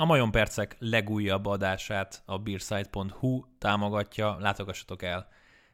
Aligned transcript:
A 0.00 0.04
Majon 0.04 0.30
Percek 0.30 0.76
legújabb 0.78 1.46
adását 1.46 2.22
a 2.24 2.38
beersite.hu 2.38 3.44
támogatja, 3.58 4.36
látogassatok 4.40 5.02
el 5.02 5.28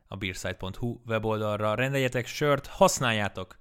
a 0.08 0.17
beersite.hu 0.17 1.00
weboldalra, 1.07 1.75
rendeljetek 1.75 2.26
sört, 2.26 2.67
használjátok 2.67 3.58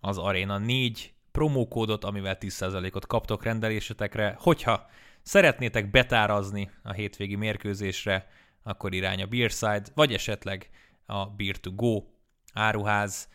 az 0.00 0.18
Arena 0.18 0.58
4 0.58 1.14
promókódot, 1.32 2.04
amivel 2.04 2.36
10%-ot 2.40 3.06
kaptok 3.06 3.42
rendelésetekre. 3.42 4.36
Hogyha 4.38 4.86
szeretnétek 5.22 5.90
betárazni 5.90 6.70
a 6.82 6.92
hétvégi 6.92 7.36
mérkőzésre, 7.36 8.28
akkor 8.62 8.94
irány 8.94 9.22
a 9.22 9.26
Beerside, 9.26 9.84
vagy 9.94 10.12
esetleg 10.12 10.70
a 11.06 11.26
Beer 11.26 11.56
to 11.56 11.70
Go 11.70 12.02
áruház. 12.52 13.28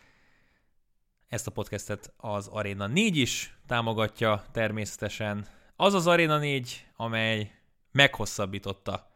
Ezt 1.28 1.46
a 1.46 1.50
podcastet 1.50 2.12
az 2.16 2.46
Arena 2.46 2.86
4 2.86 3.16
is 3.16 3.56
támogatja 3.66 4.44
természetesen. 4.52 5.60
Az 5.76 5.94
az 5.94 6.06
Arena 6.06 6.38
4, 6.38 6.86
amely 6.96 7.50
meghosszabbította 7.92 9.10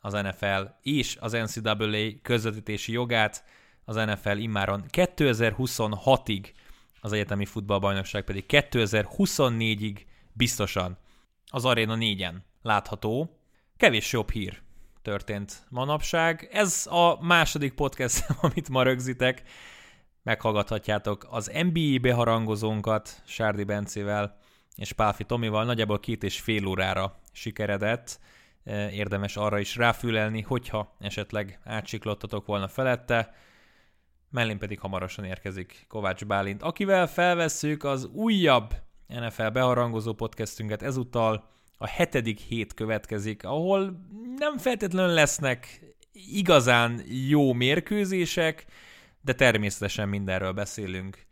az 0.00 0.12
NFL 0.12 0.62
és 0.82 1.16
az 1.20 1.32
NCAA 1.32 2.10
közvetítési 2.22 2.92
jogát. 2.92 3.44
Az 3.84 3.94
NFL 3.96 4.36
immáron 4.36 4.84
2026-ig, 4.92 6.52
az 7.00 7.12
egyetemi 7.12 7.44
futballbajnokság 7.44 8.24
pedig 8.24 8.44
2024-ig 8.48 9.96
biztosan 10.32 10.98
az 11.46 11.64
Arena 11.64 11.96
4-en 11.98 12.34
látható. 12.62 13.38
Kevés 13.76 14.12
jobb 14.12 14.30
hír 14.30 14.62
történt 15.02 15.66
manapság. 15.68 16.48
Ez 16.52 16.86
a 16.86 17.22
második 17.22 17.74
podcast, 17.74 18.24
amit 18.40 18.68
ma 18.68 18.82
rögzitek. 18.82 19.42
Meghallgathatjátok 20.22 21.26
az 21.30 21.50
NBA 21.70 21.98
beharangozónkat 22.00 23.22
Sárdi 23.24 23.64
Bencével 23.64 24.38
és 24.76 24.92
Pálfi 24.92 25.24
Tomival. 25.24 25.64
Nagyjából 25.64 26.00
két 26.00 26.22
és 26.22 26.40
fél 26.40 26.66
órára 26.66 27.20
sikeredett. 27.32 28.20
Érdemes 28.90 29.36
arra 29.36 29.58
is 29.58 29.76
ráfülelni, 29.76 30.40
hogyha 30.40 30.96
esetleg 30.98 31.60
átsiklottatok 31.64 32.46
volna 32.46 32.68
felette. 32.68 33.34
Mellén 34.30 34.58
pedig 34.58 34.80
hamarosan 34.80 35.24
érkezik 35.24 35.84
Kovács 35.88 36.24
Bálint, 36.24 36.62
akivel 36.62 37.06
felvesszük 37.06 37.84
az 37.84 38.04
újabb 38.04 38.74
NFL 39.06 39.46
beharangozó 39.46 40.12
podcastünket 40.12 40.82
ezúttal 40.82 41.48
a 41.78 41.86
hetedik 41.86 42.38
hét 42.38 42.74
következik, 42.74 43.44
ahol 43.44 44.06
nem 44.36 44.58
feltétlenül 44.58 45.12
lesznek 45.12 45.80
igazán 46.12 47.02
jó 47.06 47.52
mérkőzések, 47.52 48.66
de 49.20 49.32
természetesen 49.32 50.08
mindenről 50.08 50.52
beszélünk. 50.52 51.26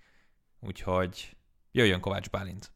Úgyhogy 0.60 1.36
jöjjön 1.72 2.00
Kovács 2.00 2.30
Bálint! 2.30 2.72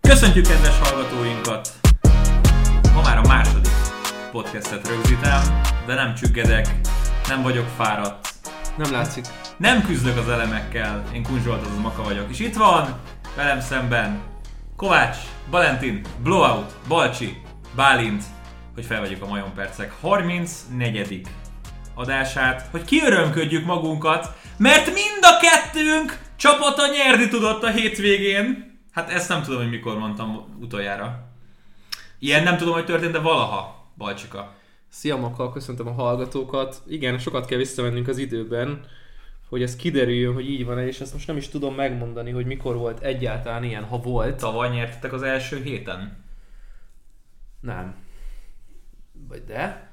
Köszöntjük 0.00 0.46
kedves 0.46 0.78
hallgatóinkat! 0.78 1.68
Ma 2.94 3.02
már 3.02 3.18
a 3.18 3.26
második 3.26 3.72
podcastet 4.32 4.88
rögzítem, 4.88 5.60
de 5.86 5.94
nem 5.94 6.14
csüggedek, 6.14 6.80
nem 7.28 7.42
vagyok 7.42 7.66
fáradt. 7.76 8.28
Nem 8.76 8.92
látszik. 8.92 9.24
Nem 9.56 9.82
küzdök 9.82 10.16
az 10.16 10.28
elemekkel, 10.28 11.04
én 11.12 11.22
Kunzsolt 11.22 11.66
az 11.66 11.78
Maka 11.82 12.02
vagyok. 12.02 12.30
És 12.30 12.38
itt 12.38 12.56
van, 12.56 13.00
velem 13.36 13.60
szemben, 13.60 14.20
Kovács, 14.76 15.16
Valentin, 15.50 16.00
Blowout, 16.22 16.72
Balcsi, 16.88 17.42
Bálint, 17.74 18.24
hogy 18.74 18.84
felvegyük 18.84 19.22
a 19.22 19.26
Majon 19.26 19.54
Percek 19.54 19.92
34. 20.00 21.22
adását, 21.94 22.68
hogy 22.70 22.84
kiörömködjük 22.84 23.64
magunkat, 23.64 24.36
mert 24.56 24.86
mind 24.86 25.20
a 25.20 25.38
kettőnk 25.40 26.18
csapata 26.36 26.86
nyerni 26.86 27.28
tudott 27.28 27.62
a 27.62 27.70
hétvégén. 27.70 28.78
Hát 28.92 29.10
ezt 29.10 29.28
nem 29.28 29.42
tudom, 29.42 29.60
hogy 29.60 29.70
mikor 29.70 29.98
mondtam 29.98 30.58
utoljára. 30.60 31.28
Ilyen 32.18 32.42
nem 32.42 32.56
tudom, 32.56 32.74
hogy 32.74 32.84
történt, 32.84 33.12
de 33.12 33.18
valaha, 33.18 33.86
Balcsika. 33.96 34.54
Szia 34.88 35.16
Maka, 35.16 35.52
köszöntöm 35.52 35.86
a 35.86 35.92
hallgatókat. 35.92 36.82
Igen, 36.88 37.18
sokat 37.18 37.46
kell 37.46 37.58
visszamennünk 37.58 38.08
az 38.08 38.18
időben, 38.18 38.84
hogy 39.48 39.62
ez 39.62 39.76
kiderüljön, 39.76 40.34
hogy 40.34 40.50
így 40.50 40.64
van-e, 40.64 40.86
és 40.86 41.00
ezt 41.00 41.12
most 41.12 41.26
nem 41.26 41.36
is 41.36 41.48
tudom 41.48 41.74
megmondani, 41.74 42.30
hogy 42.30 42.46
mikor 42.46 42.76
volt 42.76 43.00
egyáltalán 43.00 43.64
ilyen, 43.64 43.84
ha 43.84 43.98
volt. 43.98 44.36
Tavaly 44.36 44.68
nyertetek 44.68 45.12
az 45.12 45.22
első 45.22 45.62
héten? 45.62 46.24
Nem. 47.60 47.94
Vagy 49.30 49.44
de? 49.44 49.88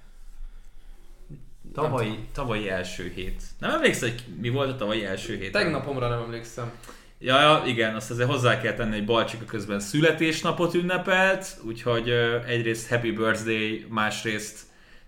Tavalyi, 1.73 2.27
tavalyi 2.33 2.69
első 2.69 3.11
hét. 3.15 3.43
Nem 3.59 3.69
emlékszel, 3.69 4.09
hogy 4.09 4.23
mi 4.41 4.49
volt 4.49 4.69
a 4.69 4.75
tavalyi 4.75 5.05
első 5.05 5.37
hét? 5.37 5.51
Tegnapomra 5.51 6.09
nem 6.09 6.19
emlékszem. 6.19 6.71
Ja, 7.19 7.41
ja, 7.41 7.63
igen, 7.65 7.95
azt 7.95 8.11
azért 8.11 8.29
hozzá 8.29 8.61
kell 8.61 8.73
tenni, 8.73 8.95
hogy 8.95 9.05
Balcsika 9.05 9.45
közben 9.45 9.79
születésnapot 9.79 10.73
ünnepelt, 10.73 11.57
úgyhogy 11.63 12.09
egyrészt 12.47 12.89
happy 12.89 13.11
birthday, 13.11 13.85
másrészt 13.89 14.59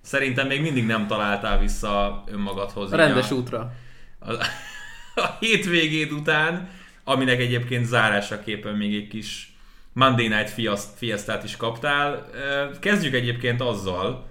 szerintem 0.01 0.47
még 0.47 0.61
mindig 0.61 0.85
nem 0.85 1.07
találtál 1.07 1.59
vissza 1.59 2.23
önmagadhoz. 2.27 2.91
A 2.91 2.95
rendes 2.95 3.31
a, 3.31 3.35
útra. 3.35 3.71
A, 4.19 4.31
a 5.15 5.37
hétvégéd 5.39 6.11
után, 6.11 6.69
aminek 7.03 7.39
egyébként 7.39 7.85
zárásaképpen 7.85 8.75
még 8.75 8.95
egy 8.95 9.07
kis 9.07 9.48
Monday 9.99 10.27
Night 10.27 10.49
Fiestát 10.95 11.43
is 11.43 11.57
kaptál. 11.57 12.29
Kezdjük 12.79 13.13
egyébként 13.13 13.61
azzal, 13.61 14.29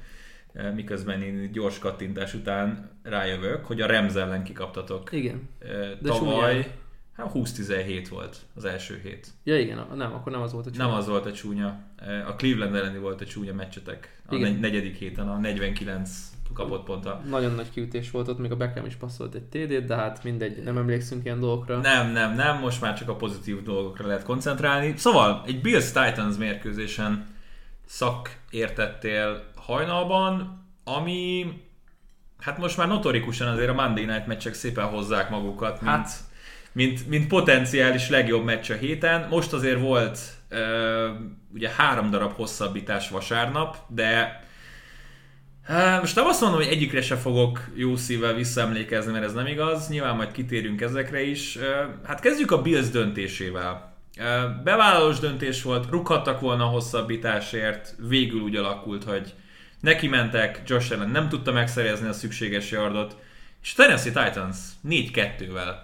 miközben 0.75 1.23
én 1.23 1.53
gyors 1.53 1.79
kattintás 1.79 2.35
után 2.35 2.91
rájövök, 3.03 3.65
hogy 3.65 3.81
a 3.81 3.87
Remz 3.87 4.17
ellen 4.17 4.45
kikaptatok. 4.45 5.13
Igen. 5.13 5.49
De 6.01 6.09
Tavaly 6.09 6.75
hát 7.17 7.31
20-17 7.35 8.07
volt 8.11 8.37
az 8.55 8.65
első 8.65 9.01
hét. 9.03 9.27
Ja 9.45 9.59
igen, 9.59 9.87
nem, 9.95 10.13
akkor 10.13 10.33
nem 10.33 10.43
az 10.43 10.53
volt 10.53 10.67
a 10.67 10.71
csúnya. 10.71 10.87
Nem 10.87 10.97
az 10.97 11.09
volt 11.09 11.27
a 11.27 11.33
csúnya. 11.33 11.81
A 12.27 12.35
Cleveland 12.37 12.75
elleni 12.75 12.99
volt 12.99 13.21
a 13.21 13.25
csúnya 13.25 13.55
meccsetek. 13.55 14.21
A 14.27 14.35
igen. 14.35 14.55
negyedik 14.55 14.97
héten, 14.97 15.29
a 15.29 15.39
49 15.39 16.11
kapott 16.55 16.85
ponta. 16.85 17.23
Nagyon 17.29 17.53
nagy 17.53 17.71
kiütés 17.71 18.11
volt 18.11 18.29
ott, 18.29 18.39
még 18.39 18.53
a 18.53 18.57
Beckham 18.57 18.87
is 18.87 18.95
passzolt 18.95 19.35
egy 19.35 19.43
TD-t, 19.43 19.85
de 19.85 19.97
hát 19.97 20.25
mindegy, 20.25 20.63
nem 20.63 20.77
emlékszünk 20.77 21.25
ilyen 21.25 21.41
dolgokra. 21.41 21.81
Nem, 21.81 22.11
nem, 22.13 22.35
nem, 22.35 22.59
most 22.59 22.81
már 22.81 22.99
csak 22.99 23.09
a 23.09 23.17
pozitív 23.17 23.63
dolgokra 23.63 24.07
lehet 24.07 24.23
koncentrálni. 24.23 24.95
Szóval, 24.97 25.43
egy 25.47 25.61
Bills 25.61 25.87
Titans 25.87 26.37
mérkőzésen 26.37 27.27
szakértettél 27.87 29.45
hajnalban, 29.57 30.65
ami 30.85 31.53
hát 32.39 32.59
most 32.59 32.77
már 32.77 32.89
notorikusan 32.89 33.49
azért 33.49 33.69
a 33.69 33.75
Monday 33.75 34.05
Night 34.05 34.27
meccsek 34.27 34.55
szépen 34.55 34.85
hozzák 34.85 35.31
magukat, 35.31 35.81
mint, 35.81 35.95
hát. 35.95 36.11
mint, 36.73 37.09
mint 37.09 37.27
potenciális 37.27 38.09
legjobb 38.09 38.45
meccs 38.45 38.71
a 38.71 38.75
héten. 38.75 39.29
Most 39.29 39.53
azért 39.53 39.81
volt 39.81 40.19
uh, 40.51 40.59
ugye 41.55 41.71
három 41.77 42.11
darab 42.11 42.33
hosszabbítás 42.33 43.09
vasárnap, 43.09 43.77
de 43.89 44.43
most 46.01 46.15
nem 46.15 46.27
azt 46.27 46.41
mondom, 46.41 46.61
hogy 46.61 46.69
egyikre 46.69 47.03
se 47.03 47.17
fogok 47.17 47.61
jó 47.75 47.97
szívvel 47.97 48.35
visszaemlékezni, 48.35 49.13
mert 49.13 49.25
ez 49.25 49.33
nem 49.33 49.47
igaz. 49.47 49.89
Nyilván 49.89 50.17
majd 50.17 50.33
kitérünk 50.33 50.81
ezekre 50.81 51.23
is. 51.23 51.59
Hát 52.05 52.21
kezdjük 52.21 52.51
a 52.51 52.63
Bills 52.63 52.89
döntésével. 52.89 53.97
Bevállalós 54.65 55.19
döntés 55.19 55.63
volt, 55.63 55.91
rukhattak 55.91 56.41
volna 56.41 56.65
a 56.65 56.69
hosszabbításért, 56.69 57.95
végül 58.09 58.41
úgy 58.41 58.57
alakult, 58.57 59.05
hogy 59.05 59.35
neki 59.81 60.09
mentek, 60.09 60.63
Josh 60.67 60.93
Allen 60.93 61.11
nem 61.11 61.29
tudta 61.29 61.53
megszerezni 61.53 62.09
a 62.09 62.13
szükséges 62.13 62.71
yardot, 62.71 63.17
és 63.63 63.73
Tennessee 63.73 64.25
Titans 64.25 64.57
4-2-vel 64.89 65.75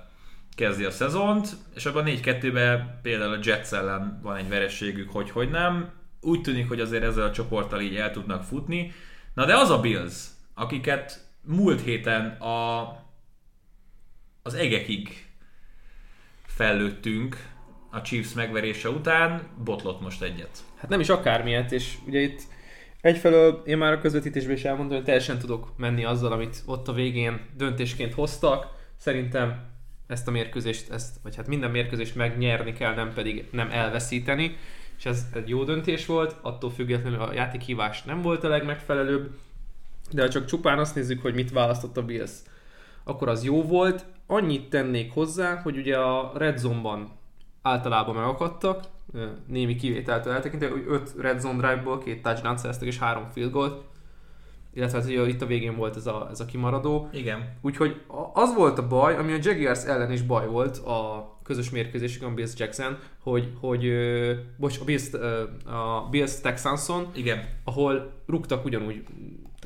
kezdi 0.56 0.84
a 0.84 0.90
szezont, 0.90 1.48
és 1.74 1.84
abban 1.84 2.04
4-2-ben 2.06 2.98
például 3.02 3.32
a 3.32 3.38
Jets 3.42 3.72
ellen 3.72 4.20
van 4.22 4.36
egy 4.36 4.48
verességük, 4.48 5.10
hogy 5.10 5.30
hogy 5.30 5.50
nem. 5.50 5.90
Úgy 6.20 6.40
tűnik, 6.40 6.68
hogy 6.68 6.80
azért 6.80 7.02
ezzel 7.02 7.24
a 7.24 7.32
csoporttal 7.32 7.80
így 7.80 7.96
el 7.96 8.10
tudnak 8.10 8.42
futni. 8.42 8.92
Na 9.34 9.44
de 9.44 9.56
az 9.56 9.70
a 9.70 9.80
Bills, 9.80 10.26
akiket 10.54 11.28
múlt 11.42 11.80
héten 11.80 12.30
a, 12.30 12.88
az 14.42 14.54
egekig 14.54 15.28
fellőttünk 16.46 17.52
a 17.90 18.02
Chiefs 18.02 18.32
megverése 18.32 18.88
után, 18.88 19.48
botlott 19.64 20.00
most 20.00 20.22
egyet. 20.22 20.58
Hát 20.76 20.88
nem 20.88 21.00
is 21.00 21.08
akármilyet, 21.08 21.72
és 21.72 21.94
ugye 22.06 22.20
itt 22.20 22.42
Egyfelől 23.04 23.62
én 23.66 23.78
már 23.78 23.92
a 23.92 23.98
közvetítésben 23.98 24.54
is 24.54 24.64
elmondtam, 24.64 24.96
hogy 24.96 25.04
teljesen 25.04 25.38
tudok 25.38 25.76
menni 25.76 26.04
azzal, 26.04 26.32
amit 26.32 26.62
ott 26.66 26.88
a 26.88 26.92
végén 26.92 27.40
döntésként 27.56 28.14
hoztak. 28.14 28.66
Szerintem 28.96 29.64
ezt 30.06 30.28
a 30.28 30.30
mérkőzést, 30.30 30.90
ezt, 30.90 31.16
vagy 31.22 31.36
hát 31.36 31.46
minden 31.46 31.70
mérkőzést 31.70 32.14
megnyerni 32.14 32.72
kell, 32.72 32.94
nem 32.94 33.12
pedig 33.12 33.44
nem 33.50 33.70
elveszíteni. 33.70 34.56
És 34.98 35.06
ez 35.06 35.26
egy 35.32 35.48
jó 35.48 35.64
döntés 35.64 36.06
volt, 36.06 36.36
attól 36.42 36.70
függetlenül 36.70 37.20
a 37.20 37.32
játékhívás 37.32 38.02
nem 38.02 38.22
volt 38.22 38.44
a 38.44 38.48
legmegfelelőbb, 38.48 39.30
de 40.10 40.22
ha 40.22 40.28
csak 40.28 40.44
csupán 40.44 40.78
azt 40.78 40.94
nézzük, 40.94 41.22
hogy 41.22 41.34
mit 41.34 41.52
választott 41.52 41.96
a 41.96 42.04
Bills, 42.04 42.32
akkor 43.04 43.28
az 43.28 43.44
jó 43.44 43.62
volt. 43.62 44.04
Annyit 44.26 44.70
tennék 44.70 45.12
hozzá, 45.12 45.60
hogy 45.62 45.76
ugye 45.76 45.98
a 45.98 46.32
Red 46.34 46.58
Zone-ban 46.58 47.08
általában 47.62 48.14
megakadtak, 48.14 48.84
némi 49.46 49.76
kivételtől 49.76 50.32
eltekintve, 50.32 50.70
hogy 50.70 50.84
5 50.88 51.14
red 51.18 51.40
zone 51.40 51.68
drive-ból 51.68 51.98
két 51.98 52.22
touchdown 52.22 52.56
szereztek 52.56 52.88
és 52.88 52.98
három 52.98 53.28
field 53.32 53.50
goal 53.50 53.84
illetve 54.74 54.98
hát, 54.98 55.06
ugye 55.06 55.26
itt 55.26 55.42
a 55.42 55.46
végén 55.46 55.76
volt 55.76 55.96
ez 55.96 56.06
a, 56.06 56.28
ez 56.30 56.40
a 56.40 56.44
kimaradó. 56.44 57.08
Igen. 57.12 57.56
Úgyhogy 57.62 58.00
az 58.32 58.54
volt 58.54 58.78
a 58.78 58.86
baj, 58.86 59.16
ami 59.16 59.32
a 59.32 59.38
Jaguars 59.40 59.84
ellen 59.84 60.12
is 60.12 60.22
baj 60.22 60.46
volt 60.46 60.76
a 60.76 61.32
közös 61.42 61.70
mérkőzésükön, 61.70 62.30
a 62.30 62.34
Bills 62.34 62.52
Jackson, 62.56 62.98
hogy, 63.22 63.52
hogy 63.60 63.86
ö, 63.86 64.32
bocs, 64.56 64.80
a 64.80 64.84
Bills, 64.84 65.12
ö, 65.12 65.42
a 65.64 66.08
Bills 66.10 66.40
Texanson, 66.40 67.10
Igen. 67.14 67.48
ahol 67.64 68.12
rúgtak 68.26 68.64
ugyanúgy 68.64 69.02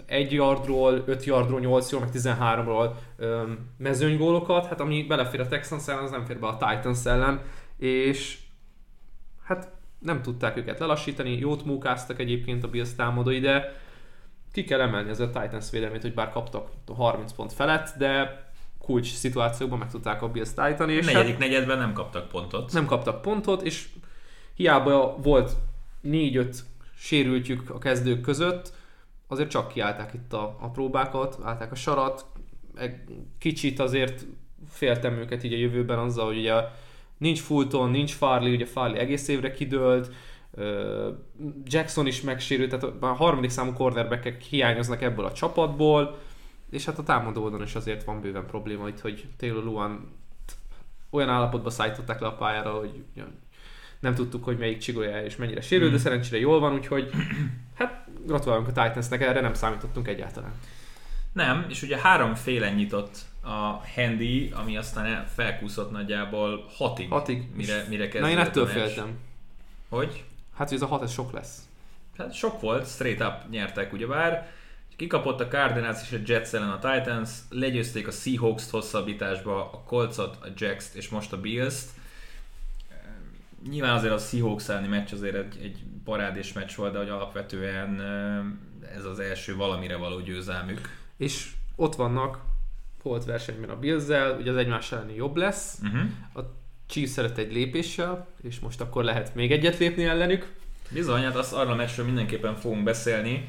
egy 0.06 0.32
yardról, 0.32 1.02
5 1.06 1.24
yardról, 1.24 1.60
8 1.60 1.90
ról, 1.90 2.00
meg 2.00 2.10
13-ról 2.12 2.90
öm, 3.16 3.58
mezőnygólokat, 3.78 4.66
hát 4.66 4.80
ami 4.80 5.04
belefér 5.08 5.40
a 5.40 5.48
Texans 5.48 5.88
ellen, 5.88 6.02
az 6.02 6.10
nem 6.10 6.24
fér 6.24 6.38
be 6.38 6.46
a 6.46 6.56
Titans 6.56 7.04
ellen, 7.04 7.40
és 7.76 8.38
hát 9.44 9.72
nem 9.98 10.22
tudták 10.22 10.56
őket 10.56 10.78
lelassítani, 10.78 11.38
jót 11.38 11.64
mókáztak 11.64 12.18
egyébként 12.18 12.64
a 12.64 12.68
Bills 12.68 12.94
támadói, 12.94 13.40
de 13.40 13.76
ki 14.52 14.64
kell 14.64 14.80
emelni 14.80 15.10
az 15.10 15.20
a 15.20 15.30
Titans 15.30 15.70
védelmét, 15.70 16.02
hogy 16.02 16.14
bár 16.14 16.30
kaptak 16.30 16.68
30 16.96 17.32
pont 17.32 17.52
felett, 17.52 17.94
de 17.98 18.42
kulcs 18.78 19.12
szituációkban 19.12 19.78
meg 19.78 19.90
tudták 19.90 20.22
a 20.22 20.28
Bills 20.28 20.54
tájtani, 20.54 20.92
és 20.92 21.04
hát 21.04 21.14
Negyedik 21.14 21.38
negyedben 21.38 21.78
nem 21.78 21.92
kaptak 21.92 22.28
pontot. 22.28 22.72
nem 22.72 22.86
kaptak 22.86 23.22
pontot, 23.22 23.62
és 23.62 23.88
hiába 24.54 25.16
volt 25.22 25.52
4-5 26.04 26.56
sérültjük 26.96 27.70
a 27.70 27.78
kezdők 27.78 28.20
között, 28.20 28.72
azért 29.26 29.50
csak 29.50 29.68
kiállták 29.68 30.14
itt 30.14 30.32
a, 30.32 30.56
a 30.60 30.70
próbákat, 30.70 31.38
állták 31.42 31.72
a 31.72 31.74
sarat, 31.74 32.26
egy 32.74 32.94
kicsit 33.38 33.78
azért 33.78 34.26
féltem 34.70 35.16
őket 35.16 35.44
így 35.44 35.52
a 35.52 35.56
jövőben 35.56 35.98
azzal, 35.98 36.26
hogy 36.26 36.38
ugye 36.38 36.54
nincs 37.18 37.40
Fulton, 37.40 37.90
nincs 37.90 38.12
Farley, 38.12 38.52
ugye 38.52 38.66
Farley 38.66 38.98
egész 38.98 39.28
évre 39.28 39.50
kidőlt, 39.50 40.12
Jackson 41.64 42.06
is 42.06 42.20
megsérült, 42.20 42.70
tehát 42.70 42.94
a 43.00 43.06
harmadik 43.06 43.50
számú 43.50 43.72
cornerbackek 43.72 44.42
hiányoznak 44.42 45.02
ebből 45.02 45.24
a 45.24 45.32
csapatból, 45.32 46.18
és 46.70 46.84
hát 46.84 46.98
a 46.98 47.02
támadó 47.02 47.42
oldalon 47.42 47.66
is 47.66 47.74
azért 47.74 48.04
van 48.04 48.20
bőven 48.20 48.46
probléma 48.46 48.88
itt, 48.88 49.00
hogy 49.00 49.28
Taylor 49.36 49.64
Luan 49.64 50.12
olyan 51.10 51.28
állapotba 51.28 51.70
szállították 51.70 52.20
le 52.20 52.26
a 52.26 52.34
pályára, 52.34 52.70
hogy 52.70 53.04
nem 54.00 54.14
tudtuk, 54.14 54.44
hogy 54.44 54.58
melyik 54.58 54.78
csigolya 54.78 55.22
és 55.22 55.36
mennyire 55.36 55.60
sérül, 55.60 55.90
de 55.90 55.98
szerencsére 55.98 56.38
jól 56.38 56.60
van, 56.60 56.74
úgyhogy 56.74 57.10
hát 57.74 58.04
gratulálunk 58.26 58.68
a 58.68 58.82
Titansnek, 58.82 59.20
erre 59.20 59.40
nem 59.40 59.54
számítottunk 59.54 60.08
egyáltalán. 60.08 60.52
Nem, 61.32 61.66
és 61.68 61.82
ugye 61.82 61.98
háromféle 61.98 62.70
nyitott 62.70 63.18
a 63.42 63.82
handy, 63.94 64.52
ami 64.54 64.76
aztán 64.76 65.26
felkúszott 65.26 65.90
nagyjából 65.90 66.64
hatig, 66.76 67.08
Hatig. 67.08 67.42
mire, 67.54 67.84
mire 67.88 68.04
Na 68.04 68.10
kezdődött 68.10 68.38
én 68.38 68.38
ettől 68.38 68.66
féltem. 68.66 69.18
Hogy? 69.88 70.24
Hát, 70.58 70.68
hogy 70.68 70.76
ez 70.76 70.82
a 70.82 70.86
hat, 70.86 71.02
ez 71.02 71.12
sok 71.12 71.32
lesz. 71.32 71.58
Hát 72.16 72.32
sok 72.32 72.60
volt, 72.60 72.88
straight 72.88 73.20
up 73.20 73.50
nyertek 73.50 73.92
ugyebár. 73.92 74.50
Kikapott 74.96 75.40
a 75.40 75.48
Cardinals 75.48 76.02
és 76.02 76.12
a 76.12 76.22
Jets 76.26 76.52
ellen 76.52 76.70
a 76.70 76.78
Titans, 76.78 77.30
legyőzték 77.48 78.06
a 78.06 78.10
Seahawks-t 78.10 78.70
hosszabbításba, 78.70 79.70
a 79.72 79.82
Colts-ot, 79.86 80.36
a 80.42 80.48
Jacks-t 80.56 80.94
és 80.94 81.08
most 81.08 81.32
a 81.32 81.40
Bills-t. 81.40 81.88
Nyilván 83.68 83.94
azért 83.94 84.12
a 84.12 84.18
Seahawks 84.18 84.68
elleni 84.68 84.86
meccs 84.86 85.12
azért 85.12 85.34
egy, 85.34 85.58
egy 85.62 85.84
parádés 86.04 86.52
meccs 86.52 86.74
volt, 86.74 86.92
de 86.92 86.98
hogy 86.98 87.08
alapvetően 87.08 88.00
eh, 88.00 88.96
ez 88.96 89.04
az 89.04 89.18
első 89.18 89.56
valamire 89.56 89.96
való 89.96 90.20
győzelmük. 90.20 90.80
És 91.16 91.52
ott 91.76 91.94
vannak 91.94 92.40
volt 93.02 93.24
versenyben 93.24 93.70
a 93.70 93.78
Bills-zel, 93.78 94.36
ugye 94.38 94.50
az 94.50 94.56
egymás 94.56 94.92
elleni 94.92 95.14
jobb 95.14 95.36
lesz, 95.36 95.78
Uh-huh. 95.82 96.08
a 96.34 96.40
Chiefs 96.88 97.16
előtt 97.16 97.38
egy 97.38 97.52
lépéssel, 97.52 98.26
és 98.42 98.58
most 98.58 98.80
akkor 98.80 99.04
lehet 99.04 99.34
még 99.34 99.52
egyet 99.52 99.78
lépni 99.78 100.04
ellenük. 100.04 100.52
Bizony, 100.90 101.22
hát 101.22 101.36
azt 101.36 101.52
arra 101.52 101.74
meccsről 101.74 102.06
mindenképpen 102.06 102.56
fogunk 102.56 102.82
beszélni. 102.82 103.48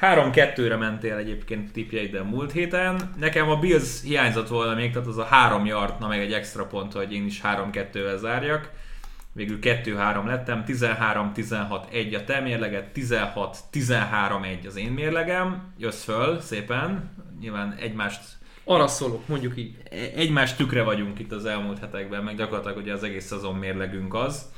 3-2-re 0.00 0.76
mentél 0.76 1.16
egyébként 1.16 1.72
tipjeid 1.72 2.14
a 2.14 2.24
múlt 2.24 2.52
héten. 2.52 3.12
Nekem 3.18 3.50
a 3.50 3.56
Bills 3.56 4.02
hiányzott 4.02 4.48
volna 4.48 4.74
még, 4.74 4.92
tehát 4.92 5.08
az 5.08 5.18
a 5.18 5.24
3 5.24 5.66
yard, 5.66 6.00
na 6.00 6.08
meg 6.08 6.20
egy 6.20 6.32
extra 6.32 6.66
pont, 6.66 6.92
hogy 6.92 7.12
én 7.12 7.26
is 7.26 7.40
3-2-vel 7.44 8.18
zárjak. 8.18 8.70
Végül 9.32 9.58
2-3 9.62 10.26
lettem, 10.26 10.64
13-16-1 10.66 12.16
a 12.16 12.24
te 12.24 12.40
mérleged, 12.40 12.90
16-13-1 12.94 14.66
az 14.66 14.76
én 14.76 14.90
mérlegem. 14.90 15.72
Jössz 15.78 16.04
föl 16.04 16.40
szépen, 16.40 17.10
nyilván 17.40 17.74
egymást 17.80 18.20
Arra 18.64 18.86
szólok, 18.86 19.28
mondjuk 19.28 19.56
így. 19.56 19.76
egymás 20.14 20.54
tükre 20.54 20.82
vagyunk 20.82 21.18
itt 21.18 21.32
az 21.32 21.44
elmúlt 21.44 21.78
hetekben, 21.78 22.24
meg 22.24 22.36
gyakorlatilag 22.36 22.76
ugye 22.76 22.92
az 22.92 23.02
egész 23.02 23.26
szezon 23.26 23.54
mérlegünk 23.54 24.14
az. 24.14 24.50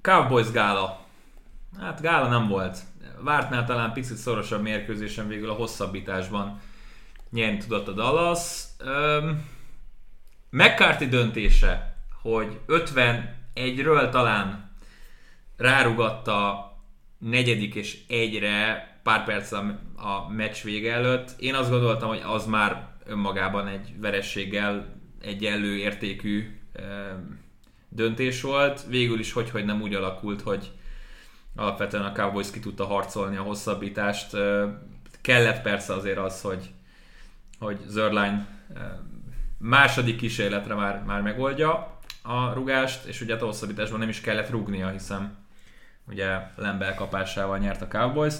Cowboys 0.00 0.50
gála. 0.50 1.06
Hát 1.78 2.00
gála 2.00 2.28
nem 2.28 2.48
volt. 2.48 2.78
Vártnál 3.20 3.64
talán 3.64 3.92
picit 3.92 4.16
szorosabb 4.16 4.62
mérkőzésen 4.62 5.28
végül 5.28 5.50
a 5.50 5.54
hosszabbításban 5.54 6.60
nyerni 7.30 7.58
tudott 7.58 7.88
a 7.88 7.92
Dallas. 7.92 8.64
Ö, 8.78 9.30
McCarthy 10.50 11.06
döntése, 11.06 11.96
hogy 12.22 12.58
51-ről 12.68 14.10
talán 14.10 14.70
rárugatta 15.56 16.68
negyedik 17.18 17.74
és 17.74 17.98
egyre 18.08 18.89
pár 19.10 19.24
perc 19.24 19.52
a, 19.52 20.28
meccs 20.28 20.62
vége 20.62 20.92
előtt. 20.92 21.34
Én 21.38 21.54
azt 21.54 21.70
gondoltam, 21.70 22.08
hogy 22.08 22.22
az 22.26 22.46
már 22.46 22.88
önmagában 23.04 23.66
egy 23.66 24.00
verességgel 24.00 24.96
egyenlő 25.22 25.76
értékű 25.76 26.60
ö, 26.72 26.82
döntés 27.88 28.42
volt. 28.42 28.84
Végül 28.88 29.18
is 29.18 29.32
hogy, 29.32 29.50
hogy 29.50 29.64
nem 29.64 29.80
úgy 29.80 29.94
alakult, 29.94 30.40
hogy 30.40 30.70
alapvetően 31.56 32.04
a 32.04 32.12
Cowboys 32.12 32.50
ki 32.50 32.60
tudta 32.60 32.84
harcolni 32.84 33.36
a 33.36 33.42
hosszabbítást. 33.42 34.36
Kellett 35.20 35.62
persze 35.62 35.92
azért 35.92 36.18
az, 36.18 36.40
hogy, 36.40 36.70
hogy 37.58 37.78
Zörlány 37.86 38.46
második 39.58 40.16
kísérletre 40.16 40.74
már, 40.74 41.02
már 41.06 41.20
megoldja 41.20 41.98
a 42.22 42.52
rugást, 42.52 43.04
és 43.04 43.20
ugye 43.20 43.34
a 43.34 43.44
hosszabbításban 43.44 43.98
nem 43.98 44.08
is 44.08 44.20
kellett 44.20 44.50
rúgnia, 44.50 44.88
hiszen 44.88 45.36
ugye 46.08 46.38
Lembel 46.56 46.94
kapásával 46.94 47.58
nyert 47.58 47.82
a 47.82 47.88
Cowboys. 47.88 48.34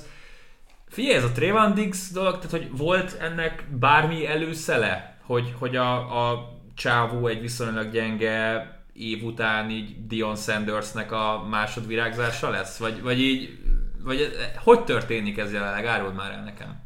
Figyelj, 0.91 1.15
ez 1.15 1.25
a 1.25 1.33
Trayvon 1.33 1.75
Diggs 1.75 2.11
dolog, 2.11 2.35
tehát 2.35 2.51
hogy 2.51 2.77
volt 2.77 3.17
ennek 3.21 3.65
bármi 3.79 4.27
előszele, 4.27 5.19
hogy, 5.23 5.55
hogy 5.59 5.77
a, 5.77 6.31
a 6.31 6.59
csávó 6.75 7.27
egy 7.27 7.41
viszonylag 7.41 7.91
gyenge 7.91 8.67
év 8.93 9.25
után 9.25 9.71
így 9.71 10.07
Dion 10.07 10.37
Sandersnek 10.37 11.13
a 11.13 11.47
másodvirágzása 11.51 12.51
lesz? 12.51 12.79
Vagy, 12.79 13.03
vagy 13.03 13.21
így, 13.21 13.59
vagy 14.03 14.37
hogy 14.57 14.85
történik 14.85 15.39
ez 15.39 15.53
jelenleg? 15.53 15.87
Áruld 15.87 16.15
már 16.15 16.31
el 16.31 16.45
nekem. 16.45 16.83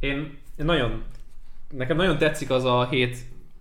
Én, 0.00 0.38
én 0.58 0.64
nagyon, 0.64 1.02
nekem 1.70 1.96
nagyon 1.96 2.18
tetszik 2.18 2.50
az 2.50 2.64
a 2.64 2.88
hét 2.88 3.16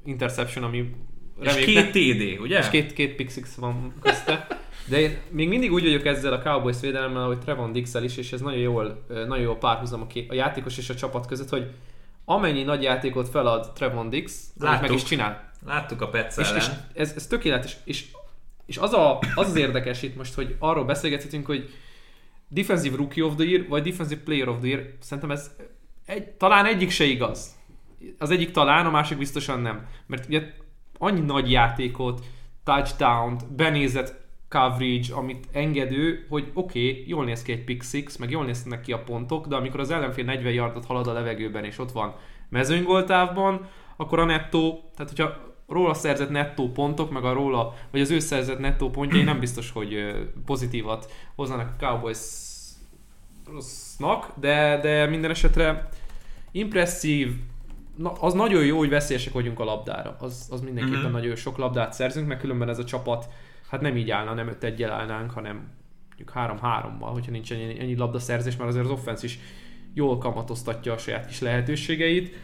interception, 0.06 0.64
ami 0.64 0.96
És 1.40 1.54
reméljük 1.54 1.92
két 1.92 1.92
TD, 1.92 2.42
ugye? 2.42 2.60
és 2.60 2.70
két, 2.70 2.94
két 2.94 3.16
pick 3.16 3.32
six 3.32 3.56
van 3.56 3.94
közte. 4.02 4.48
De 4.86 5.00
én 5.00 5.18
még 5.30 5.48
mindig 5.48 5.72
úgy 5.72 5.84
vagyok 5.84 6.06
ezzel 6.06 6.34
a 6.34 6.42
Cowboys 6.42 6.80
védelemmel, 6.80 7.26
hogy 7.26 7.40
Trevon 7.40 7.72
dix 7.72 7.94
is, 7.94 8.18
és 8.18 8.32
ez 8.32 8.42
nagyon 8.42 8.60
jól, 8.60 9.06
nagyon 9.08 9.40
jó 9.40 9.56
párhuzam 9.56 10.02
a, 10.02 10.20
a 10.28 10.34
játékos 10.34 10.78
és 10.78 10.90
a 10.90 10.96
csapat 10.96 11.28
között, 11.28 11.50
hogy 11.50 11.72
amennyi 12.26 12.64
nagy 12.64 12.84
játékot 12.84 13.30
felad 13.30 13.72
Trevon 13.74 14.10
Dix, 14.10 14.50
meg 14.60 14.92
is 14.92 15.04
csinál. 15.04 15.52
Láttuk 15.66 16.02
a 16.02 16.10
Petsz 16.10 16.38
És, 16.38 16.52
és 16.56 16.66
ez, 16.94 17.14
ez 17.16 17.28
tökéletes. 17.28 17.78
És, 17.84 18.06
és 18.66 18.78
az, 18.78 18.94
a, 18.94 19.20
az 19.36 19.48
az 19.48 19.56
érdekes 19.56 20.02
itt 20.02 20.16
most, 20.16 20.34
hogy 20.34 20.56
arról 20.60 20.86
beszélgethetünk, 20.86 21.46
hogy 21.46 21.70
Defensive 22.48 22.96
Rookie 22.96 23.24
of 23.24 23.36
the 23.36 23.46
Year, 23.46 23.68
vagy 23.68 23.84
Defensive 23.84 24.22
Player 24.22 24.48
of 24.48 24.60
the 24.60 24.68
Year, 24.68 24.94
szerintem 25.00 25.32
ez 25.32 25.52
egy, 26.06 26.30
talán 26.30 26.66
egyik 26.66 26.90
se 26.90 27.04
igaz. 27.04 27.56
Az 28.18 28.30
egyik 28.30 28.52
talán, 28.52 28.86
a 28.86 28.90
másik 28.90 29.18
biztosan 29.18 29.60
nem. 29.60 29.88
Mert 30.06 30.28
ugye 30.28 30.54
annyi 30.98 31.20
nagy 31.20 31.52
játékot, 31.52 32.26
touchdown-t, 32.64 33.54
benézett 33.54 34.23
coverage, 34.54 35.14
amit 35.14 35.48
engedő, 35.52 36.26
hogy 36.30 36.52
oké, 36.54 36.90
okay, 36.90 37.04
jól 37.08 37.26
néz 37.26 37.42
ki 37.42 37.52
egy 37.52 37.64
pick 37.64 37.84
six, 37.84 38.18
meg 38.18 38.30
jól 38.30 38.46
néznek 38.46 38.82
ki 38.82 38.92
a 38.92 39.04
pontok, 39.04 39.48
de 39.48 39.56
amikor 39.56 39.80
az 39.80 39.92
ellenfél 39.92 40.26
40 40.26 40.54
yardot 40.54 40.86
halad 40.86 41.08
a 41.08 41.14
levegőben, 41.14 41.64
és 41.64 41.80
ott 41.80 41.92
van 41.92 42.16
mezőnygoltávban, 42.50 43.68
akkor 43.96 44.20
a 44.20 44.26
nettó, 44.26 44.92
tehát 44.96 45.12
hogyha 45.12 45.54
róla 45.68 45.94
szerzett 45.94 46.30
nettó 46.30 46.72
pontok, 46.72 47.12
meg 47.12 47.24
a 47.24 47.34
róla, 47.34 47.74
vagy 47.92 48.02
az 48.02 48.12
ő 48.12 48.20
szerzett 48.20 48.60
nettó 48.60 48.90
pontjai 48.90 49.24
nem 49.24 49.40
biztos, 49.40 49.72
hogy 49.72 50.16
pozitívat 50.46 51.12
hozzanak 51.36 51.74
a 51.80 51.86
Cowboysnak, 51.86 52.24
de, 54.40 54.80
de 54.82 55.06
minden 55.06 55.32
esetre 55.32 55.90
impresszív, 56.52 57.36
na, 57.96 58.12
az 58.12 58.34
nagyon 58.34 58.66
jó, 58.66 58.78
hogy 58.78 58.90
veszélyesek 58.90 59.34
vagyunk 59.34 59.60
a 59.60 59.64
labdára. 59.64 60.16
Az, 60.20 60.48
az 60.52 60.62
mindenképpen 60.62 61.00
Mhm. 61.00 61.08
mm-hmm. 61.08 61.20
nagyon 61.22 61.36
sok 61.36 61.58
labdát 61.58 61.94
szerzünk, 61.94 62.28
mert 62.28 62.40
különben 62.40 62.70
ez 62.70 62.80
a 62.80 62.84
csapat 62.84 63.30
hát 63.74 63.82
nem 63.82 63.98
így 63.98 64.10
állna, 64.10 64.34
nem 64.34 64.48
5 64.48 64.64
1 64.64 64.84
állnánk, 64.84 65.32
hanem 65.32 65.72
mondjuk 66.08 66.32
3-3-mal, 66.36 67.10
hogyha 67.12 67.32
nincs 67.32 67.52
ennyi, 67.52 67.80
ennyi 67.80 67.96
labdaszerzés, 67.96 68.56
mert 68.56 68.70
azért 68.70 68.86
az 68.86 68.92
offense 68.92 69.26
is 69.26 69.40
jól 69.94 70.18
kamatoztatja 70.18 70.94
a 70.94 70.98
saját 70.98 71.26
kis 71.26 71.40
lehetőségeit. 71.40 72.36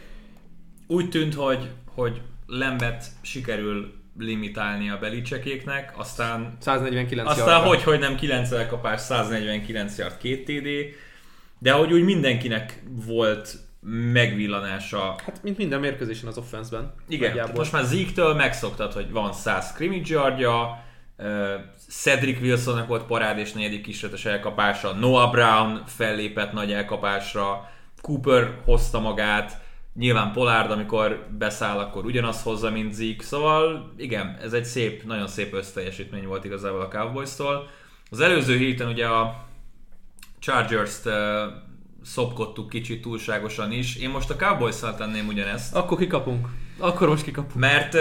Úgy 0.86 1.08
tűnt, 1.08 1.34
hogy, 1.34 1.70
hogy 1.94 2.20
Lembet 2.46 3.04
sikerül 3.20 3.92
limitálni 4.18 4.90
a 4.90 4.98
belicsekéknek, 4.98 5.92
aztán 5.98 6.56
149 6.60 7.28
Aztán 7.28 7.46
yardra. 7.48 7.68
hogy, 7.68 7.82
hogy 7.82 7.98
nem 7.98 8.16
9 8.16 8.52
elkapás, 8.52 9.00
149 9.00 9.98
yard, 9.98 10.16
2 10.16 10.42
TD. 10.42 10.94
de 11.58 11.72
hogy 11.72 11.92
úgy 11.92 12.04
mindenkinek 12.04 12.82
volt 13.06 13.56
megvillanása. 14.12 15.16
Hát, 15.24 15.42
mint 15.42 15.56
minden 15.56 15.80
mérkőzésen 15.80 16.28
az 16.28 16.38
offenszben. 16.38 16.94
Igen, 17.08 17.32
tehát 17.32 17.56
most 17.56 17.72
már 17.72 17.84
Zeke-től 17.84 18.34
megszoktad, 18.34 18.92
hogy 18.92 19.10
van 19.10 19.32
100 19.32 19.68
scrimmage 19.68 20.14
yardja, 20.14 20.88
Cedric 21.88 22.40
Wilsonnak 22.40 22.86
volt 22.88 23.02
parád 23.02 23.38
és 23.38 23.52
negyedik 23.52 23.82
kísérletes 23.82 24.24
elkapása, 24.24 24.92
Noah 24.92 25.30
Brown 25.30 25.82
fellépett 25.86 26.52
nagy 26.52 26.72
elkapásra, 26.72 27.70
Cooper 28.00 28.60
hozta 28.64 29.00
magát, 29.00 29.60
nyilván 29.94 30.32
Pollard, 30.32 30.70
amikor 30.70 31.26
beszáll, 31.38 31.78
akkor 31.78 32.04
ugyanazt 32.04 32.42
hozza, 32.42 32.70
mint 32.70 32.92
Zeke, 32.92 33.24
szóval 33.24 33.92
igen, 33.96 34.38
ez 34.42 34.52
egy 34.52 34.64
szép, 34.64 35.04
nagyon 35.04 35.26
szép 35.26 35.54
összteljesítmény 35.54 36.26
volt 36.26 36.44
igazából 36.44 36.80
a 36.80 36.88
Cowboys-tól. 36.88 37.68
Az 38.10 38.20
előző 38.20 38.56
héten 38.56 38.88
ugye 38.88 39.06
a 39.06 39.46
Chargers-t 40.38 41.08
szopkodtuk 42.02 42.68
kicsit 42.68 43.02
túlságosan 43.02 43.72
is. 43.72 43.96
Én 43.96 44.10
most 44.10 44.30
a 44.30 44.36
Cowboys-szal 44.36 44.94
tenném 44.94 45.26
ugyanezt. 45.26 45.74
Akkor 45.74 45.98
kikapunk. 45.98 46.48
Akkor 46.78 47.08
most 47.08 47.24
kikapunk. 47.24 47.54
Mert, 47.54 47.96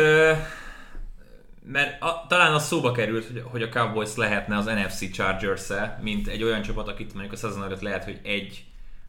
mert 1.72 2.02
a, 2.02 2.26
talán 2.28 2.54
az 2.54 2.68
szóba 2.68 2.92
került, 2.92 3.26
hogy, 3.26 3.44
hogy 3.46 3.62
a 3.62 3.70
Cowboys 3.70 4.16
lehetne 4.16 4.58
az 4.58 4.66
NFC 4.66 5.12
Chargers-e, 5.12 6.00
mint 6.02 6.28
egy 6.28 6.44
olyan 6.44 6.62
csapat, 6.62 6.88
akit 6.88 7.14
mondjuk 7.14 7.34
a 7.34 7.38
szezon 7.38 7.64
előtt 7.64 7.82
lehet, 7.82 8.04
hogy 8.04 8.20
egy 8.24 8.64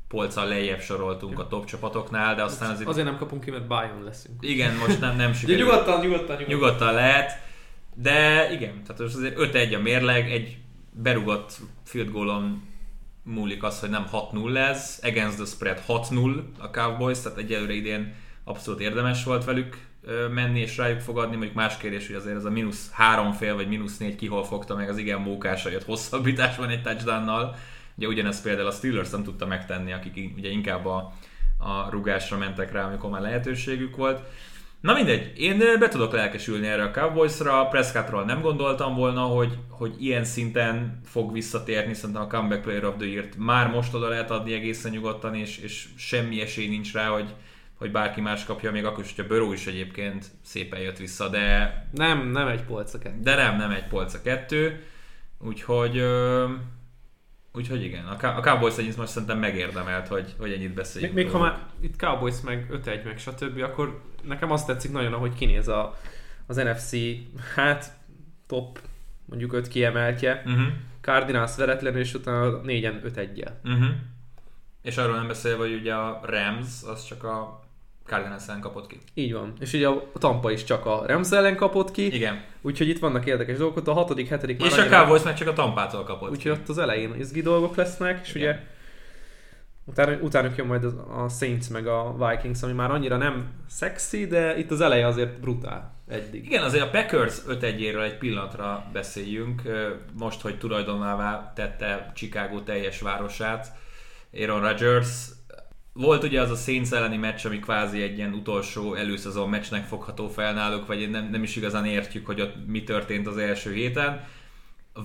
polccal 0.09 0.49
lejjebb 0.49 0.81
soroltunk 0.81 1.39
a 1.39 1.47
top 1.47 1.65
csapatoknál, 1.65 2.35
de 2.35 2.43
aztán 2.43 2.71
azért... 2.71 2.89
Azért 2.89 3.07
nem 3.07 3.19
kapunk 3.19 3.45
ki, 3.45 3.51
mert 3.51 3.67
Bayern 3.67 4.05
leszünk. 4.05 4.37
Igen, 4.41 4.75
most 4.75 5.01
nem, 5.01 5.17
nem 5.17 5.33
sikerült. 5.33 5.61
nyugodtan, 5.69 6.01
nyugodtan, 6.01 6.37
nyugodtan. 6.37 6.55
Nyugodtan 6.55 6.95
lehet, 6.95 7.33
de 7.95 8.49
igen, 8.53 8.83
tehát 8.83 9.01
most 9.01 9.15
azért 9.15 9.37
5-1 9.39 9.77
a 9.77 9.79
mérleg, 9.79 10.31
egy 10.31 10.59
berugott 10.91 11.57
field 11.85 12.11
goalon 12.11 12.63
múlik 13.23 13.63
az, 13.63 13.81
hogy 13.81 13.91
nem 13.91 14.07
6-0 14.13 14.57
ez, 14.57 15.01
against 15.03 15.37
the 15.37 15.45
spread 15.45 15.83
6-0 15.89 16.43
a 16.59 16.71
Cowboys, 16.71 17.21
tehát 17.21 17.39
egyelőre 17.39 17.73
idén 17.73 18.15
abszolút 18.45 18.81
érdemes 18.81 19.25
volt 19.25 19.45
velük 19.45 19.89
menni 20.31 20.61
és 20.61 20.77
rájuk 20.77 21.01
fogadni, 21.01 21.37
mondjuk 21.37 21.55
más 21.55 21.77
kérdés, 21.77 22.07
hogy 22.07 22.17
azért 22.17 22.37
ez 22.37 22.45
a 22.45 22.51
mínusz 22.51 22.91
három 22.93 23.33
fél 23.33 23.55
vagy 23.55 23.69
mínusz 23.69 23.99
négy 23.99 24.17
kihol 24.17 24.45
fogta 24.45 24.75
meg 24.75 24.89
az 24.89 24.99
igen 24.99 25.21
mókása, 25.21 25.71
jött 25.71 25.85
hosszabbításban 25.85 26.69
egy 26.69 26.83
touchdownnal. 26.83 27.57
Ugye 27.97 28.07
ugyanez 28.07 28.43
például 28.43 28.67
a 28.67 28.73
Steelers 28.73 29.11
nem 29.11 29.23
tudta 29.23 29.47
megtenni, 29.47 29.93
akik 29.93 30.31
ugye 30.37 30.49
inkább 30.49 30.87
a, 30.87 31.13
a 31.59 31.91
rugásra 31.91 32.37
mentek 32.37 32.73
rá, 32.73 32.85
amikor 32.87 33.11
már 33.11 33.21
lehetőségük 33.21 33.97
volt. 33.97 34.23
Na 34.81 34.93
mindegy, 34.93 35.33
én 35.37 35.59
be 35.79 35.89
tudok 35.89 36.13
lelkesülni 36.13 36.67
erre 36.67 36.83
a 36.83 36.91
Cowboysra, 36.91 37.67
Prescottról 37.67 38.25
nem 38.25 38.41
gondoltam 38.41 38.95
volna, 38.95 39.21
hogy, 39.21 39.59
hogy 39.69 39.95
ilyen 39.99 40.25
szinten 40.25 41.01
fog 41.05 41.33
visszatérni, 41.33 41.95
szerintem 41.95 42.23
a 42.23 42.27
Comeback 42.27 42.63
Player 42.63 42.85
of 42.85 42.95
the 42.99 43.07
Year-t 43.07 43.37
már 43.37 43.71
most 43.71 43.95
oda 43.95 44.09
lehet 44.09 44.31
adni 44.31 44.53
egészen 44.53 44.91
nyugodtan, 44.91 45.35
és, 45.35 45.59
és 45.59 45.89
semmi 45.97 46.41
esély 46.41 46.69
nincs 46.69 46.93
rá, 46.93 47.07
hogy, 47.07 47.35
hogy 47.81 47.91
bárki 47.91 48.21
más 48.21 48.45
kapja, 48.45 48.71
még 48.71 48.85
akkor 48.85 49.05
is, 49.05 49.15
hogyha 49.15 49.29
Böró 49.35 49.53
is 49.53 49.67
egyébként 49.67 50.27
szépen 50.43 50.81
jött 50.81 50.97
vissza, 50.97 51.29
de... 51.29 51.75
Nem, 51.93 52.27
nem 52.27 52.49
egy 52.49 52.63
polca 52.63 52.99
kettő. 52.99 53.21
De 53.23 53.35
nem, 53.35 53.57
nem 53.57 53.71
egy 53.71 53.87
polca 53.87 54.23
kettő, 54.23 54.83
úgyhogy... 55.39 56.03
Úgyhogy 57.53 57.85
igen, 57.85 58.05
a 58.05 58.41
Cowboys 58.41 58.77
együtt 58.77 58.97
most 58.97 59.11
szerintem 59.11 59.39
megérdemelt, 59.39 60.09
hogy, 60.09 60.35
hogy 60.39 60.53
ennyit 60.53 60.75
beszéljünk. 60.75 61.15
Még, 61.15 61.25
még 61.25 61.33
ha 61.33 61.39
már 61.41 61.59
itt 61.81 61.97
Cowboys 61.97 62.41
meg 62.45 62.67
5-1 62.73 63.05
meg 63.05 63.19
stb., 63.19 63.63
akkor 63.63 64.03
nekem 64.23 64.51
azt 64.51 64.67
tetszik 64.67 64.93
nagyon, 64.93 65.13
ahogy 65.13 65.35
kinéz 65.35 65.69
a, 65.69 65.99
az 66.47 66.57
NFC, 66.57 66.97
hát 67.55 67.93
top 68.47 68.81
mondjuk 69.25 69.53
5 69.53 69.69
kiemeltje. 69.69 70.43
Uh-huh. 70.47 70.67
Cardinals 71.01 71.57
veretlenül, 71.57 72.01
és 72.01 72.15
utána 72.15 72.61
4-en 72.65 73.01
5-1-jel. 73.05 73.53
Uh-huh. 73.65 73.89
És 74.83 74.97
arról 74.97 75.17
nem 75.17 75.27
beszélve, 75.27 75.59
hogy 75.59 75.75
ugye 75.75 75.95
a 75.95 76.21
Rams, 76.23 76.83
az 76.87 77.05
csak 77.05 77.25
a 77.25 77.60
Cardinals 78.11 78.49
ellen 78.49 78.61
kapott 78.61 78.87
ki. 78.87 78.99
Így 79.15 79.33
van. 79.33 79.53
És 79.61 79.73
ugye 79.73 79.89
a 79.89 80.03
Tampa 80.19 80.51
is 80.51 80.65
csak 80.65 80.87
a 80.87 81.03
Rams 81.07 81.31
ellen 81.31 81.57
kapott 81.57 81.91
ki. 81.91 82.15
Igen. 82.15 82.45
Úgyhogy 82.63 82.89
itt 82.89 82.99
vannak 82.99 83.27
érdekes 83.27 83.57
dolgok. 83.57 83.89
A 83.89 83.93
hatodik, 83.93 84.29
hetedik 84.29 84.63
És 84.63 84.79
a 84.79 84.89
Cowboys 84.89 85.23
meg 85.23 85.35
csak 85.35 85.49
a 85.49 85.53
Tampától 85.53 86.03
kapott 86.03 86.31
Úgyhogy 86.31 86.51
ott 86.51 86.69
az 86.69 86.79
elején 86.79 87.15
izgi 87.19 87.43
dolgok 87.43 87.75
lesznek, 87.75 88.21
és 88.23 88.35
Igen. 88.35 88.49
ugye 88.49 88.61
utána, 89.85 90.17
utána 90.17 90.51
jön 90.57 90.67
majd 90.67 90.85
a 91.17 91.29
Saints 91.29 91.71
meg 91.71 91.87
a 91.87 92.29
Vikings, 92.29 92.63
ami 92.63 92.73
már 92.73 92.91
annyira 92.91 93.17
nem 93.17 93.49
szexi, 93.69 94.27
de 94.27 94.59
itt 94.59 94.71
az 94.71 94.81
eleje 94.81 95.07
azért 95.07 95.41
brutál 95.41 95.95
eddig. 96.09 96.45
Igen, 96.45 96.63
azért 96.63 96.85
a 96.85 96.91
Packers 96.91 97.39
5 97.47 97.63
1 97.63 97.85
egy 97.85 98.19
pillanatra 98.19 98.85
beszéljünk. 98.93 99.63
Most, 100.19 100.41
hogy 100.41 100.59
tulajdonává 100.59 101.53
tette 101.55 102.13
Chicago 102.15 102.61
teljes 102.61 103.01
városát, 103.01 103.73
Aaron 104.33 104.61
Rodgers, 104.61 105.29
volt 106.01 106.23
ugye 106.23 106.41
az 106.41 106.51
a 106.51 106.55
Saints 106.55 106.93
elleni 106.93 107.17
meccs, 107.17 107.47
ami 107.47 107.59
kvázi 107.59 108.03
egy 108.03 108.17
ilyen 108.17 108.33
utolsó 108.33 108.95
előszezon 108.95 109.49
meccsnek 109.49 109.87
fogható 109.87 110.29
fel 110.29 110.53
náluk, 110.53 110.87
vagy 110.87 111.11
nem, 111.11 111.31
nem 111.31 111.43
is 111.43 111.57
igazán 111.57 111.87
értjük, 111.87 112.27
hogy 112.27 112.41
ott 112.41 112.55
mi 112.67 112.85
történt 112.85 113.27
az 113.27 113.37
első 113.37 113.73
héten. 113.73 114.25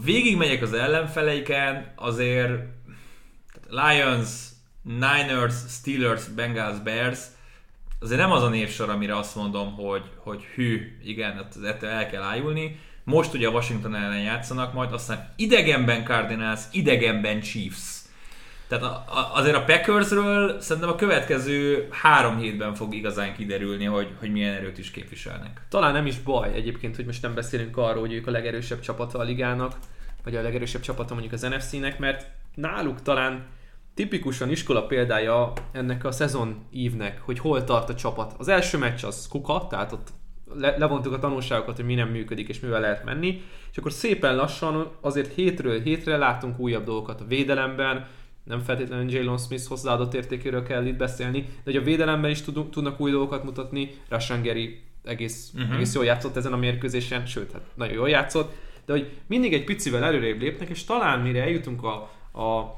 Végig 0.04 0.38
megyek 0.38 0.62
az 0.62 0.74
ellenfeleiken, 0.74 1.94
azért 1.96 2.52
Lions, 3.70 4.30
Niners, 4.82 5.56
Steelers, 5.68 6.28
Bengals, 6.28 6.80
Bears, 6.80 7.20
azért 8.00 8.20
nem 8.20 8.32
az 8.32 8.44
a 8.44 8.50
névsor, 8.50 8.90
amire 8.90 9.18
azt 9.18 9.36
mondom, 9.36 9.74
hogy, 9.74 10.04
hogy 10.18 10.44
hű, 10.44 10.98
igen, 11.04 11.34
hát 11.34 11.58
ettől 11.64 11.90
el 11.90 12.10
kell 12.10 12.22
ájulni. 12.22 12.80
Most 13.04 13.34
ugye 13.34 13.48
a 13.48 13.52
Washington 13.52 13.96
ellen 13.96 14.22
játszanak 14.22 14.74
majd, 14.74 14.94
aztán 14.94 15.34
idegenben 15.36 16.04
Cardinals, 16.04 16.62
idegenben 16.72 17.42
Chiefs 17.42 17.95
tehát 18.67 18.84
a, 18.84 18.88
a, 18.88 19.31
azért 19.34 19.55
a 19.55 19.63
Packersről 19.63 20.60
szerintem 20.60 20.91
a 20.91 20.95
következő 20.95 21.88
három 21.91 22.38
hétben 22.38 22.74
fog 22.74 22.93
igazán 22.93 23.34
kiderülni, 23.36 23.86
hogy, 23.86 24.13
hogy 24.19 24.31
milyen 24.31 24.53
erőt 24.53 24.77
is 24.77 24.91
képviselnek. 24.91 25.62
Talán 25.69 25.93
nem 25.93 26.05
is 26.05 26.19
baj 26.19 26.53
egyébként, 26.53 26.95
hogy 26.95 27.05
most 27.05 27.22
nem 27.22 27.34
beszélünk 27.34 27.77
arról, 27.77 28.00
hogy 28.00 28.13
ők 28.13 28.27
a 28.27 28.31
legerősebb 28.31 28.79
csapata 28.79 29.19
a 29.19 29.24
ligának, 29.24 29.74
vagy 30.24 30.36
a 30.36 30.41
legerősebb 30.41 30.81
csapata 30.81 31.13
mondjuk 31.13 31.34
az 31.34 31.41
NFC-nek, 31.41 32.00
mert 32.00 32.27
náluk 32.55 33.01
talán 33.01 33.45
tipikusan 33.93 34.50
iskola 34.50 34.86
példája 34.86 35.53
ennek 35.72 36.05
a 36.05 36.12
szezon 36.12 36.65
ívnek, 36.72 37.22
hogy 37.22 37.39
hol 37.39 37.63
tart 37.63 37.89
a 37.89 37.95
csapat. 37.95 38.34
Az 38.38 38.48
első 38.48 38.77
meccs 38.77 39.03
az 39.03 39.27
kuka, 39.29 39.67
tehát 39.69 39.91
ott 39.91 40.07
le, 40.53 40.77
levontuk 40.77 41.13
a 41.13 41.19
tanulságokat, 41.19 41.75
hogy 41.75 41.86
mi 41.86 41.95
nem 41.95 42.10
működik 42.10 42.50
és 42.50 42.60
mivel 42.60 42.81
lehet 42.81 43.03
menni, 43.03 43.41
és 43.72 43.77
akkor 43.77 43.91
szépen 43.91 44.36
lassan 44.36 44.91
azért 45.01 45.34
hétről 45.34 45.81
hétre 45.81 46.17
látunk 46.17 46.60
újabb 46.60 46.86
dolgokat 46.86 47.22
a 47.22 47.25
védelemben, 47.25 48.07
nem 48.46 48.60
feltétlenül 48.60 49.12
Jalen 49.12 49.38
Smith 49.38 49.68
hozzáadott 49.68 50.14
értékéről 50.14 50.64
kell 50.64 50.86
itt 50.86 50.98
beszélni, 50.98 51.42
de 51.42 51.48
hogy 51.64 51.75
a 51.75 51.82
védelemben 51.82 52.32
is 52.32 52.42
tudunk, 52.42 52.72
tudnak 52.72 53.00
új 53.00 53.12
dolgokat 53.12 53.44
mutatni, 53.44 53.92
Rashan 54.10 54.42
Gary 54.42 54.82
egész, 55.04 55.52
uh-huh. 55.56 55.74
egész 55.74 55.94
jól 55.94 56.06
játszott 56.06 56.36
ezen 56.36 56.54
a 56.54 56.58
mérkőzésen, 56.58 57.25
sőt, 57.25 57.52
hát 57.52 57.62
nagyon 57.74 57.94
jól 57.94 58.10
játszott, 58.10 58.54
de 58.86 58.94
hogy 58.94 59.12
mindig 59.28 59.54
egy 59.54 59.64
picivel 59.64 60.04
előrébb 60.04 60.40
lépnek, 60.40 60.70
és 60.70 60.84
talán 60.84 61.20
mire 61.20 61.42
eljutunk 61.42 61.84
a, 61.84 61.94
a 62.42 62.75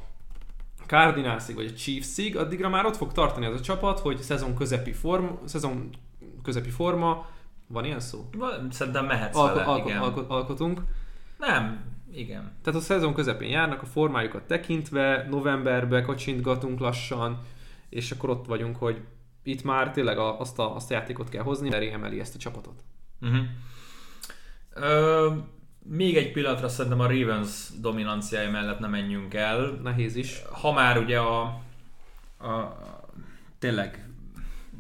Cardinalsig 0.86 1.56
vagy 1.56 1.72
a 1.74 1.78
Chiefsig, 1.78 2.38
addigra 2.38 2.70
már 2.70 2.86
ott 2.86 2.96
fog 2.96 3.12
tartani 3.12 3.46
az 3.46 3.60
a 3.60 3.64
csapat, 3.64 4.00
hogy 4.00 4.18
szezon 4.18 4.56
közepi 4.56 4.92
forma, 4.92 5.40
szezon 5.46 5.90
közepi 6.44 6.70
forma, 6.70 7.26
van 7.68 7.86
ilyen 7.86 8.00
szó? 8.00 8.30
Szerintem 8.70 9.06
mehetsz 9.06 9.36
Alko- 9.36 9.56
vele, 9.56 9.68
alko- 9.68 9.90
igen. 9.90 10.02
Alko- 10.02 10.30
alkotunk. 10.30 10.82
Nem, 11.38 11.80
igen. 12.18 12.52
Tehát 12.64 12.80
a 12.80 12.84
szezon 12.84 13.14
közepén 13.14 13.50
járnak, 13.50 13.82
a 13.82 13.86
formájukat 13.86 14.44
tekintve, 14.44 15.28
novemberbe 15.30 16.02
kacsintgatunk 16.02 16.80
lassan, 16.80 17.42
és 17.90 18.12
akkor 18.12 18.30
ott 18.30 18.46
vagyunk, 18.46 18.76
hogy 18.76 19.02
itt 19.44 19.64
már 19.64 19.92
tényleg 19.92 20.18
azt 20.18 20.60
a, 20.60 20.76
azt 20.76 20.92
a 20.92 20.94
játékot 20.94 21.30
kell 21.30 21.44
hozni, 21.44 21.70
mert 21.70 21.94
emeli 21.94 22.20
ezt 22.20 22.36
a 22.36 22.38
csapatot. 22.38 22.84
Uh-huh. 23.22 23.46
Ö, 24.74 25.34
még 25.84 26.18
egy 26.18 26.32
pillanatra 26.32 26.68
szerintem 26.68 27.00
a 27.00 27.08
Ravens 27.08 27.70
dominanciája 27.82 28.52
mellett 28.52 28.80
nem 28.80 28.90
menjünk 28.90 29.34
el. 29.34 29.80
Nehéz 29.84 30.16
is. 30.16 30.42
Ha 30.52 30.74
már 30.74 30.98
ugye 30.98 31.20
a, 31.20 31.42
a, 32.40 32.78
tényleg 33.60 34.10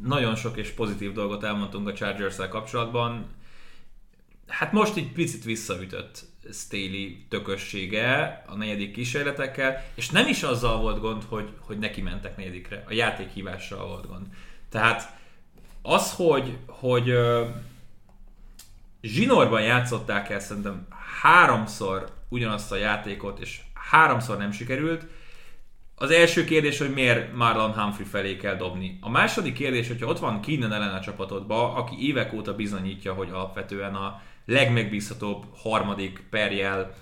nagyon 0.03 0.35
sok 0.35 0.57
és 0.57 0.69
pozitív 0.69 1.13
dolgot 1.13 1.43
elmondtunk 1.43 1.87
a 1.87 1.93
chargers 1.93 2.35
kapcsolatban, 2.49 3.25
hát 4.47 4.71
most 4.71 4.97
egy 4.97 5.11
picit 5.11 5.43
visszaütött 5.43 6.26
Staley 6.51 7.25
tökössége 7.29 8.43
a 8.47 8.55
negyedik 8.55 8.93
kísérletekkel, 8.93 9.83
és 9.95 10.09
nem 10.09 10.27
is 10.27 10.43
azzal 10.43 10.81
volt 10.81 10.99
gond, 10.99 11.23
hogy, 11.29 11.49
hogy 11.59 11.77
neki 11.77 12.01
mentek 12.01 12.37
negyedikre, 12.37 12.83
a 12.87 12.93
játékhívással 12.93 13.87
volt 13.87 14.07
gond. 14.07 14.25
Tehát 14.69 15.15
az, 15.81 16.13
hogy, 16.13 16.57
hogy 16.67 17.09
uh, 17.09 17.47
zsinórban 19.01 19.61
játszották 19.61 20.29
el 20.29 20.39
szerintem 20.39 20.87
háromszor 21.21 22.09
ugyanazt 22.29 22.71
a 22.71 22.75
játékot, 22.75 23.39
és 23.39 23.61
háromszor 23.73 24.37
nem 24.37 24.51
sikerült, 24.51 25.05
az 25.99 26.11
első 26.11 26.43
kérdés, 26.43 26.77
hogy 26.77 26.93
miért 26.93 27.35
Marlon 27.35 27.73
Humphrey 27.73 28.05
felé 28.05 28.37
kell 28.37 28.55
dobni. 28.55 28.97
A 29.01 29.09
második 29.09 29.53
kérdés, 29.53 29.87
hogyha 29.87 30.07
ott 30.07 30.19
van 30.19 30.41
Keenan 30.41 30.73
ellen 30.73 30.93
a 30.93 30.99
csapatodba, 30.99 31.73
aki 31.73 32.07
évek 32.07 32.33
óta 32.33 32.55
bizonyítja, 32.55 33.13
hogy 33.13 33.29
alapvetően 33.29 33.95
a 33.95 34.21
legmegbízhatóbb 34.47 35.45
harmadik 35.55 36.23
perjel 36.29 36.93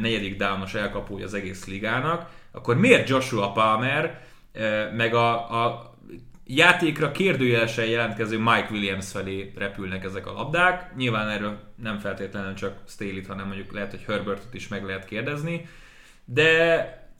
negyedik 0.00 0.36
downos 0.36 0.74
elkapója 0.74 1.24
az 1.24 1.34
egész 1.34 1.66
ligának, 1.66 2.30
akkor 2.50 2.76
miért 2.76 3.08
Joshua 3.08 3.52
Palmer, 3.52 4.26
meg 4.96 5.14
a, 5.14 5.64
a 5.64 5.94
játékra 6.44 7.10
kérdőjelesen 7.10 7.86
jelentkező 7.86 8.38
Mike 8.38 8.68
Williams 8.70 9.10
felé 9.10 9.52
repülnek 9.56 10.04
ezek 10.04 10.26
a 10.26 10.32
labdák. 10.32 10.96
Nyilván 10.96 11.28
erről 11.28 11.58
nem 11.82 11.98
feltétlenül 11.98 12.54
csak 12.54 12.78
Staley-t, 12.86 13.26
hanem 13.26 13.46
mondjuk 13.46 13.72
lehet, 13.72 13.90
hogy 13.90 14.04
Herbertot 14.06 14.54
is 14.54 14.68
meg 14.68 14.84
lehet 14.84 15.04
kérdezni. 15.04 15.68
De, 16.24 17.10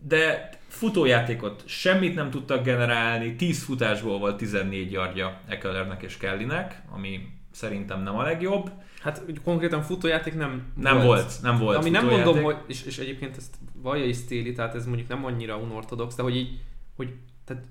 de 0.00 0.50
futójátékot 0.68 1.62
semmit 1.66 2.14
nem 2.14 2.30
tudtak 2.30 2.64
generálni, 2.64 3.36
10 3.36 3.64
futásból 3.64 4.18
volt 4.18 4.36
14 4.36 4.92
yardja 4.92 5.40
Ecklernek 5.48 6.02
és 6.02 6.16
Kellynek, 6.16 6.82
ami 6.90 7.28
szerintem 7.50 8.02
nem 8.02 8.16
a 8.18 8.22
legjobb. 8.22 8.70
Hát 9.02 9.22
konkrétan 9.44 9.82
futójáték 9.82 10.34
nem, 10.34 10.72
nem 10.76 10.94
volt. 10.94 11.06
volt. 11.06 11.42
Nem 11.42 11.58
volt 11.58 11.76
Ami 11.76 11.90
nem 11.90 12.06
mondom, 12.06 12.42
hogy, 12.42 12.56
és, 12.66 12.84
és 12.84 12.98
egyébként 12.98 13.36
ezt 13.36 13.54
vallja 13.74 14.04
is 14.04 14.16
Stéli, 14.16 14.52
tehát 14.52 14.74
ez 14.74 14.86
mondjuk 14.86 15.08
nem 15.08 15.24
annyira 15.24 15.56
unortodox, 15.56 16.14
de 16.14 16.22
hogy 16.22 16.36
így, 16.36 16.60
hogy 16.96 17.14
tehát 17.44 17.64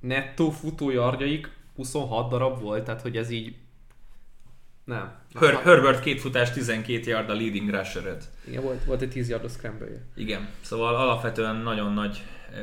nettó 0.00 0.50
futójargyaik 0.50 1.50
26 1.74 2.30
darab 2.30 2.60
volt, 2.60 2.84
tehát 2.84 3.02
hogy 3.02 3.16
ez 3.16 3.30
így 3.30 3.54
nem. 4.84 5.12
Her- 5.34 5.62
Herbert 5.62 6.00
két 6.00 6.20
futás, 6.20 6.50
12 6.50 7.10
yard 7.10 7.30
a 7.30 7.34
leading 7.34 7.70
rusher 7.70 8.16
Igen, 8.48 8.62
volt, 8.62 8.84
volt 8.84 9.00
egy 9.00 9.10
10 9.10 9.28
yardos 9.28 9.52
scramble 9.52 9.86
Igen, 10.14 10.48
szóval 10.60 10.94
alapvetően 10.94 11.56
nagyon 11.56 11.92
nagy 11.92 12.22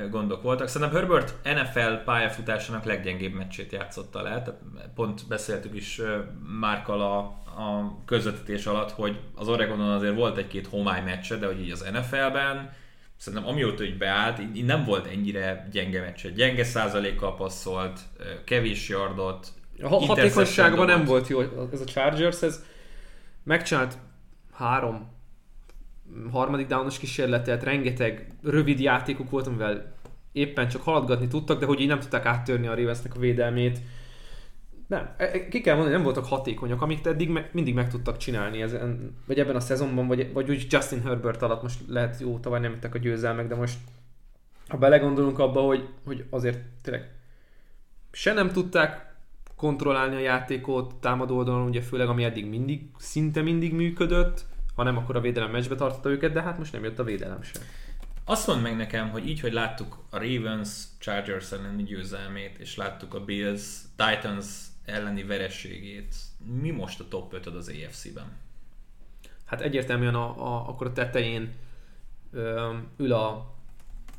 gondok 0.09 0.41
voltak. 0.41 0.67
Szerintem 0.67 0.97
Herbert 0.97 1.35
NFL 1.43 2.03
pályafutásának 2.05 2.83
leggyengébb 2.83 3.33
meccsét 3.33 3.71
játszotta 3.71 4.21
le. 4.21 4.29
Tehát 4.29 4.59
pont 4.95 5.27
beszéltük 5.27 5.75
is 5.75 6.01
Márkal 6.59 7.01
a, 7.01 7.17
a 7.61 7.95
közvetítés 8.05 8.65
alatt, 8.65 8.91
hogy 8.91 9.19
az 9.35 9.47
Oregonon 9.47 9.89
azért 9.89 10.15
volt 10.15 10.37
egy-két 10.37 10.67
homály 10.67 11.03
meccse, 11.03 11.35
de 11.35 11.45
hogy 11.45 11.61
így 11.61 11.71
az 11.71 11.89
NFL-ben 11.91 12.71
szerintem 13.17 13.49
amióta 13.49 13.83
így 13.83 13.97
beállt, 13.97 14.39
így 14.39 14.65
nem 14.65 14.83
volt 14.83 15.07
ennyire 15.07 15.67
gyenge 15.71 15.99
meccse. 15.99 16.29
Gyenge 16.29 16.63
százalékkal 16.63 17.35
passzolt, 17.35 17.99
kevés 18.45 18.89
yardot, 18.89 19.47
a 19.81 19.87
hatékonyságban 19.87 20.85
nem 20.85 21.05
volt 21.05 21.27
jó. 21.27 21.41
Ez 21.71 21.81
a 21.81 21.85
Chargers, 21.85 22.41
ez 22.41 22.63
megcsinált 23.43 23.97
három 24.53 25.11
harmadik 26.31 26.67
downos 26.67 26.99
kísérletet, 26.99 27.63
rengeteg 27.63 28.33
rövid 28.43 28.79
játékuk 28.79 29.29
volt, 29.29 29.47
amivel 29.47 29.93
éppen 30.31 30.67
csak 30.67 30.81
haladgatni 30.81 31.27
tudtak, 31.27 31.59
de 31.59 31.65
hogy 31.65 31.79
így 31.79 31.87
nem 31.87 31.99
tudták 31.99 32.25
áttörni 32.25 32.67
a 32.67 32.75
Ravensnek 32.75 33.15
a 33.15 33.19
védelmét. 33.19 33.79
Nem, 34.87 35.09
e, 35.17 35.23
e, 35.23 35.47
ki 35.47 35.61
kell 35.61 35.73
mondani, 35.73 35.95
nem 35.95 36.03
voltak 36.03 36.25
hatékonyak, 36.25 36.81
amit 36.81 37.07
eddig 37.07 37.29
me, 37.29 37.49
mindig 37.51 37.73
meg 37.73 37.89
tudtak 37.89 38.17
csinálni, 38.17 38.61
ezen, 38.61 39.15
vagy 39.27 39.39
ebben 39.39 39.55
a 39.55 39.59
szezonban, 39.59 40.07
vagy, 40.07 40.33
vagy 40.33 40.49
úgy 40.49 40.67
Justin 40.69 41.01
Herbert 41.01 41.41
alatt, 41.41 41.61
most 41.61 41.79
lehet 41.87 42.19
jó, 42.19 42.39
tavaly 42.39 42.59
nem 42.59 42.71
jöttek 42.71 42.95
a 42.95 42.97
győzelmek, 42.97 43.47
de 43.47 43.55
most 43.55 43.77
ha 44.67 44.77
belegondolunk 44.77 45.39
abba, 45.39 45.61
hogy, 45.61 45.87
hogy 46.05 46.25
azért 46.29 46.59
tényleg 46.81 47.11
se 48.11 48.33
nem 48.33 48.51
tudták 48.51 49.15
kontrollálni 49.55 50.15
a 50.15 50.19
játékot 50.19 50.95
támadó 50.95 51.37
oldalon, 51.37 51.67
ugye 51.67 51.81
főleg 51.81 52.07
ami 52.07 52.23
eddig 52.23 52.45
mindig, 52.45 52.81
szinte 52.97 53.41
mindig 53.41 53.73
működött, 53.73 54.45
ha 54.75 54.83
nem, 54.83 54.97
akkor 54.97 55.15
a 55.15 55.21
védelem 55.21 55.51
meccsbe 55.51 55.75
tartotta 55.75 56.09
őket, 56.09 56.33
de 56.33 56.41
hát 56.41 56.57
most 56.57 56.71
nem 56.71 56.83
jött 56.83 56.99
a 56.99 57.03
védelem 57.03 57.41
sem. 57.41 57.61
Azt 58.25 58.47
mondd 58.47 58.61
meg 58.61 58.75
nekem, 58.75 59.09
hogy 59.09 59.27
így, 59.27 59.39
hogy 59.39 59.53
láttuk 59.53 59.97
a 60.09 60.17
Ravens 60.17 60.83
Chargers 60.99 61.51
elleni 61.51 61.83
győzelmét, 61.83 62.57
és 62.57 62.75
láttuk 62.75 63.13
a 63.13 63.23
Bills 63.23 63.61
Titans 63.95 64.45
elleni 64.85 65.23
verességét, 65.23 66.15
mi 66.61 66.71
most 66.71 66.99
a 66.99 67.07
top 67.07 67.33
5 67.33 67.45
az 67.45 67.67
AFC-ben? 67.67 68.31
Hát 69.45 69.61
egyértelműen 69.61 70.15
a, 70.15 70.45
a, 70.45 70.69
akkor 70.69 70.87
a 70.87 70.93
tetején 70.93 71.53
ö, 72.31 72.73
ül 72.97 73.13
a 73.13 73.53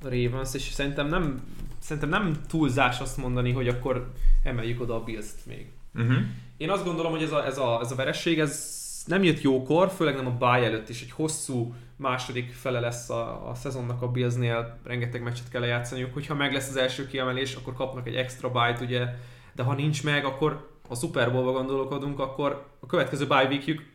Ravens, 0.03 0.55
és 0.55 0.63
szerintem 0.63 1.09
nem, 1.09 1.43
szerintem 1.79 2.09
nem 2.09 2.41
túlzás 2.49 3.01
azt 3.01 3.17
mondani, 3.17 3.53
hogy 3.53 3.69
akkor 3.69 4.13
emeljük 4.43 4.81
oda 4.81 4.95
a 4.95 5.05
Bills-t 5.05 5.47
még. 5.47 5.73
Uh-huh. 5.95 6.17
Én 6.57 6.71
azt 6.71 6.85
gondolom, 6.85 7.13
hogy 7.13 7.23
ez 7.23 7.33
a, 7.33 7.47
ez 7.47 7.59
a, 7.59 7.81
ez 7.81 7.91
a 7.91 7.95
veresség, 7.95 8.39
ez 8.39 8.83
nem 9.07 9.23
jött 9.23 9.41
jókor, 9.41 9.91
főleg 9.91 10.15
nem 10.15 10.27
a 10.27 10.31
báj 10.31 10.65
előtt 10.65 10.89
is, 10.89 11.03
egy 11.03 11.11
hosszú 11.11 11.75
második 11.97 12.53
fele 12.53 12.81
lesz 12.81 13.11
a, 13.11 13.49
a 13.49 13.55
szezonnak 13.55 14.03
a 14.03 14.09
Billsnél, 14.09 14.79
rengeteg 14.85 15.23
meccset 15.23 15.49
kell 15.49 15.61
lejátszaniuk, 15.61 16.13
hogyha 16.15 16.35
meg 16.35 16.53
lesz 16.53 16.69
az 16.69 16.77
első 16.77 17.07
kiemelés, 17.07 17.55
akkor 17.55 17.75
kapnak 17.75 18.07
egy 18.07 18.15
extra 18.15 18.51
bájt, 18.51 18.81
ugye, 18.81 19.07
de 19.55 19.63
ha 19.63 19.75
nincs 19.75 20.05
meg, 20.05 20.25
akkor 20.25 20.71
a 20.89 20.95
Super 20.95 21.33
Bowl-ba 21.33 21.53
gondolkodunk, 21.53 22.21
akkor 22.21 22.67
a 22.81 22.87
következő 22.87 23.27
bye 23.27 23.45
weekjük 23.45 23.93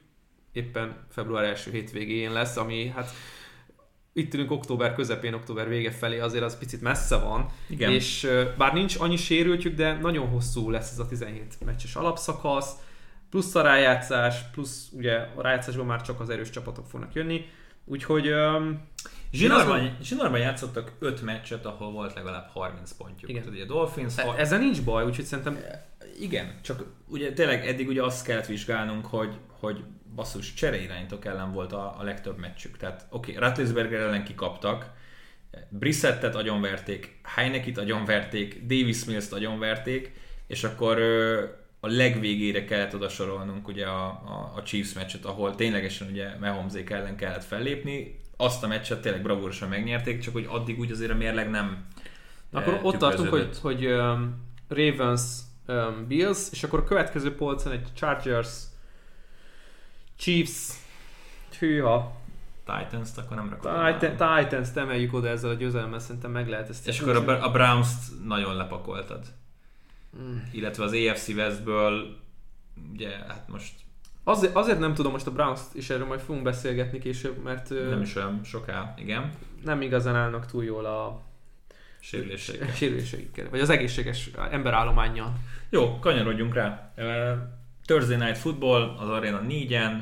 éppen 0.51 1.05
február 1.09 1.43
első 1.43 1.71
hétvégén 1.71 2.31
lesz, 2.31 2.57
ami 2.57 2.87
hát 2.87 3.09
itt 4.13 4.33
ülünk 4.33 4.51
október 4.51 4.95
közepén, 4.95 5.33
október 5.33 5.67
vége 5.67 5.91
felé, 5.91 6.19
azért 6.19 6.43
az 6.43 6.57
picit 6.57 6.81
messze 6.81 7.15
van. 7.15 7.49
Igen. 7.69 7.91
És 7.91 8.27
bár 8.57 8.73
nincs 8.73 8.95
annyi 8.99 9.15
sérültjük, 9.15 9.75
de 9.75 9.93
nagyon 9.93 10.27
hosszú 10.27 10.69
lesz 10.69 10.91
ez 10.91 10.99
a 10.99 11.07
17 11.07 11.55
meccses 11.65 11.95
alapszakasz, 11.95 12.73
plusz 13.29 13.55
a 13.55 13.61
rájátszás, 13.61 14.41
plusz 14.51 14.89
ugye 14.91 15.15
a 15.35 15.41
rájátszásban 15.41 15.85
már 15.85 16.01
csak 16.01 16.19
az 16.19 16.29
erős 16.29 16.49
csapatok 16.49 16.85
fognak 16.87 17.13
jönni. 17.13 17.45
Úgyhogy... 17.85 18.31
Um, 18.31 18.87
Zsinórban, 19.31 19.97
Zsinórban 20.01 20.39
játszottak 20.39 20.91
5 20.99 21.21
meccset, 21.21 21.65
ahol 21.65 21.91
volt 21.91 22.13
legalább 22.13 22.47
30 22.47 22.91
pontjuk. 22.91 23.29
Igen. 23.29 23.47
Ugye 23.47 23.65
Dolphins... 23.65 24.17
E- 24.17 24.23
har- 24.23 24.39
ezzel 24.39 24.59
nincs 24.59 24.83
baj, 24.83 25.05
úgyhogy 25.05 25.25
szerintem... 25.25 25.59
Igen, 26.19 26.59
csak 26.61 26.83
ugye 27.07 27.33
tényleg 27.33 27.67
eddig 27.67 27.87
ugye 27.87 28.03
azt 28.03 28.25
kellett 28.25 28.45
vizsgálnunk, 28.45 29.05
hogy, 29.05 29.37
hogy 29.59 29.83
basszus 30.15 30.53
csereirányítók 30.53 31.25
ellen 31.25 31.51
volt 31.51 31.73
a, 31.73 31.95
a 31.99 32.03
legtöbb 32.03 32.37
meccsük. 32.37 32.77
Tehát 32.77 33.07
oké, 33.09 33.31
okay, 33.31 33.47
Ratlisberger 33.47 33.99
ellen 33.99 34.23
kikaptak, 34.23 34.91
Brissettet 35.69 36.35
agyonverték, 36.35 37.19
Heinekit 37.23 37.77
agyonverték, 37.77 38.65
Davis 38.65 39.05
Mills-t 39.05 39.33
agyonverték, 39.33 40.11
és 40.47 40.63
akkor 40.63 40.97
a 41.79 41.87
legvégére 41.87 42.65
kellett 42.65 42.95
oda 42.95 43.09
sorolnunk 43.09 43.67
ugye 43.67 43.85
a, 43.85 44.05
a, 44.05 44.53
a 44.55 44.63
Chiefs 44.63 44.93
meccset, 44.93 45.25
ahol 45.25 45.55
ténylegesen 45.55 46.07
ugye 46.07 46.37
Mahomzék 46.39 46.89
ellen 46.89 47.15
kellett 47.15 47.43
fellépni. 47.43 48.19
Azt 48.37 48.63
a 48.63 48.67
meccset 48.67 49.01
tényleg 49.01 49.21
bravúrosan 49.21 49.69
megnyerték, 49.69 50.19
csak 50.19 50.33
hogy 50.33 50.45
addig 50.49 50.79
úgy 50.79 50.91
azért 50.91 51.11
a 51.11 51.15
mérleg 51.15 51.49
nem 51.49 51.85
Na, 52.49 52.59
akkor 52.59 52.79
ott 52.83 52.97
tartunk, 52.97 53.29
hogy, 53.29 53.59
hogy 53.61 53.85
um, 53.85 54.47
Ravens 54.67 55.21
um, 55.67 56.05
Bills, 56.07 56.47
és 56.51 56.63
akkor 56.63 56.79
a 56.79 56.83
következő 56.83 57.35
polcon 57.35 57.71
egy 57.71 57.87
Chargers 57.93 58.63
Chiefs 60.17 60.73
hűha 61.59 62.17
Titans-t, 62.65 63.17
akkor 63.17 63.37
nem 63.37 63.49
rakod. 63.49 63.99
Titan, 63.99 64.11
Titans-t 64.11 64.77
emeljük 64.77 65.13
oda 65.13 65.27
ezzel 65.27 65.49
a 65.49 65.53
győzelemmel, 65.53 65.99
szerintem 65.99 66.31
meg 66.31 66.49
lehet 66.49 66.69
ezt. 66.69 66.87
És 66.87 66.99
akkor 66.99 67.15
a, 67.15 67.45
a 67.45 67.51
Browns-t 67.51 68.25
nagyon 68.25 68.55
lepakoltad. 68.55 69.25
Mm. 70.17 70.37
Illetve 70.51 70.83
az 70.83 70.93
AFC 70.93 71.27
Westből, 71.27 72.17
ugye, 72.93 73.09
hát 73.09 73.47
most... 73.47 73.73
Azért, 74.23 74.55
azért 74.55 74.79
nem 74.79 74.93
tudom 74.93 75.11
most 75.11 75.27
a 75.27 75.31
browns 75.31 75.59
és 75.73 75.89
erről 75.89 76.05
majd 76.05 76.19
fogunk 76.19 76.43
beszélgetni 76.43 76.99
később, 76.99 77.43
mert... 77.43 77.69
Nem 77.69 78.01
is 78.01 78.15
olyan 78.15 78.43
soká, 78.43 78.93
igen. 78.97 79.31
Nem 79.63 79.81
igazán 79.81 80.15
állnak 80.15 80.45
túl 80.45 80.63
jól 80.63 80.85
a 80.85 81.21
sérüléseikkel. 81.99 82.73
sérüléseikkel, 82.73 83.49
vagy 83.49 83.59
az 83.59 83.69
egészséges 83.69 84.29
emberállományjal. 84.51 85.33
Jó, 85.69 85.99
kanyarodjunk 85.99 86.53
rá. 86.53 86.93
Thursday 87.85 88.17
Night 88.17 88.37
Football 88.37 88.95
az 88.97 89.09
Arena 89.09 89.41
4-en, 89.47 90.01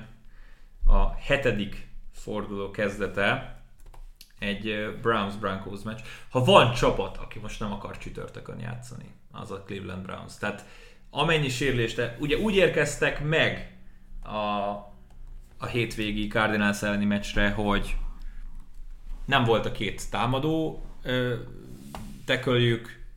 a 0.85 1.13
hetedik 1.13 1.87
forduló 2.13 2.71
kezdete, 2.71 3.56
egy 4.39 4.97
Browns-Broncos 5.01 5.81
meccs. 5.83 5.99
Ha 6.29 6.43
van 6.43 6.73
csapat, 6.73 7.17
aki 7.17 7.39
most 7.39 7.59
nem 7.59 7.71
akar 7.71 7.97
csütörtökön 7.97 8.59
játszani, 8.59 9.13
az 9.31 9.51
a 9.51 9.63
Cleveland 9.65 10.05
Browns. 10.05 10.37
Tehát 10.37 10.65
amennyi 11.09 11.49
sérülést, 11.49 12.01
ugye 12.19 12.37
úgy 12.37 12.55
érkeztek 12.55 13.23
meg 13.23 13.77
a, 14.23 14.37
a 15.57 15.65
hétvégi 15.65 16.27
Cardinals 16.27 16.81
elleni 16.81 17.05
meccsre, 17.05 17.49
hogy 17.49 17.95
nem 19.25 19.43
volt 19.43 19.65
a 19.65 19.71
két 19.71 20.09
támadó 20.09 20.83
ö, 21.03 21.35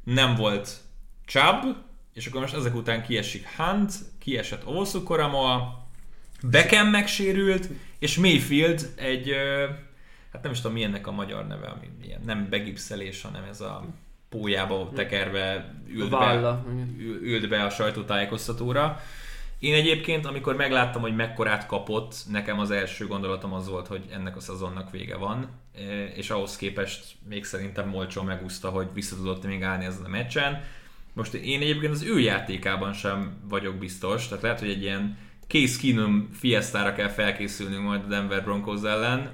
nem 0.04 0.34
volt 0.34 0.80
Chubb, 1.26 1.76
és 2.14 2.26
akkor 2.26 2.40
most 2.40 2.54
ezek 2.54 2.74
után 2.74 3.02
kiesik 3.02 3.46
Hunt, 3.56 3.92
kiesett 4.18 4.66
Osu 4.66 5.02
Koramoa, 5.02 5.86
Beckham 6.42 6.88
megsérült, 6.88 7.68
és 7.98 8.16
Mayfield 8.16 8.92
egy, 8.96 9.30
ö, 9.30 9.66
hát 10.32 10.42
nem 10.42 10.52
is 10.52 10.60
tudom 10.60 10.72
milyennek 10.72 11.06
a 11.06 11.12
magyar 11.12 11.46
neve, 11.46 11.66
ami 11.66 11.90
ilyen, 12.02 12.20
nem 12.24 12.46
begipszelés, 12.50 13.22
hanem 13.22 13.44
ez 13.50 13.60
a 13.60 13.84
pójába 14.28 14.90
tekerve 14.94 15.74
ült 15.88 16.10
be, 16.10 16.62
ült 17.22 17.48
be 17.48 17.64
a 17.64 17.70
sajtótájékoztatóra. 17.70 19.00
Én 19.58 19.74
egyébként, 19.74 20.26
amikor 20.26 20.56
megláttam, 20.56 21.02
hogy 21.02 21.14
mekkorát 21.14 21.66
kapott, 21.66 22.14
nekem 22.30 22.58
az 22.58 22.70
első 22.70 23.06
gondolatom 23.06 23.52
az 23.52 23.68
volt, 23.68 23.86
hogy 23.86 24.04
ennek 24.12 24.36
a 24.36 24.40
szezonnak 24.40 24.90
vége 24.90 25.16
van, 25.16 25.48
e, 25.74 26.04
és 26.04 26.30
ahhoz 26.30 26.56
képest 26.56 27.14
még 27.28 27.44
szerintem 27.44 27.88
Molcsó 27.88 28.22
megúszta, 28.22 28.68
hogy 28.68 28.86
vissza 28.94 29.16
tudott 29.16 29.46
még 29.46 29.62
állni 29.62 29.84
ezen 29.84 30.04
a 30.04 30.08
meccsen. 30.08 30.62
Most 31.12 31.34
én 31.34 31.60
egyébként 31.60 31.92
az 31.92 32.02
ő 32.02 32.20
játékában 32.20 32.92
sem 32.92 33.36
vagyok 33.48 33.74
biztos, 33.74 34.28
tehát 34.28 34.42
lehet, 34.42 34.60
hogy 34.60 34.70
egy 34.70 34.82
ilyen 34.82 35.18
Case 35.46 35.78
Keenum 35.80 36.28
fiesztára 36.32 36.92
kell 36.92 37.08
felkészülnünk 37.08 37.84
majd 37.84 38.04
a 38.04 38.06
Denver 38.06 38.42
Broncos 38.42 38.82
ellen. 38.82 39.30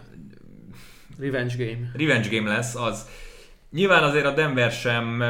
Revenge 1.18 1.54
game. 1.56 1.90
Revenge 1.94 2.28
game 2.28 2.48
lesz 2.48 2.74
az. 2.74 3.08
Nyilván 3.70 4.02
azért 4.02 4.26
a 4.26 4.34
Denver 4.34 4.70
sem 4.70 5.22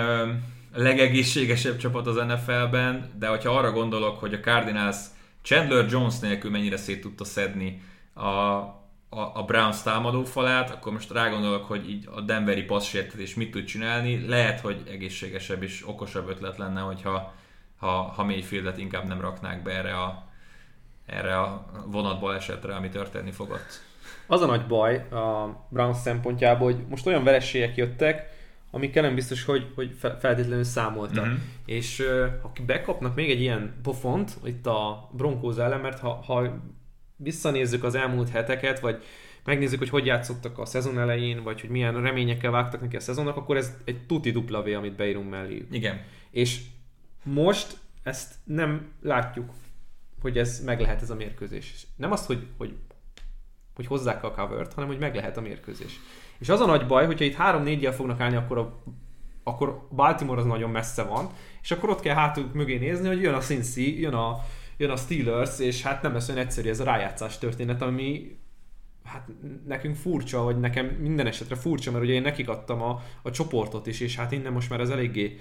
legegészségesebb 0.74 1.76
csapat 1.76 2.06
az 2.06 2.16
NFL-ben, 2.16 3.10
de 3.18 3.28
hogyha 3.28 3.50
arra 3.50 3.72
gondolok, 3.72 4.18
hogy 4.18 4.34
a 4.34 4.40
Cardinals 4.40 4.96
Chandler 5.42 5.86
Jones 5.90 6.18
nélkül 6.18 6.50
mennyire 6.50 6.76
szét 6.76 7.00
tudta 7.00 7.24
szedni 7.24 7.82
a, 8.14 8.20
a, 9.08 9.20
a 9.34 9.44
Browns 9.46 9.82
falát, 10.24 10.70
akkor 10.70 10.92
most 10.92 11.10
rágondolok, 11.10 11.64
hogy 11.64 11.90
így 11.90 12.08
a 12.14 12.20
Denveri 12.20 12.62
passzsértetés 12.62 13.34
mit 13.34 13.50
tud 13.50 13.64
csinálni. 13.64 14.26
Lehet, 14.28 14.60
hogy 14.60 14.82
egészségesebb 14.90 15.62
és 15.62 15.88
okosabb 15.88 16.28
ötlet 16.28 16.58
lenne, 16.58 16.80
hogyha 16.80 17.34
ha, 17.76 17.88
ha 17.88 18.24
Mayfieldet 18.24 18.78
inkább 18.78 19.06
nem 19.06 19.20
raknák 19.20 19.62
be 19.62 19.70
erre 19.70 20.00
a, 20.00 20.28
erre 21.06 21.38
a 21.40 21.66
vonatból 21.86 22.34
esetre, 22.34 22.74
ami 22.74 22.88
történni 22.88 23.30
fogott. 23.30 23.82
Az 24.26 24.40
a 24.40 24.46
nagy 24.46 24.66
baj 24.66 24.96
a 24.96 25.56
Browns 25.68 25.96
szempontjából, 25.96 26.72
hogy 26.72 26.84
most 26.88 27.06
olyan 27.06 27.24
vereségek 27.24 27.76
jöttek, 27.76 28.34
amikkel 28.70 29.02
nem 29.02 29.14
biztos, 29.14 29.44
hogy, 29.44 29.66
hogy 29.74 29.96
feltétlenül 29.98 30.64
számoltak. 30.64 31.24
Uh-huh. 31.24 31.38
És 31.66 32.02
ha 32.42 32.52
bekapnak 32.66 33.14
még 33.14 33.30
egy 33.30 33.40
ilyen 33.40 33.74
pofont 33.82 34.36
itt 34.44 34.66
a 34.66 35.10
Broncos 35.12 35.56
ellen, 35.56 35.80
mert 35.80 35.98
ha, 35.98 36.10
ha 36.26 36.62
visszanézzük 37.16 37.84
az 37.84 37.94
elmúlt 37.94 38.28
heteket, 38.28 38.80
vagy 38.80 39.02
megnézzük, 39.44 39.78
hogy 39.78 39.88
hogy 39.88 40.06
játszottak 40.06 40.58
a 40.58 40.64
szezon 40.64 40.98
elején, 40.98 41.42
vagy 41.42 41.60
hogy 41.60 41.70
milyen 41.70 42.02
reményekkel 42.02 42.50
vágtak 42.50 42.80
neki 42.80 42.96
a 42.96 43.00
szezonnak, 43.00 43.36
akkor 43.36 43.56
ez 43.56 43.76
egy 43.84 44.06
tuti 44.06 44.30
dupla 44.30 44.62
V, 44.62 44.66
amit 44.66 44.96
beírunk 44.96 45.30
mellé. 45.30 45.66
Igen. 45.70 46.00
És 46.30 46.60
most 47.22 47.78
ezt 48.02 48.34
nem 48.44 48.92
látjuk, 49.02 49.50
hogy 50.20 50.38
ez 50.38 50.64
meg 50.64 50.80
lehet 50.80 51.02
ez 51.02 51.10
a 51.10 51.14
mérkőzés. 51.14 51.86
Nem 51.96 52.12
azt, 52.12 52.26
hogy, 52.26 52.46
hogy, 52.56 52.74
hogy 53.76 53.86
hozzák 53.86 54.24
a 54.24 54.30
covert, 54.30 54.72
hanem 54.72 54.88
hogy 54.88 54.98
meg 54.98 55.14
lehet 55.14 55.36
a 55.36 55.40
mérkőzés. 55.40 56.00
És 56.38 56.48
az 56.48 56.60
a 56.60 56.66
nagy 56.66 56.86
baj, 56.86 57.06
hogyha 57.06 57.24
itt 57.24 57.36
3-4-jel 57.38 57.92
fognak 57.96 58.20
állni, 58.20 58.36
akkor, 58.36 58.58
a, 58.58 58.82
akkor 59.44 59.86
Baltimore 59.90 60.40
az 60.40 60.46
nagyon 60.46 60.70
messze 60.70 61.02
van, 61.02 61.30
és 61.62 61.70
akkor 61.70 61.90
ott 61.90 62.00
kell 62.00 62.14
hátul 62.14 62.50
mögé 62.52 62.76
nézni, 62.76 63.08
hogy 63.08 63.22
jön 63.22 63.34
a 63.34 63.38
Cincy, 63.38 64.00
jön 64.00 64.14
a, 64.14 64.36
jön 64.76 64.90
a 64.90 64.96
Steelers, 64.96 65.58
és 65.58 65.82
hát 65.82 66.02
nem 66.02 66.12
lesz 66.12 66.28
olyan 66.28 66.40
egyszerű 66.40 66.68
ez 66.68 66.80
a 66.80 66.84
rájátszás 66.84 67.38
történet, 67.38 67.82
ami 67.82 68.36
hát 69.04 69.28
nekünk 69.66 69.96
furcsa, 69.96 70.42
vagy 70.42 70.60
nekem 70.60 70.86
minden 70.86 71.26
esetre 71.26 71.54
furcsa, 71.54 71.90
mert 71.90 72.04
ugye 72.04 72.12
én 72.12 72.22
nekik 72.22 72.48
adtam 72.48 72.82
a, 72.82 73.02
a 73.22 73.30
csoportot 73.30 73.86
is, 73.86 74.00
és 74.00 74.16
hát 74.16 74.32
innen 74.32 74.52
most 74.52 74.70
már 74.70 74.80
ez 74.80 74.90
eléggé 74.90 75.38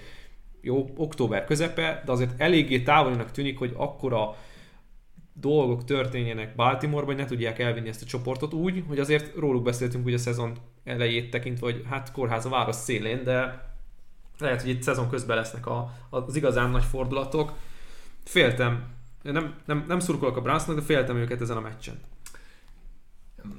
jó, 0.61 0.89
október 0.95 1.45
közepe, 1.45 2.01
de 2.05 2.11
azért 2.11 2.41
eléggé 2.41 2.81
távolinak 2.81 3.31
tűnik, 3.31 3.57
hogy 3.57 3.73
akkora 3.75 4.35
dolgok 5.39 5.83
történjenek 5.83 6.55
Baltimore-ban, 6.55 7.15
hogy 7.15 7.23
ne 7.23 7.29
tudják 7.29 7.59
elvinni 7.59 7.89
ezt 7.89 8.01
a 8.01 8.05
csoportot 8.05 8.53
úgy, 8.53 8.83
hogy 8.87 8.99
azért 8.99 9.35
róluk 9.35 9.63
beszéltünk 9.63 10.05
ugye 10.05 10.15
a 10.15 10.19
szezon 10.19 10.57
elejét 10.83 11.29
tekintve, 11.29 11.71
hogy 11.71 11.83
hát 11.89 12.11
kórház 12.11 12.45
a 12.45 12.49
város 12.49 12.75
szélén, 12.75 13.23
de 13.23 13.65
lehet, 14.37 14.61
hogy 14.61 14.69
itt 14.69 14.81
szezon 14.81 15.09
közben 15.09 15.37
lesznek 15.37 15.65
a, 15.65 15.93
az 16.09 16.35
igazán 16.35 16.69
nagy 16.69 16.83
fordulatok. 16.83 17.53
Féltem, 18.23 18.93
nem, 19.21 19.55
nem, 19.65 19.85
nem 19.87 19.99
szurkolok 19.99 20.37
a 20.37 20.41
Brownsnak, 20.41 20.75
de 20.75 20.81
féltem 20.81 21.17
őket 21.17 21.41
ezen 21.41 21.57
a 21.57 21.61
meccsen. 21.61 21.99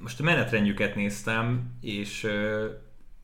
Most 0.01 0.21
a 0.21 0.23
menetrendjüket 0.23 0.95
néztem, 0.95 1.77
és 1.81 2.29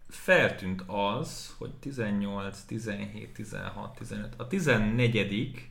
feltűnt 0.08 0.84
az, 0.86 1.54
hogy 1.58 1.70
18, 1.70 2.60
17, 2.60 3.32
16, 3.32 3.94
15, 3.98 4.34
a 4.36 4.46
14 4.46 5.70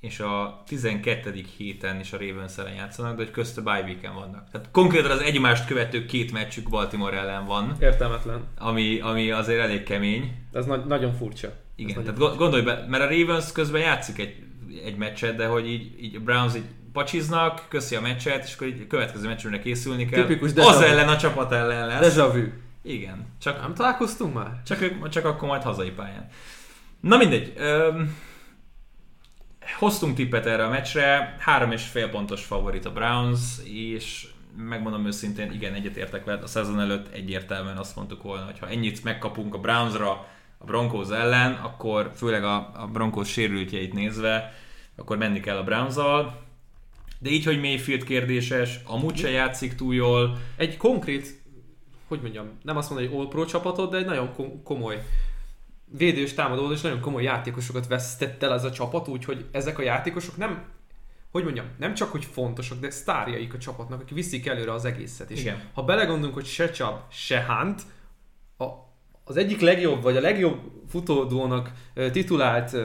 és 0.00 0.20
a 0.20 0.62
12. 0.66 1.44
héten 1.56 2.00
is 2.00 2.12
a 2.12 2.18
ravens 2.18 2.58
ellen 2.58 2.74
játszanak, 2.74 3.16
de 3.16 3.22
hogy 3.22 3.30
közte 3.32 3.60
bye 3.60 3.80
weekend 3.82 4.14
vannak. 4.14 4.50
Tehát 4.50 4.68
konkrétan 4.70 5.10
az 5.10 5.20
egymást 5.20 5.66
követő 5.66 6.06
két 6.06 6.32
meccsük 6.32 6.68
Baltimore 6.68 7.16
ellen 7.16 7.46
van. 7.46 7.76
Értelmetlen. 7.80 8.44
Ami, 8.58 9.00
ami 9.00 9.30
azért 9.30 9.60
elég 9.60 9.82
kemény. 9.82 10.32
Ez 10.52 10.64
na- 10.66 10.76
nagyon 10.84 11.12
furcsa. 11.14 11.52
Igen, 11.76 11.96
Ez 11.98 12.02
tehát 12.04 12.18
furcsa. 12.18 12.36
gondolj 12.36 12.62
be, 12.62 12.86
mert 12.88 13.02
a 13.04 13.08
Ravens 13.08 13.52
közben 13.52 13.80
játszik 13.80 14.18
egy, 14.18 14.34
egy 14.84 14.96
meccset, 14.96 15.36
de 15.36 15.46
hogy 15.46 15.68
így, 15.68 16.02
így 16.04 16.16
a 16.16 16.20
Browns 16.20 16.54
így 16.56 16.64
pacsiznak, 16.92 17.64
köszi 17.68 17.94
a 17.94 18.00
meccset, 18.00 18.44
és 18.44 18.54
akkor 18.54 18.66
így 18.66 18.80
a 18.80 18.86
következő 18.86 19.26
meccsre 19.28 19.58
készülni 19.60 20.06
kell. 20.08 20.26
Tipikus 20.26 20.52
Az 20.54 20.80
ellen 20.80 21.08
a 21.08 21.16
csapat 21.16 21.52
ellen 21.52 21.86
lesz. 21.86 22.14
Deja 22.14 22.32
vu. 22.32 22.42
Igen. 22.82 23.26
Csak, 23.40 23.60
nem 23.60 23.74
találkoztunk 23.74 24.34
már? 24.34 24.62
Csak, 24.66 24.80
ők, 24.80 25.08
csak 25.08 25.24
akkor 25.24 25.48
majd 25.48 25.62
hazai 25.62 25.90
pályán. 25.90 26.28
Na 27.00 27.16
mindegy. 27.16 27.52
Öm, 27.56 28.16
hoztunk 29.72 30.14
tippet 30.14 30.46
erre 30.46 30.64
a 30.64 30.68
meccsre, 30.68 31.36
három 31.38 31.72
és 31.72 31.86
fél 31.86 32.08
pontos 32.10 32.44
favorit 32.44 32.84
a 32.84 32.92
Browns, 32.92 33.40
és 33.64 34.26
megmondom 34.56 35.06
őszintén, 35.06 35.52
igen, 35.52 35.74
egyetértek 35.74 36.24
veled, 36.24 36.42
a 36.42 36.46
szezon 36.46 36.80
előtt 36.80 37.12
egyértelműen 37.12 37.76
azt 37.76 37.96
mondtuk 37.96 38.22
volna, 38.22 38.44
hogy 38.44 38.58
ha 38.58 38.68
ennyit 38.68 39.04
megkapunk 39.04 39.54
a 39.54 39.58
Brownsra, 39.58 40.26
a 40.58 40.64
Broncos 40.64 41.08
ellen, 41.10 41.52
akkor 41.52 42.12
főleg 42.14 42.44
a, 42.44 42.70
a 42.74 42.86
Broncos 42.92 43.28
sérültjeit 43.28 43.92
nézve, 43.92 44.54
akkor 44.96 45.16
menni 45.16 45.40
kell 45.40 45.56
a 45.56 45.64
browns. 45.64 45.94
De 47.18 47.30
így, 47.30 47.44
hogy 47.44 47.60
Mayfield 47.60 48.04
kérdéses, 48.04 48.80
amúgy 48.84 49.16
se 49.16 49.30
játszik 49.30 49.74
túl 49.74 49.94
jól. 49.94 50.38
Egy 50.56 50.76
konkrét 50.76 51.38
hogy 52.08 52.20
mondjam, 52.20 52.46
nem 52.62 52.76
azt 52.76 52.90
mondom, 52.90 53.08
hogy 53.08 53.18
all-pro 53.18 53.44
csapatot, 53.44 53.90
de 53.90 53.96
egy 53.96 54.06
nagyon 54.06 54.62
komoly 54.64 55.02
védős 55.90 56.34
támadó, 56.34 56.72
és 56.72 56.80
nagyon 56.80 57.00
komoly 57.00 57.22
játékosokat 57.22 57.86
vesztett 57.86 58.42
el 58.42 58.52
ez 58.52 58.64
a 58.64 58.70
csapat, 58.70 59.08
úgyhogy 59.08 59.46
ezek 59.52 59.78
a 59.78 59.82
játékosok 59.82 60.36
nem, 60.36 60.64
hogy 61.30 61.44
mondjam, 61.44 61.66
nem 61.78 61.94
csak 61.94 62.10
hogy 62.10 62.24
fontosak, 62.24 62.80
de 62.80 62.90
sztárjaik 62.90 63.54
a 63.54 63.58
csapatnak, 63.58 64.00
akik 64.00 64.14
viszik 64.14 64.46
előre 64.46 64.72
az 64.72 64.84
egészet. 64.84 65.30
És 65.30 65.40
Igen. 65.40 65.62
ha 65.74 65.82
belegondolunk, 65.82 66.34
hogy 66.34 66.46
se 66.46 66.70
Csab, 66.70 66.98
se 67.10 67.44
Hunt, 67.48 67.82
a, 68.58 68.64
az 69.24 69.36
egyik 69.36 69.60
legjobb, 69.60 70.02
vagy 70.02 70.16
a 70.16 70.20
legjobb 70.20 70.60
futódónak 70.88 71.70
titulált 72.12 72.76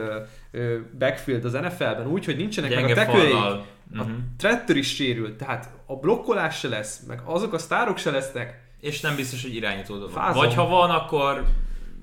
backfield 0.98 1.44
az 1.44 1.52
NFL-ben 1.52 2.06
úgy, 2.06 2.24
hogy 2.24 2.36
nincsenek 2.36 2.70
Gyenge 2.70 2.94
meg 2.94 3.08
a 3.08 3.12
tekőjeik. 3.12 3.34
A 3.34 3.64
uh-huh. 3.92 4.16
Tretter 4.36 4.76
is 4.76 4.94
sérült, 4.94 5.36
tehát 5.36 5.70
a 5.86 5.96
blokkolás 5.96 6.58
se 6.58 6.68
lesz, 6.68 7.00
meg 7.06 7.20
azok 7.24 7.52
a 7.52 7.58
sztárok 7.58 7.98
se 7.98 8.10
lesznek, 8.10 8.62
és 8.80 9.00
nem 9.00 9.16
biztos, 9.16 9.42
hogy 9.42 9.54
irányító. 9.54 10.08
Vagy 10.32 10.54
ha 10.54 10.66
van, 10.66 10.90
akkor 10.90 11.44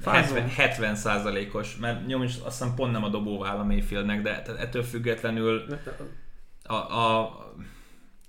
70, 0.06 0.50
70 0.50 0.96
százalékos, 0.96 1.78
mert 1.78 2.06
nyom 2.06 2.24
is 2.24 2.36
azt 2.44 2.60
hiszem 2.60 2.76
pont 2.76 2.92
nem 2.92 3.04
a 3.04 3.10
dobóvál 3.10 3.60
a 3.60 3.64
Mayfieldnek, 3.64 4.22
de 4.22 4.44
ettől 4.60 4.84
függetlenül 4.84 5.66
a, 6.64 6.74
a, 6.74 7.36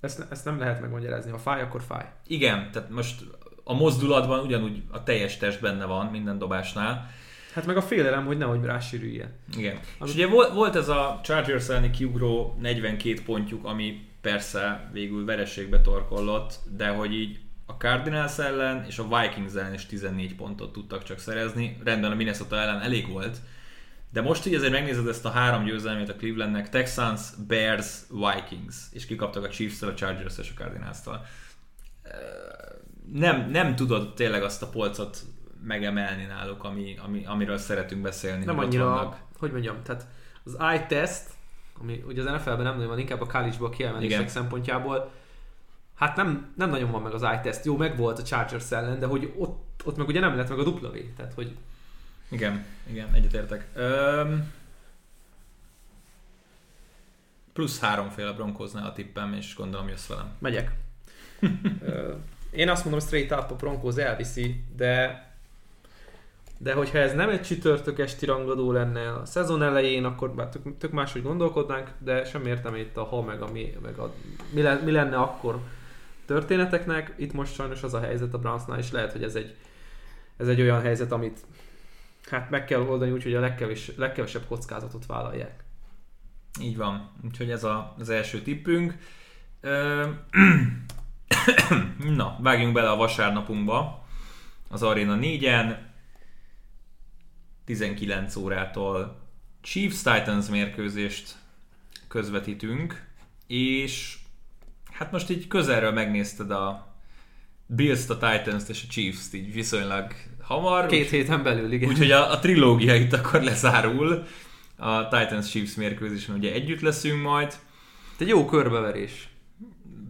ezt, 0.00 0.26
ezt 0.30 0.44
nem 0.44 0.58
lehet 0.58 0.80
megmagyarázni. 0.80 1.30
Ha 1.30 1.38
fáj, 1.38 1.62
akkor 1.62 1.82
fáj. 1.82 2.04
Igen, 2.26 2.70
tehát 2.72 2.90
most 2.90 3.22
a 3.64 3.74
mozdulatban 3.74 4.44
ugyanúgy 4.44 4.82
a 4.90 5.02
teljes 5.02 5.36
test 5.36 5.60
benne 5.60 5.84
van 5.84 6.06
minden 6.06 6.38
dobásnál. 6.38 7.10
Hát 7.54 7.66
meg 7.66 7.76
a 7.76 7.82
félelem, 7.82 8.26
hogy 8.26 8.38
nehogy 8.38 8.64
rásérüljen. 8.64 9.34
Igen. 9.56 9.78
Ami... 9.98 10.10
És 10.10 10.14
ugye 10.14 10.26
volt, 10.26 10.52
volt 10.52 10.76
ez 10.76 10.88
a 10.88 11.20
Chargers 11.22 11.68
elleni 11.68 11.90
kiugró 11.90 12.56
42 12.60 13.22
pontjuk, 13.24 13.64
ami 13.64 14.08
persze 14.20 14.88
végül 14.92 15.24
vereségbe 15.24 15.80
torkollott, 15.80 16.58
de 16.76 16.88
hogy 16.88 17.14
így 17.14 17.40
Cardinals 17.82 18.38
ellen 18.38 18.84
és 18.84 18.98
a 18.98 19.06
Vikings 19.08 19.54
ellen 19.54 19.74
is 19.74 19.86
14 19.86 20.34
pontot 20.34 20.72
tudtak 20.72 21.02
csak 21.02 21.18
szerezni. 21.18 21.78
Rendben 21.84 22.10
a 22.10 22.14
Minnesota 22.14 22.56
ellen 22.56 22.80
elég 22.80 23.08
volt. 23.08 23.36
De 24.12 24.20
most 24.20 24.46
így 24.46 24.54
azért 24.54 24.72
megnézed 24.72 25.06
ezt 25.06 25.24
a 25.24 25.30
három 25.30 25.64
győzelmét 25.64 26.08
a 26.08 26.14
Clevelandnek, 26.14 26.68
Texans, 26.68 27.20
Bears, 27.48 28.00
Vikings, 28.10 28.76
és 28.92 29.06
kikaptak 29.06 29.44
a 29.44 29.48
Chiefs-től, 29.48 29.90
a 29.90 29.94
Chargers 29.94 30.38
és 30.38 30.52
a 30.56 30.62
Cardinals-tól. 30.62 31.26
Nem, 33.12 33.50
nem 33.50 33.74
tudod 33.76 34.14
tényleg 34.14 34.42
azt 34.42 34.62
a 34.62 34.68
polcot 34.68 35.18
megemelni 35.62 36.24
náluk, 36.24 36.64
ami, 36.64 36.96
ami, 37.04 37.24
amiről 37.26 37.58
szeretünk 37.58 38.02
beszélni. 38.02 38.44
Nem 38.44 38.58
annyira, 38.58 38.84
vannak. 38.84 39.16
hogy 39.38 39.52
mondjam, 39.52 39.82
tehát 39.82 40.06
az 40.44 40.58
eye 40.58 40.86
test, 40.86 41.22
ami 41.80 42.02
ugye 42.06 42.22
az 42.22 42.30
NFL-ben 42.32 42.62
nem 42.62 42.74
nagyon 42.74 42.88
van, 42.88 42.98
inkább 42.98 43.20
a 43.20 43.26
college-ból 43.26 43.70
kiemelések 43.70 44.28
szempontjából, 44.28 45.10
hát 46.02 46.16
nem, 46.16 46.52
nem 46.56 46.70
nagyon 46.70 46.90
van 46.90 47.02
meg 47.02 47.12
az 47.12 47.22
eye-test. 47.22 47.64
Jó, 47.64 47.76
meg 47.76 47.96
volt 47.96 48.18
a 48.18 48.22
Chargers 48.22 48.70
ellen, 48.70 48.98
de 48.98 49.06
hogy 49.06 49.32
ott, 49.36 49.82
ott 49.84 49.96
meg 49.96 50.08
ugye 50.08 50.20
nem 50.20 50.36
lett 50.36 50.48
meg 50.48 50.58
a 50.58 50.62
dupla 50.62 50.90
V. 50.90 50.96
Tehát, 51.16 51.34
hogy... 51.34 51.56
Igen, 52.28 52.64
igen, 52.86 53.08
egyetértek. 53.12 53.68
Öm... 53.74 54.52
Plusz 57.52 57.80
háromféle 57.80 58.32
Broncosnál 58.32 58.86
a 58.86 58.92
tippem, 58.92 59.32
és 59.32 59.54
gondolom 59.54 59.88
jössz 59.88 60.06
velem. 60.06 60.30
Megyek. 60.38 60.72
Én 62.50 62.68
azt 62.68 62.84
mondom, 62.84 63.00
straight 63.00 63.32
up 63.32 63.50
a 63.50 63.56
Broncos 63.56 63.96
elviszi, 63.96 64.64
de 64.76 65.26
de 66.58 66.72
hogyha 66.72 66.98
ez 66.98 67.12
nem 67.12 67.28
egy 67.28 67.42
csütörtök 67.42 67.98
esti 67.98 68.26
rangadó 68.26 68.72
lenne 68.72 69.12
a 69.12 69.24
szezon 69.24 69.62
elején, 69.62 70.04
akkor 70.04 70.34
már 70.34 70.48
tök, 70.48 70.78
tök 70.78 70.90
máshogy 70.90 71.22
gondolkodnánk, 71.22 71.90
de 71.98 72.24
sem 72.24 72.46
értem 72.46 72.74
itt 72.74 72.96
a 72.96 73.02
ha 73.02 73.22
meg 73.22 73.42
a 73.42 73.50
mi, 73.52 73.72
meg 73.82 73.98
a 73.98 74.12
mi, 74.50 74.62
le, 74.62 74.74
mi 74.84 74.90
lenne 74.90 75.16
akkor 75.16 75.60
történeteknek. 76.32 77.14
Itt 77.16 77.32
most 77.32 77.54
sajnos 77.54 77.82
az 77.82 77.94
a 77.94 78.00
helyzet 78.00 78.34
a 78.34 78.38
Brownsnál, 78.38 78.78
és 78.78 78.90
lehet, 78.90 79.12
hogy 79.12 79.22
ez 79.22 79.34
egy, 79.34 79.56
ez 80.36 80.48
egy 80.48 80.60
olyan 80.60 80.80
helyzet, 80.80 81.12
amit 81.12 81.40
hát 82.30 82.50
meg 82.50 82.64
kell 82.64 82.80
oldani 82.80 83.10
úgy, 83.10 83.22
hogy 83.22 83.34
a 83.34 83.40
legkevés, 83.40 83.90
legkevesebb 83.96 84.46
kockázatot 84.46 85.06
vállalják. 85.06 85.64
Így 86.60 86.76
van. 86.76 87.10
Úgyhogy 87.24 87.50
ez 87.50 87.64
a, 87.64 87.94
az 87.98 88.10
első 88.10 88.42
tippünk. 88.42 88.96
Na, 92.20 92.38
vágjunk 92.40 92.72
bele 92.72 92.90
a 92.90 92.96
vasárnapunkba. 92.96 94.06
Az 94.68 94.82
Arena 94.82 95.18
4-en 95.20 95.76
19 97.64 98.36
órától 98.36 99.20
Chiefs-Titans 99.60 100.48
mérkőzést 100.48 101.36
közvetítünk, 102.08 103.06
és 103.46 104.18
hát 105.02 105.12
most 105.12 105.30
így 105.30 105.46
közelről 105.46 105.92
megnézted 105.92 106.50
a 106.50 106.94
Bills-t, 107.66 108.10
a 108.10 108.14
Titans-t 108.14 108.68
és 108.68 108.82
a 108.88 108.92
Chiefs-t 108.92 109.34
így 109.34 109.52
viszonylag 109.52 110.12
hamar. 110.42 110.86
Két 110.86 111.10
héten 111.10 111.42
belül, 111.42 111.72
igen. 111.72 111.88
Úgyhogy 111.88 112.10
a, 112.10 112.32
a 112.32 112.38
trilógia 112.38 112.94
itt 112.94 113.12
akkor 113.12 113.42
lezárul. 113.42 114.26
A 114.76 115.08
Titans-Chiefs 115.08 115.74
mérkőzésen 115.74 116.34
ugye 116.34 116.52
együtt 116.52 116.80
leszünk 116.80 117.22
majd. 117.22 117.54
Egy 118.18 118.28
jó 118.28 118.44
körbeverés. 118.44 119.28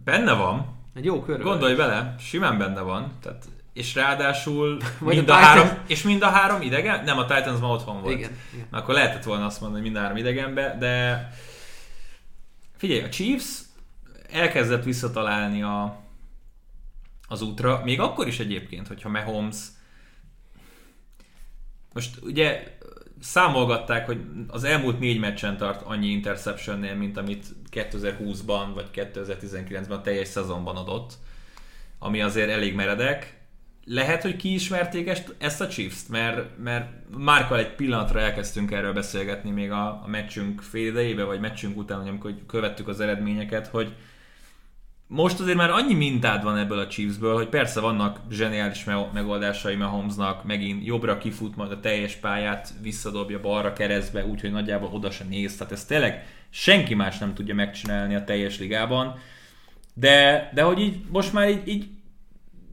Benne 0.03 0.33
van. 0.33 0.79
Egy 0.95 1.05
jó 1.05 1.13
körbeverés. 1.13 1.51
Gondolj 1.51 1.75
bele, 1.75 2.15
simán 2.19 2.57
benne 2.57 2.81
van. 2.81 3.11
Tehát, 3.21 3.45
és 3.73 3.95
ráadásul 3.95 4.77
Vagy 4.99 5.15
mind 5.15 5.29
a 5.29 5.33
a, 5.33 5.35
három, 5.35 5.67
és 5.87 6.03
mind 6.03 6.21
a 6.21 6.29
három 6.29 6.61
idegen? 6.61 7.03
Nem, 7.03 7.17
a 7.17 7.25
Titans 7.25 7.59
ma 7.59 7.67
otthon 7.67 8.01
volt. 8.01 8.17
Igen, 8.17 8.37
igen. 8.53 8.67
Na, 8.71 8.77
akkor 8.77 8.93
lehetett 8.93 9.23
volna 9.23 9.45
azt 9.45 9.61
mondani, 9.61 9.81
hogy 9.81 9.91
mind 9.91 10.01
a 10.01 10.05
három 10.05 10.17
idegenbe, 10.17 10.75
de 10.79 11.27
figyelj, 12.77 13.01
a 13.01 13.09
Chiefs 13.09 13.62
elkezdett 14.33 14.83
visszatalálni 14.83 15.61
a, 15.63 16.01
az 17.27 17.41
útra, 17.41 17.81
még 17.83 17.99
akkor 17.99 18.27
is 18.27 18.39
egyébként, 18.39 18.87
hogyha 18.87 19.09
Mahomes 19.09 19.57
most 21.93 22.19
ugye 22.21 22.77
számolgatták, 23.19 24.05
hogy 24.05 24.21
az 24.47 24.63
elmúlt 24.63 24.99
négy 24.99 25.19
meccsen 25.19 25.57
tart 25.57 25.81
annyi 25.81 26.07
interceptionnél, 26.07 26.95
mint 26.95 27.17
amit 27.17 27.45
2020-ban 27.71 28.65
vagy 28.73 28.87
2019-ben 28.93 29.97
a 29.97 30.01
teljes 30.01 30.27
szezonban 30.27 30.75
adott, 30.75 31.13
ami 31.99 32.21
azért 32.21 32.49
elég 32.49 32.75
meredek. 32.75 33.41
Lehet, 33.85 34.21
hogy 34.21 34.35
kiismerték 34.35 35.07
ezt, 35.07 35.35
ezt 35.37 35.61
a 35.61 35.67
Chiefs-t, 35.67 36.09
mert, 36.09 36.57
mert 36.57 36.91
Márkal 37.17 37.57
egy 37.57 37.75
pillanatra 37.75 38.19
elkezdtünk 38.19 38.71
erről 38.71 38.93
beszélgetni 38.93 39.49
még 39.49 39.71
a, 39.71 39.87
a 39.87 40.07
meccsünk 40.07 40.61
fél 40.61 40.87
idejébe, 40.87 41.23
vagy 41.23 41.39
meccsünk 41.39 41.77
után, 41.77 41.99
amikor 41.99 42.35
követtük 42.47 42.87
az 42.87 42.99
eredményeket, 42.99 43.67
hogy 43.67 43.95
most 45.13 45.39
azért 45.39 45.57
már 45.57 45.69
annyi 45.69 45.93
mintád 45.93 46.43
van 46.43 46.57
ebből 46.57 46.79
a 46.79 46.87
Chiefsből, 46.87 47.35
hogy 47.35 47.47
persze 47.47 47.79
vannak 47.79 48.19
zseniális 48.31 48.83
me- 48.83 49.13
megoldásai 49.13 49.75
Mahomesnak, 49.75 50.43
megint 50.43 50.85
jobbra 50.85 51.17
kifut, 51.17 51.55
majd 51.55 51.71
a 51.71 51.79
teljes 51.79 52.15
pályát 52.15 52.73
visszadobja 52.81 53.39
balra 53.39 53.73
keresztbe, 53.73 54.25
úgyhogy 54.25 54.51
nagyjából 54.51 54.89
oda 54.93 55.11
se 55.11 55.23
néz. 55.23 55.57
Tehát 55.57 55.73
ezt 55.73 55.87
tényleg 55.87 56.25
senki 56.49 56.93
más 56.93 57.17
nem 57.17 57.33
tudja 57.33 57.55
megcsinálni 57.55 58.15
a 58.15 58.23
teljes 58.23 58.59
ligában. 58.59 59.19
De, 59.93 60.49
de 60.53 60.61
hogy 60.61 60.79
így 60.79 60.95
most 61.09 61.33
már 61.33 61.49
így, 61.49 61.67
így 61.67 61.87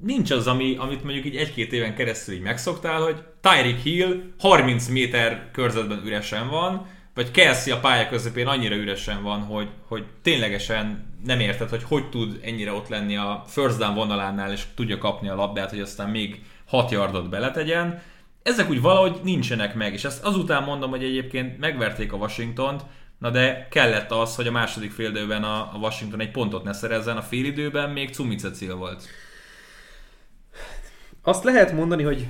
nincs 0.02 0.30
az, 0.30 0.46
ami, 0.46 0.76
amit 0.76 1.04
mondjuk 1.04 1.24
így 1.24 1.36
egy-két 1.36 1.72
éven 1.72 1.94
keresztül 1.94 2.34
így 2.34 2.40
megszoktál, 2.40 3.02
hogy 3.02 3.22
Tyreek 3.40 3.78
Hill 3.78 4.22
30 4.38 4.88
méter 4.88 5.50
körzetben 5.52 6.02
üresen 6.06 6.48
van, 6.48 6.86
vagy 7.14 7.30
Kelsey 7.30 7.72
a 7.72 7.80
pálya 7.80 8.08
közepén 8.08 8.46
annyira 8.46 8.74
üresen 8.74 9.22
van, 9.22 9.40
hogy, 9.40 9.68
hogy 9.88 10.04
ténylegesen 10.22 11.09
nem 11.24 11.40
érted, 11.40 11.68
hogy 11.68 11.82
hogy 11.82 12.08
tud 12.08 12.40
ennyire 12.42 12.72
ott 12.72 12.88
lenni 12.88 13.16
a 13.16 13.44
first 13.46 13.78
down 13.78 13.94
vonalánál, 13.94 14.52
és 14.52 14.64
tudja 14.74 14.98
kapni 14.98 15.28
a 15.28 15.34
labdát, 15.34 15.70
hogy 15.70 15.80
aztán 15.80 16.10
még 16.10 16.42
6 16.66 16.90
yardot 16.90 17.28
beletegyen. 17.28 18.02
Ezek 18.42 18.70
úgy 18.70 18.80
valahogy 18.80 19.20
nincsenek 19.22 19.74
meg, 19.74 19.92
és 19.92 20.04
ezt 20.04 20.24
azután 20.24 20.62
mondom, 20.62 20.90
hogy 20.90 21.04
egyébként 21.04 21.58
megverték 21.58 22.12
a 22.12 22.16
Washingtont, 22.16 22.82
na 23.18 23.30
de 23.30 23.68
kellett 23.70 24.10
az, 24.10 24.36
hogy 24.36 24.46
a 24.46 24.50
második 24.50 24.92
félidőben 24.92 25.44
a, 25.44 25.70
Washington 25.80 26.20
egy 26.20 26.30
pontot 26.30 26.64
ne 26.64 26.72
szerezzen, 26.72 27.16
a 27.16 27.22
félidőben 27.22 27.90
még 27.90 28.14
Cumicecil 28.14 28.74
volt. 28.74 29.04
Azt 31.22 31.44
lehet 31.44 31.72
mondani, 31.72 32.02
hogy 32.02 32.26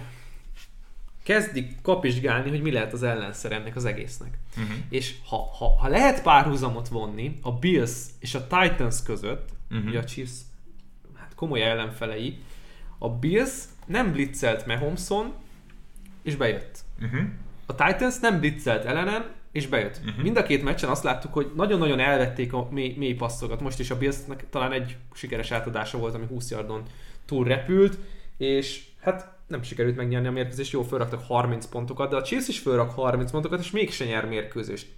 kezdik 1.31 1.81
kapizsgálni, 1.83 2.49
hogy 2.49 2.63
mi 2.63 2.73
lehet 2.73 2.93
az 2.93 3.03
ellenszer 3.03 3.53
ennek 3.53 3.77
az 3.77 3.85
egésznek. 3.85 4.39
Uh-huh. 4.57 4.77
És 4.89 5.15
ha, 5.29 5.37
ha, 5.37 5.77
ha 5.79 5.89
lehet 5.89 6.23
párhuzamot 6.23 6.89
vonni 6.89 7.39
a 7.43 7.53
Bills 7.53 7.93
és 8.19 8.35
a 8.35 8.47
Titans 8.47 9.03
között, 9.03 9.49
uh-huh. 9.71 9.87
ugye 9.87 9.99
a 9.99 10.05
Chiefs 10.05 10.33
hát 11.15 11.35
komoly 11.35 11.63
ellenfelei, 11.63 12.39
a 12.99 13.09
Bills 13.09 13.53
nem 13.87 14.13
blitzelt 14.13 14.67
Mahomeson, 14.67 15.33
és 16.23 16.37
bejött. 16.37 16.79
Uh-huh. 17.03 17.21
A 17.67 17.75
Titans 17.75 18.19
nem 18.19 18.41
blitzelt 18.41 18.85
ellenen, 18.85 19.25
és 19.53 19.67
bejött. 19.67 20.01
Uh-huh. 20.05 20.23
Mind 20.23 20.37
a 20.37 20.43
két 20.43 20.63
meccsen 20.63 20.91
azt 20.91 21.03
láttuk, 21.03 21.33
hogy 21.33 21.53
nagyon-nagyon 21.57 21.99
elvették 21.99 22.53
a 22.53 22.69
mély, 22.71 22.95
mély 22.99 23.15
passzokat. 23.15 23.61
Most 23.61 23.79
is 23.79 23.91
a 23.91 23.99
Billsnek 23.99 24.51
talán 24.51 24.73
egy 24.73 24.97
sikeres 25.13 25.51
átadása 25.51 25.99
volt, 25.99 26.15
ami 26.15 26.27
20 26.27 26.51
yardon 26.51 26.83
túl 27.27 27.45
repült, 27.45 27.99
és 28.37 28.85
hát 29.01 29.39
nem 29.51 29.63
sikerült 29.63 29.97
megnyerni 29.97 30.27
a 30.27 30.33
mérkőzést, 30.33 30.73
jó, 30.73 30.83
felraktak 30.83 31.23
30 31.27 31.67
pontokat, 31.67 32.11
de 32.11 32.17
a 32.17 32.23
Chiefs 32.23 32.49
is 32.49 32.59
felrak 32.59 32.91
30 32.91 33.31
pontokat, 33.31 33.61
és 33.61 33.71
mégse 33.71 34.05
nyer 34.05 34.27
mérkőzést. 34.27 34.89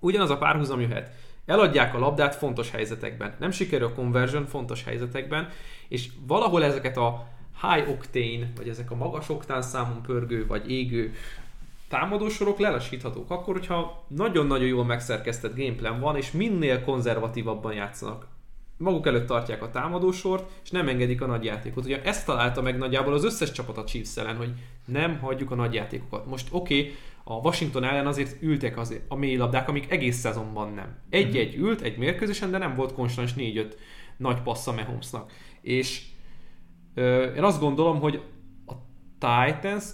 Ugyanaz 0.00 0.30
a 0.30 0.38
párhuzam 0.38 0.80
jöhet. 0.80 1.10
Eladják 1.46 1.94
a 1.94 1.98
labdát 1.98 2.34
fontos 2.34 2.70
helyzetekben. 2.70 3.34
Nem 3.38 3.50
sikerül 3.50 3.86
a 3.86 3.92
conversion 3.92 4.46
fontos 4.46 4.84
helyzetekben, 4.84 5.48
és 5.88 6.08
valahol 6.26 6.64
ezeket 6.64 6.96
a 6.96 7.28
high 7.60 7.90
octane, 7.90 8.52
vagy 8.56 8.68
ezek 8.68 8.90
a 8.90 8.94
magas 8.94 9.28
oktán 9.28 9.62
számon 9.62 10.02
pörgő, 10.02 10.46
vagy 10.46 10.70
égő 10.70 11.14
támadósorok 11.88 12.58
lelassíthatók 12.58 13.30
akkor, 13.30 13.54
hogyha 13.54 14.04
nagyon-nagyon 14.08 14.66
jól 14.66 14.84
megszerkesztett 14.84 15.56
gameplan 15.56 16.00
van, 16.00 16.16
és 16.16 16.30
minél 16.30 16.84
konzervatívabban 16.84 17.72
játszanak. 17.72 18.26
Maguk 18.78 19.06
előtt 19.06 19.26
tartják 19.26 19.62
a 19.62 19.70
támadósort, 19.70 20.50
és 20.64 20.70
nem 20.70 20.88
engedik 20.88 21.22
a 21.22 21.26
nagyjátékot. 21.26 21.84
Ugye 21.84 22.02
ezt 22.02 22.26
találta 22.26 22.62
meg 22.62 22.78
nagyjából 22.78 23.12
az 23.12 23.24
összes 23.24 23.52
csapat 23.52 23.78
a 23.78 23.84
Chiefs 23.84 24.16
ellen, 24.16 24.36
hogy 24.36 24.52
nem 24.84 25.18
hagyjuk 25.18 25.50
a 25.50 25.54
nagyjátékokat. 25.54 26.26
Most 26.26 26.48
oké, 26.50 26.80
okay, 26.80 26.94
a 27.24 27.34
Washington 27.34 27.84
ellen 27.84 28.06
azért 28.06 28.42
ültek 28.42 28.78
az, 28.78 29.00
a 29.08 29.14
mély 29.14 29.36
labdák, 29.36 29.68
amik 29.68 29.90
egész 29.90 30.16
szezonban 30.16 30.72
nem. 30.72 30.98
Egy-egy 31.10 31.54
ült, 31.54 31.80
egy 31.80 31.98
mérkőzésen, 31.98 32.50
de 32.50 32.58
nem 32.58 32.74
volt 32.74 32.92
konstans 32.92 33.34
4-5 33.36 33.72
nagy 34.16 34.42
passza 34.42 34.72
Mahomesnak. 34.72 35.32
És 35.60 36.02
ö, 36.94 37.22
én 37.22 37.42
azt 37.42 37.60
gondolom, 37.60 38.00
hogy 38.00 38.22
a 38.66 38.72
Titans 39.18 39.84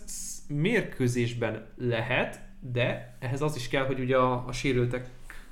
mérkőzésben 0.49 1.73
lehet, 1.77 2.41
de 2.61 3.17
ehhez 3.21 3.43
az 3.43 3.57
is 3.57 3.69
kell, 3.69 3.87
hogy 3.87 4.01
ugye 4.01 4.17
a, 4.17 4.45
a 4.47 4.53
sérültek 4.53 5.09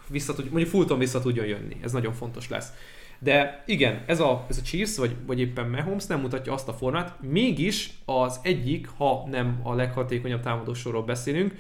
vissza 0.08 0.34
tud, 0.34 0.44
mondjuk 0.44 0.70
Fulton 0.70 0.98
vissza 0.98 1.20
tudjon 1.20 1.46
jönni. 1.46 1.76
Ez 1.82 1.92
nagyon 1.92 2.12
fontos 2.12 2.48
lesz. 2.48 2.72
De 3.22 3.62
igen, 3.66 4.02
ez 4.06 4.20
a, 4.20 4.46
ez 4.48 4.58
a 4.58 4.62
Chiefs, 4.62 4.96
vagy, 4.96 5.16
vagy 5.26 5.40
éppen 5.40 5.68
Mahomes 5.68 6.06
nem 6.06 6.20
mutatja 6.20 6.52
azt 6.52 6.68
a 6.68 6.72
formát, 6.72 7.14
mégis 7.20 7.90
az 8.04 8.40
egyik, 8.42 8.88
ha 8.96 9.26
nem 9.30 9.60
a 9.62 9.74
leghatékonyabb 9.74 10.40
támadósorról 10.40 11.02
beszélünk, 11.02 11.54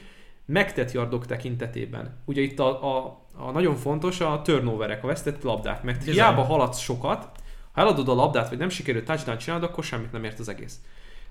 megtett 0.44 0.92
yardok 0.92 1.26
tekintetében. 1.26 2.16
Ugye 2.24 2.40
itt 2.40 2.58
a, 2.58 2.96
a, 2.96 3.20
a 3.36 3.50
nagyon 3.50 3.76
fontos 3.76 4.20
a 4.20 4.42
turnoverek, 4.42 5.04
a 5.04 5.06
vesztett 5.06 5.42
labdák, 5.42 5.82
mert 5.82 5.98
Bizony. 5.98 6.14
hiába 6.14 6.42
haladsz 6.42 6.78
sokat, 6.78 7.30
ha 7.72 7.80
eladod 7.80 8.08
a 8.08 8.14
labdát, 8.14 8.48
vagy 8.48 8.58
nem 8.58 8.68
sikerült 8.68 9.04
touchdown 9.04 9.38
csinálod, 9.38 9.64
akkor 9.64 9.84
semmit 9.84 10.12
nem 10.12 10.24
ért 10.24 10.38
az 10.38 10.48
egész. 10.48 10.80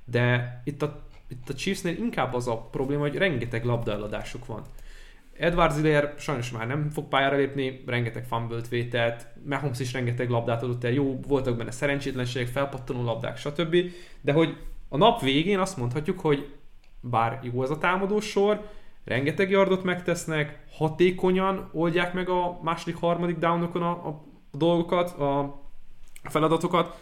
De 0.05 0.61
itt 0.63 0.81
a, 0.81 1.01
itt 1.27 1.49
a 1.49 1.53
Chiefsnél 1.53 1.97
inkább 1.97 2.33
az 2.33 2.47
a 2.47 2.57
probléma, 2.57 3.01
hogy 3.01 3.15
rengeteg 3.15 3.65
labdaeladásuk 3.65 4.45
van. 4.45 4.61
Edward 5.41 5.71
Ziller 5.71 6.13
sajnos 6.17 6.51
már 6.51 6.67
nem 6.67 6.89
fog 6.89 7.07
pályára 7.07 7.35
lépni, 7.35 7.83
rengeteg 7.85 8.23
fumble 8.23 8.61
vételt, 8.69 9.27
Mahomes 9.45 9.79
is 9.79 9.93
rengeteg 9.93 10.29
labdát 10.29 10.63
adott 10.63 10.83
el, 10.83 10.91
jó, 10.91 11.19
voltak 11.27 11.57
benne 11.57 11.71
szerencsétlenségek, 11.71 12.47
felpattanó 12.47 13.03
labdák, 13.03 13.37
stb. 13.37 13.75
De 14.21 14.31
hogy 14.33 14.57
a 14.89 14.97
nap 14.97 15.21
végén 15.21 15.59
azt 15.59 15.77
mondhatjuk, 15.77 16.19
hogy 16.19 16.53
bár 16.99 17.39
jó 17.43 17.63
ez 17.63 17.69
a 17.69 17.77
támadós 17.77 18.25
sor, 18.25 18.67
rengeteg 19.05 19.49
yardot 19.49 19.83
megtesznek, 19.83 20.63
hatékonyan 20.71 21.69
oldják 21.73 22.13
meg 22.13 22.29
a 22.29 22.59
második, 22.61 22.95
harmadik 22.95 23.37
downokon 23.37 23.81
a, 23.81 23.89
a 23.89 24.23
dolgokat, 24.51 25.19
a 25.19 25.61
feladatokat, 26.23 26.99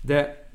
de 0.00 0.47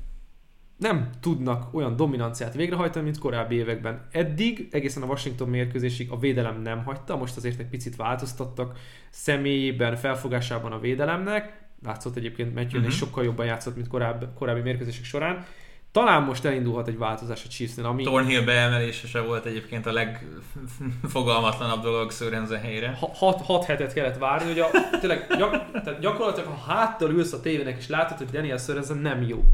nem 0.76 1.10
tudnak 1.20 1.74
olyan 1.74 1.96
dominanciát 1.96 2.54
végrehajtani, 2.54 3.04
mint 3.04 3.18
korábbi 3.18 3.54
években. 3.54 4.06
Eddig, 4.10 4.68
egészen 4.70 5.02
a 5.02 5.06
Washington 5.06 5.48
mérkőzésig 5.48 6.10
a 6.10 6.18
védelem 6.18 6.62
nem 6.62 6.84
hagyta, 6.84 7.16
most 7.16 7.36
azért 7.36 7.60
egy 7.60 7.68
picit 7.68 7.96
változtattak 7.96 8.78
személyében, 9.10 9.96
felfogásában 9.96 10.72
a 10.72 10.78
védelemnek. 10.78 11.62
Látszott 11.82 12.16
egyébként 12.16 12.54
Matthew 12.54 12.80
uh-huh. 12.80 12.94
sokkal 12.94 13.24
jobban 13.24 13.46
játszott, 13.46 13.74
mint 13.74 13.88
korábbi, 13.88 14.26
korábbi 14.34 14.60
mérkőzések 14.60 15.04
során. 15.04 15.44
Talán 15.92 16.22
most 16.22 16.44
elindulhat 16.44 16.88
egy 16.88 16.98
változás 16.98 17.44
a 17.44 17.48
Chiefsnél, 17.48 17.86
ami... 17.86 18.02
Thornhill 18.02 18.44
beemelése 18.44 19.06
se 19.06 19.20
volt 19.20 19.44
egyébként 19.44 19.86
a 19.86 19.92
legfogalmatlanabb 19.92 21.82
dolog 21.82 22.12
Sörensen 22.12 22.60
helyre. 22.60 22.98
6 23.18 23.64
hetet 23.64 23.92
kellett 23.92 24.18
várni, 24.18 24.46
hogy 24.46 24.58
a, 24.58 24.70
tényleg 25.00 25.26
gyak, 25.36 25.70
tehát 25.72 26.00
gyakorlatilag 26.00 26.48
ha 26.48 26.72
háttal 26.72 27.10
ülsz 27.10 27.32
a 27.32 27.40
tévének 27.40 27.76
és 27.78 27.88
látod, 27.88 28.18
hogy 28.18 28.30
Daniel 28.30 28.58
Sörensen 28.58 28.96
nem 28.96 29.22
jó. 29.22 29.44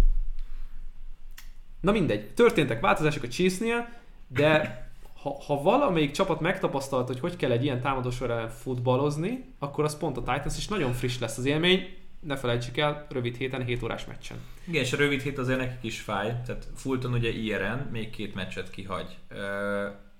Na 1.80 1.92
mindegy, 1.92 2.34
történtek 2.34 2.80
változások 2.80 3.22
a 3.22 3.28
Chiefsnél, 3.28 3.88
de 4.28 4.78
ha, 5.22 5.42
ha 5.46 5.62
valamelyik 5.62 6.10
csapat 6.10 6.40
megtapasztalt, 6.40 7.06
hogy 7.06 7.20
hogy 7.20 7.36
kell 7.36 7.50
egy 7.50 7.64
ilyen 7.64 7.80
támadósor 7.80 8.30
ellen 8.30 8.48
futballozni, 8.48 9.44
akkor 9.58 9.84
az 9.84 9.96
pont 9.96 10.16
a 10.16 10.22
Titans, 10.22 10.56
és 10.56 10.68
nagyon 10.68 10.92
friss 10.92 11.18
lesz 11.18 11.38
az 11.38 11.44
élmény. 11.44 11.98
ne 12.20 12.36
felejtsük 12.36 12.76
el, 12.76 13.06
rövid 13.10 13.36
héten, 13.36 13.64
7 13.64 13.82
órás 13.82 14.04
meccsen. 14.04 14.36
Igen, 14.64 14.82
és 14.82 14.92
a 14.92 14.96
rövid 14.96 15.20
hét 15.20 15.38
azért 15.38 15.58
nekik 15.58 15.84
is 15.84 16.00
fáj. 16.00 16.40
Tehát 16.46 16.66
Fulton 16.74 17.12
ugye 17.12 17.28
IRN 17.28 17.88
még 17.92 18.10
két 18.10 18.34
meccset 18.34 18.70
kihagy. 18.70 19.16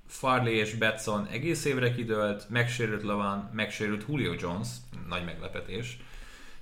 Farley 0.07 0.53
és 0.53 0.75
Betson 0.75 1.27
egész 1.31 1.65
évre 1.65 1.93
kidőlt, 1.93 2.47
megsérült 2.49 3.03
Lavan, 3.03 3.51
megsérült 3.53 4.05
Julio 4.09 4.33
Jones, 4.39 4.69
nagy 5.09 5.25
meglepetés. 5.25 5.99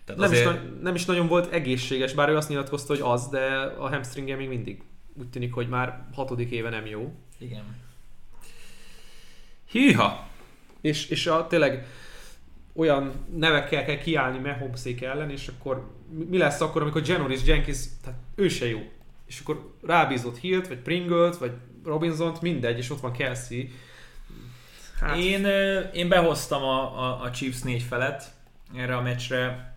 Tehát 0.05 0.21
nem, 0.21 0.31
azért... 0.31 0.55
is, 0.55 0.61
nem 0.83 0.95
is 0.95 1.05
nagyon 1.05 1.27
volt 1.27 1.53
egészséges, 1.53 2.13
bár 2.13 2.29
ő 2.29 2.37
azt 2.37 2.49
nyilatkozta, 2.49 2.93
hogy 2.95 3.03
az, 3.05 3.29
de 3.29 3.75
a 3.79 3.89
hamstringje 3.89 4.37
még 4.37 4.49
mindig 4.49 4.83
úgy 5.19 5.29
tűnik, 5.31 5.55
hogy 5.55 5.69
már 5.69 6.07
hatodik 6.13 6.51
éve 6.51 6.71
nem 6.71 6.87
jó. 6.87 7.15
Igen. 7.39 7.77
Hűha! 9.71 10.29
És, 10.81 11.09
és 11.09 11.27
a, 11.27 11.47
tényleg 11.47 11.87
olyan 12.73 13.13
nevekkel 13.35 13.85
kell 13.85 13.99
kiállni 13.99 14.39
Mahomesék 14.39 15.03
ellen, 15.03 15.31
és 15.31 15.49
akkor 15.49 15.91
mi 16.29 16.39
lesz 16.39 16.61
akkor, 16.61 16.83
amikor 16.83 17.03
Janoris 17.07 17.45
Jenkins, 17.45 17.79
tehát 18.03 18.19
ő 18.35 18.49
se 18.49 18.69
jó. 18.69 18.91
És 19.27 19.41
akkor 19.41 19.75
rábízott 19.83 20.39
Hilt, 20.39 20.69
vagy 20.69 20.79
Pringles, 20.79 21.39
vagy 21.39 21.53
Robinson-t, 21.85 22.41
mindegy, 22.41 22.79
és 22.79 22.91
ott 22.91 23.01
van 23.01 23.13
Kelsey. 23.13 23.69
Hát... 25.01 25.17
Én, 25.17 25.47
én 25.93 26.09
behoztam 26.09 26.63
a, 26.63 26.99
a, 27.05 27.23
a 27.23 27.31
Chiefs 27.31 27.63
négy 27.63 27.83
felet 27.83 28.35
erre 28.77 28.97
a 28.97 29.01
meccsre. 29.01 29.75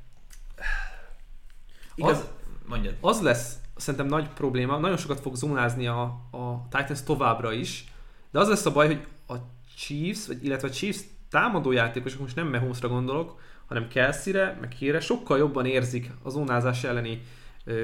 Igaz, 1.95 2.17
az, 2.17 2.29
mondjad. 2.65 2.95
Az 3.01 3.21
lesz 3.21 3.60
szerintem 3.81 4.09
nagy 4.09 4.29
probléma, 4.29 4.77
nagyon 4.77 4.97
sokat 4.97 5.19
fog 5.19 5.35
zónázni 5.35 5.87
a, 5.87 6.01
a 6.31 6.67
Titans 6.69 7.03
továbbra 7.03 7.51
is, 7.51 7.85
de 8.31 8.39
az 8.39 8.47
lesz 8.47 8.65
a 8.65 8.71
baj, 8.71 8.87
hogy 8.87 9.07
a 9.27 9.35
Chiefs, 9.75 10.27
vagy, 10.27 10.45
illetve 10.45 10.67
a 10.67 10.71
Chiefs 10.71 10.99
támadó 11.29 11.71
játékosok, 11.71 12.19
most 12.19 12.35
nem 12.35 12.47
Mahomesra 12.47 12.87
gondolok, 12.87 13.39
hanem 13.65 13.87
Kelsey-re, 13.87 14.57
meg 14.61 14.71
Hire 14.71 14.99
sokkal 14.99 15.37
jobban 15.37 15.65
érzik 15.65 16.11
a 16.23 16.29
zónázás 16.29 16.83
elleni 16.83 17.21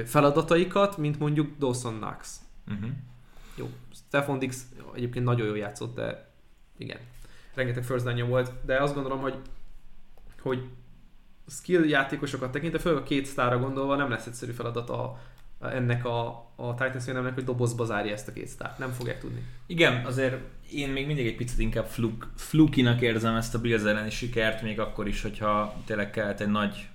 feladataikat, 0.04 0.96
mint 0.96 1.18
mondjuk 1.18 1.58
Dawson 1.58 1.96
Knox. 1.96 2.40
Uh-huh. 2.68 2.90
Jó, 3.54 3.70
Stefan 3.92 4.38
Dix 4.38 4.66
egyébként 4.94 5.24
nagyon 5.24 5.46
jól 5.46 5.58
játszott, 5.58 5.94
de 5.94 6.30
igen, 6.76 6.98
rengeteg 7.54 7.84
first 7.84 8.04
down 8.04 8.28
volt, 8.28 8.52
de 8.64 8.82
azt 8.82 8.94
gondolom, 8.94 9.20
hogy 9.20 9.38
hogy 10.42 10.68
skill 11.46 11.84
játékosokat 11.84 12.50
tekintve, 12.50 12.78
főleg 12.78 12.98
a 12.98 13.04
két 13.04 13.26
sztára 13.26 13.58
gondolva 13.58 13.96
nem 13.96 14.10
lesz 14.10 14.26
egyszerű 14.26 14.52
feladat 14.52 14.90
a, 14.90 15.20
ennek 15.60 16.04
a, 16.04 16.26
a 16.56 16.74
Titans 16.74 17.04
védelemnek, 17.04 17.34
hogy 17.34 17.44
dobozba 17.44 17.84
zárja 17.84 18.12
ezt 18.12 18.28
a 18.28 18.32
két 18.32 18.46
sztárt. 18.46 18.78
Nem 18.78 18.90
fogják 18.90 19.20
tudni. 19.20 19.42
Igen, 19.66 20.04
azért 20.04 20.36
én 20.72 20.88
még 20.88 21.06
mindig 21.06 21.26
egy 21.26 21.36
picit 21.36 21.58
inkább 21.58 21.86
fluk, 21.86 22.32
flukinak 22.36 23.00
érzem 23.00 23.34
ezt 23.34 23.54
a 23.54 23.60
Bills 23.60 23.82
elleni 23.82 24.10
sikert, 24.10 24.62
még 24.62 24.80
akkor 24.80 25.08
is, 25.08 25.22
hogyha 25.22 25.82
tényleg 25.84 26.10
kellett 26.10 26.40
egy 26.40 26.50
nagy 26.50 26.88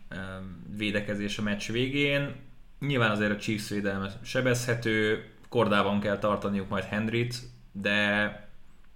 védekezés 0.78 1.38
a 1.38 1.42
meccs 1.42 1.72
végén. 1.72 2.36
Nyilván 2.80 3.12
azért 3.12 3.32
a 3.32 3.38
Chiefs 3.38 3.70
védelme 3.70 4.12
sebezhető, 4.22 5.26
kordában 5.50 6.00
kell 6.00 6.18
tartaniuk 6.18 6.70
majd 6.70 6.84
Henryt, 6.84 7.36
de, 7.72 8.28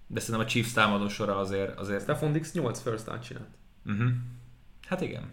de 0.07 0.19
szerintem 0.19 0.45
a 0.45 0.49
Chiefs 0.49 0.73
támadósora 0.73 1.37
azért... 1.37 1.79
azért... 1.79 2.01
Stefan 2.01 2.31
Dix 2.31 2.53
8 2.53 2.81
first 2.81 3.05
down 3.05 3.21
csinált. 3.21 3.47
Uh-huh. 3.85 4.09
Hát 4.87 5.01
igen. 5.01 5.23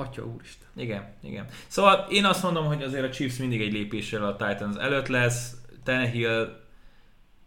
Atya 0.00 0.26
úristen. 0.26 0.68
Igen, 0.76 1.14
igen. 1.22 1.46
Szóval 1.66 2.06
én 2.10 2.24
azt 2.24 2.42
mondom, 2.42 2.66
hogy 2.66 2.82
azért 2.82 3.04
a 3.04 3.10
Chiefs 3.10 3.36
mindig 3.36 3.60
egy 3.60 3.72
lépéssel 3.72 4.24
a 4.24 4.36
Titans 4.36 4.76
előtt 4.76 5.06
lesz. 5.06 5.54
Tannehill 5.84 6.58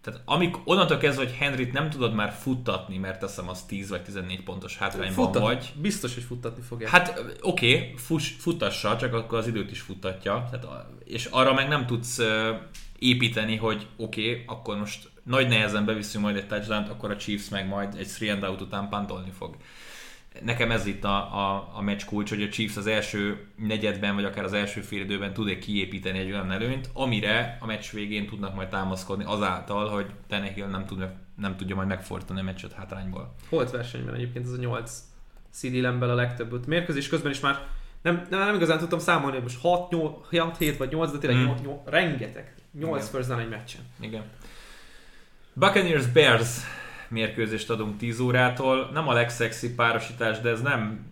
tehát 0.04 0.22
amik 0.26 0.56
onnantól 0.66 0.98
kezdve, 0.98 1.24
hogy 1.24 1.34
Henryt 1.34 1.74
nem 1.74 1.90
tudod 1.90 2.14
már 2.14 2.32
futtatni, 2.32 2.98
mert 2.98 3.20
teszem 3.20 3.50
az 3.50 3.64
10 3.64 3.90
vagy 3.90 4.04
14 4.04 4.44
pontos 4.44 4.78
hátrányban 4.78 5.26
Futtat, 5.26 5.42
vagy. 5.42 5.74
Biztos, 5.76 6.14
hogy 6.14 6.24
futtatni 6.24 6.62
fogja. 6.62 6.90
Hát 6.90 7.24
oké, 7.42 7.76
okay, 7.76 7.94
futtassa, 8.38 8.98
csak 8.98 9.14
akkor 9.14 9.38
az 9.38 9.48
időt 9.48 9.72
is 9.72 9.80
futtatja. 9.80 10.48
Tehát, 10.52 10.86
és 11.04 11.26
arra 11.26 11.54
meg 11.54 11.68
nem 11.68 11.86
tudsz 11.86 12.22
építeni, 13.00 13.56
hogy 13.56 13.88
oké, 13.98 14.30
okay, 14.30 14.44
akkor 14.46 14.78
most 14.78 15.10
nagy 15.24 15.48
nehezen 15.48 15.86
beviszünk 15.86 16.24
majd 16.24 16.36
egy 16.36 16.48
touchdown 16.48 16.84
akkor 16.84 17.12
a 17.12 17.18
Chiefs 17.18 17.50
meg 17.50 17.68
majd 17.68 17.96
egy 17.98 18.12
3 18.20 18.34
and 18.34 18.44
out 18.44 18.62
után 18.62 18.90
pantolni 18.90 19.32
fog 19.38 19.56
nekem 20.42 20.72
ez 20.72 20.86
itt 20.86 21.04
a, 21.04 21.18
a, 21.18 21.72
a 21.74 21.82
meccs 21.82 22.06
kulcs, 22.06 22.30
hogy 22.30 22.42
a 22.42 22.50
Chiefs 22.50 22.78
az 22.78 22.88
első 22.88 23.48
negyedben, 23.56 24.16
vagy 24.16 24.26
akár 24.26 24.44
az 24.44 24.54
első 24.54 24.82
fél 24.82 25.02
időben 25.02 25.34
tud 25.34 25.58
kiépíteni 25.58 26.20
egy 26.20 26.32
olyan 26.32 26.52
előnyt, 26.52 26.90
amire 26.94 27.58
a 27.60 27.66
meccs 27.66 27.92
végén 27.92 28.28
tudnak 28.28 28.56
majd 28.56 28.68
támaszkodni 28.68 29.24
azáltal, 29.24 29.90
hogy 29.90 30.06
Tenehill 30.28 30.68
nem, 30.68 30.86
tud, 30.86 31.08
nem 31.36 31.56
tudja 31.56 31.76
majd 31.76 31.88
megfordítani 31.88 32.40
a 32.40 32.44
meccset 32.44 32.74
hátrányból. 32.74 33.36
Holt 33.50 33.72
versenyben 33.72 34.14
egyébként 34.14 34.46
ez 34.46 34.52
a 34.52 34.58
8 34.58 35.04
CD 35.52 35.74
lembel 35.74 36.10
a 36.10 36.16
legtöbb. 36.16 36.68
Mérkőzés 36.68 37.10
közben 37.10 37.32
is 37.32 37.40
már 37.40 37.68
nem, 38.02 38.28
nem, 38.30 38.40
nem 38.40 38.56
igazán 38.56 38.78
tudtam 38.78 39.00
számolni, 39.00 39.34
hogy 39.34 39.44
most 39.44 39.62
6, 39.62 39.90
8, 39.92 40.38
6 40.38 40.58
7 40.58 40.78
vagy 40.78 40.92
8, 40.92 41.12
de 41.12 41.18
tényleg 41.18 41.40
hmm. 41.40 41.48
8, 41.48 41.62
8, 41.62 41.80
rengeteg. 41.86 42.54
8 42.80 43.10
first 43.10 43.30
egy 43.30 43.50
meccsen. 43.50 43.82
Igen. 44.00 44.24
Buccaneers 45.54 46.06
Bears 46.08 46.60
mérkőzést 47.14 47.70
adunk 47.70 47.98
10 47.98 48.20
órától. 48.20 48.90
Nem 48.94 49.08
a 49.08 49.14
legszexi 49.14 49.74
párosítás, 49.74 50.40
de 50.40 50.50
ez 50.50 50.62
nem 50.62 51.12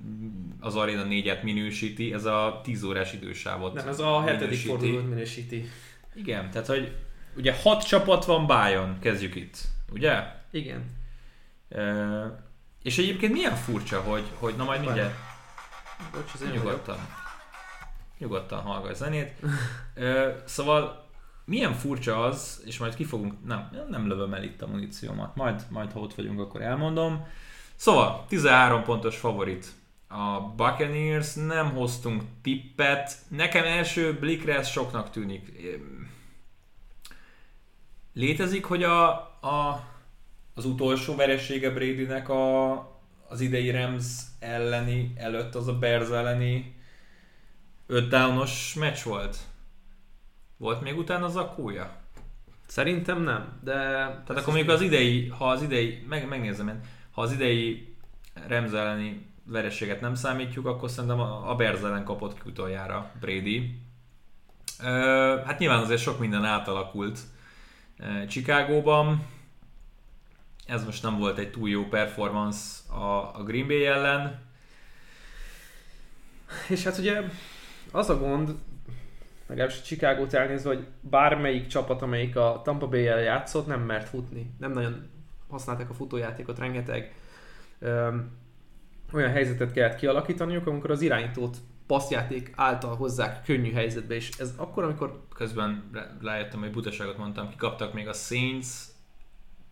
az 0.59 0.75
Arena 0.75 1.05
4-et 1.09 1.41
minősíti, 1.41 2.13
ez 2.13 2.25
a 2.25 2.59
10 2.63 2.83
órás 2.83 3.13
idősávot 3.13 3.73
Nem, 3.73 3.87
ez 3.87 3.99
a 3.99 4.21
hetedik 4.21 4.59
fordulót 4.59 5.07
minősíti. 5.07 5.69
Igen, 6.13 6.51
tehát 6.51 6.67
hogy 6.67 6.95
ugye 7.35 7.55
6 7.61 7.87
csapat 7.87 8.25
van 8.25 8.47
Bájon, 8.47 8.99
kezdjük 8.99 9.35
itt, 9.35 9.57
ugye? 9.91 10.23
Igen. 10.51 10.83
E, 11.69 11.83
és 12.83 12.97
egyébként 12.97 13.33
milyen 13.33 13.55
furcsa, 13.55 13.99
hogy, 14.01 14.23
hogy 14.39 14.53
na 14.57 14.63
majd 14.63 14.81
mindjárt... 14.81 15.13
Bocs, 16.11 16.51
nyugodtan. 16.53 16.97
Nyugodtan 18.17 18.61
hallgass 18.61 18.97
zenét. 18.97 19.33
e, 19.95 20.35
szóval 20.45 21.00
milyen 21.51 21.73
furcsa 21.73 22.23
az, 22.23 22.61
és 22.65 22.77
majd 22.77 22.95
ki 22.95 23.03
fogunk, 23.03 23.33
nem, 23.45 23.69
nem 23.89 24.07
lövöm 24.07 24.33
el 24.33 24.43
itt 24.43 24.61
a 24.61 24.67
muníciómat, 24.67 25.35
majd, 25.35 25.65
majd 25.69 25.91
ha 25.91 25.99
ott 25.99 26.13
vagyunk, 26.13 26.39
akkor 26.39 26.61
elmondom. 26.61 27.27
Szóval, 27.75 28.25
13 28.27 28.83
pontos 28.83 29.17
favorit 29.17 29.71
a 30.07 30.39
Buccaneers, 30.55 31.33
nem 31.33 31.71
hoztunk 31.71 32.23
tippet, 32.41 33.17
nekem 33.27 33.65
első 33.65 34.17
blikre 34.19 34.57
ez 34.57 34.67
soknak 34.67 35.09
tűnik. 35.09 35.51
Létezik, 38.13 38.65
hogy 38.65 38.83
a, 38.83 39.09
a, 39.41 39.83
az 40.53 40.65
utolsó 40.65 41.15
veresége 41.15 41.69
Bradynek 41.69 42.29
a, 42.29 42.71
az 43.27 43.41
idei 43.41 43.71
Rams 43.71 44.05
elleni, 44.39 45.13
előtt 45.15 45.55
az 45.55 45.67
a 45.67 45.77
Bears 45.77 46.09
elleni 46.09 46.75
5 47.87 48.09
downos 48.09 48.73
meccs 48.73 49.03
volt? 49.03 49.37
Volt 50.61 50.81
még 50.81 50.97
utána 50.97 51.25
az 51.25 51.35
akúja? 51.35 51.95
Szerintem 52.67 53.21
nem, 53.21 53.59
de... 53.63 53.73
Tehát 53.73 54.29
akkor 54.29 54.53
mondjuk 54.53 54.69
az 54.69 54.81
idei, 54.81 55.27
ha 55.27 55.49
az 55.49 55.61
idei, 55.61 56.05
meg, 56.09 56.27
megnézem 56.27 56.67
én, 56.67 56.81
ha 57.11 57.21
az 57.21 57.31
idei 57.31 57.95
Remz 58.47 58.73
elleni 58.73 59.25
verességet 59.43 60.01
nem 60.01 60.15
számítjuk, 60.15 60.65
akkor 60.65 60.89
szerintem 60.89 61.19
a 61.19 61.55
Bears 61.55 61.81
ellen 61.81 62.03
kapott 62.03 62.33
ki 62.33 62.49
utoljára 62.49 63.11
Brady. 63.19 63.79
hát 65.45 65.59
nyilván 65.59 65.81
azért 65.81 66.01
sok 66.01 66.19
minden 66.19 66.45
átalakult 66.45 67.19
Chicagóban. 68.27 69.25
Ez 70.65 70.85
most 70.85 71.03
nem 71.03 71.17
volt 71.17 71.37
egy 71.37 71.51
túl 71.51 71.69
jó 71.69 71.83
performance 71.83 72.93
a, 72.93 73.39
a 73.39 73.43
Green 73.43 73.67
Bay 73.67 73.85
ellen. 73.85 74.41
És 76.69 76.83
hát 76.83 76.97
ugye 76.97 77.21
az 77.91 78.09
a 78.09 78.17
gond, 78.17 78.55
legalábbis 79.51 79.79
a 79.79 79.83
Chicago-t 79.83 80.33
elnézve, 80.33 80.69
hogy 80.69 80.87
bármelyik 81.01 81.67
csapat, 81.67 82.01
amelyik 82.01 82.35
a 82.35 82.61
Tampa 82.63 82.87
Bay-el 82.87 83.19
játszott, 83.19 83.67
nem 83.67 83.81
mert 83.81 84.09
futni. 84.09 84.53
Nem 84.59 84.71
nagyon 84.71 85.09
használták 85.49 85.89
a 85.89 85.93
futójátékot, 85.93 86.59
rengeteg 86.59 87.15
öm, 87.79 88.31
olyan 89.13 89.31
helyzetet 89.31 89.71
kellett 89.71 89.95
kialakítaniuk, 89.95 90.67
amikor 90.67 90.91
az 90.91 91.01
irányítót 91.01 91.57
passzjáték 91.87 92.51
által 92.55 92.95
hozzák 92.95 93.43
könnyű 93.43 93.71
helyzetbe, 93.71 94.15
és 94.15 94.29
ez 94.39 94.53
akkor, 94.57 94.83
amikor... 94.83 95.25
Közben 95.33 95.89
rájöttem, 96.21 96.59
hogy 96.59 96.71
butaságot 96.71 97.17
mondtam, 97.17 97.49
kikaptak 97.49 97.93
még 97.93 98.07
a 98.07 98.13
Saints, 98.13 98.67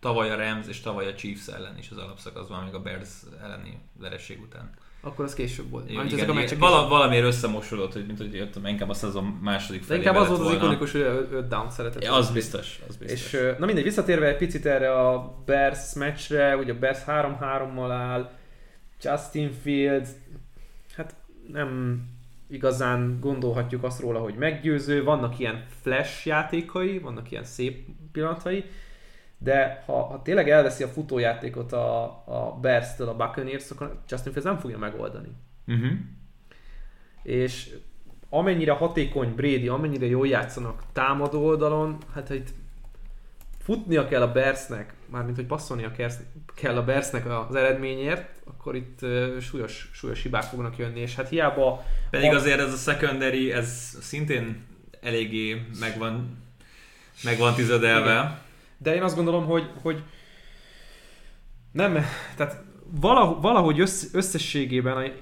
tavaly 0.00 0.30
a 0.30 0.36
Rams 0.36 0.66
és 0.66 0.80
tavaly 0.80 1.06
a 1.06 1.14
Chiefs 1.14 1.48
ellen 1.48 1.78
is 1.78 1.90
az 1.90 1.96
alapszakaszban, 1.96 2.64
még 2.64 2.74
a 2.74 2.80
Bears 2.80 3.08
elleni 3.42 3.80
vereség 3.98 4.40
után. 4.40 4.70
Akkor 5.02 5.24
az 5.24 5.34
később 5.34 5.70
volt. 5.70 5.90
Igen, 5.90 6.06
igen, 6.06 6.38
igen. 6.38 6.58
Vala, 6.58 6.88
valamiért 6.88 7.24
összemosodott, 7.24 7.92
hogy 7.92 8.06
mint 8.06 8.18
hogy 8.18 8.34
jöttem, 8.34 8.66
inkább 8.66 8.88
a 8.88 8.94
szezon 8.94 9.24
második 9.24 9.82
felé. 9.82 9.98
Inkább 9.98 10.16
az 10.16 10.28
volt 10.28 10.40
az 10.40 10.52
ikonikus, 10.52 10.92
hogy 10.92 11.00
5 11.00 11.48
down 11.48 11.70
szeretett. 11.70 12.04
Ja, 12.04 12.12
az 12.12 12.30
biztos, 12.30 12.80
az 12.88 12.96
biztos. 12.96 13.32
És 13.32 13.54
na 13.58 13.66
mindegy, 13.66 13.84
visszatérve 13.84 14.26
egy 14.26 14.36
picit 14.36 14.66
erre 14.66 14.92
a 14.92 15.34
Bears 15.44 15.94
meccsre, 15.94 16.56
ugye 16.56 16.72
a 16.72 16.78
Bears 16.78 16.98
3-3-mal 17.06 17.88
áll, 17.90 18.30
Justin 19.02 19.52
Fields, 19.62 20.08
hát 20.96 21.14
nem 21.52 22.00
igazán 22.50 23.18
gondolhatjuk 23.20 23.84
azt 23.84 24.00
róla, 24.00 24.18
hogy 24.18 24.34
meggyőző, 24.34 25.04
vannak 25.04 25.38
ilyen 25.38 25.64
flash 25.82 26.26
játékai, 26.26 26.98
vannak 26.98 27.30
ilyen 27.30 27.44
szép 27.44 27.86
pillanatai, 28.12 28.64
de 29.42 29.82
ha, 29.86 30.02
ha 30.02 30.22
tényleg 30.22 30.50
elveszi 30.50 30.82
a 30.82 30.88
futójátékot 30.88 31.72
a, 31.72 32.02
a 32.24 32.58
Bears-től 32.60 33.08
a 33.08 33.16
Buccaneers, 33.16 33.70
akkor 33.70 34.00
Justin 34.08 34.32
Fields 34.32 34.50
nem 34.50 34.58
fogja 34.58 34.78
megoldani. 34.78 35.28
Uh-huh. 35.66 35.90
és 37.22 37.74
amennyire 38.28 38.72
hatékony 38.72 39.34
Brady, 39.34 39.68
amennyire 39.68 40.06
jól 40.06 40.26
játszanak 40.26 40.82
támadó 40.92 41.44
oldalon, 41.44 41.96
hát 42.14 42.30
itt 42.30 42.48
futnia 43.58 44.08
kell 44.08 44.22
a 44.22 44.32
Bersnek, 44.32 44.94
mármint 45.06 45.36
hogy 45.36 45.46
passzolnia 45.46 45.92
kell 46.54 46.76
a 46.76 46.84
Bersnek 46.84 47.26
az 47.48 47.54
eredményért, 47.54 48.42
akkor 48.44 48.76
itt 48.76 48.98
súlyos, 49.40 49.90
súlyos 49.92 50.22
hibák 50.22 50.42
fognak 50.42 50.76
jönni, 50.76 51.00
és 51.00 51.14
hát 51.14 51.28
hiába... 51.28 51.84
Pedig 52.10 52.32
azért 52.32 52.60
ez 52.60 52.72
a 52.72 52.76
secondary, 52.92 53.52
ez 53.52 53.96
szintén 54.00 54.66
eléggé 55.00 55.62
megvan, 55.80 56.38
megvan 57.24 57.54
tizedelve. 57.54 58.42
De 58.82 58.94
én 58.94 59.02
azt 59.02 59.16
gondolom, 59.16 59.46
hogy, 59.46 59.70
hogy 59.82 60.02
nem, 61.72 62.04
tehát 62.36 62.64
valahogy 63.40 63.80
összességében 64.12 65.12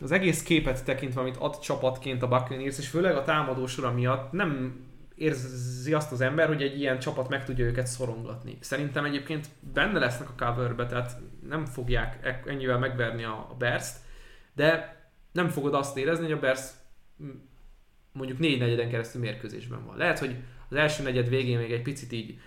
az 0.00 0.12
egész 0.12 0.42
képet 0.42 0.84
tekintve, 0.84 1.20
amit 1.20 1.36
ad 1.36 1.58
csapatként 1.58 2.22
a 2.22 2.28
Buccaneers, 2.28 2.78
és 2.78 2.88
főleg 2.88 3.16
a 3.16 3.22
támadósora 3.22 3.92
miatt 3.92 4.32
nem 4.32 4.80
érzi 5.14 5.92
azt 5.92 6.12
az 6.12 6.20
ember, 6.20 6.48
hogy 6.48 6.62
egy 6.62 6.80
ilyen 6.80 6.98
csapat 6.98 7.28
meg 7.28 7.44
tudja 7.44 7.64
őket 7.64 7.86
szorongatni. 7.86 8.56
Szerintem 8.60 9.04
egyébként 9.04 9.48
benne 9.72 9.98
lesznek 9.98 10.28
a 10.28 10.44
coverbe, 10.44 10.86
tehát 10.86 11.20
nem 11.48 11.64
fogják 11.64 12.42
ennyivel 12.46 12.78
megverni 12.78 13.24
a, 13.24 13.54
Bears-t, 13.58 13.96
de 14.54 14.96
nem 15.32 15.48
fogod 15.48 15.74
azt 15.74 15.96
érezni, 15.96 16.24
hogy 16.24 16.32
a 16.32 16.38
Bears 16.38 16.70
mondjuk 18.12 18.38
négy 18.38 18.58
negyeden 18.58 18.90
keresztül 18.90 19.20
mérkőzésben 19.20 19.86
van. 19.86 19.96
Lehet, 19.96 20.18
hogy 20.18 20.36
az 20.68 20.76
első 20.76 21.02
negyed 21.02 21.28
végén 21.28 21.58
még 21.58 21.72
egy 21.72 21.82
picit 21.82 22.12
így 22.12 22.38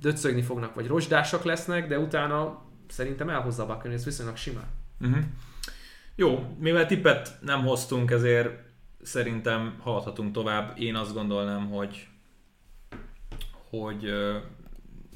döcögni 0.00 0.42
fognak, 0.42 0.74
vagy 0.74 0.86
rozsdásak 0.86 1.44
lesznek, 1.44 1.88
de 1.88 1.98
utána 1.98 2.62
szerintem 2.88 3.28
elhozza 3.28 3.62
a 3.62 3.66
Buccaneers 3.66 4.04
viszonylag 4.04 4.36
simán. 4.36 4.66
Uh-huh. 5.00 5.24
Jó, 6.14 6.56
mivel 6.58 6.86
tippet 6.86 7.38
nem 7.40 7.62
hoztunk, 7.62 8.10
ezért 8.10 8.50
szerintem 9.02 9.76
haladhatunk 9.80 10.32
tovább. 10.32 10.80
Én 10.80 10.94
azt 10.94 11.14
gondolnám, 11.14 11.68
hogy 11.68 12.08
hogy 13.70 14.12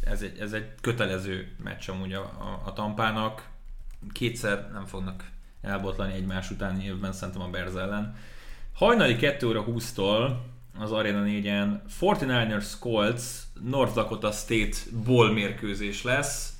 ez 0.00 0.22
egy, 0.22 0.38
ez 0.38 0.52
egy 0.52 0.74
kötelező 0.80 1.56
meccs 1.62 1.88
amúgy 1.88 2.12
a, 2.12 2.20
a, 2.20 2.62
a 2.64 2.72
Tampának. 2.72 3.48
Kétszer 4.12 4.70
nem 4.72 4.84
fognak 4.84 5.24
elbotlani 5.60 6.12
egymás 6.12 6.50
utáni 6.50 6.84
évben 6.84 7.12
szerintem 7.12 7.42
a 7.42 7.48
Berz 7.48 7.76
ellen. 7.76 8.16
Hajnali 8.74 9.16
2 9.16 9.46
óra 9.46 9.64
20-tól 9.68 10.36
az 10.78 10.92
Arena 10.92 11.22
4-en 11.26 11.80
49ers 12.00 12.72
Colts 12.80 13.22
North 13.64 13.94
Dakota 13.94 14.30
State 14.30 14.76
Bowl 15.04 15.32
mérkőzés 15.32 16.02
lesz. 16.02 16.52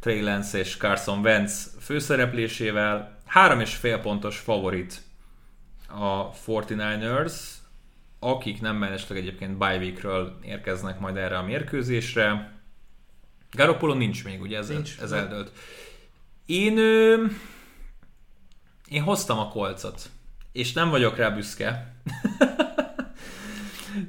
Trey 0.00 0.20
Lance 0.20 0.58
és 0.58 0.76
Carson 0.76 1.18
Wentz 1.18 1.76
főszereplésével. 1.80 3.18
Három 3.26 3.60
és 3.60 3.74
fél 3.74 3.98
pontos 3.98 4.38
favorit 4.38 5.02
a 5.88 6.32
49ers, 6.32 7.32
akik 8.18 8.60
nem 8.60 8.76
mellesleg 8.76 9.18
egyébként 9.18 9.58
bye 9.58 9.76
weekről 9.76 10.38
érkeznek 10.42 11.00
majd 11.00 11.16
erre 11.16 11.38
a 11.38 11.42
mérkőzésre. 11.42 12.52
Garoppolo 13.50 13.94
nincs 13.94 14.24
még, 14.24 14.40
ugye 14.40 14.58
ez, 14.58 14.68
nincs. 14.68 14.98
ez 15.00 15.12
eldőlt. 15.12 15.52
Én, 16.46 16.78
ö, 16.78 17.24
én 18.88 19.02
hoztam 19.02 19.38
a 19.38 19.48
kolcot, 19.48 20.10
és 20.52 20.72
nem 20.72 20.90
vagyok 20.90 21.16
rá 21.16 21.30
büszke. 21.30 21.94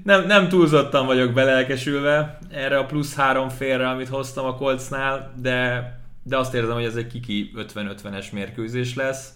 nem, 0.04 0.26
nem 0.26 0.48
túlzottan 0.48 1.06
vagyok 1.06 1.34
belelkesülve 1.34 2.40
erre 2.52 2.78
a 2.78 2.86
plusz 2.86 3.16
három 3.16 3.50
félre, 3.50 3.90
amit 3.90 4.08
hoztam 4.08 4.46
a 4.46 4.56
kolcnál, 4.56 5.34
de, 5.42 5.92
de 6.24 6.38
azt 6.38 6.54
érzem, 6.54 6.74
hogy 6.74 6.84
ez 6.84 6.96
egy 6.96 7.08
kiki 7.08 7.52
50-50-es 7.56 8.32
mérkőzés 8.32 8.96
lesz. 8.96 9.34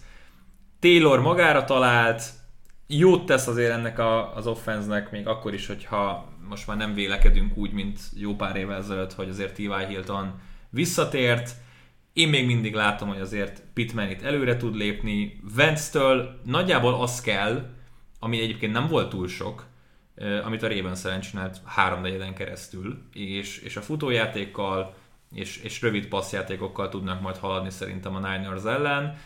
Taylor 0.80 1.20
magára 1.20 1.64
talált, 1.64 2.22
jót 2.86 3.26
tesz 3.26 3.46
azért 3.46 3.72
ennek 3.72 3.98
a, 3.98 4.36
az 4.36 4.46
offenznek, 4.46 5.10
még 5.10 5.26
akkor 5.26 5.54
is, 5.54 5.66
hogyha 5.66 6.32
most 6.48 6.66
már 6.66 6.76
nem 6.76 6.94
vélekedünk 6.94 7.56
úgy, 7.56 7.72
mint 7.72 8.00
jó 8.16 8.34
pár 8.34 8.56
évvel 8.56 8.76
ezelőtt, 8.76 9.12
hogy 9.12 9.28
azért 9.28 9.54
T.Y. 9.54 9.84
Hilton 9.88 10.40
visszatért. 10.70 11.50
Én 12.12 12.28
még 12.28 12.46
mindig 12.46 12.74
látom, 12.74 13.08
hogy 13.08 13.20
azért 13.20 13.62
Pittman 13.74 14.10
itt 14.10 14.22
előre 14.22 14.56
tud 14.56 14.74
lépni. 14.74 15.40
Vance-től 15.54 16.40
nagyjából 16.44 16.94
az 16.94 17.20
kell, 17.20 17.70
ami 18.18 18.40
egyébként 18.40 18.72
nem 18.72 18.88
volt 18.88 19.08
túl 19.08 19.28
sok, 19.28 19.66
amit 20.44 20.62
a 20.62 20.68
Ravens 20.68 21.04
ellen 21.04 21.20
csinált 21.20 21.60
három 21.64 22.00
negyeden 22.00 22.34
keresztül, 22.34 23.02
és, 23.12 23.58
és 23.58 23.76
a 23.76 23.82
futójátékkal 23.82 24.94
és, 25.34 25.56
és 25.56 25.82
rövid 25.82 26.06
passzjátékokkal 26.06 26.88
tudnak 26.88 27.20
majd 27.20 27.36
haladni 27.36 27.70
szerintem 27.70 28.14
a 28.14 28.18
Niners 28.18 28.64
ellen. 28.64 29.18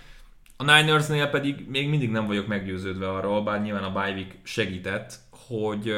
A 0.56 0.64
Ninersnél 0.64 1.26
pedig 1.26 1.68
még 1.68 1.88
mindig 1.88 2.10
nem 2.10 2.26
vagyok 2.26 2.46
meggyőződve 2.46 3.10
arról, 3.10 3.42
bár 3.42 3.62
nyilván 3.62 3.84
a 3.84 4.00
week 4.00 4.38
segített, 4.42 5.14
hogy, 5.30 5.92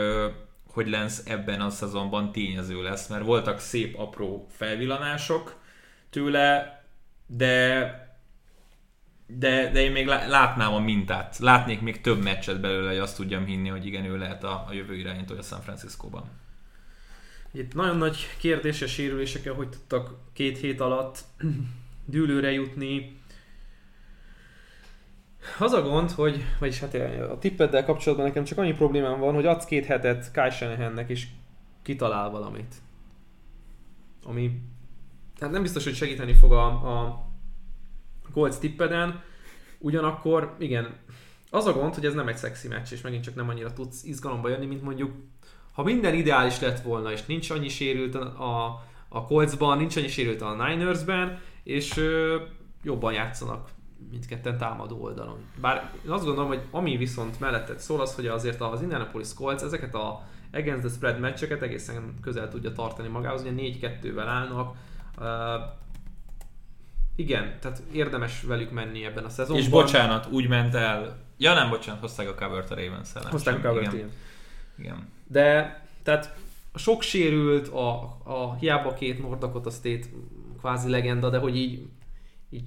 hogy 0.66 0.88
Lens 0.88 1.18
ebben 1.24 1.61
a 1.61 1.70
szezonban 1.70 2.32
tényező 2.32 2.82
lesz, 2.82 3.09
mert 3.09 3.24
voltak 3.24 3.59
szép 3.59 3.99
apró 3.99 4.47
felvillanások 4.51 5.61
tőle, 6.11 6.82
de 7.26 8.09
de, 9.39 9.70
de 9.70 9.81
én 9.81 9.93
még 9.93 10.07
látnám 10.07 10.72
a 10.72 10.78
mintát. 10.78 11.39
Látnék 11.39 11.81
még 11.81 12.01
több 12.01 12.22
meccset 12.22 12.61
belőle, 12.61 12.89
hogy 12.89 12.99
azt 12.99 13.16
tudjam 13.16 13.45
hinni, 13.45 13.68
hogy 13.68 13.87
igen, 13.87 14.05
ő 14.05 14.18
lehet 14.18 14.45
a, 14.45 14.64
a 14.68 14.72
jövő 14.72 14.97
irányító 14.97 15.35
a 15.37 15.43
San 15.43 15.61
Francisco-ban. 15.61 16.24
Itt 17.53 17.74
nagyon 17.74 17.97
nagy 17.97 18.26
kérdéses 18.39 18.93
sérülésekkel, 18.93 19.55
hogy 19.55 19.68
tudtak 19.68 20.14
két 20.33 20.59
hét 20.59 20.81
alatt 20.81 21.18
dűlőre 22.05 22.53
jutni. 22.53 23.18
Az 25.59 25.72
a 25.72 25.83
gond, 25.83 26.11
hogy, 26.11 26.45
vagyis 26.59 26.81
hát 26.81 26.95
a 27.31 27.39
tippeddel 27.39 27.85
kapcsolatban 27.85 28.26
nekem 28.26 28.45
csak 28.45 28.59
annyi 28.59 28.72
problémám 28.72 29.18
van, 29.18 29.35
hogy 29.35 29.47
adsz 29.47 29.64
két 29.64 29.85
hetet 29.85 30.33
Kai 30.33 30.51
Shanahannek 30.51 31.09
és 31.09 31.26
kitalál 31.83 32.31
valamit. 32.31 32.74
Ami 34.24 34.61
hát 35.41 35.51
nem 35.51 35.62
biztos, 35.62 35.85
hogy 35.85 35.95
segíteni 35.95 36.35
fog 36.35 36.53
a, 36.53 36.66
a 36.66 37.30
Golds 38.33 38.59
tippeden, 38.59 39.22
ugyanakkor 39.78 40.55
igen, 40.59 40.97
az 41.51 41.66
a 41.66 41.72
gond, 41.72 41.95
hogy 41.95 42.05
ez 42.05 42.14
nem 42.14 42.28
egy 42.28 42.37
szexi 42.37 42.68
meccs, 42.68 42.93
és 42.93 43.01
megint 43.01 43.22
csak 43.24 43.35
nem 43.35 43.49
annyira 43.49 43.72
tudsz 43.72 44.05
izgalomba 44.05 44.49
jönni, 44.49 44.66
mint 44.66 44.83
mondjuk, 44.83 45.12
ha 45.72 45.83
minden 45.83 46.14
ideális 46.14 46.61
lett 46.61 46.81
volna, 46.81 47.12
és 47.12 47.26
nincs 47.26 47.51
annyi 47.51 47.68
sérült 47.68 48.14
a, 48.14 48.20
a, 48.20 48.83
a 49.09 49.26
Coltsban, 49.26 49.78
nincs 49.78 49.97
annyi 49.97 50.09
sérült 50.09 50.43
a 50.43 50.66
Ninersben, 50.66 51.39
és 51.62 51.97
ö, 51.97 52.37
jobban 52.83 53.12
játszanak 53.12 53.68
mindketten 54.11 54.59
támadó 54.59 55.03
oldalon. 55.03 55.39
Bár 55.61 55.93
én 56.05 56.11
azt 56.11 56.24
gondolom, 56.24 56.49
hogy 56.49 56.62
ami 56.70 56.97
viszont 56.97 57.41
melletted 57.41 57.78
szól 57.78 58.01
az, 58.01 58.14
hogy 58.14 58.26
azért 58.26 58.61
az 58.61 58.83
Indianapolis 58.83 59.35
Colts 59.35 59.62
ezeket 59.62 59.95
a 59.95 60.22
against 60.53 60.81
the 60.81 60.89
spread 60.95 61.20
meccseket 61.20 61.62
egészen 61.62 62.18
közel 62.20 62.49
tudja 62.49 62.72
tartani 62.72 63.09
magához, 63.09 63.43
ugye 63.43 63.53
4-2-vel 63.57 64.24
állnak, 64.26 64.76
igen, 67.16 67.58
tehát 67.61 67.82
érdemes 67.92 68.42
velük 68.42 68.70
menni 68.70 69.04
ebben 69.04 69.24
a 69.24 69.28
szezonban. 69.28 69.62
És 69.62 69.68
bocsánat, 69.68 70.26
úgy 70.30 70.48
ment 70.48 70.74
el, 70.74 71.18
ja 71.36 71.54
nem, 71.54 71.70
bocsánat, 71.70 72.00
hozták 72.00 72.28
a 72.28 72.34
covert 72.34 72.70
a 72.70 72.74
ravens 72.74 73.08
Hozták 73.30 73.64
a 73.64 73.68
covert, 73.68 73.92
igen. 73.92 74.11
igen. 74.78 75.08
De, 75.26 75.80
tehát 76.02 76.34
sok 76.74 77.02
sérült, 77.02 77.68
a, 77.68 78.18
a 78.24 78.54
hiába 78.54 78.94
két 78.94 79.22
Nordakot 79.22 79.66
a 79.66 79.70
State 79.70 80.06
kvázi 80.58 80.90
legenda, 80.90 81.30
de 81.30 81.38
hogy 81.38 81.56
így, 81.56 81.86
így 82.50 82.64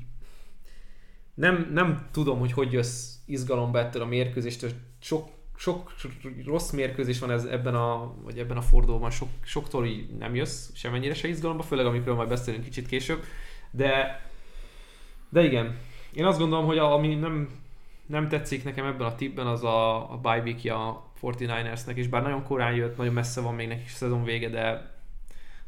nem, 1.34 1.70
nem 1.74 2.08
tudom, 2.12 2.40
hogy 2.40 2.52
hogy 2.52 2.72
jössz 2.72 3.14
izgalomba 3.26 3.80
ettől 3.80 4.02
a 4.02 4.06
mérkőzéstől. 4.06 4.72
Sok, 5.00 5.30
sok 5.56 5.94
rossz 6.46 6.72
mérkőzés 6.72 7.20
van 7.20 7.32
ez, 7.32 7.46
ebben 7.46 7.76
a, 7.76 8.14
vagy 8.24 8.38
ebben 8.38 8.58
a 8.58 8.62
fordulóban, 8.62 9.10
sok, 9.10 9.30
soktól 9.44 9.86
így 9.86 10.10
nem 10.18 10.36
jössz 10.36 10.70
semennyire 10.74 11.14
se 11.14 11.28
izgalomba, 11.28 11.64
főleg 11.64 11.86
amikről 11.86 12.16
majd 12.16 12.30
beszélünk 12.30 12.64
kicsit 12.64 12.88
később. 12.88 13.24
De, 13.72 14.22
de 15.34 15.44
igen, 15.44 15.78
én 16.14 16.26
azt 16.26 16.40
gondolom, 16.40 16.66
hogy 16.66 16.78
a, 16.78 16.94
ami 16.94 17.16
nem, 17.16 17.50
nem 18.06 18.28
tetszik 18.28 18.64
nekem 18.64 18.86
ebben 18.86 19.08
a 19.08 19.16
tipben, 19.16 19.48
az 19.48 19.64
a, 19.64 20.12
a 20.12 20.18
bye 20.18 20.42
week 20.42 20.74
a 20.74 21.12
49ersnek, 21.22 21.96
és 21.96 22.08
bár 22.08 22.22
nagyon 22.22 22.44
korán 22.44 22.74
jött, 22.74 22.98
nagyon 22.98 23.14
messze 23.14 23.42
van 23.42 23.56
még 23.56 23.68
neki 23.68 23.88
szezon 23.88 24.24
vége, 24.24 24.50
de 24.50 24.92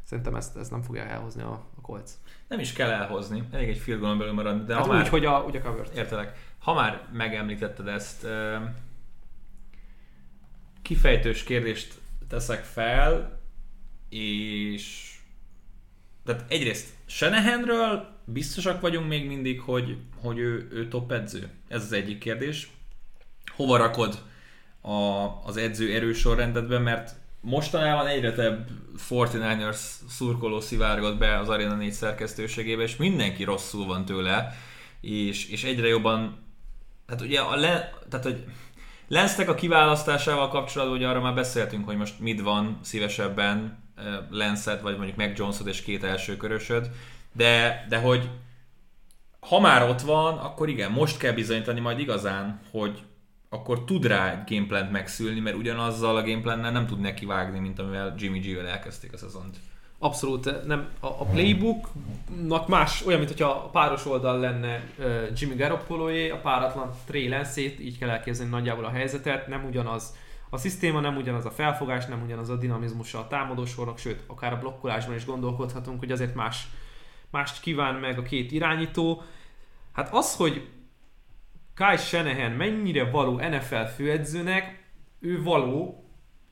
szerintem 0.02 0.34
ezt, 0.34 0.56
ezt 0.56 0.70
nem 0.70 0.82
fogja 0.82 1.02
elhozni 1.02 1.42
a, 1.42 1.66
a 1.76 1.80
Colts 1.80 2.10
nem 2.48 2.58
is 2.58 2.72
kell 2.72 2.90
elhozni, 2.90 3.42
elég 3.52 3.68
egy 3.68 3.78
field 3.78 4.00
belül 4.00 4.32
maradni. 4.32 4.64
De 4.64 4.74
hát 4.74 4.82
ha 4.82 4.88
úgy, 4.88 4.96
már, 4.96 5.08
hogy 5.08 5.24
a, 5.24 5.44
ugye 5.46 5.60
covert. 5.60 5.96
Értelek. 5.96 6.38
Ha 6.58 6.74
már 6.74 7.06
megemlítetted 7.12 7.88
ezt, 7.88 8.26
kifejtős 10.82 11.44
kérdést 11.44 11.94
teszek 12.28 12.64
fel, 12.64 13.40
és 14.08 15.14
tehát 16.24 16.44
egyrészt 16.48 16.94
Senehenről 17.06 18.15
biztosak 18.26 18.80
vagyunk 18.80 19.08
még 19.08 19.26
mindig, 19.26 19.60
hogy, 19.60 19.96
hogy 20.20 20.38
ő, 20.38 20.68
ő 20.72 20.88
top 20.88 21.12
edző. 21.12 21.50
Ez 21.68 21.82
az 21.82 21.92
egyik 21.92 22.18
kérdés. 22.18 22.70
Hova 23.56 23.76
rakod 23.76 24.22
a, 24.80 24.92
az 25.44 25.56
edző 25.56 25.94
erősorrendedben, 25.94 26.82
mert 26.82 27.14
mostanában 27.40 28.06
egyre 28.06 28.32
több 28.32 28.66
49ers 29.10 29.78
szurkoló 30.08 30.60
szivárgott 30.60 31.18
be 31.18 31.38
az 31.38 31.48
Arena 31.48 31.74
4 31.74 31.92
szerkesztőségébe, 31.92 32.82
és 32.82 32.96
mindenki 32.96 33.44
rosszul 33.44 33.86
van 33.86 34.04
tőle, 34.04 34.54
és, 35.00 35.48
és 35.48 35.64
egyre 35.64 35.86
jobban 35.86 36.44
tehát 37.06 37.22
ugye 37.22 37.40
a 37.40 37.56
le, 37.56 37.92
tehát, 38.08 38.24
hogy 38.24 38.44
Lensnek 39.08 39.48
a 39.48 39.54
kiválasztásával 39.54 40.48
kapcsolatban 40.48 40.96
ugye 40.96 41.08
arra 41.08 41.20
már 41.20 41.34
beszéltünk, 41.34 41.84
hogy 41.84 41.96
most 41.96 42.20
mit 42.20 42.40
van 42.40 42.78
szívesebben 42.82 43.84
Lenszed, 44.30 44.82
vagy 44.82 44.96
mondjuk 44.96 45.16
meg 45.16 45.36
Jonesod 45.36 45.66
és 45.66 45.82
két 45.82 46.04
első 46.04 46.36
körösöd, 46.36 46.90
de, 47.36 47.86
de 47.88 47.98
hogy 47.98 48.30
ha 49.40 49.60
már 49.60 49.88
ott 49.88 50.00
van, 50.00 50.38
akkor 50.38 50.68
igen, 50.68 50.90
most 50.90 51.18
kell 51.18 51.32
bizonyítani 51.32 51.80
majd 51.80 51.98
igazán, 51.98 52.60
hogy 52.70 53.02
akkor 53.48 53.84
tud 53.84 54.06
rá 54.06 54.30
egy 54.30 54.54
gameplant 54.54 54.90
megszülni, 54.90 55.40
mert 55.40 55.56
ugyanazzal 55.56 56.16
a 56.16 56.22
gameplannel 56.22 56.70
nem 56.70 56.86
tud 56.86 57.00
neki 57.00 57.26
vágni, 57.26 57.58
mint 57.58 57.78
amivel 57.78 58.14
Jimmy 58.18 58.38
G-vel 58.38 58.66
elkezdték 58.66 59.12
a 59.12 59.16
szezont. 59.16 59.56
Abszolút 59.98 60.66
nem. 60.66 60.88
A, 61.00 61.06
a 61.06 61.24
playbooknak 61.24 62.68
más, 62.68 63.06
olyan, 63.06 63.18
mint 63.18 63.30
hogyha 63.30 63.50
a 63.50 63.68
páros 63.68 64.06
oldal 64.06 64.38
lenne 64.38 64.84
uh, 64.98 65.06
Jimmy 65.36 65.54
garoppolo 65.54 66.06
a 66.32 66.36
páratlan 66.42 66.90
Trey 67.06 67.28
lance 67.28 67.60
így 67.60 67.98
kell 67.98 68.10
elképzelni 68.10 68.50
nagyjából 68.50 68.84
a 68.84 68.90
helyzetet, 68.90 69.46
nem 69.46 69.64
ugyanaz 69.64 70.14
a 70.50 70.56
szisztéma, 70.56 71.00
nem 71.00 71.16
ugyanaz 71.16 71.44
a 71.44 71.50
felfogás, 71.50 72.06
nem 72.06 72.22
ugyanaz 72.24 72.48
a 72.48 72.56
dinamizmusa 72.56 73.18
a 73.18 73.26
támadósornak, 73.26 73.98
sőt, 73.98 74.22
akár 74.26 74.52
a 74.52 74.58
blokkolásban 74.58 75.14
is 75.14 75.24
gondolkodhatunk, 75.24 75.98
hogy 75.98 76.10
azért 76.10 76.34
más, 76.34 76.66
mást 77.30 77.60
kíván 77.60 77.94
meg 77.94 78.18
a 78.18 78.22
két 78.22 78.52
irányító. 78.52 79.22
Hát 79.92 80.14
az, 80.14 80.36
hogy 80.36 80.68
Kai 81.74 81.96
Shanahan 81.96 82.50
mennyire 82.50 83.10
való 83.10 83.32
NFL 83.32 83.84
főedzőnek, 83.96 84.84
ő 85.20 85.42
való, 85.42 86.04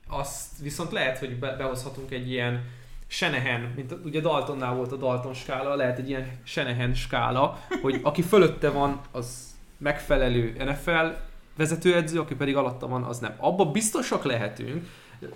azt 0.07 0.61
viszont 0.61 0.91
lehet, 0.91 1.17
hogy 1.17 1.39
behozhatunk 1.39 2.11
egy 2.11 2.29
ilyen 2.31 2.63
Shanahan, 3.07 3.61
mint 3.75 3.95
ugye 4.03 4.19
Daltonnál 4.19 4.73
volt 4.73 4.91
a 4.91 4.95
Dalton 4.95 5.33
skála, 5.33 5.75
lehet 5.75 5.97
egy 5.97 6.09
ilyen 6.09 6.39
Shanahan 6.43 6.93
skála, 6.93 7.59
hogy 7.81 7.99
aki 8.03 8.21
fölötte 8.21 8.69
van, 8.69 9.01
az 9.11 9.55
megfelelő 9.77 10.55
NFL 10.63 11.07
vezetőedző, 11.55 12.19
aki 12.19 12.35
pedig 12.35 12.55
alatta 12.55 12.87
van, 12.87 13.03
az 13.03 13.19
nem. 13.19 13.35
Abba 13.37 13.65
biztosak 13.65 14.23
lehetünk, 14.23 14.87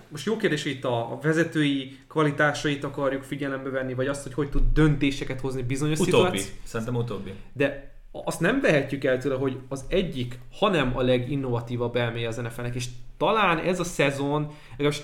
most 0.08 0.26
jó 0.26 0.36
kérdés, 0.36 0.62
hogy 0.62 0.72
itt 0.72 0.84
a 0.84 1.18
vezetői 1.22 1.98
kvalitásait 2.08 2.84
akarjuk 2.84 3.22
figyelembe 3.22 3.70
venni, 3.70 3.94
vagy 3.94 4.06
azt, 4.06 4.22
hogy 4.22 4.34
hogy 4.34 4.50
tud 4.50 4.62
döntéseket 4.72 5.40
hozni 5.40 5.62
bizonyos 5.62 5.98
utóbbi. 5.98 6.40
Szerintem 6.62 6.94
utóbbi. 6.94 7.32
De 7.52 7.94
azt 8.12 8.40
nem 8.40 8.60
vehetjük 8.60 9.04
el 9.04 9.18
tőle, 9.18 9.34
hogy 9.34 9.58
az 9.68 9.84
egyik, 9.88 10.38
hanem 10.52 10.96
a 10.96 11.02
leginnovatívabb 11.02 11.96
elméje 11.96 12.28
az 12.28 12.36
NFL-nek, 12.36 12.74
és 12.74 12.86
talán 13.16 13.58
ez 13.58 13.80
a 13.80 13.84
szezon, 13.84 14.52
legalábbis 14.70 15.02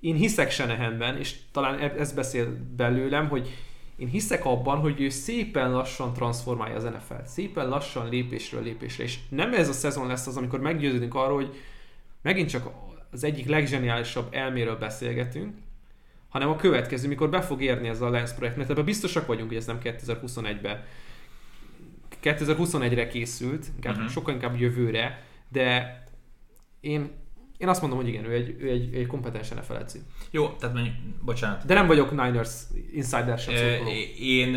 én 0.00 0.14
hiszek 0.14 0.50
Senehenben, 0.50 1.18
és 1.18 1.36
talán 1.52 1.78
ez 1.78 2.12
beszél 2.12 2.56
belőlem, 2.76 3.28
hogy 3.28 3.48
én 3.96 4.08
hiszek 4.08 4.44
abban, 4.44 4.78
hogy 4.78 5.00
ő 5.00 5.08
szépen 5.08 5.72
lassan 5.72 6.12
transformálja 6.12 6.76
az 6.76 6.84
NFL-t. 6.84 7.26
Szépen 7.26 7.68
lassan 7.68 8.08
lépésről 8.08 8.62
lépésre. 8.62 9.04
És 9.04 9.18
nem 9.28 9.54
ez 9.54 9.68
a 9.68 9.72
szezon 9.72 10.06
lesz 10.06 10.26
az, 10.26 10.36
amikor 10.36 10.60
meggyőződünk 10.60 11.14
arról, 11.14 11.34
hogy 11.34 11.54
megint 12.22 12.48
csak 12.48 12.70
az 13.12 13.24
egyik 13.24 13.48
legzseniálisabb 13.48 14.34
elméről 14.34 14.76
beszélgetünk, 14.76 15.54
hanem 16.28 16.48
a 16.48 16.56
következő, 16.56 17.08
mikor 17.08 17.30
be 17.30 17.40
fog 17.40 17.62
érni 17.62 17.88
ez 17.88 18.00
a 18.00 18.10
Lens 18.10 18.32
projekt, 18.32 18.56
mert 18.56 18.70
ebben 18.70 18.84
biztosak 18.84 19.26
vagyunk, 19.26 19.48
hogy 19.48 19.56
ez 19.56 19.66
nem 19.66 19.78
2021-ben 19.82 20.84
2021-re 22.22 23.08
készült, 23.08 23.66
inkább, 23.74 23.94
uh-huh. 23.94 24.10
sokkal 24.10 24.34
inkább 24.34 24.60
jövőre, 24.60 25.24
de 25.48 25.96
én 26.80 27.10
én 27.62 27.68
azt 27.68 27.80
mondom, 27.80 27.98
hogy 27.98 28.08
igen, 28.08 28.24
ő 28.24 28.32
egy, 28.32 28.56
ő 28.58 28.70
egy, 28.70 28.94
egy 28.94 29.06
kompetens 29.06 29.48
NFL 29.48 29.76
edző. 29.76 30.00
Jó, 30.30 30.48
tehát 30.48 30.74
mondjuk, 30.74 30.94
bocsánat. 31.24 31.64
De 31.66 31.74
nem 31.74 31.86
vagyok 31.86 32.10
Niners 32.10 32.50
insider 32.92 33.38
sem 33.38 33.54
szurkoló. 33.56 33.90
Én, 34.18 34.54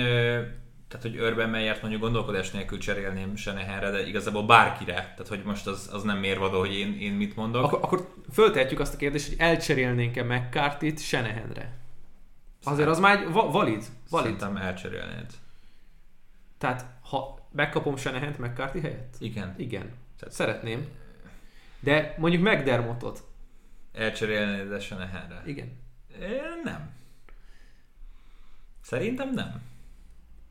tehát 0.98 1.18
hogy 1.18 1.28
Urban 1.28 1.50
Meyert 1.50 1.82
mondjuk 1.82 2.02
gondolkodás 2.02 2.52
nélkül 2.52 2.78
cserélném 2.78 3.36
Senehenre, 3.36 3.89
de 3.89 4.08
igazából 4.08 4.46
bárkire. 4.46 4.93
Tehát 4.93 5.28
hogy 5.28 5.43
most 5.43 5.68
az, 5.68 5.89
az 5.93 6.04
nem 6.04 6.18
mérvadó, 6.18 6.60
hogy 6.60 6.74
én, 6.74 6.98
én 7.00 7.14
mit 7.14 7.36
mondok. 7.36 7.64
Akkor, 7.64 7.80
akkor 7.82 8.14
föltehetjük 8.32 8.80
azt 8.80 8.93
a 8.93 8.98
kérdést, 8.98 9.28
hogy 9.28 9.39
elcserélnénk-e 9.39 10.24
McCarthy-t 10.24 11.00
Senehenre? 11.00 11.74
Azért 12.64 12.88
az 12.88 13.00
már 13.00 13.32
va- 13.32 13.52
valid. 13.52 13.86
valid. 14.10 14.26
Szerintem 14.26 14.58
elcserélnéd. 14.58 15.26
Tehát 16.58 16.86
ha 17.02 17.48
megkapom 17.52 17.96
Senehent 17.98 18.38
McCarthy 18.38 18.80
helyett? 18.80 19.16
Igen. 19.20 19.54
Igen. 19.58 19.91
Tehát 20.20 20.36
szeretném. 20.36 20.88
De 21.80 22.16
mondjuk 22.18 22.43
McDermottot. 22.43 23.24
Elcserélnéd 23.93 24.72
a 24.72 24.80
Senehenre? 24.80 25.41
Igen. 25.46 25.78
É, 26.22 26.39
nem. 26.64 26.89
Szerintem 28.82 29.34
nem. 29.34 29.74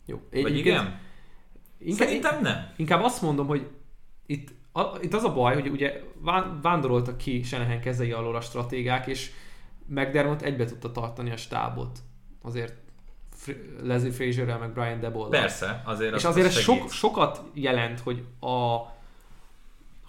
Jó. 0.07 0.21
Vagy 0.31 0.57
igen? 0.57 1.01
Inkább, 1.79 2.09
Szerintem 2.09 2.43
nem. 2.43 2.73
Inkább 2.77 3.03
azt 3.03 3.23
mondom, 3.23 3.47
hogy 3.47 3.67
itt, 4.27 4.49
a, 4.73 4.81
itt 5.01 5.15
az 5.15 5.25
a 5.25 5.33
baj, 5.33 5.55
hogy 5.55 5.69
ugye 5.69 6.01
vándoroltak 6.63 7.17
ki 7.17 7.43
Senehen 7.43 7.81
kezei 7.81 8.13
alól 8.13 8.37
a 8.37 8.41
stratégák, 8.41 9.07
és 9.07 9.31
McDermott 9.87 10.43
egybe 10.43 10.65
tudta 10.65 10.93
tartani 10.93 11.31
a 11.31 11.37
stábot. 11.37 11.99
Azért 12.43 12.75
Leslie 13.83 14.13
Frazierrel, 14.13 14.59
meg 14.59 14.73
Brian 14.73 15.01
Deboll. 15.01 15.29
Persze, 15.29 15.83
azért 15.85 16.15
És 16.15 16.25
azért 16.25 16.47
ez 16.47 16.59
sok, 16.59 16.91
sokat 16.91 17.43
jelent, 17.53 18.01
hogy 18.01 18.25
a 18.41 18.81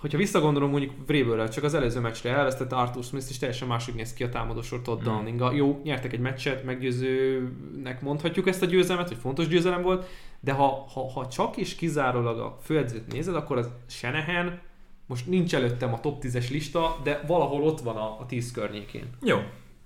hogyha 0.06 0.20
visszagondolom 0.20 0.70
mondjuk 0.70 0.94
Vrabelre, 1.08 1.48
csak 1.48 1.64
az 1.64 1.74
előző 1.74 2.00
meccsre 2.00 2.30
elvesztette 2.30 2.76
Arthur 2.76 3.04
Smith, 3.04 3.26
és 3.30 3.38
teljesen 3.38 3.68
máshogy 3.68 3.94
néz 3.94 4.14
ki 4.14 4.24
a 4.24 4.30
támadósor 4.30 4.82
Todd 4.82 5.00
mm. 5.00 5.04
Downing. 5.04 5.50
Jó, 5.54 5.82
nyertek 5.84 6.14
egy 6.14 6.20
meccset, 6.20 6.64
meggyőzőnek 6.64 8.02
mondhatjuk 8.02 8.48
ezt 8.48 8.62
a 8.62 8.66
győzelmet, 8.66 9.08
hogy 9.08 9.18
fontos 9.18 9.48
győzelem 9.48 9.82
volt, 9.82 10.08
de 10.40 10.52
ha, 10.52 10.88
ha, 10.94 11.12
ha 11.12 11.28
csak 11.28 11.58
és 11.58 11.76
kizárólag 11.76 12.40
a 12.40 12.58
főedzőt 12.64 13.12
nézed, 13.12 13.36
akkor 13.36 13.58
az 13.58 13.70
Shanahan 13.88 14.60
most 15.06 15.28
nincs 15.28 15.56
előttem 15.56 15.94
a 15.94 16.00
top 16.00 16.24
10-es 16.24 16.50
lista, 16.50 17.00
de 17.04 17.24
valahol 17.28 17.64
ott 17.64 17.80
van 17.80 17.96
a, 17.96 18.20
a 18.20 18.26
10 18.26 18.52
környékén. 18.52 19.10
Jó, 19.22 19.38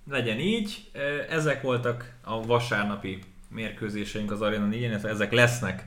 legyen 0.10 0.40
így. 0.40 0.92
Ezek 1.30 1.62
voltak 1.62 2.16
a 2.24 2.46
vasárnapi 2.46 3.20
mérkőzéseink 3.50 4.32
az 4.32 4.42
Arena 4.42 4.68
4-en, 4.72 5.04
ezek 5.04 5.32
lesznek 5.32 5.86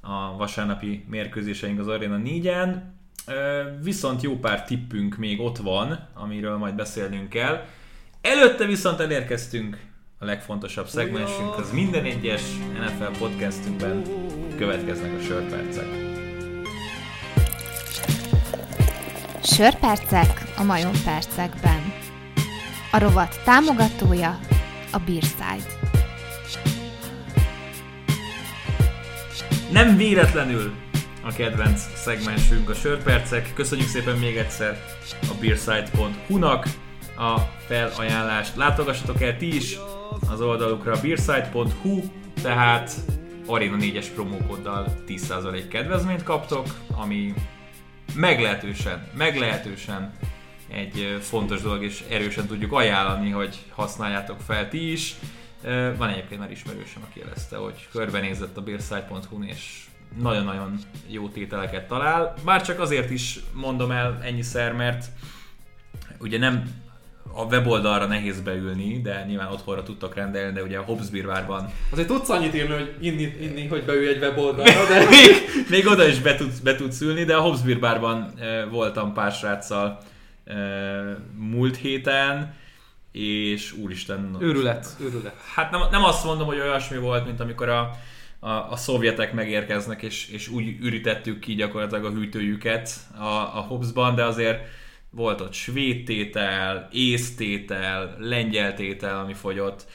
a 0.00 0.36
vasárnapi 0.36 1.04
mérkőzéseink 1.08 1.78
az 1.78 1.88
Arena 1.88 2.20
4-en. 2.24 2.94
Viszont 3.82 4.22
jó 4.22 4.38
pár 4.38 4.64
tippünk 4.64 5.16
még 5.16 5.40
ott 5.40 5.56
van, 5.56 6.08
amiről 6.14 6.56
majd 6.56 6.74
beszélnünk 6.74 7.28
kell. 7.28 7.64
Előtte 8.20 8.66
viszont 8.66 9.00
elérkeztünk 9.00 9.78
a 10.18 10.24
legfontosabb 10.24 10.86
szegmensünk, 10.86 11.56
az 11.56 11.72
minden 11.72 12.04
egyes 12.04 12.42
NFL 12.80 13.18
podcastünkben 13.18 14.02
következnek 14.56 15.18
a 15.18 15.22
sörpercek. 15.22 15.86
Sörpercek 19.42 20.52
a 20.56 20.62
majompercekben. 20.62 21.92
A 22.92 22.98
rovat 22.98 23.40
támogatója 23.44 24.38
a 24.92 24.98
Beerside. 24.98 25.74
Nem 29.72 29.96
véletlenül 29.96 30.72
a 31.26 31.32
kedvenc 31.32 31.80
szegmensünk 31.94 32.70
a 32.70 32.74
sörpercek. 32.74 33.52
Köszönjük 33.54 33.88
szépen 33.88 34.16
még 34.18 34.36
egyszer 34.36 34.78
a 35.22 35.34
beerside.hu-nak 35.40 36.66
a 37.16 37.38
felajánlást. 37.66 38.56
Látogassatok 38.56 39.20
el 39.20 39.36
ti 39.36 39.54
is 39.56 39.78
az 40.30 40.40
oldalukra 40.40 41.00
beerside.hu, 41.00 42.02
tehát 42.42 42.90
Arena 43.46 43.76
4-es 43.80 44.06
promókoddal 44.14 45.02
10% 45.06 45.64
kedvezményt 45.70 46.22
kaptok, 46.22 46.66
ami 46.92 47.34
meglehetősen, 48.14 49.08
meglehetősen 49.16 50.12
egy 50.68 51.18
fontos 51.20 51.62
dolog, 51.62 51.82
és 51.82 52.04
erősen 52.10 52.46
tudjuk 52.46 52.72
ajánlani, 52.72 53.30
hogy 53.30 53.58
használjátok 53.70 54.40
fel 54.40 54.68
ti 54.68 54.92
is. 54.92 55.14
Van 55.96 56.08
egyébként 56.08 56.40
már 56.40 56.50
ismerősöm, 56.50 57.02
aki 57.10 57.18
jelezte, 57.18 57.56
hogy 57.56 57.88
körbenézett 57.92 58.56
a 58.56 58.60
beerside.hu-n, 58.60 59.42
és 59.42 59.84
nagyon-nagyon 60.20 60.78
jó 61.08 61.28
tételeket 61.28 61.88
talál. 61.88 62.34
Már 62.44 62.62
csak 62.62 62.80
azért 62.80 63.10
is 63.10 63.40
mondom 63.52 63.90
el 63.90 64.18
ennyiszer, 64.22 64.72
mert 64.72 65.06
ugye 66.18 66.38
nem 66.38 66.84
a 67.36 67.44
weboldalra 67.44 68.06
nehéz 68.06 68.40
beülni, 68.40 69.00
de 69.00 69.24
nyilván 69.28 69.52
otthonra 69.52 69.82
tudtak 69.82 70.14
rendelni, 70.14 70.52
de 70.52 70.62
ugye 70.62 70.78
a 70.78 70.82
Hobbsbirvárban... 70.82 71.70
Azért 71.90 72.06
tudsz 72.06 72.28
annyit 72.28 72.54
írni, 72.54 72.74
hogy 72.74 72.94
inni, 73.00 73.36
inni 73.40 73.66
hogy 73.66 73.84
beülj 73.84 74.08
egy 74.08 74.22
weboldalra, 74.22 74.86
de... 74.88 75.08
még, 75.16 75.66
még, 75.68 75.86
oda 75.86 76.06
is 76.06 76.18
be 76.18 76.34
tudsz, 76.34 76.58
be 76.58 76.74
tudsz 76.74 77.00
ülni, 77.00 77.24
de 77.24 77.36
a 77.36 77.40
Hobbsbirvárban 77.40 78.32
e, 78.38 78.64
voltam 78.64 79.12
pár 79.12 79.32
sráccal 79.32 79.98
e, 80.44 80.54
múlt 81.34 81.76
héten, 81.76 82.54
és 83.12 83.72
úristen... 83.72 84.36
Őrület, 84.40 84.86
őrület. 85.00 85.34
Hát 85.54 85.70
nem, 85.70 85.80
nem 85.90 86.04
azt 86.04 86.24
mondom, 86.24 86.46
hogy 86.46 86.60
olyasmi 86.60 86.98
volt, 86.98 87.26
mint 87.26 87.40
amikor 87.40 87.68
a 87.68 87.90
a, 88.38 88.50
a 88.50 88.76
szovjetek 88.76 89.32
megérkeznek, 89.32 90.02
és, 90.02 90.28
és 90.28 90.48
úgy 90.48 90.76
ürítettük 90.80 91.38
ki 91.38 91.54
gyakorlatilag 91.54 92.04
a 92.04 92.10
hűtőjüket 92.10 92.90
a, 93.18 93.24
a 93.24 93.64
Hobbsban, 93.68 94.14
de 94.14 94.24
azért 94.24 94.60
volt 95.10 95.40
ott 95.40 95.52
svéd 95.52 96.04
tétel, 96.04 96.88
ész 96.92 97.36
tétel, 97.36 98.16
lengyel 98.18 98.74
tétel, 98.74 99.18
ami 99.18 99.34
fogyott. 99.34 99.86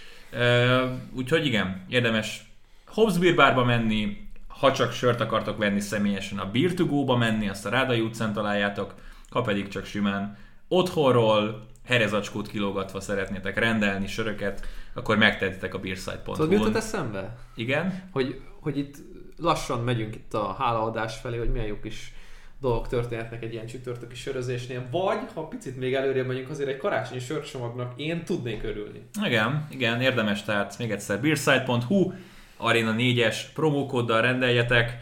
Úgyhogy 1.14 1.46
igen, 1.46 1.86
érdemes 1.90 2.52
Hobbs 2.86 3.34
bárba 3.36 3.64
menni, 3.64 4.30
ha 4.48 4.72
csak 4.72 4.94
sört 4.94 5.22
akartok 5.22 5.58
venni 5.58 5.80
személyesen 5.80 6.40
a 6.40 6.52
Go-ba 6.76 7.16
menni, 7.16 7.50
azt 7.50 7.66
a 7.66 7.70
Rádai 7.70 8.00
utcán 8.00 8.34
találjátok, 8.34 8.96
ha 9.30 9.42
pedig 9.42 9.68
csak 9.68 9.86
simán 9.86 10.38
otthonról 10.68 11.68
herezacskót 11.86 12.48
kilógatva 12.48 13.00
szeretnétek 13.00 13.60
rendelni 13.60 14.08
söröket, 14.08 14.68
akkor 14.94 15.18
megtehetitek 15.18 15.74
a 15.74 15.80
beerside.hu-n. 15.80 16.34
Tudod, 16.34 16.50
mi 16.50 16.56
jutott 16.56 16.76
eszembe? 16.76 17.38
Igen? 17.56 18.10
Hogy, 18.12 18.42
hogy 18.60 18.78
itt 18.78 18.96
lassan 19.38 19.84
megyünk 19.84 20.16
itt 20.16 20.34
a 20.34 20.56
hálaadás 20.60 21.18
felé, 21.18 21.38
hogy 21.38 21.52
milyen 21.52 21.68
jó 21.68 21.80
kis 21.80 22.14
dolgok 22.60 22.88
történhetnek 22.88 23.44
egy 23.44 23.54
ilyen 23.54 23.66
csütörtöki 23.66 24.16
sörözésnél, 24.16 24.88
vagy 24.92 25.20
ha 25.34 25.48
picit 25.48 25.78
még 25.78 25.94
előrébb 25.94 26.28
megyünk, 26.28 26.50
azért 26.50 26.70
egy 26.70 26.78
karácsonyi 26.78 27.20
sörcsomagnak 27.20 27.94
én 27.96 28.24
tudnék 28.26 28.64
örülni. 28.64 29.02
Igen, 29.24 29.68
igen, 29.70 30.02
érdemes, 30.02 30.44
tehát 30.44 30.78
még 30.78 30.92
egyszer 30.92 31.22
beerside.hu, 31.22 32.12
Arena 32.58 32.96
4-es 32.98 33.38
promókóddal 33.54 34.22
rendeljetek, 34.22 34.98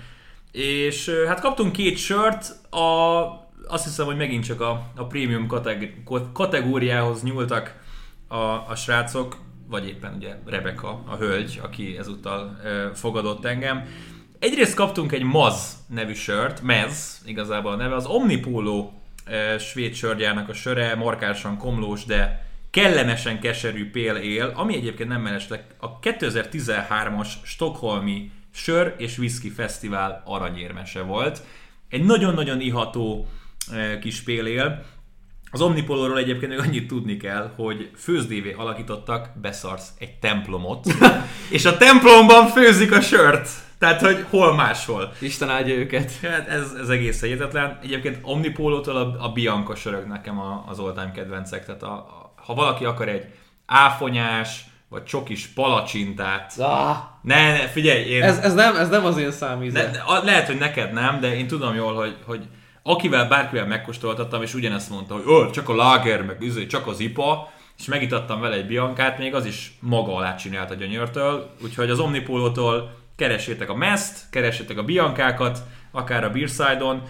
és 0.51 1.09
hát 1.27 1.39
kaptunk 1.39 1.71
két 1.71 1.97
sört, 1.97 2.73
a, 2.73 2.79
azt 3.67 3.83
hiszem, 3.83 4.05
hogy 4.05 4.17
megint 4.17 4.45
csak 4.45 4.61
a, 4.61 4.91
a 4.95 5.05
prémium 5.05 5.47
kateg- 5.47 5.93
kategóriához 6.33 7.23
nyúltak 7.23 7.81
a, 8.27 8.35
a 8.69 8.73
srácok, 8.75 9.37
vagy 9.70 9.88
éppen 9.88 10.13
ugye 10.15 10.36
Rebeka, 10.45 11.03
a 11.07 11.15
hölgy, 11.15 11.59
aki 11.63 11.97
ezúttal 11.97 12.59
fogadott 12.93 13.45
engem. 13.45 13.86
Egyrészt 14.39 14.76
kaptunk 14.76 15.11
egy 15.11 15.24
Maz 15.24 15.78
nevű 15.88 16.13
sört, 16.13 16.61
Mez 16.61 17.22
igazából 17.26 17.72
a 17.72 17.76
neve, 17.76 17.95
az 17.95 18.05
Omnipolo 18.05 18.91
svéd 19.59 19.93
sörgyárnak 19.93 20.49
a 20.49 20.53
söre, 20.53 20.95
markánsan 20.95 21.57
komlós, 21.57 22.05
de 22.05 22.47
kellemesen 22.70 23.39
keserű 23.39 23.89
pél 23.89 24.15
él, 24.15 24.51
ami 24.55 24.76
egyébként 24.76 25.09
nem 25.09 25.22
mellesleg 25.22 25.63
a 25.78 25.99
2013-as 25.99 27.28
Stockholmi 27.43 28.32
Sör 28.53 28.95
és 28.97 29.17
Whisky 29.17 29.49
Fesztivál 29.49 30.22
aranyérmese 30.26 31.01
volt. 31.01 31.41
Egy 31.89 32.03
nagyon-nagyon 32.03 32.61
iható 32.61 33.28
kis 34.01 34.22
pél 34.22 34.45
él. 34.45 34.86
Az 35.52 35.62
Omnipolóról 35.62 36.18
egyébként 36.18 36.52
még 36.52 36.60
annyit 36.60 36.88
tudni 36.88 37.18
kell, 37.18 37.54
hogy 37.56 37.89
főzdévé 37.95 38.52
alakítottak, 38.52 39.30
beszarsz, 39.41 39.89
egy 40.00 40.14
templomot, 40.20 40.86
és 41.50 41.66
a 41.66 41.78
templomban 41.78 42.47
főzik 42.47 42.91
a 42.91 43.02
sört. 43.02 43.50
Tehát, 43.80 44.02
hogy 44.02 44.26
hol 44.30 44.56
máshol. 44.56 45.14
Isten 45.20 45.50
áldja 45.50 45.76
őket. 45.76 46.12
Hát 46.22 46.47
ez, 46.47 46.74
ez 46.82 46.89
egész 46.89 47.22
hihetetlen. 47.22 47.80
Egyébként 47.84 48.18
Omnipólótól 48.22 48.95
a, 48.95 49.26
a 49.26 49.32
Bianca 49.32 49.76
sörök 49.76 50.08
nekem 50.08 50.39
a, 50.39 50.66
az 50.68 50.80
all-time 50.80 51.12
kedvencek. 51.12 51.66
Tehát 51.66 51.84
a, 51.84 51.93
a, 51.93 52.34
ha 52.45 52.54
valaki 52.54 52.86
akar 52.86 53.08
egy 53.08 53.26
áfonyás, 53.66 54.64
vagy 54.89 55.04
csokis 55.04 55.47
palacsintát, 55.47 56.54
Ah, 56.58 56.97
ne, 57.22 57.52
ne 57.52 57.68
figyelj, 57.68 58.04
én... 58.04 58.24
ez, 58.24 58.38
ez, 58.38 58.54
nem, 58.54 58.76
ez 58.76 58.89
nem 58.89 59.06
az 59.06 59.18
én 59.18 59.32
számíze. 59.32 59.91
Ne, 60.08 60.20
lehet, 60.20 60.47
hogy 60.47 60.58
neked 60.58 60.93
nem, 60.93 61.20
de 61.20 61.36
én 61.38 61.47
tudom 61.47 61.76
jól, 61.76 61.93
hogy, 61.93 62.16
hogy 62.26 62.47
akivel 62.89 63.27
bárkivel 63.27 63.65
megkóstoltattam, 63.65 64.41
és 64.41 64.53
ugyanezt 64.53 64.89
mondta, 64.89 65.13
hogy 65.13 65.49
csak 65.51 65.69
a 65.69 65.75
lager, 65.75 66.25
meg 66.25 66.41
üzé, 66.41 66.65
csak 66.65 66.87
az 66.87 66.99
ipa, 66.99 67.51
és 67.77 67.85
megitattam 67.85 68.41
vele 68.41 68.55
egy 68.55 68.67
biankát, 68.67 69.17
még 69.17 69.35
az 69.35 69.45
is 69.45 69.77
maga 69.79 70.15
alá 70.15 70.35
csinált 70.35 70.71
a 70.71 70.73
gyönyörtől, 70.73 71.55
úgyhogy 71.63 71.89
az 71.89 71.99
Omnipólótól 71.99 72.97
keressétek 73.15 73.69
a 73.69 73.75
meszt, 73.75 74.29
keressétek 74.29 74.77
a 74.77 74.83
biankákat, 74.83 75.59
akár 75.91 76.23
a 76.23 76.29
Beerside-on. 76.29 77.03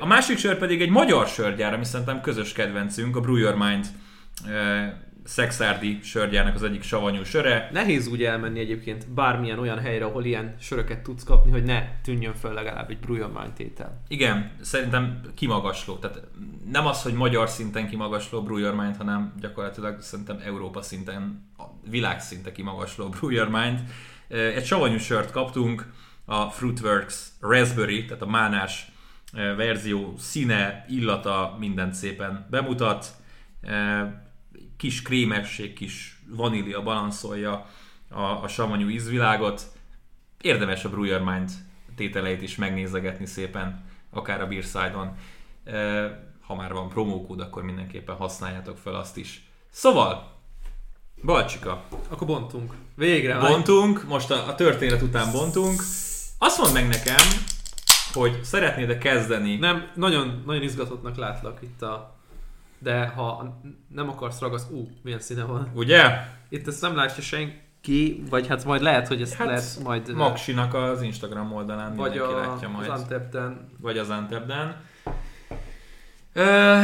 A 0.00 0.06
másik 0.06 0.38
sör 0.38 0.58
pedig 0.58 0.80
egy 0.80 0.90
magyar 0.90 1.26
sörgyár, 1.26 1.74
ami 1.74 1.84
szerintem 1.84 2.20
közös 2.20 2.52
kedvencünk, 2.52 3.16
a 3.16 3.20
Brew 3.20 3.56
Mind 3.56 3.86
Szexárdi 5.24 5.98
sörgyárnak 6.02 6.54
az 6.54 6.62
egyik 6.62 6.82
savanyú 6.82 7.24
söre. 7.24 7.68
Nehéz 7.72 8.06
úgy 8.06 8.22
elmenni 8.22 8.58
egyébként 8.58 9.10
bármilyen 9.10 9.58
olyan 9.58 9.78
helyre, 9.78 10.04
ahol 10.04 10.24
ilyen 10.24 10.54
söröket 10.60 11.02
tudsz 11.02 11.24
kapni, 11.24 11.50
hogy 11.50 11.64
ne 11.64 12.00
tűnjön 12.02 12.34
föl 12.34 12.52
legalább 12.52 12.90
egy 12.90 12.98
Brujormány 12.98 13.52
tétel. 13.52 14.02
Igen, 14.08 14.50
szerintem 14.60 15.20
kimagasló. 15.34 15.94
Tehát 15.94 16.20
nem 16.70 16.86
az, 16.86 17.02
hogy 17.02 17.12
magyar 17.12 17.48
szinten 17.48 17.88
kimagasló 17.88 18.42
Mind, 18.74 18.96
hanem 18.96 19.34
gyakorlatilag 19.40 20.00
szerintem 20.00 20.38
Európa 20.44 20.82
szinten, 20.82 21.50
a 21.58 21.62
világszinte 21.90 22.52
kimagasló 22.52 23.08
Brew 23.08 23.30
Your 23.30 23.48
Mind. 23.48 23.80
Egy 24.28 24.64
savanyú 24.64 24.98
sört 24.98 25.30
kaptunk, 25.30 25.86
a 26.24 26.50
Fruitworks 26.50 27.28
Raspberry, 27.40 28.04
tehát 28.04 28.22
a 28.22 28.26
mánás 28.26 28.92
eh, 29.32 29.56
verzió 29.56 30.14
színe, 30.18 30.84
illata, 30.88 31.56
mindent 31.58 31.94
szépen 31.94 32.46
bemutat. 32.50 33.06
Kis 34.82 35.02
krémesség, 35.02 35.72
kis 35.72 36.22
vanília 36.28 36.82
balanszolja 36.82 37.66
a, 38.08 38.20
a 38.22 38.48
savanyú 38.48 38.88
ízvilágot. 38.88 39.62
Érdemes 40.40 40.84
a 40.84 40.88
Brew 40.88 41.04
Your 41.04 41.20
Mind 41.20 41.50
tételeit 41.96 42.42
is 42.42 42.56
megnézegetni 42.56 43.26
szépen, 43.26 43.84
akár 44.10 44.40
a 44.40 44.46
Beerside-on. 44.46 45.16
Ha 46.40 46.54
már 46.54 46.72
van 46.72 46.88
promókód, 46.88 47.40
akkor 47.40 47.62
mindenképpen 47.62 48.16
használjátok 48.16 48.78
fel 48.78 48.94
azt 48.94 49.16
is. 49.16 49.48
Szóval, 49.70 50.32
Balcsika, 51.24 51.84
Akkor 52.08 52.26
bontunk. 52.26 52.74
Végre. 52.94 53.38
bontunk, 53.38 54.08
most 54.08 54.30
a, 54.30 54.48
a 54.48 54.54
történet 54.54 55.02
után 55.02 55.32
bontunk. 55.32 55.82
Azt 56.38 56.58
mondd 56.58 56.72
meg 56.72 56.88
nekem, 56.88 57.26
hogy 58.12 58.42
szeretnéd-e 58.42 58.98
kezdeni? 58.98 59.56
Nem, 59.56 59.90
nagyon, 59.94 60.42
nagyon 60.46 60.62
izgatottnak 60.62 61.16
látlak 61.16 61.62
itt 61.62 61.82
a... 61.82 62.20
De 62.82 63.06
ha 63.06 63.60
nem 63.88 64.08
akarsz 64.08 64.40
ragaszt... 64.40 64.70
Ú, 64.70 64.88
milyen 65.02 65.18
színe 65.20 65.44
van. 65.44 65.70
Ugye? 65.74 66.10
Itt 66.48 66.66
ezt 66.66 66.80
nem 66.80 66.94
látja 66.96 67.22
senki, 67.22 68.22
vagy 68.30 68.46
hát 68.46 68.64
majd 68.64 68.82
lehet, 68.82 69.08
hogy 69.08 69.22
ezt 69.22 69.34
Hát, 69.34 69.46
lehet 69.46 69.78
majd... 69.82 70.14
Maxinak 70.14 70.74
az 70.74 71.02
Instagram 71.02 71.52
oldalán 71.52 71.94
vagy 71.96 72.10
mindenki 72.10 72.34
a, 72.34 72.38
látja 72.38 72.68
majd. 72.68 72.90
az 72.90 73.00
Antepten. 73.00 73.68
vagy 73.80 73.98
az 73.98 74.10
Antepden. 74.10 74.76
Ö, 76.32 76.80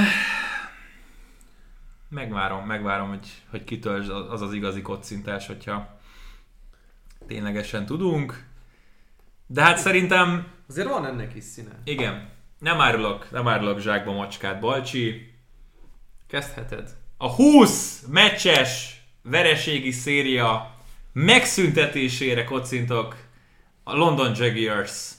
megvárom, 2.09 2.66
megvárom, 2.66 3.09
hogy, 3.09 3.28
hogy 3.51 3.64
kitöltsd 3.64 4.11
az 4.11 4.42
az 4.42 4.53
igazi 4.53 4.82
kocintás, 4.82 5.46
hogyha 5.46 5.99
ténylegesen 7.26 7.86
tudunk. 7.86 8.44
De 9.46 9.62
hát 9.62 9.78
szerintem, 9.78 10.46
Azért 10.68 10.88
van 10.88 11.07
ennek 11.07 11.34
is 11.34 11.44
színe. 11.44 11.70
igen, 11.84 12.28
nem 12.59 12.80
árulok, 12.80 13.30
nem 13.30 13.49
árulok 13.49 13.78
zsákba 13.80 14.12
macskát, 14.12 14.61
Balcsi. 14.61 15.28
Kezdheted. 16.29 16.89
A 17.16 17.29
20 17.29 18.05
meccses 18.09 19.01
vereségi 19.22 19.91
széria 19.91 20.74
megszüntetésére 21.12 22.45
kocintok 22.45 23.16
a 23.85 23.95
London 23.95 24.33
Jaguars 24.37 25.11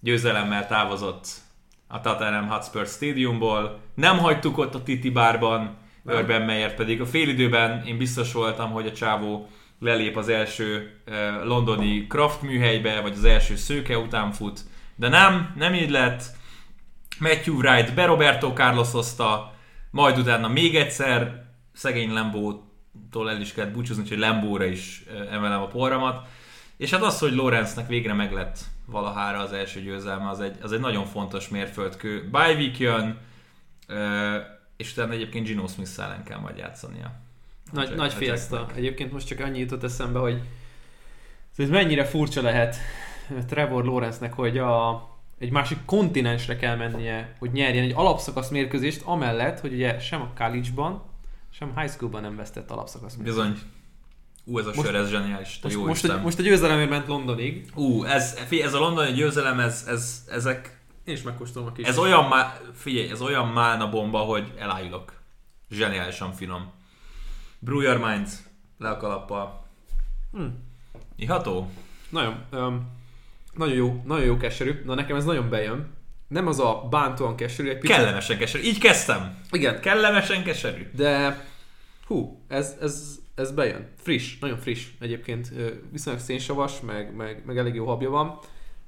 győzelemmel 0.00 0.66
távozott 0.66 1.26
a 1.86 2.00
Tottenham 2.00 2.48
Hotspur 2.48 2.86
Stadiumból. 2.86 3.80
Nem 3.94 4.18
hagytuk 4.18 4.58
ott 4.58 4.74
a 4.74 4.82
Titi 4.82 5.10
bárban, 5.10 5.76
Nem. 6.02 6.16
Urban 6.16 6.42
Meyer 6.42 6.74
pedig 6.74 7.00
a 7.00 7.06
félidőben 7.06 7.84
én 7.86 7.98
biztos 7.98 8.32
voltam, 8.32 8.70
hogy 8.70 8.86
a 8.86 8.92
csávó 8.92 9.48
lelép 9.80 10.16
az 10.16 10.28
első 10.28 11.00
eh, 11.04 11.44
londoni 11.44 12.06
Kraft 12.06 12.42
műhelybe, 12.42 13.00
vagy 13.00 13.12
az 13.12 13.24
első 13.24 13.56
szőke 13.56 13.98
után 13.98 14.32
fut, 14.32 14.60
de 14.96 15.08
nem, 15.08 15.54
nem 15.56 15.74
így 15.74 15.90
lett. 15.90 16.22
Matthew 17.18 17.56
Wright 17.56 17.94
be 17.94 18.04
Roberto 18.04 18.52
Carlosozta, 18.52 19.53
majd 19.94 20.18
utána 20.18 20.48
még 20.48 20.76
egyszer 20.76 21.44
szegény 21.72 22.12
Lembótól 22.12 23.30
el 23.30 23.40
is 23.40 23.52
kellett 23.52 23.72
búcsúzni, 23.72 24.02
úgyhogy 24.02 24.18
Lembóra 24.18 24.64
is 24.64 25.04
emelem 25.30 25.62
a 25.62 25.66
porramat. 25.66 26.26
És 26.76 26.90
hát 26.90 27.02
az, 27.02 27.18
hogy 27.18 27.32
Lorenznek 27.32 27.86
végre 27.86 28.12
meglett 28.12 28.58
valahára 28.86 29.38
az 29.38 29.52
első 29.52 29.80
győzelme, 29.80 30.28
az 30.28 30.40
egy, 30.40 30.56
az 30.62 30.72
egy 30.72 30.80
nagyon 30.80 31.04
fontos 31.04 31.48
mérföldkő. 31.48 32.28
Week 32.32 32.78
jön, 32.78 33.18
és 34.76 34.92
utána 34.92 35.12
egyébként 35.12 35.46
Gino 35.46 35.66
Smith 35.66 35.98
ellen 35.98 36.24
kell 36.24 36.38
majd 36.38 36.56
játszania. 36.56 37.12
Nagy, 37.72 37.82
Úgyhogy- 37.82 37.98
nagy 37.98 38.12
fiesta. 38.12 38.66
Egyébként 38.74 39.12
most 39.12 39.26
csak 39.26 39.40
annyi 39.40 39.58
jutott 39.58 39.82
eszembe, 39.82 40.18
hogy 40.18 40.40
ez 41.56 41.68
mennyire 41.68 42.04
furcsa 42.04 42.42
lehet 42.42 42.76
Trevor 43.48 43.84
Lawrence-nek, 43.84 44.32
hogy 44.32 44.58
a, 44.58 44.90
egy 45.38 45.50
másik 45.50 45.78
kontinensre 45.84 46.56
kell 46.56 46.76
mennie, 46.76 47.36
hogy 47.38 47.52
nyerjen 47.52 47.84
egy 47.84 47.92
alapszakasz 47.94 48.48
mérkőzést, 48.48 49.02
amellett, 49.04 49.60
hogy 49.60 49.72
ugye 49.72 49.98
sem 49.98 50.20
a 50.20 50.30
college-ban, 50.36 51.02
sem 51.50 51.76
high 51.76 51.90
schoolban 51.90 52.22
nem 52.22 52.36
vesztett 52.36 52.70
alapszakasz 52.70 53.14
mérkőzést. 53.14 53.44
Bizony. 53.46 53.58
Ú, 54.44 54.58
ez 54.58 54.66
a 54.66 54.70
Most- 54.74 54.86
sör, 54.86 54.94
ez 54.94 55.10
zseniális. 55.10 55.58
Te 55.58 55.60
Most, 55.62 55.74
jó 55.76 55.86
most, 55.86 56.02
Isten. 56.02 56.18
a, 56.18 56.22
most 56.22 56.38
a 56.38 56.42
győzelemért 56.42 56.90
ment 56.90 57.06
Londonig. 57.06 57.70
Ú, 57.74 58.04
ez, 58.04 58.38
ez 58.50 58.74
a 58.74 58.78
londoni 58.78 59.12
győzelem, 59.12 59.60
ez, 59.60 59.84
ez, 59.88 60.24
ezek, 60.30 60.80
Én 61.04 61.14
is 61.14 61.22
megkóstolom 61.22 61.68
a 61.68 61.72
kis. 61.72 61.86
ez 61.86 61.98
olyan, 61.98 62.24
má, 62.28 62.60
figyelj, 62.74 63.10
ez 63.10 63.20
olyan 63.20 63.48
málna 63.48 63.90
bomba, 63.90 64.18
hogy 64.18 64.52
elájulok. 64.58 65.12
Zseniálisan 65.70 66.32
finom. 66.32 66.70
Brew 67.58 67.80
your 67.80 67.98
mind, 67.98 68.28
le 68.78 68.88
a 68.88 68.96
kalappal. 68.96 69.66
Hm. 70.32 70.44
Iható? 71.16 71.70
Nagyon, 72.08 72.44
um, 72.52 72.86
nagyon 73.56 73.74
jó, 73.74 74.02
nagyon 74.06 74.24
jó 74.24 74.36
keserű. 74.36 74.82
Na 74.84 74.94
nekem 74.94 75.16
ez 75.16 75.24
nagyon 75.24 75.48
bejön. 75.50 75.92
Nem 76.28 76.46
az 76.46 76.58
a 76.58 76.86
bántóan 76.90 77.36
keserű, 77.36 77.68
egy 77.68 77.78
picit. 77.78 77.96
Kellemesen 77.96 78.38
keserű. 78.38 78.64
Így 78.64 78.78
kezdtem. 78.78 79.38
Igen, 79.50 79.80
Kellemesen 79.80 80.42
keserű. 80.42 80.90
De 80.96 81.44
hú, 82.06 82.40
ez, 82.48 82.76
ez, 82.80 83.18
ez 83.34 83.50
bejön. 83.52 83.88
Friss, 84.02 84.38
nagyon 84.38 84.58
friss 84.58 84.86
egyébként. 85.00 85.52
Viszonylag 85.92 86.22
szénsavas, 86.22 86.72
meg, 86.80 87.14
meg, 87.16 87.42
meg 87.46 87.58
elég 87.58 87.74
jó 87.74 87.86
habja 87.86 88.10
van. 88.10 88.38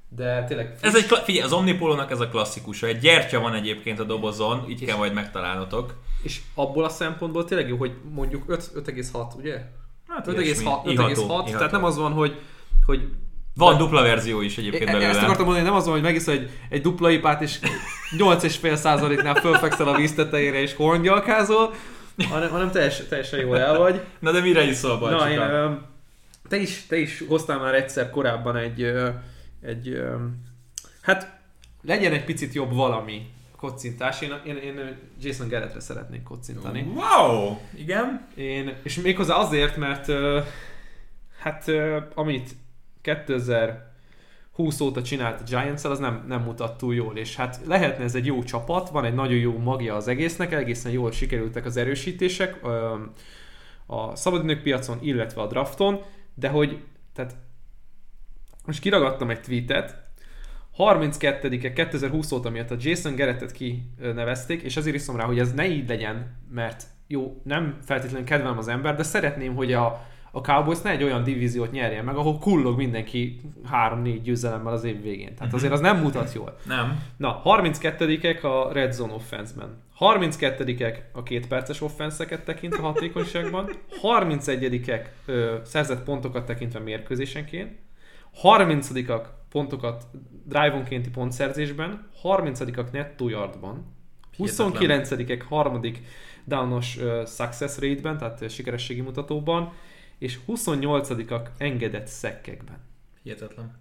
de 0.09 0.43
tényleg 0.43 0.75
Ez 0.81 0.95
egy, 0.95 1.05
figyelj, 1.23 1.45
az 1.45 1.53
Omnipolónak 1.53 2.11
ez 2.11 2.19
a 2.19 2.27
klasszikus. 2.27 2.83
Egy 2.83 2.99
gyertya 2.99 3.39
van 3.39 3.53
egyébként 3.53 3.99
a 3.99 4.03
dobozon, 4.03 4.69
így 4.69 4.85
kell 4.85 4.97
majd 4.97 5.13
megtalálnotok. 5.13 5.95
És 6.23 6.41
abból 6.55 6.83
a 6.83 6.89
szempontból 6.89 7.45
tényleg 7.45 7.67
jó, 7.67 7.77
hogy 7.77 7.93
mondjuk 8.13 8.43
5, 8.47 8.71
5,6, 8.75 9.35
ugye? 9.37 9.61
Hát 10.07 10.27
5,6, 10.27 10.39
ilyesmi. 10.41 10.65
5,6 10.65 10.91
Iható, 10.91 11.43
tehát 11.43 11.71
nem 11.71 11.83
az 11.83 11.97
van, 11.97 12.11
hogy, 12.11 12.41
hogy 12.85 13.09
Van 13.57 13.77
dupla 13.77 14.01
verzió 14.01 14.41
is 14.41 14.57
egyébként 14.57 14.83
E- 14.89 14.91
Ezt 14.93 14.99
belőle. 15.01 15.19
akartam 15.19 15.45
mondani, 15.45 15.65
nem 15.65 15.75
az 15.75 15.87
hogy 15.87 16.01
megiszol 16.01 16.33
egy, 16.33 16.49
egy 16.69 16.81
dupla 16.81 17.09
ipát, 17.09 17.41
és 17.41 17.59
8,5%-nál 18.17 19.35
fölfekszel 19.35 19.87
a 19.87 19.95
víz 19.95 20.13
tetejére, 20.13 20.61
és 20.61 20.73
horngyalkázol, 20.73 21.73
hanem, 22.29 22.49
hanem 22.49 22.71
teljes, 22.71 23.01
teljesen 23.09 23.39
jól 23.39 23.59
el 23.59 23.77
vagy. 23.77 24.01
Na 24.19 24.31
de 24.31 24.39
mire 24.41 24.63
iszol, 24.63 24.91
Na, 24.93 24.99
Balcsika? 24.99 25.29
én, 25.31 25.39
ö, 25.39 25.71
te, 26.49 26.57
is, 26.57 26.85
te 26.87 26.97
is 26.97 27.23
hoztál 27.27 27.59
már 27.59 27.75
egyszer 27.75 28.09
korábban 28.09 28.55
egy, 28.55 28.83
egy 29.61 30.01
hát 31.01 31.39
legyen 31.81 32.13
egy 32.13 32.23
picit 32.23 32.53
jobb 32.53 32.73
valami 32.73 33.27
kocintás. 33.57 34.21
Én, 34.21 34.33
én, 34.45 34.55
én 34.57 34.97
Jason 35.21 35.47
Garrettre 35.47 35.79
szeretnék 35.79 36.23
kocintani. 36.23 36.81
Wow! 36.95 37.57
Igen? 37.75 38.27
Én, 38.35 38.73
és 38.83 38.95
méghozzá 39.01 39.35
azért, 39.35 39.77
mert 39.77 40.11
hát 41.39 41.71
amit 42.13 42.49
2020 43.15 44.79
óta 44.81 45.01
csinált 45.01 45.41
a 45.41 45.43
giants 45.43 45.83
az 45.83 45.99
nem, 45.99 46.25
nem 46.27 46.41
mutat 46.41 46.77
túl 46.77 46.95
jól, 46.95 47.17
és 47.17 47.35
hát 47.35 47.59
lehetne 47.65 48.03
ez 48.03 48.15
egy 48.15 48.25
jó 48.25 48.43
csapat, 48.43 48.89
van 48.89 49.05
egy 49.05 49.13
nagyon 49.13 49.37
jó 49.37 49.57
magja 49.57 49.95
az 49.95 50.07
egésznek, 50.07 50.51
egészen 50.51 50.91
jól 50.91 51.11
sikerültek 51.11 51.65
az 51.65 51.77
erősítések 51.77 52.59
a 53.85 54.15
szabadidők 54.15 54.61
piacon, 54.61 54.97
illetve 55.01 55.41
a 55.41 55.47
drafton, 55.47 56.01
de 56.33 56.49
hogy, 56.49 56.83
tehát 57.13 57.35
most 58.65 58.79
kiragadtam 58.79 59.29
egy 59.29 59.41
tweetet, 59.41 60.05
32-e 60.77 61.73
2020 61.73 62.31
óta 62.31 62.49
miatt 62.49 62.71
a 62.71 62.75
Jason 62.79 63.15
Garrettet 63.15 63.51
kinevezték, 63.51 64.61
és 64.61 64.77
azért 64.77 64.95
iszom 64.95 65.15
rá, 65.15 65.25
hogy 65.25 65.39
ez 65.39 65.53
ne 65.53 65.67
így 65.67 65.87
legyen, 65.87 66.37
mert 66.51 66.83
jó, 67.07 67.41
nem 67.43 67.77
feltétlenül 67.85 68.27
kedvelem 68.27 68.57
az 68.57 68.67
ember, 68.67 68.95
de 68.95 69.03
szeretném, 69.03 69.55
hogy 69.55 69.73
a, 69.73 70.05
a 70.37 70.41
Cowboys 70.41 70.81
ne 70.81 70.89
egy 70.89 71.03
olyan 71.03 71.23
divíziót 71.23 71.71
nyerjen 71.71 72.05
meg, 72.05 72.15
ahol 72.15 72.37
kullog 72.37 72.77
mindenki 72.77 73.41
3-4 73.71 74.19
győzelemmel 74.23 74.73
az 74.73 74.83
év 74.83 75.01
végén. 75.01 75.35
Tehát 75.35 75.53
azért 75.53 75.73
az 75.73 75.79
nem 75.79 75.97
mutat 75.97 76.33
jól. 76.33 76.57
Nem. 76.65 77.03
Na, 77.17 77.41
32-ek 77.45 78.41
a 78.41 78.71
Red 78.71 78.91
Zone 78.91 79.13
offense-ben. 79.13 79.81
32-ek 79.99 80.97
a 81.11 81.23
két 81.23 81.47
perces 81.47 81.81
offenszeket 81.81 82.43
tekintve 82.43 82.81
hatékonyságban. 82.81 83.69
31-ek 84.01 85.05
ö, 85.25 85.55
szerzett 85.63 86.03
pontokat 86.03 86.45
tekintve 86.45 86.79
mérkőzésenként. 86.79 87.71
30-ak 88.43 89.21
pontokat 89.49 90.03
drive-onkénti 90.43 91.09
pontszerzésben. 91.09 92.09
30-ak 92.23 92.91
nettó 92.91 93.29
yardban. 93.29 93.95
29-ek 94.37 95.41
harmadik 95.49 96.01
downos 96.43 96.97
success 97.25 97.79
rate-ben, 97.79 98.17
tehát 98.17 98.41
ö, 98.41 98.47
sikerességi 98.47 99.01
mutatóban. 99.01 99.73
És 100.17 100.37
28-ak 100.47 101.47
engedett 101.57 102.07
szekkekben. 102.07 102.77
Hihetetlen. 103.23 103.79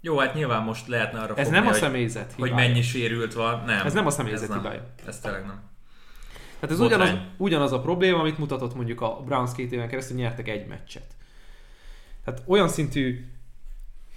Jó, 0.00 0.18
hát 0.18 0.34
nyilván 0.34 0.62
most 0.62 0.86
lehetne 0.86 1.20
arra 1.20 1.34
Ez 1.34 1.42
fogni, 1.44 1.58
nem 1.58 1.66
a 1.66 1.70
hogy, 1.70 1.78
személyzet 1.80 2.32
hogy 2.32 2.48
hibája. 2.48 2.68
mennyi 2.68 2.82
sérült 2.82 3.34
van. 3.34 3.64
Nem. 3.64 3.86
Ez 3.86 3.92
nem 3.92 4.06
a 4.06 4.10
személyzet 4.10 4.42
ez 4.42 4.48
nem. 4.48 4.58
hibája. 4.58 4.94
Ez 5.06 5.20
tényleg 5.20 5.46
nem. 5.46 5.60
Tehát 6.60 6.70
ez 6.70 6.78
Botrány. 6.78 7.00
ugyanaz, 7.00 7.24
ugyanaz 7.36 7.72
a 7.72 7.80
probléma, 7.80 8.18
amit 8.18 8.38
mutatott 8.38 8.74
mondjuk 8.74 9.00
a 9.00 9.22
Browns 9.24 9.52
két 9.52 9.72
éven 9.72 9.88
keresztül, 9.88 10.16
nyertek 10.16 10.48
egy 10.48 10.66
meccset. 10.66 11.16
Tehát 12.24 12.42
olyan 12.46 12.68
szintű, 12.68 13.26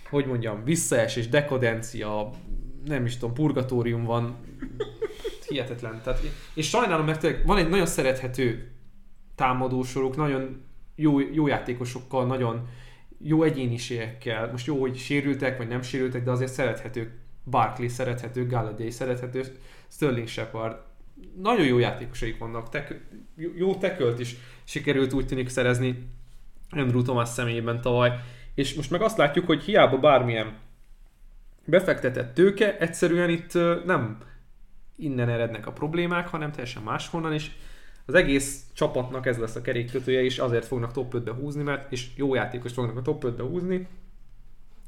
hogy 0.09 0.25
mondjam, 0.25 0.63
visszaesés, 0.63 1.29
dekadencia, 1.29 2.29
nem 2.85 3.05
is 3.05 3.17
tudom, 3.17 3.33
purgatórium 3.33 4.03
van, 4.03 4.37
hihetetlen. 5.47 6.01
Tehát, 6.03 6.19
és 6.53 6.69
sajnálom, 6.69 7.05
mert 7.05 7.43
van 7.45 7.57
egy 7.57 7.69
nagyon 7.69 7.85
szerethető 7.85 8.71
támadósoruk, 9.35 10.15
nagyon 10.15 10.63
jó, 11.01 11.19
jó 11.19 11.47
játékosokkal, 11.47 12.25
nagyon 12.25 12.67
jó 13.23 13.43
egyéniségekkel. 13.43 14.51
Most 14.51 14.65
jó, 14.65 14.79
hogy 14.79 14.97
sérültek, 14.97 15.57
vagy 15.57 15.67
nem 15.67 15.81
sérültek, 15.81 16.23
de 16.23 16.31
azért 16.31 16.51
szerethető. 16.51 17.11
Barkley 17.49 17.87
szerethető, 17.87 18.47
Galladay 18.47 18.89
szerethető, 18.89 19.43
Sterling 19.87 20.27
Shepard. 20.27 20.77
Nagyon 21.41 21.65
jó 21.65 21.79
játékosaik 21.79 22.37
vannak. 22.37 22.69
Tek, 22.69 23.01
jó- 23.55 23.75
tekölt 23.75 24.19
is 24.19 24.35
sikerült 24.63 25.13
úgy 25.13 25.25
tűnik 25.25 25.49
szerezni 25.49 26.07
Andrew 26.69 27.01
Thomas 27.01 27.29
személyében 27.29 27.81
tavaly. 27.81 28.11
És 28.55 28.73
most 28.73 28.91
meg 28.91 29.01
azt 29.01 29.17
látjuk, 29.17 29.45
hogy 29.45 29.63
hiába 29.63 29.97
bármilyen 29.97 30.57
befektetett 31.65 32.33
tőke, 32.33 32.77
egyszerűen 32.77 33.29
itt 33.29 33.53
nem 33.85 34.17
innen 34.95 35.29
erednek 35.29 35.67
a 35.67 35.71
problémák, 35.71 36.27
hanem 36.27 36.51
teljesen 36.51 36.83
máshonnan, 36.83 37.33
és 37.33 37.51
az 38.05 38.13
egész 38.13 38.63
csapatnak 38.73 39.25
ez 39.25 39.37
lesz 39.37 39.55
a 39.55 39.61
kerékkötője, 39.61 40.23
és 40.23 40.39
azért 40.39 40.65
fognak 40.65 40.91
top 40.91 41.13
5-be 41.13 41.31
húzni, 41.33 41.63
mert 41.63 41.91
és 41.91 42.07
jó 42.15 42.35
játékos 42.35 42.73
fognak 42.73 42.97
a 42.97 43.01
top 43.01 43.23
5-be 43.25 43.43
húzni, 43.43 43.87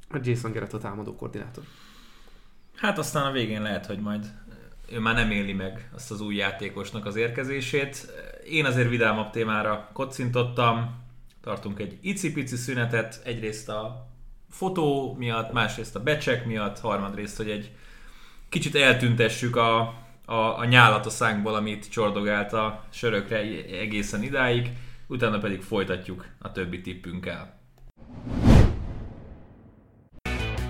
a 0.10 0.20
Jason 0.24 0.52
Garrett 0.52 0.74
a 0.74 0.78
támadó 0.78 1.16
koordinátor. 1.16 1.64
Hát 2.76 2.98
aztán 2.98 3.26
a 3.26 3.32
végén 3.32 3.62
lehet, 3.62 3.86
hogy 3.86 4.00
majd 4.00 4.34
ő 4.92 5.00
már 5.00 5.16
nem 5.16 5.32
éli 5.32 5.54
meg 5.54 5.90
azt 5.96 6.12
az 6.12 6.22
új 6.22 6.36
játékosnak 6.36 7.06
az 7.06 7.16
érkezését. 7.16 8.08
Én 8.50 8.66
azért 8.66 8.90
vidámabb 8.90 9.30
témára 9.30 9.90
kocintottam, 9.94 11.02
tartunk 11.42 11.80
egy 11.80 11.98
icipici 12.02 12.56
szünetet, 12.56 13.22
egyrészt 13.24 13.70
a 13.70 14.08
fotó 14.50 15.16
miatt, 15.18 15.52
másrészt 15.52 15.96
a 15.96 16.04
becsek 16.04 16.46
miatt, 16.46 16.80
harmadrészt, 16.80 17.38
hogy 17.38 17.50
egy 17.50 17.72
kicsit 18.50 18.76
eltüntessük 18.76 19.56
a, 19.56 19.94
a, 20.26 20.58
a 20.58 20.66
nyálat 20.66 21.06
a 21.06 21.10
szánkból, 21.10 21.56
amit 21.56 21.90
csordogált 21.90 22.54
a 22.54 22.84
sörökre 22.90 23.38
egészen 23.80 24.24
idáig, 24.24 24.72
utána 25.08 25.38
pedig 25.38 25.62
folytatjuk 25.62 26.26
a 26.40 26.52
többi 26.52 26.82
tippünkkel. 26.82 27.62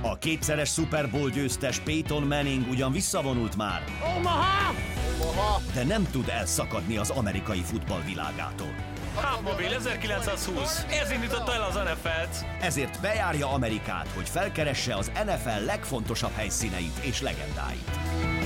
A 0.01 0.18
kétszeres 0.18 0.70
Super 0.70 1.10
Bowl 1.10 1.30
győztes 1.30 1.80
Peyton 1.80 2.24
Manning 2.24 2.70
ugyan 2.70 2.91
visszavonult 2.91 3.56
már, 3.56 3.84
de 5.74 5.84
nem 5.84 6.08
tud 6.12 6.30
elszakadni 6.30 6.97
az 6.97 7.10
amerikai 7.10 7.62
futball 7.62 8.01
világától. 8.01 8.74
Hubmobil 9.16 9.74
1920. 9.74 10.86
Ez 10.89 11.12
indította 11.12 11.54
el 11.54 11.64
az 11.64 11.76
NFL-t. 11.76 12.45
Ezért 12.62 13.01
bejárja 13.01 13.51
Amerikát, 13.51 14.08
hogy 14.08 14.30
felkeresse 14.30 14.95
az 14.95 15.12
NFL 15.26 15.66
legfontosabb 15.66 16.34
helyszíneit 16.36 16.97
és 17.01 17.22
legendáit. 17.22 18.43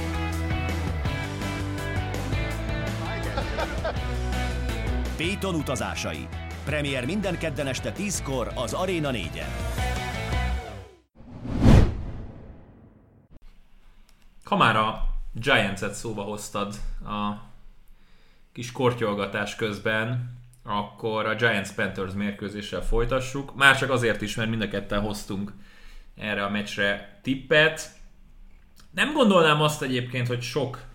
Peyton 5.18 5.56
utazásai. 5.56 6.28
Premier 6.66 7.06
minden 7.06 7.38
kedden 7.38 7.68
este 7.68 7.92
10-kor 7.98 8.52
az 8.56 8.74
Arena 8.74 9.10
4-en. 9.14 9.50
Ha 14.44 14.58
már 14.58 14.76
a 14.76 15.04
Giants-et 15.34 15.94
szóba 15.94 16.22
hoztad 16.22 16.76
a 17.06 17.34
kis 18.54 18.72
kortyolgatás 18.72 19.56
közben, 19.56 20.38
akkor 20.64 21.26
a 21.26 21.36
Giants-Panthers 21.36 22.14
mérkőzéssel 22.14 22.82
folytassuk. 22.82 23.56
Már 23.56 23.78
csak 23.78 23.90
azért 23.90 24.22
is, 24.22 24.36
mert 24.36 24.50
mind 24.50 24.62
a 24.62 24.68
ketten 24.68 25.02
hoztunk 25.02 25.54
erre 26.16 26.44
a 26.44 26.50
meccsre 26.50 27.20
tippet. 27.22 27.90
Nem 28.92 29.14
gondolnám 29.14 29.62
azt 29.62 29.82
egyébként, 29.82 30.28
hogy 30.28 30.42
sok 30.42 30.87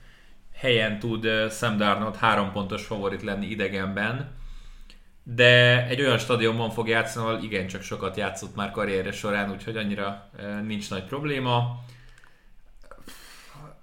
helyen 0.62 0.98
tud 0.98 1.28
Sam 1.50 1.76
Darnold 1.76 2.16
három 2.16 2.52
pontos 2.52 2.84
favorit 2.84 3.22
lenni 3.22 3.46
idegenben, 3.46 4.30
de 5.22 5.86
egy 5.86 6.00
olyan 6.00 6.18
stadionban 6.18 6.70
fog 6.70 6.88
játszani, 6.88 7.26
ahol 7.26 7.42
igencsak 7.42 7.82
sokat 7.82 8.16
játszott 8.16 8.54
már 8.54 8.70
karrierje 8.70 9.12
során, 9.12 9.50
úgyhogy 9.50 9.76
annyira 9.76 10.30
nincs 10.66 10.90
nagy 10.90 11.04
probléma 11.04 11.84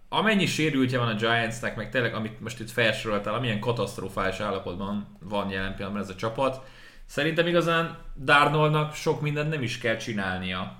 amennyi 0.09 0.45
sérültje 0.45 0.97
van 0.97 1.07
a 1.07 1.15
Giantsnek, 1.15 1.75
meg 1.75 1.89
tényleg, 1.89 2.13
amit 2.13 2.39
most 2.39 2.59
itt 2.59 2.71
felsoroltál, 2.71 3.34
amilyen 3.34 3.59
katasztrofális 3.59 4.39
állapotban 4.39 5.17
van 5.19 5.49
jelen 5.49 5.75
pillanatban 5.75 6.03
ez 6.03 6.09
a 6.09 6.15
csapat, 6.15 6.65
szerintem 7.05 7.47
igazán 7.47 7.97
Darnoldnak 8.23 8.93
sok 8.93 9.21
mindent 9.21 9.49
nem 9.49 9.61
is 9.61 9.77
kell 9.77 9.95
csinálnia. 9.95 10.75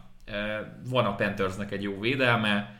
Van 0.89 1.06
a 1.06 1.16
Panthersnek 1.16 1.72
egy 1.72 1.84
jó 1.84 2.00
védelme, 2.00 2.79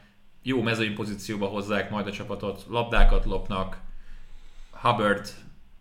jó 0.50 0.62
mezőny 0.62 0.94
pozícióba 0.94 1.46
hozzák 1.46 1.90
majd 1.90 2.08
a 2.08 2.12
csapatot, 2.12 2.66
labdákat 2.68 3.26
lopnak, 3.26 3.78
Hubbard 4.72 5.28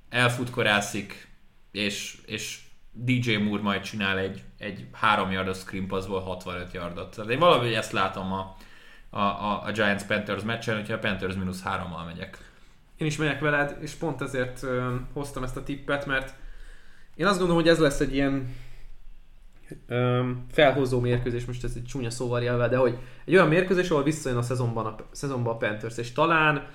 elfutkorászik, 0.08 1.28
és, 1.70 2.18
és 2.26 2.60
DJ 2.92 3.36
Moore 3.36 3.62
majd 3.62 3.82
csinál 3.82 4.18
egy, 4.18 4.42
egy 4.58 4.86
3 4.92 5.30
yardos 5.30 5.58
screen 5.58 5.86
passból 5.86 6.20
65 6.20 6.72
yardot. 6.72 7.14
Tehát 7.14 7.30
én 7.30 7.38
valahogy 7.38 7.72
ezt 7.72 7.92
látom 7.92 8.32
a, 8.32 8.56
a, 9.10 9.20
a, 9.20 9.62
a 9.64 9.70
Giants-Panthers 9.72 10.42
meccsen, 10.42 10.76
hogyha 10.76 10.94
a 10.94 10.98
Panthers 10.98 11.34
mínusz 11.34 11.62
3-mal 11.64 12.04
megyek. 12.06 12.38
Én 12.96 13.06
is 13.06 13.16
megyek 13.16 13.40
veled, 13.40 13.78
és 13.80 13.92
pont 13.92 14.20
ezért 14.20 14.62
ö, 14.62 14.94
hoztam 15.12 15.42
ezt 15.42 15.56
a 15.56 15.62
tippet, 15.62 16.06
mert 16.06 16.34
én 17.14 17.26
azt 17.26 17.38
gondolom, 17.38 17.62
hogy 17.62 17.70
ez 17.70 17.78
lesz 17.78 18.00
egy 18.00 18.14
ilyen 18.14 18.54
felhozó 20.50 21.00
mérkőzés, 21.00 21.44
most 21.44 21.64
ez 21.64 21.72
egy 21.76 21.84
csúnya 21.84 22.10
szóval 22.10 22.42
jelve, 22.42 22.68
de 22.68 22.76
hogy 22.76 22.98
egy 23.24 23.34
olyan 23.34 23.48
mérkőzés, 23.48 23.90
ahol 23.90 24.02
visszajön 24.02 24.38
a 24.38 24.42
szezonban 24.42 24.86
a, 24.86 24.96
szezonban 25.10 25.54
a 25.54 25.56
Panthers, 25.56 25.98
és 25.98 26.12
talán 26.12 26.68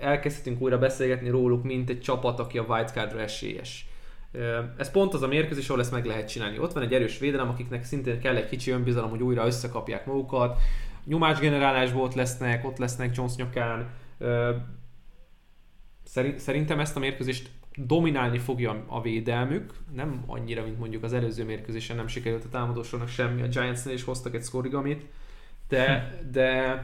elkezdhetünk 0.00 0.60
újra 0.60 0.78
beszélgetni 0.78 1.28
róluk, 1.28 1.62
mint 1.62 1.90
egy 1.90 2.00
csapat, 2.00 2.38
aki 2.40 2.58
a 2.58 2.64
wildcardra 2.68 3.20
esélyes. 3.20 3.88
Ez 4.76 4.90
pont 4.90 5.14
az 5.14 5.22
a 5.22 5.26
mérkőzés, 5.26 5.68
ahol 5.68 5.80
ezt 5.80 5.92
meg 5.92 6.04
lehet 6.04 6.28
csinálni. 6.28 6.58
Ott 6.58 6.72
van 6.72 6.82
egy 6.82 6.92
erős 6.92 7.18
védelem, 7.18 7.48
akiknek 7.48 7.84
szintén 7.84 8.20
kell 8.20 8.36
egy 8.36 8.48
kicsi 8.48 8.70
önbizalom, 8.70 9.10
hogy 9.10 9.22
újra 9.22 9.46
összekapják 9.46 10.06
magukat. 10.06 10.60
Nyomásgenerálásból 11.04 12.02
ott 12.02 12.14
lesznek, 12.14 12.66
ott 12.66 12.78
lesznek 12.78 13.16
Jones 13.16 13.34
nyakán. 13.34 13.90
Szerintem 16.36 16.80
ezt 16.80 16.96
a 16.96 16.98
mérkőzést 16.98 17.50
dominálni 17.76 18.38
fogja 18.38 18.84
a 18.86 19.02
védelmük, 19.02 19.72
nem 19.94 20.24
annyira, 20.26 20.62
mint 20.62 20.78
mondjuk 20.78 21.02
az 21.02 21.12
előző 21.12 21.44
mérkőzésen 21.44 21.96
nem 21.96 22.06
sikerült 22.06 22.44
a 22.44 22.48
támadósornak 22.48 23.08
semmi, 23.08 23.42
a 23.42 23.48
Giantsnél 23.48 23.94
is 23.94 24.04
hoztak 24.04 24.34
egy 24.34 24.42
szkorigamit, 24.42 25.04
de, 25.68 26.14
de, 26.30 26.82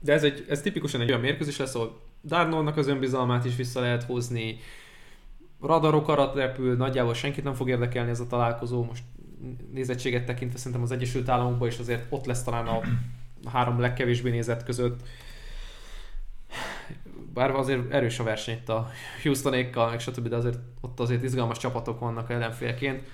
de 0.00 0.12
ez, 0.12 0.24
egy, 0.24 0.44
ez 0.48 0.60
tipikusan 0.60 1.00
egy 1.00 1.08
olyan 1.08 1.20
mérkőzés 1.20 1.56
lesz, 1.56 1.74
ahol 1.74 2.00
Darnoldnak 2.24 2.76
az 2.76 2.86
önbizalmát 2.86 3.44
is 3.44 3.56
vissza 3.56 3.80
lehet 3.80 4.04
hozni, 4.04 4.58
radarok 5.60 6.08
arat 6.08 6.34
repül, 6.34 6.76
nagyjából 6.76 7.14
senkit 7.14 7.44
nem 7.44 7.54
fog 7.54 7.68
érdekelni 7.68 8.10
ez 8.10 8.20
a 8.20 8.26
találkozó, 8.26 8.84
most 8.84 9.02
nézettséget 9.72 10.24
tekintve 10.24 10.58
szerintem 10.58 10.82
az 10.82 10.90
Egyesült 10.90 11.28
Államokban 11.28 11.68
is 11.68 11.78
azért 11.78 12.06
ott 12.08 12.24
lesz 12.24 12.42
talán 12.42 12.66
a 12.66 12.80
három 13.48 13.80
legkevésbé 13.80 14.30
nézett 14.30 14.64
között. 14.64 15.00
Bár 17.34 17.50
azért 17.50 17.92
erős 17.92 18.18
a 18.18 18.22
verseny 18.22 18.56
itt 18.56 18.68
a 18.68 18.90
Houstonékkal, 19.22 19.90
meg 19.90 20.00
stb., 20.00 20.28
de 20.28 20.36
azért 20.36 20.58
ott 20.80 21.00
azért 21.00 21.22
izgalmas 21.22 21.58
csapatok 21.58 22.00
vannak 22.00 22.30
ellenfélként. 22.30 23.08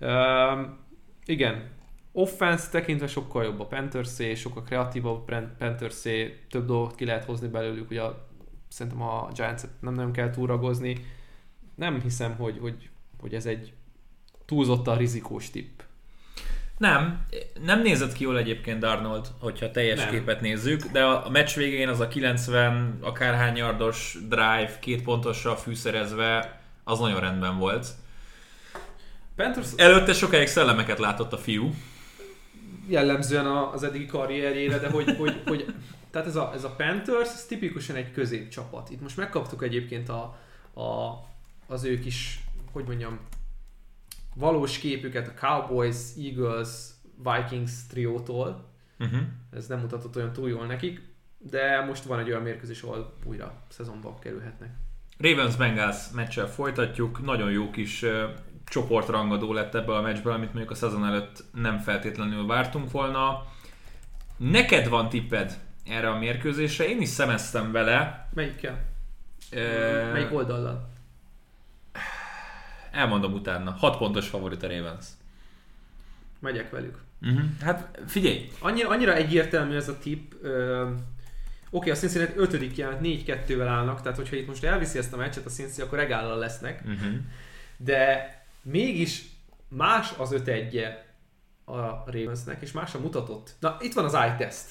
Um, 0.00 0.78
igen, 1.24 1.70
offense 2.12 2.70
tekintve 2.70 3.06
sokkal 3.06 3.44
jobb 3.44 3.60
a 3.60 3.66
Panthers 3.66 4.38
sokkal 4.38 4.62
kreatívabb 4.62 5.28
a 5.28 5.44
panthers 5.58 6.02
több 6.50 6.66
dolgot 6.66 6.94
ki 6.94 7.04
lehet 7.04 7.24
hozni 7.24 7.48
belőlük, 7.48 7.90
ugye 7.90 8.02
szerintem 8.68 9.02
a 9.02 9.28
giants 9.34 9.62
nem 9.80 9.94
nagyon 9.94 10.12
kell 10.12 10.30
túragozni. 10.30 10.96
Nem 11.74 12.00
hiszem, 12.00 12.36
hogy, 12.36 12.58
hogy, 12.60 12.90
hogy 13.20 13.34
ez 13.34 13.46
egy 13.46 13.72
túlzottan 14.44 14.96
rizikós 14.96 15.50
tipp. 15.50 15.80
Nem, 16.78 17.26
nem 17.64 17.82
nézett 17.82 18.12
ki 18.12 18.24
jól 18.24 18.38
egyébként 18.38 18.78
Darnold, 18.78 19.26
hogyha 19.38 19.70
teljes 19.70 19.98
Nem. 19.98 20.10
képet 20.10 20.40
nézzük, 20.40 20.82
de 20.82 21.04
a 21.04 21.30
meccs 21.30 21.54
végén 21.54 21.88
az 21.88 22.00
a 22.00 22.08
90 22.08 22.98
akárhány 23.00 23.56
yardos 23.56 24.18
drive, 24.28 24.78
két 24.80 25.02
pontossal 25.02 25.56
fűszerezve, 25.56 26.60
az 26.84 26.98
nagyon 26.98 27.20
rendben 27.20 27.58
volt. 27.58 27.86
Panthers 29.36 29.68
Előtte 29.76 30.12
sokáig 30.12 30.46
szellemeket 30.46 30.98
látott 30.98 31.32
a 31.32 31.38
fiú. 31.38 31.74
jellemzően 32.88 33.46
az 33.46 33.82
eddigi 33.82 34.06
karrierjére, 34.06 34.78
de 34.78 34.90
hogy, 34.90 35.16
hogy, 35.16 35.42
hogy 35.46 35.74
tehát 36.10 36.26
ez 36.26 36.36
a, 36.36 36.52
ez 36.54 36.64
a 36.64 36.70
Panthers, 36.70 37.28
ez 37.28 37.44
tipikusan 37.44 37.96
egy 37.96 38.12
középcsapat. 38.12 38.90
Itt 38.90 39.00
most 39.00 39.16
megkaptuk 39.16 39.62
egyébként 39.62 40.08
a, 40.08 40.38
a, 40.80 41.18
az 41.66 41.84
ő 41.84 41.98
kis, 41.98 42.40
hogy 42.72 42.84
mondjam, 42.84 43.18
valós 44.38 44.78
képüket 44.78 45.28
a 45.28 45.46
Cowboys, 45.46 45.96
Eagles, 46.16 46.68
Vikings 47.22 47.86
triótól. 47.88 48.68
Uh-huh. 48.98 49.20
Ez 49.50 49.66
nem 49.66 49.80
mutatott 49.80 50.16
olyan 50.16 50.32
túl 50.32 50.48
jól 50.48 50.66
nekik, 50.66 51.00
de 51.38 51.84
most 51.84 52.04
van 52.04 52.18
egy 52.18 52.28
olyan 52.28 52.42
mérkőzés, 52.42 52.82
ahol 52.82 53.14
újra 53.24 53.62
szezonba 53.68 54.18
kerülhetnek. 54.18 54.70
Ravens 55.18 55.56
Bengals 55.56 56.10
meccsel 56.14 56.46
folytatjuk. 56.46 57.24
Nagyon 57.24 57.50
jó 57.50 57.70
kis 57.70 58.02
uh, 58.02 58.10
csoportrangadó 58.64 59.52
lett 59.52 59.74
ebből 59.74 59.94
a 59.94 60.00
meccsből, 60.00 60.32
amit 60.32 60.52
mondjuk 60.52 60.70
a 60.70 60.74
szezon 60.74 61.04
előtt 61.04 61.44
nem 61.54 61.78
feltétlenül 61.78 62.46
vártunk 62.46 62.90
volna. 62.90 63.46
Neked 64.36 64.88
van 64.88 65.08
tipped 65.08 65.58
erre 65.84 66.10
a 66.10 66.18
mérkőzésre, 66.18 66.88
én 66.88 67.00
is 67.00 67.08
szemeztem 67.08 67.72
vele. 67.72 68.28
Melyikkel? 68.34 68.84
Uh, 69.52 70.12
Melyik 70.12 70.32
oldallal? 70.32 70.88
Elmondom 72.92 73.32
utána. 73.32 73.70
6 73.70 73.98
pontos 73.98 74.28
favorit 74.28 74.62
a 74.62 74.68
Ravens. 74.68 75.06
Megyek 76.38 76.70
velük. 76.70 76.98
Uh-huh. 77.22 77.40
Hát 77.62 77.98
figyelj, 78.06 78.48
Annyira, 78.60 78.88
annyira 78.88 79.14
egyértelmű 79.14 79.74
ez 79.76 79.88
a 79.88 79.98
tipp. 79.98 80.32
Ö, 80.42 80.88
Oké, 81.70 81.90
a 81.90 81.94
Cincinnati 81.94 82.32
5. 82.36 82.76
jelent 82.76 83.00
4-2-vel 83.02 83.66
állnak, 83.68 84.00
tehát 84.02 84.16
hogyha 84.18 84.36
itt 84.36 84.46
most 84.46 84.64
elviszi 84.64 84.98
ezt 84.98 85.12
a 85.12 85.16
meccset 85.16 85.46
a 85.46 85.50
Cincinnati, 85.50 85.80
akkor 85.82 85.98
regállal 85.98 86.38
lesznek. 86.38 86.82
uh-huh. 86.86 87.14
De 87.76 88.32
mégis 88.62 89.22
más 89.68 90.12
az 90.16 90.32
5 90.32 90.48
1 90.48 90.84
a 91.64 91.80
Ravensnek, 92.10 92.62
és 92.62 92.72
más 92.72 92.94
a 92.94 92.98
mutatott. 93.00 93.54
Na, 93.60 93.76
itt 93.80 93.92
van 93.92 94.04
az 94.04 94.14
eye 94.14 94.34
test. 94.36 94.64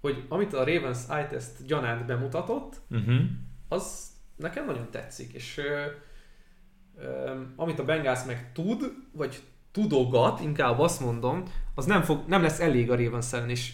Hogy 0.00 0.24
amit 0.28 0.54
a 0.54 0.64
Ravens 0.64 0.98
eye 1.08 1.26
test 1.26 1.66
gyanánt 1.66 2.06
bemutatott, 2.06 2.76
Uh-huh. 2.90 3.20
az 3.68 4.06
nekem 4.36 4.66
nagyon 4.66 4.90
tetszik, 4.90 5.32
és 5.32 5.60
amit 7.56 7.78
a 7.78 7.84
Bengals 7.84 8.24
meg 8.24 8.52
tud, 8.52 8.92
vagy 9.12 9.42
tudogat, 9.72 10.40
inkább 10.40 10.78
azt 10.78 11.00
mondom, 11.00 11.42
az 11.74 11.84
nem, 11.84 12.02
fog, 12.02 12.22
nem 12.26 12.42
lesz 12.42 12.60
elég 12.60 12.90
a 12.90 12.96
ravens 12.96 13.32
és 13.46 13.72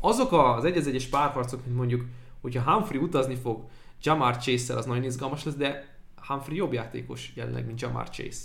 azok 0.00 0.32
az 0.32 0.64
egy 0.64 0.76
egyes 0.76 1.06
párharcok, 1.06 1.64
mint 1.64 1.76
mondjuk, 1.76 2.04
hogyha 2.40 2.72
Humphrey 2.72 3.02
utazni 3.02 3.34
fog 3.34 3.64
Jamar 4.02 4.36
chase 4.36 4.76
az 4.76 4.86
nagyon 4.86 5.04
izgalmas 5.04 5.44
lesz, 5.44 5.54
de 5.54 5.96
Humphrey 6.26 6.56
jobb 6.56 6.72
játékos 6.72 7.32
jelenleg, 7.34 7.66
mint 7.66 7.80
Jamar 7.80 8.10
Chase. 8.10 8.44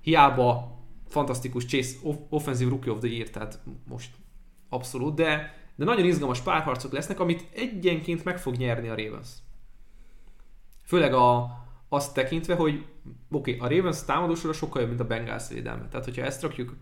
Hiába 0.00 0.78
fantasztikus 1.08 1.64
Chase 1.64 1.96
off- 2.02 2.26
offensive 2.28 2.70
rookie 2.70 2.92
of 2.92 2.98
the 2.98 3.08
year, 3.08 3.28
tehát 3.28 3.60
most 3.88 4.10
abszolút, 4.68 5.14
de, 5.14 5.54
de 5.76 5.84
nagyon 5.84 6.04
izgalmas 6.04 6.40
párharcok 6.40 6.92
lesznek, 6.92 7.20
amit 7.20 7.48
egyenként 7.54 8.24
meg 8.24 8.38
fog 8.38 8.54
nyerni 8.54 8.88
a 8.88 8.96
Ravens. 8.96 9.28
Főleg 10.82 11.14
a, 11.14 11.63
azt 11.94 12.14
tekintve, 12.14 12.54
hogy 12.54 12.84
oké, 13.30 13.56
okay, 13.56 13.68
a 13.68 13.76
Ravens 13.76 14.04
támadósora 14.04 14.52
sokkal 14.52 14.80
jobb, 14.80 14.90
mint 14.90 15.00
a 15.00 15.06
Bengals 15.06 15.48
védelme. 15.48 15.88
Tehát, 15.88 16.04
hogyha 16.04 16.22
ezt 16.22 16.42
rakjuk 16.42 16.74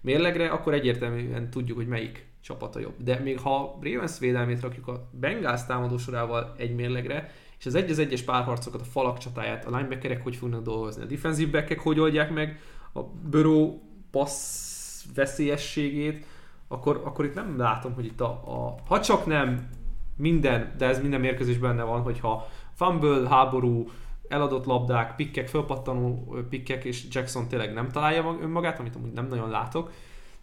mérlegre, 0.00 0.48
akkor 0.48 0.74
egyértelműen 0.74 1.50
tudjuk, 1.50 1.76
hogy 1.76 1.86
melyik 1.86 2.26
csapata 2.40 2.78
jobb. 2.78 2.94
De 3.02 3.18
még 3.18 3.38
ha 3.40 3.56
a 3.56 3.78
Ravens 3.82 4.18
védelmét 4.18 4.60
rakjuk 4.60 4.88
a 4.88 5.08
Bengals 5.10 5.66
támadósorával 5.66 6.54
egy 6.58 6.74
mérlegre, 6.74 7.30
és 7.58 7.66
az 7.66 7.74
egy 7.74 7.90
az 7.90 7.98
egyes 7.98 8.22
párharcokat, 8.22 8.80
a 8.80 8.84
falak 8.84 9.18
csatáját, 9.18 9.64
a 9.64 9.76
linebackerek 9.76 10.22
hogy 10.22 10.36
fognak 10.36 10.62
dolgozni, 10.62 11.02
a 11.02 11.06
defensive 11.06 11.50
backek 11.50 11.80
hogy 11.80 12.00
oldják 12.00 12.30
meg, 12.30 12.60
a 12.92 13.02
Burrow 13.02 13.78
passz 14.10 15.04
veszélyességét, 15.14 16.26
akkor, 16.68 17.02
akkor 17.04 17.24
itt 17.24 17.34
nem 17.34 17.58
látom, 17.58 17.94
hogy 17.94 18.04
itt 18.04 18.20
a, 18.20 18.26
a 18.26 18.74
ha 18.86 19.00
csak 19.00 19.26
nem 19.26 19.68
minden, 20.16 20.74
de 20.78 20.86
ez 20.86 21.00
minden 21.00 21.20
mérkőzés 21.20 21.58
benne 21.58 21.82
van, 21.82 22.00
hogyha 22.00 22.48
fumble, 22.74 23.28
háború, 23.28 23.90
eladott 24.28 24.64
labdák, 24.64 25.16
pikkek, 25.16 25.48
fölpattanó 25.48 26.36
pikkek, 26.48 26.84
és 26.84 27.04
Jackson 27.10 27.48
tényleg 27.48 27.72
nem 27.72 27.88
találja 27.88 28.22
mag- 28.22 28.42
önmagát, 28.42 28.78
amit 28.78 28.96
amúgy 28.96 29.12
nem 29.12 29.28
nagyon 29.28 29.50
látok, 29.50 29.92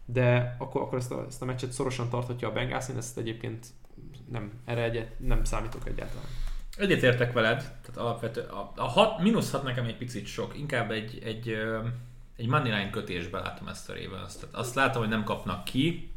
de 0.05 0.55
akkor, 0.59 0.81
akkor 0.81 0.97
ezt, 0.97 1.11
a, 1.11 1.25
ezt 1.27 1.41
a 1.41 1.45
meccset 1.45 1.71
szorosan 1.71 2.09
tarthatja 2.09 2.47
a 2.47 2.51
Bengals, 2.51 2.89
én 2.89 2.97
ezt 2.97 3.17
egyébként 3.17 3.67
nem, 4.31 4.51
erre 4.65 4.83
egyet, 4.83 5.19
nem 5.19 5.43
számítok 5.43 5.87
egyáltalán. 5.87 6.25
Egyetértek 6.77 7.33
veled, 7.33 7.57
tehát 7.57 7.97
alapvetően 7.97 8.49
a, 8.49 8.71
a 8.75 8.87
hat, 8.87 9.19
mínusz 9.19 9.51
hat 9.51 9.63
nekem 9.63 9.85
egy 9.85 9.97
picit 9.97 10.25
sok, 10.25 10.57
inkább 10.57 10.91
egy, 10.91 11.21
egy, 11.23 11.57
egy 12.35 12.47
money 12.47 12.71
line 12.71 12.89
kötésbe 12.89 13.39
látom 13.39 13.67
ezt 13.67 13.89
a 13.89 13.93
Ravens. 13.93 14.35
Tehát 14.35 14.55
azt 14.55 14.75
látom, 14.75 15.01
hogy 15.01 15.11
nem 15.11 15.23
kapnak 15.23 15.63
ki, 15.63 16.11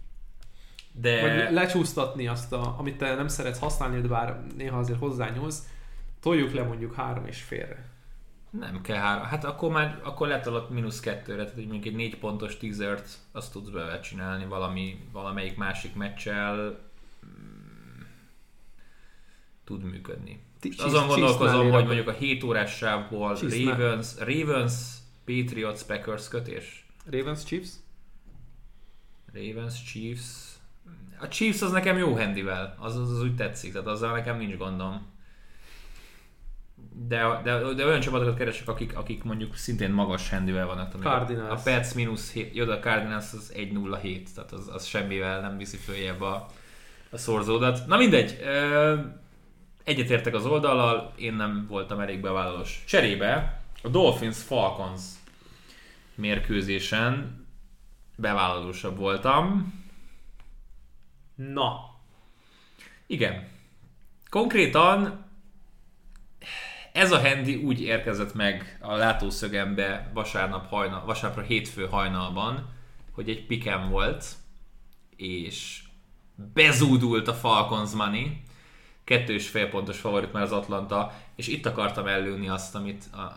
de... 0.93 1.21
Vagy 1.21 1.55
lecsúsztatni 1.55 2.27
azt, 2.27 2.53
a, 2.53 2.75
amit 2.79 2.97
te 2.97 3.15
nem 3.15 3.29
szeretsz 3.29 3.59
használni, 3.59 4.01
de 4.01 4.09
bár 4.09 4.43
néha 4.57 4.79
azért 4.79 4.99
hozzányúlsz, 4.99 5.63
toljuk 6.27 6.53
le 6.53 6.63
mondjuk 6.63 6.95
három 6.95 7.27
és 7.27 7.43
félre. 7.43 7.89
Nem 8.51 8.81
kell 8.81 8.97
három. 8.97 9.25
Hát 9.25 9.45
akkor 9.45 9.71
már 9.71 10.01
akkor 10.03 10.29
letolod 10.29 10.71
mínusz 10.71 11.01
kettőre, 11.01 11.39
tehát 11.43 11.55
hogy 11.55 11.67
mondjuk 11.67 11.85
egy 11.85 11.95
négy 11.95 12.19
pontos 12.19 12.57
teasert 12.57 13.19
azt 13.33 13.53
tudsz 13.53 13.69
bele 13.69 14.01
csinálni 14.01 14.45
valami, 14.45 15.09
valamelyik 15.13 15.57
másik 15.57 15.95
meccsel 15.95 16.79
mm, 17.27 18.01
tud 19.65 19.83
működni. 19.83 20.43
Ti- 20.61 20.75
Azon 20.79 21.07
gondolkozom, 21.07 21.71
hogy 21.71 21.85
mondjuk 21.85 22.09
a 22.09 22.13
7 22.13 22.43
órás 22.43 22.77
sávból. 22.77 23.37
Ravens, 23.41 24.19
Ravens, 24.19 24.73
Patriots, 25.25 25.83
Packers 25.83 26.29
kötés. 26.29 26.87
Ravens 27.11 27.45
Chiefs? 27.45 27.71
Ravens, 29.33 29.83
Chiefs. 29.83 30.25
A 31.19 31.29
Chiefs 31.29 31.63
az 31.63 31.73
nekem 31.73 31.99
jó 31.99 32.15
handivel, 32.15 32.77
az, 32.79 32.97
az, 32.97 33.11
az 33.11 33.23
úgy 33.23 33.37
tetszik, 33.37 33.73
tehát 33.73 33.87
azzal 33.87 34.13
nekem 34.13 34.37
nincs 34.39 34.57
gondom. 34.57 35.15
De, 36.99 37.41
de, 37.45 37.73
de 37.75 37.85
olyan 37.85 38.01
csapatokat 38.01 38.37
keresek, 38.37 38.69
akik, 38.69 38.97
akik 38.97 39.23
mondjuk 39.23 39.57
szintén 39.57 39.91
magas 39.91 40.31
handivel 40.31 40.67
vannak. 40.67 40.95
Cardinals. 41.01 41.61
A 41.61 41.63
Pets 41.65 41.95
mínusz 41.95 42.33
7, 42.33 42.55
jó, 42.55 42.65
de 42.65 42.73
a 42.73 42.79
Cardinals 42.79 43.33
az 43.33 43.53
1-0-7, 43.57 44.23
tehát 44.35 44.53
az, 44.53 44.69
az 44.73 44.87
semmivel 44.87 45.41
nem 45.41 45.57
viszi 45.57 45.77
följebb 45.77 46.21
a, 46.21 46.47
a 47.11 47.17
szorzódat. 47.17 47.87
Na 47.87 47.97
mindegy, 47.97 48.39
egyetértek 49.85 50.35
az 50.35 50.47
oldallal, 50.47 51.13
én 51.17 51.35
nem 51.35 51.67
voltam 51.69 52.01
elég 52.01 52.21
bevállalós. 52.21 52.85
Cserébe 52.87 53.63
a 53.83 53.89
Dolphins 53.89 54.43
Falcons 54.43 55.03
mérkőzésen 56.15 57.45
bevállalósabb 58.17 58.97
voltam. 58.97 59.75
Na, 61.35 61.95
Igen. 63.07 63.49
Konkrétan 64.31 65.26
ez 66.97 67.13
a 67.13 67.19
hendi 67.19 67.55
úgy 67.55 67.81
érkezett 67.81 68.35
meg 68.35 68.79
a 68.81 68.95
látószögembe 68.95 70.11
vasárnap 70.15 70.69
hajnal, 70.69 71.05
vasárnapra 71.05 71.43
hétfő 71.43 71.87
hajnalban, 71.87 72.69
hogy 73.13 73.29
egy 73.29 73.47
pikem 73.47 73.91
volt, 73.91 74.25
és 75.17 75.83
bezúdult 76.55 77.29
a 77.29 77.35
Falcons 77.35 77.93
money, 77.93 78.43
kettős 79.05 79.49
fél 79.49 79.69
pontos 79.69 79.99
favorit 79.99 80.33
már 80.33 80.43
az 80.43 80.53
Atlanta, 80.53 81.13
és 81.35 81.49
itt 81.49 81.67
akartam 81.67 82.07
ellőni 82.07 82.49
azt, 82.49 82.75
amit 82.75 83.05
a, 83.13 83.33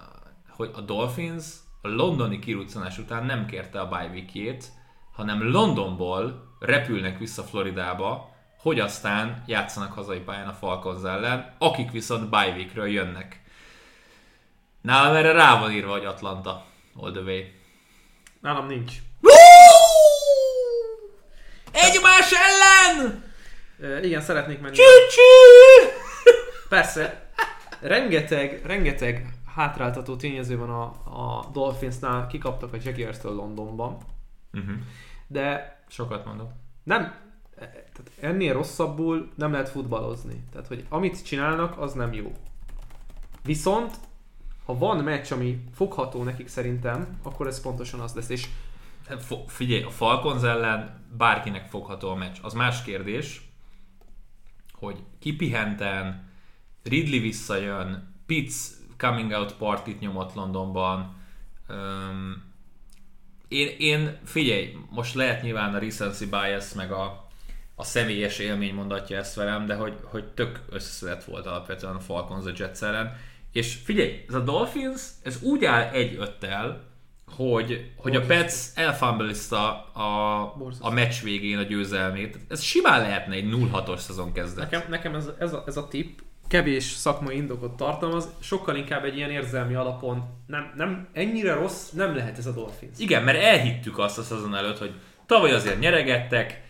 hogy 0.49 0.71
a 0.73 0.81
Dolphins 0.81 1.45
a 1.81 1.87
londoni 1.87 2.39
kiruccanás 2.39 2.97
után 2.97 3.25
nem 3.25 3.45
kérte 3.45 3.79
a 3.79 3.87
bye 3.87 4.25
hanem 5.13 5.51
Londonból 5.51 6.55
repülnek 6.59 7.17
vissza 7.17 7.43
Floridába, 7.43 8.35
hogy 8.57 8.79
aztán 8.79 9.43
játszanak 9.45 9.93
hazai 9.93 10.19
pályán 10.19 10.47
a 10.47 10.53
Falcons 10.53 11.03
ellen, 11.03 11.53
akik 11.57 11.91
viszont 11.91 12.29
bye 12.29 12.87
jönnek. 12.87 13.38
Nálam 14.81 15.15
erre 15.15 15.31
rá 15.31 15.59
van 15.59 15.71
írva, 15.71 15.91
hogy 15.91 16.05
Atlanta 16.05 16.65
all 16.95 17.11
the 17.11 17.21
way. 17.21 17.43
nálam 18.41 18.65
nincs. 18.67 18.93
Egymás 21.71 22.31
ellen! 22.31 23.23
Ö, 23.79 23.97
igen, 24.01 24.21
szeretnék 24.21 24.59
menni. 24.61 24.75
Csű! 24.75 25.87
Persze, 26.69 27.29
rengeteg, 27.79 28.61
rengeteg 28.65 29.33
hátráltató 29.55 30.15
tényező 30.15 30.57
van 30.57 30.69
a, 30.69 30.83
a 31.05 31.49
Dolphinsnál, 31.53 32.27
kikaptak 32.27 32.73
a 32.73 32.77
Jaguars-től 32.83 33.33
Londonban, 33.35 33.97
Uh-huh. 34.53 34.75
de 35.27 35.77
Sokat 35.89 36.25
mondom. 36.25 36.51
nem, 36.83 37.15
tehát 37.57 38.11
ennél 38.21 38.53
rosszabbul 38.53 39.31
nem 39.35 39.51
lehet 39.51 39.69
futballozni. 39.69 40.43
Tehát, 40.51 40.67
hogy 40.67 40.85
amit 40.89 41.23
csinálnak, 41.25 41.77
az 41.81 41.93
nem 41.93 42.13
jó. 42.13 42.31
Viszont, 43.43 43.95
ha 44.69 44.77
van 44.77 45.03
meccs, 45.03 45.31
ami 45.31 45.63
fogható 45.73 46.23
nekik 46.23 46.47
szerintem, 46.47 47.19
akkor 47.23 47.47
ez 47.47 47.61
pontosan 47.61 47.99
az 47.99 48.13
lesz. 48.13 48.29
És 48.29 48.47
Figyelj, 49.47 49.83
a 49.83 49.89
Falcons 49.89 50.43
ellen 50.43 51.05
bárkinek 51.17 51.69
fogható 51.69 52.09
a 52.09 52.15
meccs. 52.15 52.37
Az 52.41 52.53
más 52.53 52.83
kérdés, 52.83 53.41
hogy 54.73 55.03
kipihenten, 55.19 56.29
Ridley 56.83 57.21
visszajön, 57.21 58.15
Pitts 58.25 58.55
coming 58.97 59.31
out 59.31 59.55
partit 59.55 59.99
nyomott 59.99 60.33
Londonban. 60.33 61.15
Öm, 61.67 62.43
én, 63.47 63.75
én, 63.77 64.19
figyelj, 64.23 64.77
most 64.89 65.13
lehet 65.13 65.41
nyilván 65.41 65.75
a 65.75 65.79
recency 65.79 66.25
bias, 66.25 66.73
meg 66.73 66.91
a, 66.91 67.27
a 67.75 67.83
személyes 67.83 68.39
élmény 68.39 68.73
mondatja 68.73 69.17
ezt 69.17 69.35
velem, 69.35 69.65
de 69.65 69.75
hogy, 69.75 69.97
hogy 70.03 70.25
tök 70.27 70.61
összeszedett 70.69 71.23
volt 71.23 71.45
alapvetően 71.45 71.95
a 71.95 71.99
Falcons 71.99 72.45
a 72.45 72.51
Jets 72.55 72.81
ellen. 72.81 73.17
És 73.51 73.75
figyelj, 73.83 74.25
ez 74.27 74.33
a 74.33 74.39
Dolphins, 74.39 75.01
ez 75.23 75.41
úgy 75.41 75.65
áll 75.65 75.89
egy 75.91 76.15
öttel, 76.19 76.87
hogy, 77.35 77.91
hogy 77.95 78.15
a 78.15 78.25
Pets 78.25 78.53
elfumblista 78.75 79.83
a, 79.83 80.41
a 80.79 80.89
meccs 80.89 81.23
végén 81.23 81.57
a 81.57 81.63
győzelmét. 81.63 82.39
Ez 82.47 82.61
simán 82.61 83.01
lehetne 83.01 83.33
egy 83.33 83.49
0-6-os 83.51 83.97
szezon 83.97 84.33
kezdet. 84.33 84.71
nekem, 84.71 84.89
nekem 84.89 85.15
ez, 85.15 85.29
ez, 85.39 85.53
a, 85.53 85.63
ez 85.67 85.77
a 85.77 85.87
tipp 85.87 86.19
kevés 86.47 86.83
szakmai 86.83 87.35
indokot 87.35 87.77
tartalmaz, 87.77 88.29
sokkal 88.39 88.75
inkább 88.75 89.03
egy 89.03 89.17
ilyen 89.17 89.29
érzelmi 89.29 89.73
alapon. 89.73 90.23
Nem, 90.47 90.73
nem, 90.75 91.07
ennyire 91.13 91.53
rossz 91.53 91.89
nem 91.89 92.15
lehet 92.15 92.37
ez 92.37 92.45
a 92.45 92.51
Dolphins. 92.51 92.99
Igen, 92.99 93.23
mert 93.23 93.41
elhittük 93.41 93.97
azt 93.97 94.17
a 94.17 94.21
szezon 94.21 94.55
előtt, 94.55 94.77
hogy 94.77 94.93
tavaly 95.25 95.51
azért 95.51 95.79
nyeregettek, 95.79 96.67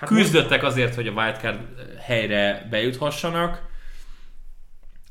Hát 0.00 0.08
küzdöttek 0.08 0.62
azért, 0.62 0.94
hogy 0.94 1.06
a 1.06 1.12
wildcard 1.12 1.58
helyre 2.00 2.66
bejuthassanak. 2.70 3.62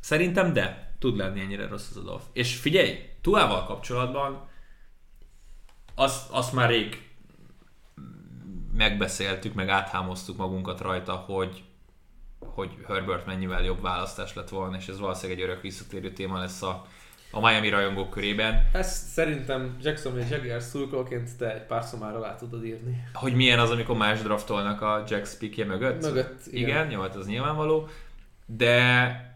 Szerintem 0.04 0.54
de, 0.54 0.96
tud 1.00 1.18
lenni 1.18 1.40
ennyire 1.40 1.68
rossz 1.68 1.90
az 1.90 1.98
a 1.98 2.02
Dolph. 2.02 2.24
És 2.34 2.56
figyelj, 2.56 3.10
Tuával 3.22 3.66
kapcsolatban 3.66 4.50
azt, 5.96 6.30
azt 6.32 6.54
már 6.54 6.70
rég 6.70 7.10
megbeszéltük, 8.74 9.54
meg 9.54 9.70
áthámoztuk 9.70 10.38
magunkat 10.38 10.82
rajta, 10.82 11.14
hogy 11.14 11.64
hogy 12.40 12.70
Herbert 12.88 13.26
mennyivel 13.26 13.64
jobb 13.64 13.82
választás 13.82 14.34
lett 14.34 14.50
volna, 14.50 14.78
és 14.78 14.88
ez 14.88 15.00
valószínűleg 15.00 15.42
egy 15.42 15.50
örök 15.50 15.62
visszatérő 15.62 16.12
téma 16.12 16.40
lesz 16.40 16.62
a, 16.62 16.86
a 17.32 17.40
Miami 17.40 17.70
rajongók 17.70 18.10
körében. 18.10 18.70
Ezt 18.74 19.08
szerintem 19.08 19.78
Jackson 19.82 20.14
vagy 20.14 20.30
Jaguars 20.30 20.64
szurkolóként 20.64 21.38
te 21.38 21.54
egy 21.54 21.66
pár 21.66 21.84
szomára 21.84 22.22
rá 22.22 22.36
tudod 22.36 22.66
írni. 22.66 23.04
Hogy 23.14 23.36
milyen 23.36 23.60
az, 23.60 23.70
amikor 23.70 23.98
más 23.98 24.22
draftolnak 24.22 24.82
a 24.82 25.04
Jacks 25.08 25.38
pickje 25.38 25.66
mögött? 25.66 26.02
Mögött, 26.02 26.46
igen. 26.48 26.70
igen. 26.70 26.92
jó, 26.92 27.02
hát 27.02 27.16
az 27.16 27.28
nyilvánvaló. 27.28 27.88
De 28.46 29.33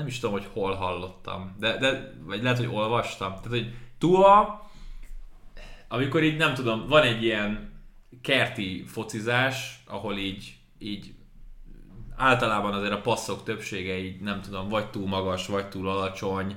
nem 0.00 0.08
is 0.08 0.18
tudom, 0.18 0.34
hogy 0.34 0.48
hol 0.52 0.74
hallottam. 0.74 1.56
De, 1.58 1.76
de 1.76 2.14
vagy 2.24 2.42
lehet, 2.42 2.58
hogy 2.58 2.68
olvastam. 2.72 3.28
Tehát, 3.28 3.48
hogy 3.48 3.74
Tua, 3.98 4.70
amikor 5.88 6.22
így 6.22 6.36
nem 6.36 6.54
tudom, 6.54 6.86
van 6.88 7.02
egy 7.02 7.22
ilyen 7.22 7.72
kerti 8.22 8.84
focizás, 8.86 9.82
ahol 9.86 10.16
így, 10.16 10.56
így 10.78 11.14
általában 12.16 12.72
azért 12.72 12.92
a 12.92 13.00
passzok 13.00 13.42
többsége 13.42 13.98
így 13.98 14.20
nem 14.20 14.40
tudom, 14.40 14.68
vagy 14.68 14.90
túl 14.90 15.06
magas, 15.06 15.46
vagy 15.46 15.68
túl 15.68 15.88
alacsony, 15.88 16.56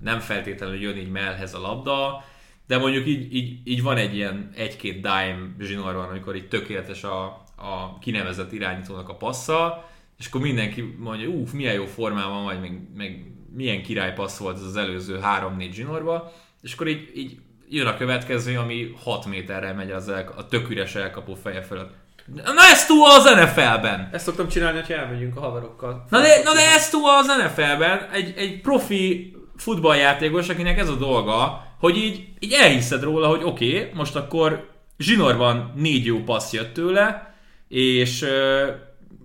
nem 0.00 0.18
feltétlenül 0.18 0.80
jön 0.80 0.96
így 0.96 1.10
mellhez 1.10 1.54
a 1.54 1.60
labda, 1.60 2.24
de 2.66 2.78
mondjuk 2.78 3.06
így, 3.06 3.34
így, 3.34 3.60
így 3.64 3.82
van 3.82 3.96
egy 3.96 4.14
ilyen 4.14 4.50
egy-két 4.54 4.94
dime 4.94 5.54
zsinór 5.58 5.94
van, 5.94 6.08
amikor 6.08 6.36
így 6.36 6.48
tökéletes 6.48 7.04
a, 7.04 7.24
a 7.56 7.98
kinevezett 7.98 8.52
irányítónak 8.52 9.08
a 9.08 9.16
passza, 9.16 9.88
és 10.18 10.26
akkor 10.26 10.40
mindenki 10.40 10.94
mondja, 10.98 11.28
uff, 11.28 11.52
milyen 11.52 11.74
jó 11.74 11.86
formában 11.86 12.44
vagy, 12.44 12.60
meg, 12.60 12.80
meg 12.96 13.32
milyen 13.54 13.82
királypassz 13.82 14.38
volt 14.38 14.56
ez 14.56 14.62
az 14.62 14.76
előző 14.76 15.20
3-4 15.22 15.70
zsinórba, 15.72 16.32
és 16.62 16.74
akkor 16.74 16.88
így, 16.88 17.10
így 17.14 17.38
jön 17.68 17.86
a 17.86 17.96
következő, 17.96 18.58
ami 18.58 18.94
6 19.04 19.26
méterre 19.26 19.72
megy 19.72 19.90
az 19.90 20.08
el, 20.08 20.32
a 20.36 20.46
tök 20.46 20.70
üres 20.70 20.94
elkapó 20.94 21.34
feje 21.34 21.62
fölött. 21.62 21.90
Na 22.34 22.62
ez 22.72 22.86
túl 22.86 23.10
az 23.10 23.24
NFL-ben! 23.24 24.08
Ezt 24.12 24.24
szoktam 24.24 24.48
csinálni, 24.48 24.80
ha 24.80 24.94
elmegyünk 24.94 25.36
a 25.36 25.40
haverokkal. 25.40 26.04
Na 26.10 26.20
de, 26.20 26.42
na 26.44 26.52
de 26.52 26.60
ez 26.74 26.90
túl 26.90 27.10
az 27.10 27.26
NFL-ben 27.26 28.08
egy, 28.12 28.34
egy 28.36 28.60
profi 28.60 29.36
futballjátékos, 29.56 30.48
akinek 30.48 30.78
ez 30.78 30.88
a 30.88 30.96
dolga, 30.96 31.66
hogy 31.78 31.96
így, 31.96 32.28
így 32.38 32.52
elhiszed 32.52 33.02
róla, 33.02 33.28
hogy 33.28 33.42
oké, 33.44 33.76
okay, 33.78 33.90
most 33.94 34.16
akkor 34.16 34.68
zsinorban 34.98 35.72
négy 35.76 36.04
jó 36.04 36.22
passz 36.22 36.52
jött 36.52 36.74
tőle, 36.74 37.34
és 37.68 38.26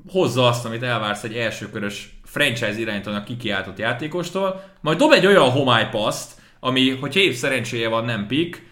hozza 0.10 0.48
azt, 0.48 0.66
amit 0.66 0.84
elvársz 0.84 1.24
egy 1.24 1.36
elsőkörös 1.36 2.20
franchise 2.24 2.80
irányítónak 2.80 3.26
kikiáltott 3.26 3.78
játékostól, 3.78 4.64
majd 4.82 4.98
dob 4.98 5.12
egy 5.12 5.26
olyan 5.26 5.50
homálypaszt, 5.50 6.42
ami, 6.60 6.90
hogyha 6.90 7.20
év 7.20 7.36
szerencséje 7.36 7.90
van, 7.90 8.06
nem 8.06 8.28
pik, 8.28 8.68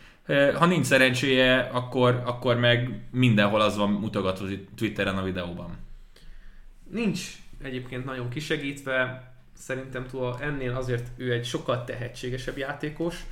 ha 0.55 0.65
nincs 0.65 0.85
szerencséje, 0.85 1.69
akkor, 1.71 2.21
akkor 2.25 2.55
meg 2.55 2.99
mindenhol 3.11 3.61
az 3.61 3.77
van 3.77 3.89
mutogatva 3.89 4.45
Twitteren 4.75 5.17
a 5.17 5.23
videóban. 5.23 5.77
Nincs 6.91 7.21
egyébként 7.63 8.05
nagyon 8.05 8.29
kisegítve, 8.29 9.31
szerintem 9.53 10.05
túl 10.07 10.35
ennél 10.41 10.75
azért 10.75 11.07
ő 11.17 11.31
egy 11.31 11.45
sokkal 11.45 11.83
tehetségesebb 11.83 12.57
játékos. 12.57 13.25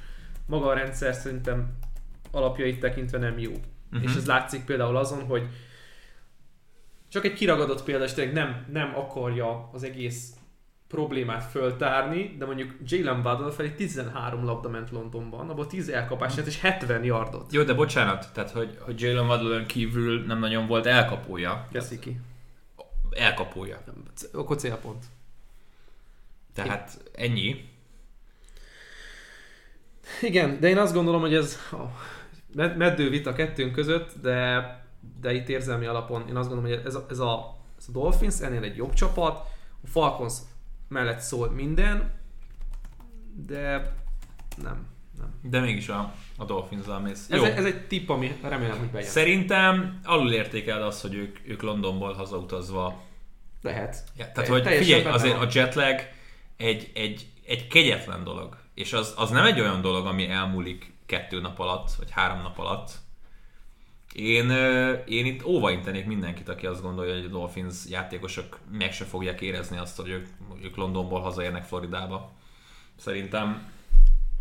Maga 0.46 0.68
a 0.68 0.74
rendszer 0.74 1.14
szerintem 1.14 1.78
alapjait 2.32 2.80
tekintve 2.80 3.18
nem 3.18 3.40
jó. 3.40 3.52
Uh-huh. 3.52 4.10
És 4.10 4.16
ez 4.16 4.26
látszik 4.26 4.66
például 4.66 4.98
azon, 4.98 5.24
hogy 5.24 5.48
csak 7.10 7.26
egy 7.26 7.34
kiragadott 7.34 7.84
példa, 7.84 8.04
és 8.04 8.14
tényleg 8.14 8.34
nem, 8.34 8.66
nem 8.72 8.94
akarja 8.96 9.70
az 9.74 9.84
egész 9.84 10.34
problémát 10.88 11.44
föltárni, 11.44 12.36
de 12.38 12.46
mondjuk 12.46 12.76
Jalen 12.86 13.22
Waddle 13.26 13.52
felé 13.52 13.70
13 13.70 14.46
labda 14.46 14.70
ment 14.70 14.92
Londonban, 14.92 15.50
abban 15.50 15.68
10 15.68 15.90
elkapás 15.90 16.36
lett 16.36 16.46
és 16.46 16.62
70 16.62 17.04
yardot. 17.04 17.52
Jó, 17.54 17.64
de 17.64 17.74
bocsánat, 17.74 18.30
tehát 18.34 18.52
hogy, 18.52 18.78
hogy 18.80 19.02
Jalen 19.02 19.28
waddle 19.28 19.66
kívül 19.66 20.26
nem 20.26 20.40
nagyon 20.40 20.68
volt 20.68 20.86
elkapója. 20.86 21.68
Keszi 21.72 22.00
ki. 22.00 22.20
Elkapója. 23.10 23.84
Akkor 24.34 24.58
célpont. 24.58 25.06
Tehát 26.54 26.98
ennyi. 27.16 27.70
Igen, 30.22 30.60
de 30.60 30.68
én 30.70 30.78
azt 30.78 30.94
gondolom, 30.94 31.22
hogy 31.22 31.34
ez 31.34 31.60
a 31.72 31.76
med- 32.54 32.78
meddő 32.78 33.10
vita 33.10 33.34
kettőnk 33.34 33.74
között, 33.74 34.22
de, 34.22 34.85
de 35.22 35.34
itt 35.34 35.50
érzelmi 35.50 35.86
alapon 35.86 36.28
én 36.28 36.36
azt 36.36 36.50
gondolom, 36.50 36.72
hogy 36.72 36.86
ez 36.86 36.96
a, 36.96 37.06
ez 37.10 37.20
a, 37.20 37.58
ez 37.78 37.86
a 37.88 37.92
Dolphins 37.92 38.42
ennél 38.42 38.64
egy 38.64 38.76
jobb 38.76 38.94
csapat, 38.94 39.38
a 39.84 39.88
Falcons 39.88 40.34
mellett 40.88 41.20
szól 41.20 41.50
minden, 41.50 42.14
de 43.48 43.94
nem, 44.64 44.88
nem. 45.18 45.34
De 45.42 45.60
mégis 45.60 45.90
a, 45.90 46.14
a 46.38 46.46
dolphins 46.46 46.86
mész. 47.04 47.28
Ez, 47.30 47.38
Jó. 47.40 47.44
egy, 47.44 47.58
ez 47.58 47.66
egy 47.66 47.88
tipp, 47.88 48.10
ami 48.10 48.38
remélem, 48.42 48.78
hogy 48.80 48.90
bejön. 48.90 49.10
Szerintem 49.10 50.00
alul 50.04 50.34
értékel 50.34 50.84
az, 50.84 51.02
hogy 51.02 51.14
ők, 51.14 51.40
ők 51.48 51.62
Londonból 51.62 52.14
hazautazva. 52.14 53.04
Lehet. 53.62 54.04
Ja, 54.18 54.32
tehát, 54.32 54.50
Te- 54.50 54.70
hogy 54.70 54.78
figyelj, 54.78 55.04
azért 55.04 55.38
van. 55.38 55.48
a 55.48 55.50
jetlag 55.54 56.00
egy, 56.58 56.92
egy, 56.94 57.28
egy 57.46 57.68
kegyetlen 57.68 58.24
dolog. 58.24 58.58
És 58.74 58.94
az, 58.94 59.14
az 59.18 59.30
nem 59.30 59.46
egy 59.46 59.60
olyan 59.60 59.82
dolog, 59.82 60.06
ami 60.06 60.30
elmúlik 60.30 60.94
kettő 61.06 61.42
nap 61.42 61.60
alatt, 61.60 61.92
vagy 61.92 62.12
három 62.12 62.42
nap 62.42 62.60
alatt. 62.60 62.92
Én, 64.16 64.50
én 65.06 65.26
itt 65.26 65.46
óvaintenék 65.46 66.06
mindenkit, 66.06 66.50
aki 66.50 66.66
azt 66.66 66.82
gondolja, 66.82 67.14
hogy 67.14 67.26
a 67.26 67.30
Dolphins 67.30 67.76
játékosok 67.90 68.60
meg 68.72 68.94
se 68.94 69.06
fogják 69.06 69.42
érezni 69.42 69.78
azt, 69.78 69.98
hogy 69.98 70.10
ők, 70.10 70.28
ők 70.64 70.76
Londonból 70.76 71.22
hazaérnek 71.22 71.64
Floridába. 71.64 72.32
Szerintem, 72.96 73.72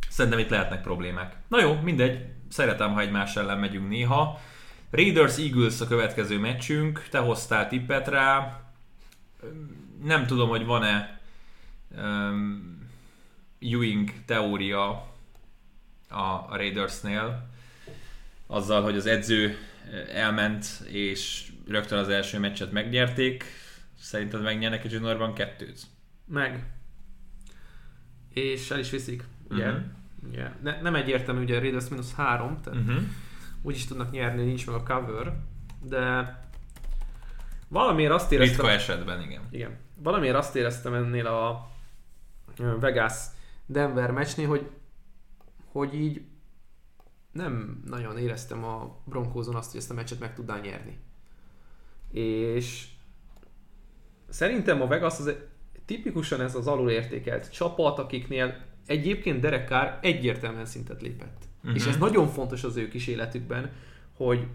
szerintem 0.08 0.40
itt 0.40 0.48
lehetnek 0.48 0.82
problémák. 0.82 1.36
Na 1.48 1.60
jó, 1.60 1.74
mindegy, 1.82 2.26
szeretem, 2.48 2.92
ha 2.92 3.00
egymás 3.00 3.36
ellen 3.36 3.58
megyünk 3.58 3.88
néha. 3.88 4.40
Raiders 4.90 5.36
Eagles 5.38 5.80
a 5.80 5.86
következő 5.86 6.38
meccsünk, 6.38 7.06
te 7.10 7.18
hoztál 7.18 7.68
tippet 7.68 8.08
rá. 8.08 8.60
Nem 10.02 10.26
tudom, 10.26 10.48
hogy 10.48 10.64
van-e 10.64 11.20
um, 11.96 12.78
Ewing 13.60 14.12
teória 14.26 14.88
a, 16.08 16.20
a 16.20 16.48
Raidersnél, 16.50 17.52
azzal, 18.46 18.82
hogy 18.82 18.96
az 18.96 19.06
edző 19.06 19.56
elment, 20.14 20.66
és 20.86 21.52
rögtön 21.68 21.98
az 21.98 22.08
első 22.08 22.38
meccset 22.38 22.72
megnyerték. 22.72 23.44
Szerinted 23.98 24.42
megnyernek 24.42 24.84
a 24.84 24.88
juniorban 24.90 25.34
kettőt? 25.34 25.82
Meg. 26.24 26.66
És 28.28 28.70
el 28.70 28.78
is 28.78 28.90
viszik. 28.90 29.24
Ugye? 29.50 29.70
Mhm. 29.70 29.82
Yeah. 30.32 30.50
Ne, 30.62 30.80
nem 30.80 30.94
egyértelmű, 30.94 31.42
ugye 31.42 31.56
a 31.56 31.60
Raiders 31.60 31.88
mínusz 31.88 32.14
három, 32.14 32.60
tehát 32.62 32.80
Uh-huh. 32.80 33.02
úgy 33.62 33.74
is 33.74 33.84
tudnak 33.84 34.10
nyerni, 34.10 34.44
nincs 34.44 34.66
meg 34.66 34.74
a 34.74 34.82
cover, 34.82 35.34
de 35.82 36.38
valamiért 37.68 38.12
azt 38.12 38.32
éreztem... 38.32 38.56
Ritka 38.56 38.70
esetben, 38.70 39.22
igen. 39.22 39.42
Igen. 39.50 39.76
Valamiért 39.96 40.36
azt 40.36 40.56
éreztem 40.56 40.94
ennél 40.94 41.26
a 41.26 41.70
Vegas 42.56 43.14
Denver 43.66 44.10
meccsnél, 44.10 44.46
hogy, 44.48 44.70
hogy 45.72 45.94
így 45.94 46.20
nem 47.34 47.82
nagyon 47.86 48.18
éreztem 48.18 48.64
a 48.64 48.96
Broncózon 49.04 49.54
azt, 49.54 49.70
hogy 49.70 49.80
ezt 49.80 49.90
a 49.90 49.94
meccset 49.94 50.20
meg 50.20 50.34
tudná 50.34 50.60
nyerni. 50.60 50.98
És 52.10 52.86
szerintem 54.28 54.82
a 54.82 54.86
Vegas 54.86 55.18
az 55.18 55.34
tipikusan 55.84 56.40
ez 56.40 56.54
az 56.54 56.66
alulértékelt 56.66 57.52
csapat, 57.52 57.98
akiknél 57.98 58.64
egyébként 58.86 59.40
Derek 59.40 59.68
Carr 59.68 59.98
egyértelműen 60.00 60.66
szintet 60.66 61.02
lépett. 61.02 61.42
Uh-huh. 61.58 61.74
És 61.74 61.86
ez 61.86 61.96
nagyon 61.96 62.28
fontos 62.28 62.64
az 62.64 62.76
ő 62.76 62.88
kis 62.88 63.06
életükben, 63.06 63.72
hogy 64.16 64.46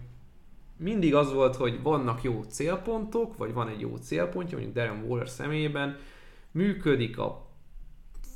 mindig 0.76 1.14
az 1.14 1.32
volt, 1.32 1.56
hogy 1.56 1.82
vannak 1.82 2.22
jó 2.22 2.42
célpontok, 2.42 3.36
vagy 3.36 3.52
van 3.52 3.68
egy 3.68 3.80
jó 3.80 3.96
célpontja, 3.96 4.56
mondjuk 4.56 4.76
Darren 4.76 5.04
Waller 5.04 5.28
személyében, 5.28 5.98
működik 6.50 7.18
a 7.18 7.49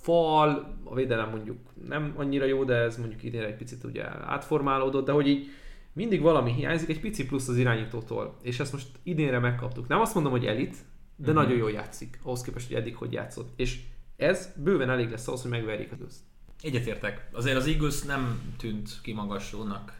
fal, 0.04 0.76
a 0.84 0.94
védelem 0.94 1.30
mondjuk 1.30 1.58
nem 1.88 2.12
annyira 2.16 2.44
jó, 2.44 2.64
de 2.64 2.74
ez 2.74 2.96
mondjuk 2.98 3.22
idén 3.22 3.42
egy 3.42 3.56
picit 3.56 3.84
ugye 3.84 4.04
átformálódott, 4.26 5.04
de 5.06 5.12
hogy 5.12 5.28
így 5.28 5.46
mindig 5.92 6.20
valami 6.20 6.52
hiányzik, 6.52 6.88
egy 6.88 7.00
pici 7.00 7.26
plusz 7.26 7.48
az 7.48 7.56
irányítótól, 7.56 8.36
és 8.42 8.60
ezt 8.60 8.72
most 8.72 8.86
idénre 9.02 9.38
megkaptuk. 9.38 9.88
Nem 9.88 10.00
azt 10.00 10.14
mondom, 10.14 10.32
hogy 10.32 10.46
elit, 10.46 10.76
de 11.16 11.26
Mhm. 11.32 11.34
nagyon 11.40 11.56
jól 11.56 11.70
játszik, 11.70 12.18
ahhoz 12.22 12.42
képest, 12.42 12.66
hogy 12.66 12.76
eddig 12.76 12.96
hogy 12.96 13.12
játszott. 13.12 13.52
És 13.56 13.80
ez 14.16 14.52
bőven 14.56 14.90
elég 14.90 15.10
lesz 15.10 15.28
ahhoz, 15.28 15.42
hogy 15.42 15.50
megverjék 15.50 15.92
az 15.92 15.98
őszt. 16.06 16.20
Egyetértek. 16.62 17.28
Azért 17.32 17.56
az 17.56 17.66
Eagles 17.66 18.02
nem 18.02 18.54
tűnt 18.58 18.90
kimagaslónak 19.02 19.92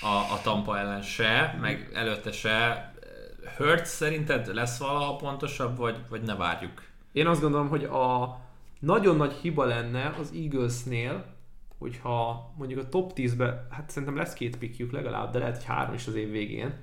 a, 0.00 0.32
a 0.34 0.40
Tampa 0.42 0.78
ellen 0.78 1.02
se, 1.02 1.58
meg 1.60 1.90
előtte 1.94 2.32
se. 2.32 2.92
Hurts 3.56 3.86
szerinted 3.86 4.54
lesz 4.54 4.78
valaha 4.78 5.16
pontosabb, 5.16 5.76
vagy, 5.76 5.96
vagy 6.08 6.22
ne 6.22 6.34
várjuk? 6.36 6.82
Én 7.12 7.26
azt 7.26 7.40
gondolom, 7.40 7.68
hogy 7.68 7.84
a 7.84 8.38
nagyon 8.84 9.16
nagy 9.16 9.32
hiba 9.32 9.64
lenne 9.64 10.14
az 10.18 10.32
Eaglesnél, 10.34 11.24
hogyha 11.78 12.52
mondjuk 12.56 12.80
a 12.80 12.88
top 12.88 13.12
10-be, 13.14 13.66
hát 13.70 13.90
szerintem 13.90 14.16
lesz 14.16 14.32
két 14.32 14.58
pikjük 14.58 14.92
legalább, 14.92 15.32
de 15.32 15.38
lehet, 15.38 15.56
hogy 15.56 15.64
három 15.64 15.94
is 15.94 16.06
az 16.06 16.14
év 16.14 16.30
végén, 16.30 16.74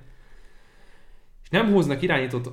és 1.42 1.48
nem 1.48 1.72
hoznak 1.72 2.02
irányítót 2.02 2.52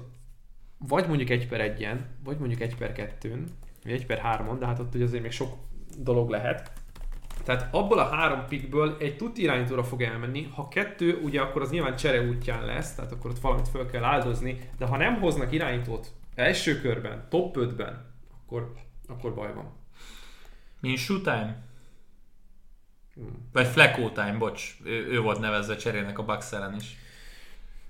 vagy 0.88 1.08
mondjuk 1.08 1.30
egy 1.30 1.48
per 1.48 1.62
egyen, 1.62 2.06
vagy 2.24 2.38
mondjuk 2.38 2.62
egy 2.62 2.76
per 2.76 2.92
kettőn, 2.92 3.44
vagy 3.84 3.92
egy 3.92 4.06
per 4.06 4.18
hármon, 4.18 4.60
de 4.60 4.66
hát 4.66 4.80
ott 4.80 4.96
ugye 4.96 5.04
azért 5.04 5.22
még 5.22 5.32
sok 5.32 5.54
dolog 5.98 6.30
lehet. 6.30 6.72
Tehát 7.44 7.74
abból 7.74 8.00
a 8.00 8.10
három 8.10 8.46
pikből 8.48 8.98
egy 9.00 9.18
tuti 9.18 9.42
irányítóra 9.42 9.84
fog 9.84 10.02
elmenni, 10.02 10.44
ha 10.44 10.68
kettő, 10.68 11.20
ugye 11.24 11.42
akkor 11.42 11.62
az 11.62 11.72
nyilván 11.72 11.96
csere 11.96 12.28
útján 12.28 12.66
lesz, 12.66 12.96
tehát 12.96 13.12
akkor 13.12 13.32
ott 13.32 13.40
valamit 13.40 13.68
fel 13.68 13.86
kell 13.86 14.04
áldozni, 14.04 14.60
de 14.78 14.86
ha 14.86 14.98
nem 14.98 15.20
hoznak 15.20 15.52
irányítót 15.52 16.12
első 16.36 16.82
körben, 16.82 17.28
top 17.30 17.58
5-ben, 17.60 18.06
akkor, 18.42 18.74
akkor 19.10 19.34
baj 19.34 19.54
van. 19.54 19.72
Minshew 20.80 21.22
time? 21.22 21.64
Vagy 23.52 23.68
Flecko 23.68 24.10
time, 24.10 24.36
bocs. 24.38 24.78
Ő, 24.84 25.08
ő 25.08 25.20
volt 25.20 25.40
nevezve 25.40 25.76
cserének 25.76 26.18
a 26.18 26.26
Bucks 26.26 26.52
ellen 26.52 26.76
is. 26.76 26.96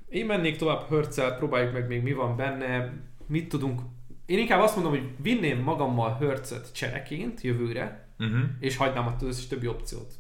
Én 0.10 0.26
mennék 0.26 0.58
tovább 0.58 0.88
Hörccel, 0.88 1.38
próbáljuk 1.38 1.74
meg 1.74 1.88
még 1.88 2.04
mi 2.04 2.14
van 2.14 2.36
benne, 2.36 2.94
mit 3.28 3.50
tudunk. 3.50 3.82
Én 4.26 4.40
inkább 4.40 4.62
azt 4.62 4.76
mondom, 4.76 4.92
hogy 4.92 5.10
vinném 5.22 5.60
magammal 5.60 6.18
Hörcet 6.18 6.74
csereként 6.74 7.42
jövőre, 7.42 8.08
Uh-huh. 8.20 8.40
és 8.60 8.78
hagynám 8.78 9.08
az 9.08 9.24
összes 9.24 9.48
többi 9.48 9.68
opciót. 9.68 10.14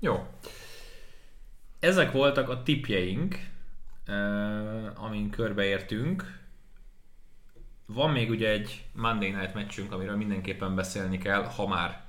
Jó. 0.00 0.26
Ezek 1.80 2.12
voltak 2.12 2.48
a 2.48 2.62
tipjeink, 2.62 3.34
uh, 4.08 5.04
amin 5.04 5.30
körbeértünk. 5.30 6.44
Van 7.86 8.10
még 8.10 8.30
ugye 8.30 8.48
egy 8.48 8.84
Monday 8.92 9.30
Night 9.30 9.54
meccsünk, 9.54 9.92
amiről 9.92 10.16
mindenképpen 10.16 10.74
beszélni 10.74 11.18
kell, 11.18 11.44
ha 11.44 11.66
már 11.66 12.04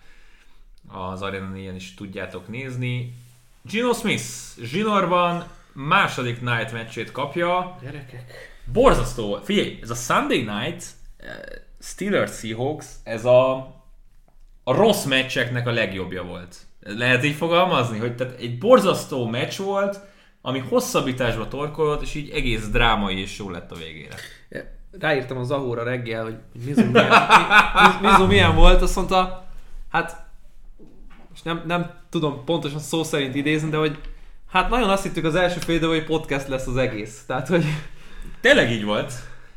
az 0.88 1.22
Arena 1.22 1.50
4 1.50 1.76
is 1.76 1.94
tudjátok 1.94 2.48
nézni. 2.48 3.14
Gino 3.62 3.94
Smith 3.94 4.24
zsinórban 4.62 5.48
második 5.74 6.42
night 6.42 6.72
meccsét 6.72 7.12
kapja. 7.12 7.78
Gyerekek. 7.82 8.34
Borzasztó 8.74 9.28
volt. 9.28 9.46
Figyelj, 9.46 9.80
ez 9.82 9.90
a 9.90 9.96
Sunday 9.96 10.38
Night 10.42 10.86
eh, 11.18 11.36
Steelers 11.80 12.40
Seahawks, 12.40 12.86
ez 13.04 13.26
a, 13.26 13.56
a 14.64 14.74
rossz 14.74 15.06
meccseknek 15.06 15.68
a 15.68 15.72
legjobbja 15.72 16.24
volt. 16.24 16.58
Lehet 16.80 17.24
így 17.24 17.36
fogalmazni, 17.36 17.98
hogy 17.98 18.16
tehát 18.16 18.40
egy 18.40 18.58
borzasztó 18.58 19.28
meccs 19.28 19.58
volt, 19.58 20.00
ami 20.42 20.60
hosszabbításba 20.60 21.48
torkolott, 21.48 22.02
és 22.02 22.16
így 22.16 22.30
egész 22.30 22.68
drámai 22.68 23.20
és 23.20 23.38
jó 23.38 23.50
lett 23.50 23.72
a 23.72 23.76
végére. 23.76 24.16
Ráírtam 25.00 25.38
a 25.38 25.44
Zahóra 25.44 25.84
reggel, 25.84 26.24
hogy 26.24 26.36
Mizu 26.66 26.86
milyen, 26.86 27.28
mi, 28.02 28.08
Mizu 28.08 28.26
milyen 28.26 28.56
volt, 28.56 28.82
azt 28.82 28.96
mondta, 28.96 29.48
hát 29.92 30.26
és 31.36 31.42
nem, 31.42 31.64
nem 31.68 31.92
tudom 32.10 32.44
pontosan 32.46 32.80
szó 32.80 33.04
szerint 33.04 33.36
idézni, 33.36 33.70
de 33.70 33.78
hogy 33.78 33.98
hát 34.52 34.70
nagyon 34.70 34.90
azt 34.90 35.04
hittük 35.04 35.26
az 35.26 35.36
első 35.36 35.60
fél 35.60 35.88
hogy 35.88 36.04
podcast 36.04 36.48
lesz 36.48 36.68
az 36.68 36.78
egész. 36.78 37.24
Tehát, 37.28 37.48
hogy 37.48 37.66
Tényleg 38.42 38.72
így 38.72 38.84
volt. 38.84 39.14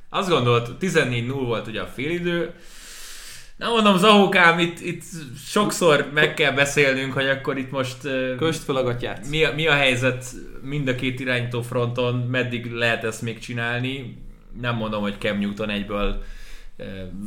Azt 0.09 0.29
gondolt, 0.29 0.71
14-0 0.81 1.33
volt 1.45 1.67
ugye 1.67 1.81
a 1.81 1.87
félidő. 1.87 2.55
Nem 3.57 3.71
mondom, 3.71 3.97
Zahókám, 3.99 4.59
itt, 4.59 4.81
itt 4.81 5.03
sokszor 5.47 6.11
meg 6.15 6.35
kell 6.35 6.53
beszélnünk, 6.53 7.13
hogy 7.13 7.29
akkor 7.29 7.59
itt 7.59 7.71
most 7.71 7.97
köst 8.39 8.63
fel 8.63 8.77
a 8.77 8.83
gatyát. 8.83 9.29
mi 9.29 9.45
a, 9.45 9.55
mi 9.55 9.67
a 9.67 9.73
helyzet 9.73 10.25
mind 10.63 10.89
a 10.89 10.95
két 10.95 11.21
irányító 11.21 11.63
fronton, 11.63 12.15
meddig 12.15 12.73
lehet 12.73 13.05
ezt 13.05 13.23
még 13.23 13.39
csinálni. 13.39 14.23
Nem 14.61 14.77
mondom, 14.77 15.03
hogy 15.03 15.17
Cam 15.19 15.39
Newton 15.39 15.71
egyből 15.71 16.23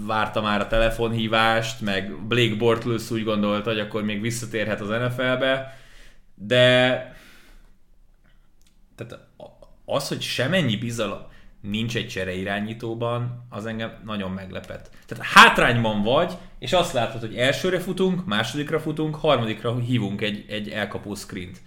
várta 0.05 0.41
már 0.41 0.61
a 0.61 0.68
telefonhívást, 0.68 1.81
meg 1.81 2.15
Blake 2.27 2.55
Bortles 2.55 3.11
úgy 3.11 3.23
gondolta, 3.23 3.69
hogy 3.69 3.80
akkor 3.80 4.03
még 4.03 4.22
visszatérhet 4.22 4.81
az 4.81 4.88
NFL-be, 4.88 5.77
de 6.35 6.91
tehát 8.95 9.19
az, 9.85 10.07
hogy 10.07 10.22
semennyi 10.22 10.76
bizalom 10.76 11.31
nincs 11.61 11.95
egy 11.95 12.07
csere 12.07 12.34
irányítóban, 12.34 13.45
az 13.49 13.65
engem 13.65 13.91
nagyon 14.05 14.31
meglepett. 14.31 14.89
Tehát 15.05 15.26
hátrányban 15.26 16.01
vagy, 16.01 16.34
és 16.60 16.73
azt 16.73 16.93
látod, 16.93 17.22
hogy 17.22 17.35
elsőre 17.35 17.80
futunk, 17.80 18.26
másodikra 18.26 18.80
futunk, 18.80 19.15
harmadikra 19.15 19.80
hívunk 19.80 20.22
egy, 20.22 20.45
egy 20.49 20.69
elkapó 20.69 21.15
screent. 21.15 21.61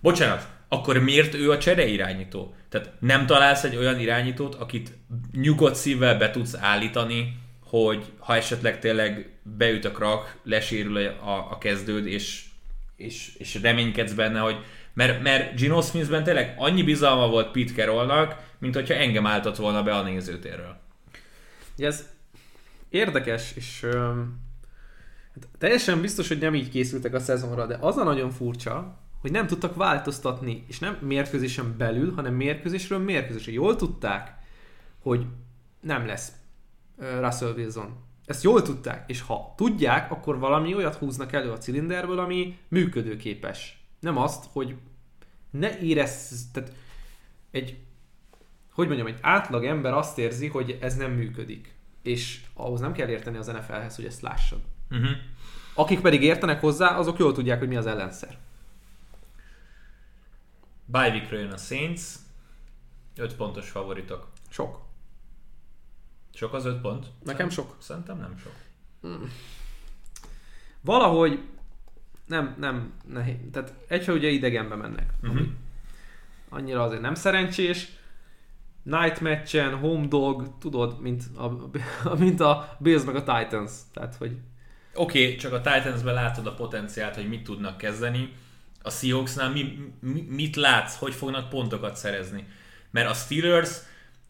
Bocsánat, 0.00 0.48
akkor 0.72 0.98
miért 0.98 1.34
ő 1.34 1.50
a 1.50 1.58
csere 1.58 1.86
irányító? 1.86 2.54
Tehát 2.68 2.92
nem 2.98 3.26
találsz 3.26 3.64
egy 3.64 3.76
olyan 3.76 4.00
irányítót, 4.00 4.54
akit 4.54 4.92
nyugodt 5.32 5.74
szívvel 5.74 6.18
be 6.18 6.30
tudsz 6.30 6.54
állítani, 6.60 7.36
hogy 7.64 8.04
ha 8.18 8.36
esetleg 8.36 8.78
tényleg 8.78 9.30
beüt 9.42 9.84
a 9.84 9.90
krak, 9.90 10.36
lesérül 10.42 10.96
a, 11.06 11.50
a 11.50 11.58
kezdőd, 11.58 12.06
és, 12.06 12.44
és, 12.96 13.34
és 13.38 13.58
reménykedsz 13.62 14.12
benne, 14.12 14.38
hogy 14.38 14.56
mert, 14.94 15.22
mert 15.22 15.56
Gino 15.56 15.80
Smithben 15.80 16.24
tényleg 16.24 16.54
annyi 16.58 16.82
bizalma 16.82 17.28
volt 17.28 17.50
Pete 17.50 17.72
Carrollnak, 17.72 18.36
mint 18.58 18.74
hogyha 18.74 18.94
engem 18.94 19.26
álltott 19.26 19.56
volna 19.56 19.82
be 19.82 19.94
a 19.94 20.02
nézőtérről. 20.02 20.76
Ez 21.76 22.08
érdekes, 22.88 23.52
és 23.54 23.82
öm, 23.82 24.40
hát 25.34 25.48
teljesen 25.58 26.00
biztos, 26.00 26.28
hogy 26.28 26.38
nem 26.38 26.54
így 26.54 26.68
készültek 26.68 27.14
a 27.14 27.20
szezonra, 27.20 27.66
de 27.66 27.76
az 27.80 27.96
a 27.96 28.04
nagyon 28.04 28.30
furcsa, 28.30 29.01
hogy 29.22 29.30
nem 29.30 29.46
tudtak 29.46 29.76
változtatni, 29.76 30.64
és 30.68 30.78
nem 30.78 30.98
mérkőzésen 31.00 31.74
belül, 31.76 32.14
hanem 32.14 32.34
mérkőzésről 32.34 32.98
mérkőzésre. 32.98 33.52
Jól 33.52 33.76
tudták, 33.76 34.34
hogy 35.02 35.26
nem 35.80 36.06
lesz 36.06 36.32
Russell 36.96 37.52
Wilson. 37.56 37.96
ezt 38.26 38.42
jól 38.42 38.62
tudták, 38.62 39.04
és 39.10 39.20
ha 39.20 39.54
tudják, 39.56 40.10
akkor 40.10 40.38
valami 40.38 40.74
olyat 40.74 40.94
húznak 40.94 41.32
elő 41.32 41.50
a 41.50 41.58
cilinderből, 41.58 42.18
ami 42.18 42.58
működőképes. 42.68 43.84
Nem 44.00 44.16
azt, 44.16 44.44
hogy 44.52 44.76
ne 45.50 45.78
érezz, 45.78 46.50
tehát 46.52 46.72
egy, 47.50 47.78
hogy 48.72 48.86
mondjam, 48.86 49.06
egy 49.06 49.18
átlag 49.20 49.64
ember 49.64 49.92
azt 49.92 50.18
érzi, 50.18 50.48
hogy 50.48 50.78
ez 50.80 50.96
nem 50.96 51.12
működik. 51.12 51.74
És 52.02 52.40
ahhoz 52.54 52.80
nem 52.80 52.92
kell 52.92 53.08
érteni 53.08 53.36
az 53.36 53.46
NFL-hez, 53.46 53.96
hogy 53.96 54.04
ezt 54.04 54.20
lássad. 54.20 54.60
Uh-huh. 54.90 55.10
Akik 55.74 56.00
pedig 56.00 56.22
értenek 56.22 56.60
hozzá, 56.60 56.96
azok 56.96 57.18
jól 57.18 57.32
tudják, 57.32 57.58
hogy 57.58 57.68
mi 57.68 57.76
az 57.76 57.86
ellenszer. 57.86 58.38
Bye 60.92 61.26
jön 61.30 61.52
a 61.52 61.56
Saints, 61.56 62.00
5 63.16 63.34
pontos 63.34 63.70
favoritok. 63.70 64.28
Sok. 64.48 64.80
Sok 66.34 66.54
az 66.54 66.64
5 66.64 66.80
pont? 66.80 67.06
Nekem 67.24 67.48
sok. 67.48 67.76
Szerintem 67.78 68.18
nem 68.18 68.38
sok. 68.38 68.52
Valahogy 70.80 71.42
nem, 72.26 72.54
nem, 72.58 72.92
nehéz. 73.06 73.36
Tehát 73.52 73.74
egyfelől 73.88 74.18
ugye 74.18 74.28
idegenbe 74.28 74.74
mennek. 74.74 75.12
Uh-huh. 75.22 75.46
Annyira 76.48 76.82
azért 76.82 77.00
nem 77.00 77.14
szerencsés. 77.14 77.88
Night 78.82 79.20
matchen, 79.20 79.78
home 79.78 80.06
dog, 80.06 80.58
tudod, 80.58 81.00
mint 81.00 81.22
a, 81.36 81.70
mint 82.24 82.40
a 82.40 82.76
Bills 82.78 83.04
meg 83.04 83.14
a 83.14 83.24
Titans. 83.24 83.72
Tehát, 83.92 84.14
hogy 84.14 84.36
Oké, 84.94 85.24
okay, 85.24 85.36
csak 85.36 85.52
a 85.52 85.60
Titansben 85.60 86.14
látod 86.14 86.46
a 86.46 86.54
potenciált, 86.54 87.14
hogy 87.14 87.28
mit 87.28 87.44
tudnak 87.44 87.76
kezdeni. 87.76 88.32
A 88.82 88.90
Seahawksnál 88.90 89.50
mi, 89.50 89.78
mi, 90.00 90.20
mit 90.20 90.56
látsz, 90.56 90.96
hogy 90.96 91.14
fognak 91.14 91.48
pontokat 91.48 91.96
szerezni? 91.96 92.46
Mert 92.90 93.10
a 93.10 93.14
Steelers, 93.14 93.70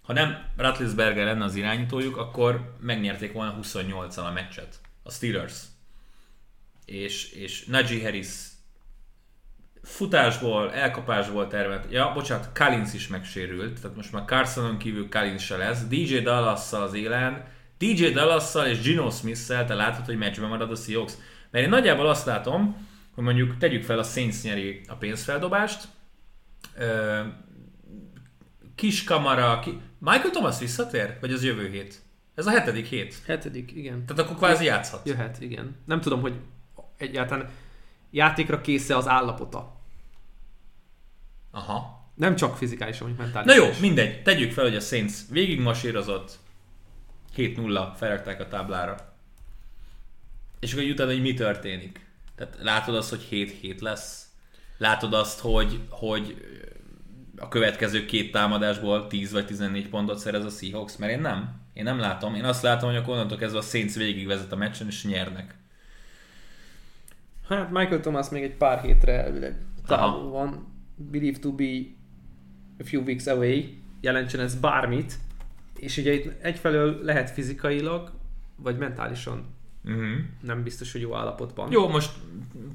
ha 0.02 0.12
nem 0.12 0.44
Ratlisberger 0.56 1.24
lenne 1.24 1.44
az 1.44 1.54
irányítójuk, 1.54 2.16
akkor 2.16 2.74
megnyerték 2.80 3.32
volna 3.32 3.58
28-al 3.62 4.26
a 4.26 4.32
meccset. 4.32 4.80
A 5.02 5.10
Steelers. 5.10 5.56
És, 6.84 7.32
és 7.32 7.64
Najee 7.64 8.02
Harris 8.02 8.28
futásból, 9.82 10.72
elkapásból 10.72 11.48
tervelt. 11.48 11.92
Ja, 11.92 12.12
bocsánat, 12.14 12.50
Collins 12.54 12.94
is 12.94 13.08
megsérült, 13.08 13.80
tehát 13.80 13.96
most 13.96 14.12
már 14.12 14.24
Carsonon 14.24 14.78
kívül 14.78 15.08
Collins 15.08 15.44
se 15.44 15.56
lesz. 15.56 15.86
DJ 15.86 16.18
dallas 16.18 16.72
az 16.72 16.94
élen, 16.94 17.44
DJ 17.78 18.06
dallas 18.08 18.54
és 18.66 18.80
Gino 18.80 19.10
Smith-szel 19.10 19.64
te 19.64 19.74
látod, 19.74 20.04
hogy 20.04 20.18
meccsben 20.18 20.48
marad 20.48 20.70
a 20.70 20.74
Seahawks. 20.74 21.12
Mert 21.50 21.64
én 21.64 21.70
nagyjából 21.70 22.08
azt 22.08 22.26
látom, 22.26 22.88
hogy 23.14 23.24
mondjuk 23.24 23.58
tegyük 23.58 23.82
fel 23.82 23.98
a 23.98 24.02
Saints 24.02 24.42
nyeri 24.42 24.80
a 24.88 24.94
pénzfeldobást, 24.94 25.88
kis 28.74 29.04
kamara, 29.04 29.58
ki... 29.58 29.80
Michael 29.98 30.30
Thomas 30.30 30.58
visszatér? 30.58 31.16
Vagy 31.20 31.32
az 31.32 31.44
jövő 31.44 31.68
hét? 31.68 32.02
Ez 32.34 32.46
a 32.46 32.50
hetedik 32.50 32.86
hét. 32.86 33.14
hetedik, 33.26 33.72
igen. 33.72 34.06
Tehát 34.06 34.22
akkor 34.22 34.36
kvázi 34.36 34.64
játszhat. 34.64 35.06
Jöhet, 35.06 35.40
igen. 35.40 35.76
Nem 35.84 36.00
tudom, 36.00 36.20
hogy 36.20 36.34
egyáltalán 36.96 37.50
játékra 38.10 38.60
késze 38.60 38.96
az 38.96 39.08
állapota. 39.08 39.80
Aha. 41.50 42.00
Nem 42.14 42.36
csak 42.36 42.56
fizikálisan, 42.56 43.06
hogy 43.06 43.16
mentálisan. 43.16 43.56
Na 43.56 43.66
jó, 43.66 43.72
mindegy. 43.80 44.22
Tegyük 44.22 44.52
fel, 44.52 44.64
hogy 44.64 44.76
a 44.76 44.80
Saints 44.80 45.12
végig 45.30 45.60
masírozott, 45.60 46.38
7-0 47.36 47.92
felrakták 47.96 48.40
a 48.40 48.48
táblára. 48.48 49.14
És 50.60 50.72
akkor 50.72 50.84
utána, 50.84 51.10
hogy 51.10 51.22
mi 51.22 51.34
történik. 51.34 52.06
Tehát 52.42 52.64
látod 52.64 52.94
azt, 52.94 53.10
hogy 53.10 53.28
7-7 53.30 53.80
lesz. 53.80 54.26
Látod 54.78 55.14
azt, 55.14 55.40
hogy, 55.40 55.80
hogy 55.88 56.36
a 57.36 57.48
következő 57.48 58.04
két 58.04 58.32
támadásból 58.32 59.06
10 59.06 59.32
vagy 59.32 59.46
14 59.46 59.88
pontot 59.88 60.18
szerez 60.18 60.44
a 60.44 60.48
Seahawks, 60.48 60.96
mert 60.96 61.12
én 61.12 61.20
nem. 61.20 61.60
Én 61.72 61.84
nem 61.84 61.98
látom. 61.98 62.34
Én 62.34 62.44
azt 62.44 62.62
látom, 62.62 62.88
hogy 62.90 62.98
akkor 62.98 63.14
onnantól 63.14 63.38
kezdve 63.38 63.58
a 63.58 63.62
Saints 63.62 63.94
végigvezet 63.94 64.52
a 64.52 64.56
meccsen, 64.56 64.86
és 64.86 65.04
nyernek. 65.04 65.54
Hát 67.48 67.70
Michael 67.70 68.00
Thomas 68.00 68.28
még 68.28 68.42
egy 68.42 68.56
pár 68.56 68.80
hétre 68.80 69.24
elvileg 69.24 69.56
Aha. 69.86 69.96
távol 69.96 70.30
van. 70.30 70.66
Believe 70.96 71.38
to 71.38 71.52
be 71.52 71.78
a 72.78 72.84
few 72.84 73.02
weeks 73.02 73.26
away. 73.26 73.64
Jelentsen 74.00 74.40
ez 74.40 74.54
bármit. 74.54 75.14
És 75.78 75.96
ugye 75.96 76.12
itt 76.12 76.42
egyfelől 76.42 76.98
lehet 77.02 77.30
fizikailag, 77.30 78.12
vagy 78.56 78.76
mentálisan 78.76 79.54
Uh-huh. 79.84 80.04
nem 80.40 80.62
biztos, 80.62 80.92
hogy 80.92 81.00
jó 81.00 81.14
állapotban. 81.14 81.70
Jó, 81.70 81.88
most 81.88 82.10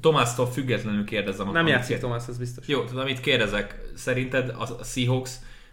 Tomásztól 0.00 0.46
függetlenül 0.46 1.04
kérdezem. 1.04 1.50
Nem 1.50 1.66
játszik 1.66 1.88
kér- 1.88 1.98
Thomas, 1.98 2.28
ez 2.28 2.38
biztos. 2.38 2.68
Jó, 2.68 2.84
tudom, 2.84 3.00
amit 3.00 3.20
kérdezek, 3.20 3.80
szerinted 3.94 4.48
a 4.48 4.84
Seahawks 4.84 5.30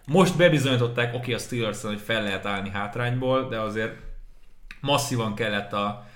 most 0.07 0.38
bebizonyították, 0.38 1.14
oké, 1.14 1.34
a 1.34 1.38
steelers 1.38 1.82
hogy 1.82 1.99
fel 1.99 2.24
lehet 2.24 2.45
állni 2.45 2.70
hátrányból, 2.70 3.48
de 3.48 3.60
azért 3.60 3.95
masszívan 4.82 5.36
kellett 5.36 5.74
a, 5.74 6.07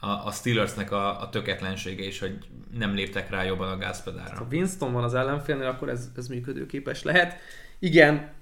a, 0.00 0.08
a 0.08 0.30
Steelersnek 0.30 0.92
a, 0.92 1.20
a 1.20 1.28
töketlensége 1.28 2.04
is, 2.04 2.18
hogy 2.18 2.38
nem 2.78 2.94
léptek 2.94 3.30
rá 3.30 3.44
jobban 3.44 3.68
a 3.68 3.76
gázpedálra. 3.76 4.36
Ha 4.36 4.46
Winston 4.50 4.92
van 4.92 5.04
az 5.04 5.14
ellenfélnél, 5.14 5.66
akkor 5.66 5.88
ez, 5.88 6.10
ez 6.16 6.28
működőképes 6.28 7.02
lehet. 7.02 7.36
Igen, 7.78 8.32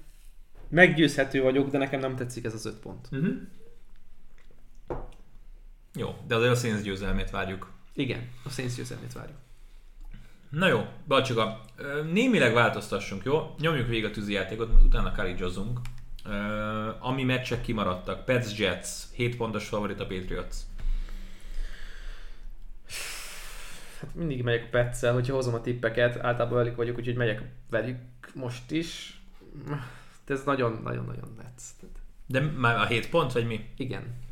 meggyőzhető 0.69 1.41
vagyok, 1.41 1.69
de 1.69 1.77
nekem 1.77 1.99
nem 1.99 2.15
tetszik 2.15 2.45
ez 2.45 2.53
az 2.53 2.65
öt 2.65 2.79
pont. 2.79 3.07
Uh-huh. 3.11 3.35
Jó, 5.95 6.15
de 6.27 6.35
azért 6.35 6.51
a 6.51 6.55
Saints 6.55 6.81
győzelmét 6.81 7.29
várjuk. 7.29 7.71
Igen, 7.93 8.29
a 8.43 8.49
Saints 8.49 8.75
győzelmét 8.75 9.13
várjuk. 9.13 9.37
Na 10.49 10.67
jó, 10.67 10.85
Balcsika, 11.07 11.61
némileg 12.11 12.53
változtassunk, 12.53 13.23
jó? 13.23 13.55
Nyomjuk 13.59 13.87
végig 13.87 14.05
a 14.05 14.11
tűzijátékot, 14.11 14.83
utána 14.83 15.11
kalidzsozunk. 15.11 15.79
Ami 16.99 17.23
meccsek 17.23 17.61
kimaradtak, 17.61 18.25
Pets 18.25 18.57
Jets, 18.57 18.87
7 19.13 19.37
pontos 19.37 19.67
favorit 19.67 19.99
a 19.99 20.05
Patriots. 20.05 20.55
Hát 23.99 24.15
mindig 24.15 24.43
megyek 24.43 24.63
a 24.63 24.69
petszel, 24.69 25.13
hogyha 25.13 25.35
hozom 25.35 25.53
a 25.53 25.61
tippeket, 25.61 26.17
általában 26.17 26.57
velük 26.57 26.75
vagyok, 26.75 26.97
úgyhogy 26.97 27.15
megyek 27.15 27.41
velük 27.69 27.97
most 28.33 28.71
is. 28.71 29.21
De 30.25 30.33
ez 30.33 30.43
nagyon-nagyon-nagyon 30.43 31.35
letsz. 31.37 31.69
De 32.25 32.39
már 32.39 32.75
a 32.75 32.85
7 32.85 33.09
pont, 33.09 33.31
vagy 33.31 33.47
mi? 33.47 33.69
Igen. 33.77 34.27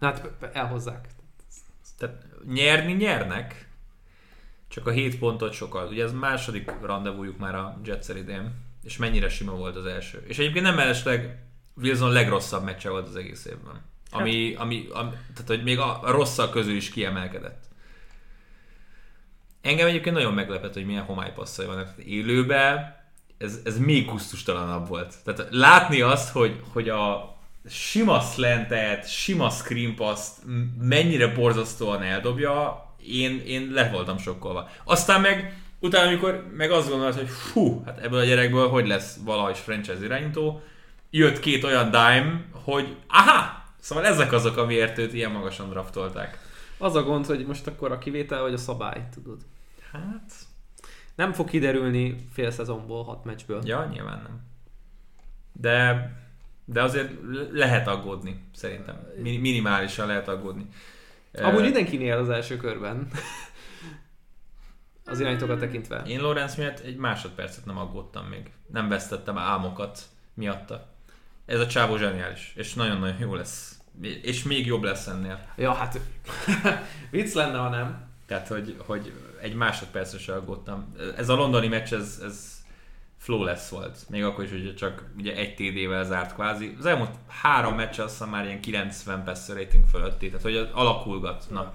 Hát 0.00 0.30
elhozzák. 0.52 1.08
Tehát 1.98 2.26
nyerni 2.46 2.92
nyernek, 2.92 3.68
csak 4.68 4.86
a 4.86 4.90
7 4.90 5.18
pontot 5.18 5.52
sokat. 5.52 5.90
Ugye 5.90 6.04
ez 6.04 6.12
második 6.12 6.70
rendezvújuk 6.82 7.38
már 7.38 7.54
a 7.54 7.80
Jetszer 7.84 8.16
idén, 8.16 8.54
és 8.82 8.96
mennyire 8.96 9.28
sima 9.28 9.52
volt 9.52 9.76
az 9.76 9.86
első. 9.86 10.24
És 10.26 10.38
egyébként 10.38 10.64
nem 10.64 10.74
mellesleg 10.74 11.42
Wilson 11.74 12.12
legrosszabb 12.12 12.64
meccse 12.64 12.90
volt 12.90 13.08
az 13.08 13.16
egész 13.16 13.44
évben. 13.44 13.82
Ami, 14.10 14.54
ami, 14.54 14.86
ami 14.92 15.10
tehát 15.10 15.46
hogy 15.46 15.62
még 15.62 15.78
a, 15.78 16.02
a 16.02 16.10
rosszak 16.10 16.50
közül 16.50 16.76
is 16.76 16.90
kiemelkedett. 16.90 17.64
Engem 19.60 19.86
egyébként 19.86 20.14
nagyon 20.14 20.34
meglepett, 20.34 20.74
hogy 20.74 20.86
milyen 20.86 21.04
homálypasszai 21.04 21.66
vannak. 21.66 21.84
Tehát 21.84 21.98
Élőben 21.98 22.96
ez, 23.38 23.60
ez 23.64 23.78
még 23.78 24.06
kusztustalanabb 24.06 24.88
volt. 24.88 25.14
Tehát 25.24 25.46
látni 25.50 26.00
azt, 26.00 26.30
hogy, 26.32 26.60
hogy 26.72 26.88
a 26.88 27.36
sima 27.68 28.20
slantet, 28.20 29.10
sima 29.10 29.50
screen 29.50 29.94
passt 29.94 30.32
mennyire 30.80 31.26
borzasztóan 31.34 32.02
eldobja, 32.02 32.86
én, 33.06 33.42
én 33.46 33.70
le 33.72 33.90
voltam 33.90 34.18
sokkolva. 34.18 34.68
Aztán 34.84 35.20
meg 35.20 35.62
utána, 35.80 36.08
amikor 36.08 36.50
meg 36.56 36.70
azt 36.70 36.88
gondolod, 36.88 37.14
hogy 37.14 37.28
fú, 37.28 37.82
hát 37.84 37.98
ebből 37.98 38.18
a 38.20 38.24
gyerekből 38.24 38.68
hogy 38.68 38.86
lesz 38.86 39.18
valahogy 39.24 39.56
franchise 39.56 40.04
irányító, 40.04 40.62
jött 41.10 41.40
két 41.40 41.64
olyan 41.64 41.90
dime, 41.90 42.44
hogy 42.52 42.96
aha, 43.08 43.64
szóval 43.80 44.06
ezek 44.06 44.32
azok, 44.32 44.56
amiért 44.56 44.98
őt 44.98 45.12
ilyen 45.12 45.30
magasan 45.30 45.68
draftolták. 45.68 46.38
Az 46.78 46.94
a 46.94 47.02
gond, 47.02 47.26
hogy 47.26 47.46
most 47.46 47.66
akkor 47.66 47.92
a 47.92 47.98
kivétel 47.98 48.42
vagy 48.42 48.52
a 48.52 48.58
szabály, 48.58 49.08
tudod. 49.14 49.40
Hát, 49.92 50.32
Nem 51.14 51.32
fog 51.32 51.48
kiderülni 51.48 52.16
fél 52.32 52.50
szezonból, 52.50 53.04
hat 53.04 53.24
meccsből. 53.24 53.60
ja, 53.64 53.88
nyilván 53.92 54.20
nem. 54.22 54.40
De, 55.52 56.10
de 56.70 56.82
azért 56.82 57.10
lehet 57.52 57.86
aggódni, 57.86 58.40
szerintem. 58.54 59.06
Mi- 59.22 59.36
Minimálisan 59.36 60.06
lehet 60.06 60.28
aggódni. 60.28 60.66
Amúgy 61.32 61.62
mindenkinél 61.62 62.16
az 62.16 62.28
első 62.28 62.56
körben. 62.56 63.08
az 65.04 65.20
irányítókat 65.20 65.58
tekintve. 65.58 66.02
Én 66.06 66.20
Lorenz 66.20 66.54
miatt 66.54 66.78
egy 66.78 66.96
másodpercet 66.96 67.64
nem 67.64 67.78
aggódtam 67.78 68.26
még. 68.26 68.50
Nem 68.66 68.88
vesztettem 68.88 69.38
álmokat 69.38 70.00
miatta. 70.34 70.88
Ez 71.46 71.60
a 71.60 71.66
csávó 71.66 71.96
zseniális, 71.96 72.52
és 72.56 72.74
nagyon-nagyon 72.74 73.18
jó 73.18 73.34
lesz. 73.34 73.78
És 74.22 74.42
még 74.42 74.66
jobb 74.66 74.82
lesz 74.82 75.06
ennél. 75.06 75.46
Ja, 75.56 75.72
hát 75.72 76.00
vicc 77.10 77.34
lenne, 77.34 77.58
ha 77.58 77.68
nem. 77.68 78.06
Tehát, 78.26 78.48
hogy, 78.48 78.76
hogy 78.78 79.12
egy 79.40 79.54
másodpercre 79.54 80.18
se 80.18 80.34
aggódtam. 80.34 80.94
Ez 81.16 81.28
a 81.28 81.34
londoni 81.34 81.68
meccs, 81.68 81.92
ez, 81.92 82.20
ez 82.24 82.57
flawless 83.18 83.68
volt. 83.68 83.98
Még 84.08 84.24
akkor 84.24 84.44
is, 84.44 84.50
hogy 84.50 84.74
csak 84.76 85.04
ugye 85.18 85.34
egy 85.36 85.54
TD-vel 85.54 86.04
zárt 86.04 86.34
kvázi. 86.34 86.76
Az 86.78 86.86
elmúlt 86.86 87.10
három 87.28 87.74
meccs 87.74 87.98
azt 87.98 88.10
hiszem 88.12 88.28
már 88.28 88.44
ilyen 88.44 88.60
90 88.60 89.24
passer 89.24 89.56
rating 89.56 89.84
fölötti, 89.90 90.26
tehát 90.26 90.42
hogy 90.42 90.68
alakulgat. 90.72 91.46
Na, 91.50 91.72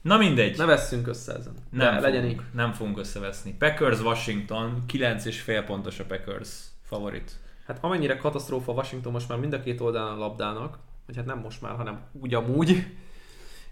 Na 0.00 0.16
mindegy. 0.16 0.56
Ne 0.56 0.64
vesszünk 0.64 1.06
össze 1.06 1.34
ezen. 1.34 1.54
Nem, 1.70 1.94
De 1.94 2.00
legyen 2.00 2.24
így. 2.24 2.40
nem 2.54 2.72
fogunk 2.72 2.98
összeveszni. 2.98 3.54
Packers 3.58 4.00
Washington, 4.00 4.84
9,5 4.92 5.62
pontos 5.66 5.98
a 5.98 6.04
Packers 6.04 6.48
favorit. 6.82 7.32
Hát 7.66 7.78
amennyire 7.80 8.16
katasztrófa 8.16 8.72
Washington 8.72 9.12
most 9.12 9.28
már 9.28 9.38
mind 9.38 9.52
a 9.52 9.60
két 9.62 9.80
oldalán 9.80 10.16
labdának, 10.16 10.78
vagy 11.06 11.16
hát 11.16 11.24
nem 11.26 11.38
most 11.38 11.62
már, 11.62 11.76
hanem 11.76 12.00
úgy 12.12 12.34
amúgy. 12.34 12.86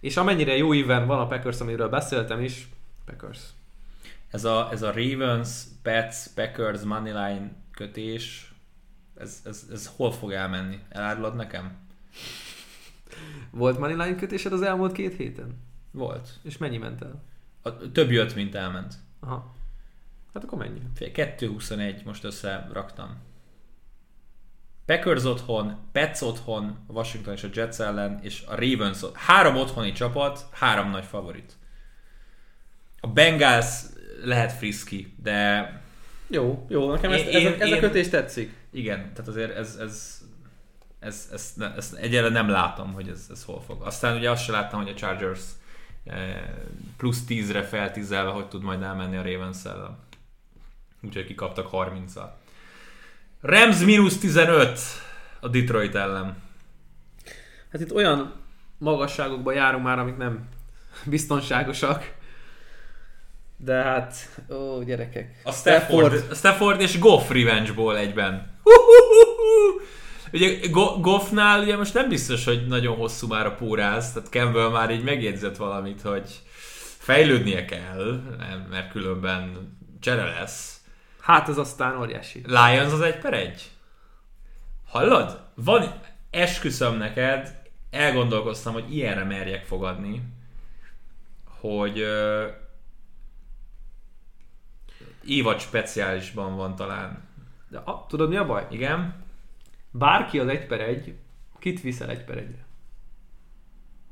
És 0.00 0.16
amennyire 0.16 0.56
jó 0.56 0.74
íven 0.74 1.06
van 1.06 1.18
a 1.18 1.26
Packers, 1.26 1.60
amiről 1.60 1.88
beszéltem 1.88 2.40
is, 2.40 2.68
Packers. 3.04 3.40
Ez 4.34 4.44
a, 4.44 4.68
ez 4.72 4.82
a 4.82 4.92
Ravens, 4.92 5.62
Pets, 5.82 6.26
Packers, 6.34 6.82
Moneyline 6.82 7.50
kötés, 7.70 8.54
ez, 9.16 9.40
ez, 9.44 9.66
ez 9.72 9.92
hol 9.96 10.12
fog 10.12 10.32
elmenni? 10.32 10.78
Elárulod 10.88 11.34
nekem? 11.34 11.76
Volt 13.50 13.78
moneyline 13.78 14.14
kötésed 14.14 14.52
az 14.52 14.62
elmúlt 14.62 14.92
két 14.92 15.16
héten? 15.16 15.56
Volt. 15.90 16.28
És 16.42 16.58
mennyi 16.58 16.76
ment 16.76 17.02
el? 17.02 17.22
A, 17.62 17.90
több 17.92 18.10
jött, 18.10 18.34
mint 18.34 18.54
elment. 18.54 18.94
Aha. 19.20 19.54
Hát 20.32 20.44
akkor 20.44 20.58
mennyi? 20.58 20.80
2-21 20.98 22.04
most 22.04 22.24
összeraktam. 22.24 23.18
Packers 24.86 25.24
otthon, 25.24 25.78
Pets 25.92 26.20
otthon, 26.20 26.78
Washington 26.86 27.34
és 27.34 27.42
a 27.42 27.48
Jets 27.52 27.78
ellen, 27.78 28.18
és 28.22 28.44
a 28.46 28.54
Ravens 28.54 29.02
otthon. 29.02 29.22
Három 29.22 29.56
otthoni 29.56 29.92
csapat, 29.92 30.46
három 30.52 30.90
nagy 30.90 31.04
favorit. 31.04 31.52
A 33.00 33.06
Bengals 33.06 33.92
lehet 34.22 34.52
friski, 34.52 35.14
de 35.22 35.68
Jó, 36.26 36.66
jó, 36.68 36.90
nekem 36.92 37.12
Én- 37.12 37.20
ez, 37.26 37.34
ez, 37.34 37.42
én- 37.42 37.46
a, 37.52 37.54
ez 37.62 37.70
a 37.70 37.74
én- 37.74 37.80
kötés 37.80 38.08
tetszik. 38.08 38.52
igen, 38.70 38.98
tehát 39.12 39.28
azért 39.28 39.56
ez, 39.56 39.76
ez, 39.80 40.18
ez, 40.98 41.28
ez, 41.32 41.52
ez, 41.58 41.72
ez 41.76 41.96
egyelőre 42.00 42.32
nem 42.32 42.48
látom, 42.48 42.92
hogy 42.92 43.08
ez, 43.08 43.26
ez 43.30 43.44
hol 43.44 43.60
fog. 43.62 43.82
Aztán 43.82 44.16
ugye 44.16 44.30
azt 44.30 44.44
sem 44.44 44.54
láttam, 44.54 44.80
hogy 44.80 44.88
a 44.90 44.94
Chargers 44.94 45.40
eh, 46.04 46.42
plusz 46.96 47.22
10-re 47.28 47.62
feltízelve, 47.62 48.30
hogy 48.30 48.46
tud 48.48 48.62
majd 48.62 48.82
elmenni 48.82 49.16
a 49.16 49.22
ravens 49.22 49.64
ellen. 49.64 49.98
Úgyhogy 51.02 51.26
kikaptak 51.26 51.68
30-al. 51.72 52.28
Rams 53.40 53.78
mínusz 53.84 54.18
15 54.18 54.78
a 55.40 55.48
Detroit 55.48 55.94
ellen. 55.94 56.36
Hát 57.72 57.80
itt 57.80 57.92
olyan 57.92 58.32
magasságokba 58.78 59.52
járunk 59.52 59.84
már, 59.84 59.98
amik 59.98 60.16
nem 60.16 60.48
biztonságosak. 61.04 62.14
De 63.56 63.74
hát, 63.74 64.14
ó, 64.50 64.82
gyerekek. 64.82 65.40
A 65.44 65.52
Stafford, 65.52 66.24
a 66.30 66.34
Stafford 66.34 66.80
és 66.80 66.98
Goff 66.98 67.30
revenge-ból 67.30 67.96
egyben. 67.96 68.58
Huhuhuhu. 68.62 69.80
Ugye 70.32 70.68
Go- 70.68 71.00
Goffnál 71.00 71.60
ugye 71.60 71.76
most 71.76 71.94
nem 71.94 72.08
biztos, 72.08 72.44
hogy 72.44 72.66
nagyon 72.66 72.96
hosszú 72.96 73.26
már 73.26 73.46
a 73.46 73.54
póráz, 73.54 74.12
tehát 74.12 74.28
Campbell 74.28 74.68
már 74.70 74.90
így 74.90 75.04
megjegyzett 75.04 75.56
valamit, 75.56 76.00
hogy 76.02 76.40
fejlődnie 76.98 77.64
kell, 77.64 78.20
mert 78.70 78.90
különben 78.90 79.76
csere 80.00 80.24
lesz. 80.24 80.80
Hát 81.20 81.48
ez 81.48 81.58
aztán 81.58 81.98
óriási. 82.00 82.42
Lions 82.46 82.92
az 82.92 83.00
egy 83.00 83.18
per 83.18 83.34
egy? 83.34 83.70
Hallod? 84.88 85.40
Van, 85.54 85.94
esküszöm 86.30 86.96
neked, 86.96 87.56
elgondolkoztam, 87.90 88.72
hogy 88.72 88.94
ilyenre 88.94 89.24
merjek 89.24 89.64
fogadni, 89.64 90.22
hogy 91.60 92.04
évad 95.26 95.60
speciálisban 95.60 96.56
van 96.56 96.74
talán. 96.74 97.22
De 97.68 97.78
a, 97.78 98.06
tudod 98.08 98.28
mi 98.28 98.36
a 98.36 98.46
baj? 98.46 98.66
Igen? 98.70 99.24
Bárki 99.90 100.38
az 100.38 100.48
egy 100.48 100.66
per 100.66 100.80
egy, 100.80 101.14
kit 101.58 101.80
viszel 101.80 102.10
egy 102.10 102.24
per 102.24 102.38
egyre? 102.38 102.66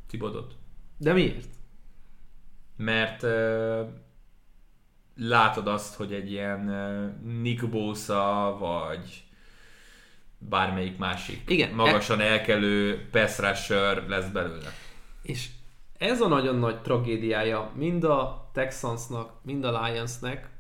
Tibodot. 0.09 0.55
De 0.97 1.13
miért? 1.13 1.49
Mert 2.77 3.23
ö, 3.23 3.83
látod 5.17 5.67
azt, 5.67 5.95
hogy 5.95 6.13
egy 6.13 6.31
ilyen 6.31 6.69
ö, 6.69 7.09
Nick 7.41 7.69
Bosa, 7.69 8.57
vagy 8.59 9.25
bármelyik 10.49 10.99
másik 10.99 11.43
Igen, 11.51 11.75
magasan 11.75 12.21
elkelő 12.21 13.09
pass 13.11 13.39
rusher 13.39 14.09
lesz 14.09 14.29
belőle. 14.29 14.71
És 15.23 15.49
ez 15.99 16.21
a 16.21 16.29
nagyon 16.29 16.57
nagy 16.57 16.81
tragédiája 16.81 17.71
mind 17.75 18.05
a 18.05 18.51
Texansnak, 18.53 19.33
mind 19.43 19.65
a 19.65 19.83
Lionsnek, 19.83 20.51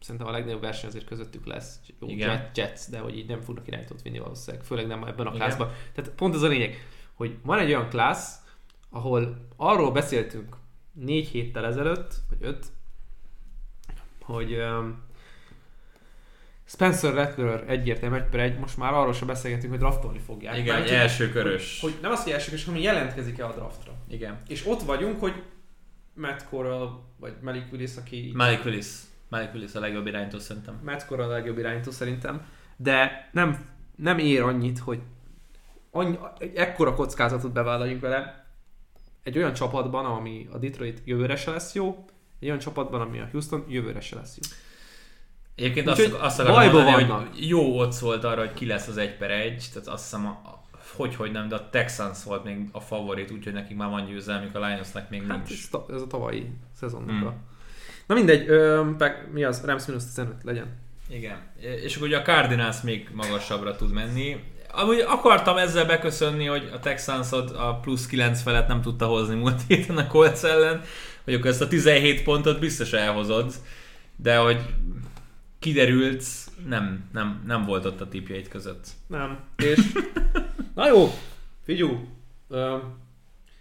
szerintem 0.00 0.28
a 0.28 0.30
legnagyobb 0.30 0.60
verseny 0.60 0.88
azért 0.88 1.04
közöttük 1.06 1.46
lesz. 1.46 1.80
Jó, 2.00 2.08
Igen. 2.08 2.28
Jet, 2.28 2.56
Jets, 2.56 2.80
de 2.90 2.98
hogy 2.98 3.16
így 3.18 3.28
nem 3.28 3.40
fognak 3.40 3.66
irányítót 3.66 4.02
vinni 4.02 4.18
valószínűleg, 4.18 4.66
főleg 4.66 4.86
nem 4.86 5.04
ebben 5.04 5.26
a 5.26 5.30
klászban. 5.30 5.72
Tehát 5.94 6.10
pont 6.10 6.34
ez 6.34 6.42
a 6.42 6.48
lényeg, 6.48 6.86
hogy 7.14 7.36
van 7.42 7.58
egy 7.58 7.68
olyan 7.68 7.88
klász, 7.88 8.38
ahol 8.90 9.46
arról 9.56 9.92
beszéltünk 9.92 10.56
négy 10.92 11.28
héttel 11.28 11.66
ezelőtt, 11.66 12.14
vagy 12.28 12.38
öt, 12.40 12.66
hogy 14.22 14.54
um, 14.54 15.02
Spencer 16.64 17.14
Rattler 17.14 17.64
egyértelmű 17.68 18.16
egy 18.16 18.24
per 18.28 18.40
egy, 18.40 18.58
most 18.58 18.76
már 18.76 18.92
arról 18.94 19.12
sem 19.12 19.26
beszélgetünk, 19.26 19.70
hogy 19.70 19.78
draftolni 19.80 20.18
fogják. 20.18 20.54
Igen, 20.54 20.66
Mármint, 20.66 20.90
egy 20.90 20.94
hogy- 20.96 21.02
első 21.02 21.30
körös. 21.30 21.80
Hogy 21.80 21.94
nem 22.02 22.10
az, 22.10 22.22
hogy 22.22 22.32
elsőkörös, 22.32 22.64
hanem 22.64 22.80
jelentkezik-e 22.80 23.46
a 23.46 23.52
draftra. 23.52 23.92
Igen. 24.08 24.42
És 24.48 24.66
ott 24.66 24.82
vagyunk, 24.82 25.20
hogy 25.20 25.42
Matt 26.14 26.44
Corral, 26.48 27.04
vagy 27.16 27.32
Malik 27.42 27.72
Willis, 27.72 27.96
aki 27.96 28.30
Malik 28.34 28.64
Willis. 28.64 28.86
Malik 29.30 29.54
Willis 29.54 29.74
a 29.74 29.80
legjobb 29.80 30.06
irányító 30.06 30.38
szerintem. 30.38 30.80
Matt 30.84 31.06
Corral 31.06 31.28
a 31.30 31.32
legjobb 31.32 31.58
irányító 31.58 31.90
szerintem, 31.90 32.46
de 32.76 33.28
nem, 33.32 33.64
nem 33.96 34.18
ér 34.18 34.42
annyit, 34.42 34.78
hogy 34.78 35.00
annyi, 35.90 36.18
ekkora 36.54 36.94
kockázatot 36.94 37.52
bevállaljunk 37.52 38.00
vele 38.00 38.46
egy 39.22 39.36
olyan 39.38 39.52
csapatban, 39.54 40.04
ami 40.04 40.48
a 40.52 40.58
Detroit 40.58 41.02
jövőre 41.04 41.36
se 41.36 41.50
lesz 41.50 41.74
jó, 41.74 42.04
egy 42.40 42.46
olyan 42.48 42.58
csapatban, 42.58 43.00
ami 43.00 43.18
a 43.20 43.28
Houston 43.30 43.64
jövőre 43.68 44.00
se 44.00 44.16
lesz 44.16 44.36
jó. 44.42 44.56
Egyébként 45.54 45.88
Úgyhogy 45.88 46.04
azt, 46.04 46.14
azt 46.22 46.40
akarom 46.40 46.72
mondani, 46.72 47.06
vannak. 47.06 47.28
hogy 47.28 47.48
jó 47.48 47.78
ott 47.78 47.94
volt 47.98 48.24
arra, 48.24 48.40
hogy 48.40 48.52
ki 48.54 48.66
lesz 48.66 48.86
az 48.88 48.96
egy 48.96 49.16
per 49.16 49.30
egy, 49.30 49.68
tehát 49.72 49.88
azt 49.88 50.02
hiszem, 50.02 50.26
a, 50.26 50.62
hogy, 50.96 51.14
hogy 51.14 51.30
nem, 51.32 51.48
de 51.48 51.54
a 51.54 51.68
Texans 51.70 52.24
volt 52.24 52.44
még 52.44 52.68
a 52.72 52.80
favorit, 52.80 53.30
úgyhogy 53.30 53.52
nekik 53.52 53.76
már 53.76 53.90
van 53.90 54.06
győzelmük, 54.06 54.54
a 54.54 54.66
Lionsnak 54.66 55.10
még 55.10 55.26
Hát 55.26 55.36
nincs. 55.36 55.50
ez, 55.50 55.68
ta- 55.70 55.90
ez 55.90 56.00
a 56.02 56.06
tavalyi 56.06 56.50
szezonnak 56.74 57.10
Hmm. 57.18 57.26
a... 57.26 57.34
Na 58.10 58.16
mindegy, 58.16 58.48
ö, 58.48 58.82
Pack- 58.98 59.32
mi 59.32 59.44
az? 59.44 59.62
Rams 59.64 59.86
minusz 59.86 60.04
15 60.04 60.34
legyen. 60.42 60.66
Igen. 61.08 61.36
És 61.82 61.96
akkor 61.96 62.08
ugye 62.08 62.18
a 62.18 62.22
Cardinals 62.22 62.80
még 62.80 63.08
magasabbra 63.12 63.76
tud 63.76 63.92
menni. 63.92 64.44
Amúgy 64.72 65.00
akartam 65.00 65.56
ezzel 65.56 65.84
beköszönni, 65.84 66.46
hogy 66.46 66.70
a 66.72 66.78
Texansot 66.78 67.50
a 67.50 67.78
plusz 67.82 68.06
9 68.06 68.42
felett 68.42 68.68
nem 68.68 68.82
tudta 68.82 69.06
hozni 69.06 69.34
múlt 69.34 69.60
héten 69.68 69.96
a 69.96 70.06
Colts 70.06 70.42
ellen, 70.42 70.82
hogy 71.24 71.34
akkor 71.34 71.50
ezt 71.50 71.60
a 71.60 71.68
17 71.68 72.22
pontot 72.22 72.58
biztos 72.58 72.92
elhozod, 72.92 73.52
de 74.16 74.36
hogy 74.36 74.60
kiderült, 75.58 76.24
nem, 76.68 77.08
nem, 77.12 77.42
nem 77.46 77.64
volt 77.64 77.84
ott 77.84 78.00
a 78.00 78.08
tipjeid 78.08 78.48
között. 78.48 78.86
Nem. 79.06 79.38
És... 79.56 79.80
Na 80.74 80.88
jó, 80.88 81.14
figyú. 81.64 82.08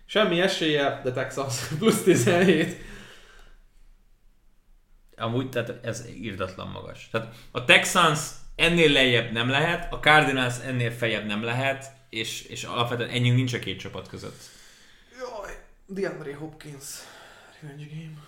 Semmi 0.06 0.40
esélye, 0.42 1.02
de 1.04 1.12
Texas 1.12 1.68
plusz 1.80 2.04
17. 2.04 2.88
Amúgy, 5.20 5.50
tehát 5.50 5.86
ez 5.86 6.06
írdatlan 6.22 6.68
magas. 6.68 7.10
Tehát 7.12 7.36
a 7.52 7.66
Texans 7.66 8.20
ennél 8.56 8.92
lejjebb 8.92 9.32
nem 9.32 9.50
lehet, 9.50 9.94
a 9.94 10.00
Cardinals 10.00 10.60
ennél 10.66 10.92
feljebb 10.92 11.26
nem 11.26 11.44
lehet, 11.44 11.92
és, 12.10 12.42
és 12.42 12.64
alapvetően 12.64 13.10
ennyi 13.10 13.30
nincs 13.30 13.54
a 13.54 13.60
két 13.60 13.80
csapat 13.80 14.08
között. 14.08 14.42
Jaj, 15.20 15.58
DeAndre 15.86 16.36
Hopkins. 16.36 16.86
Revenge 17.62 17.86
game. 17.86 18.28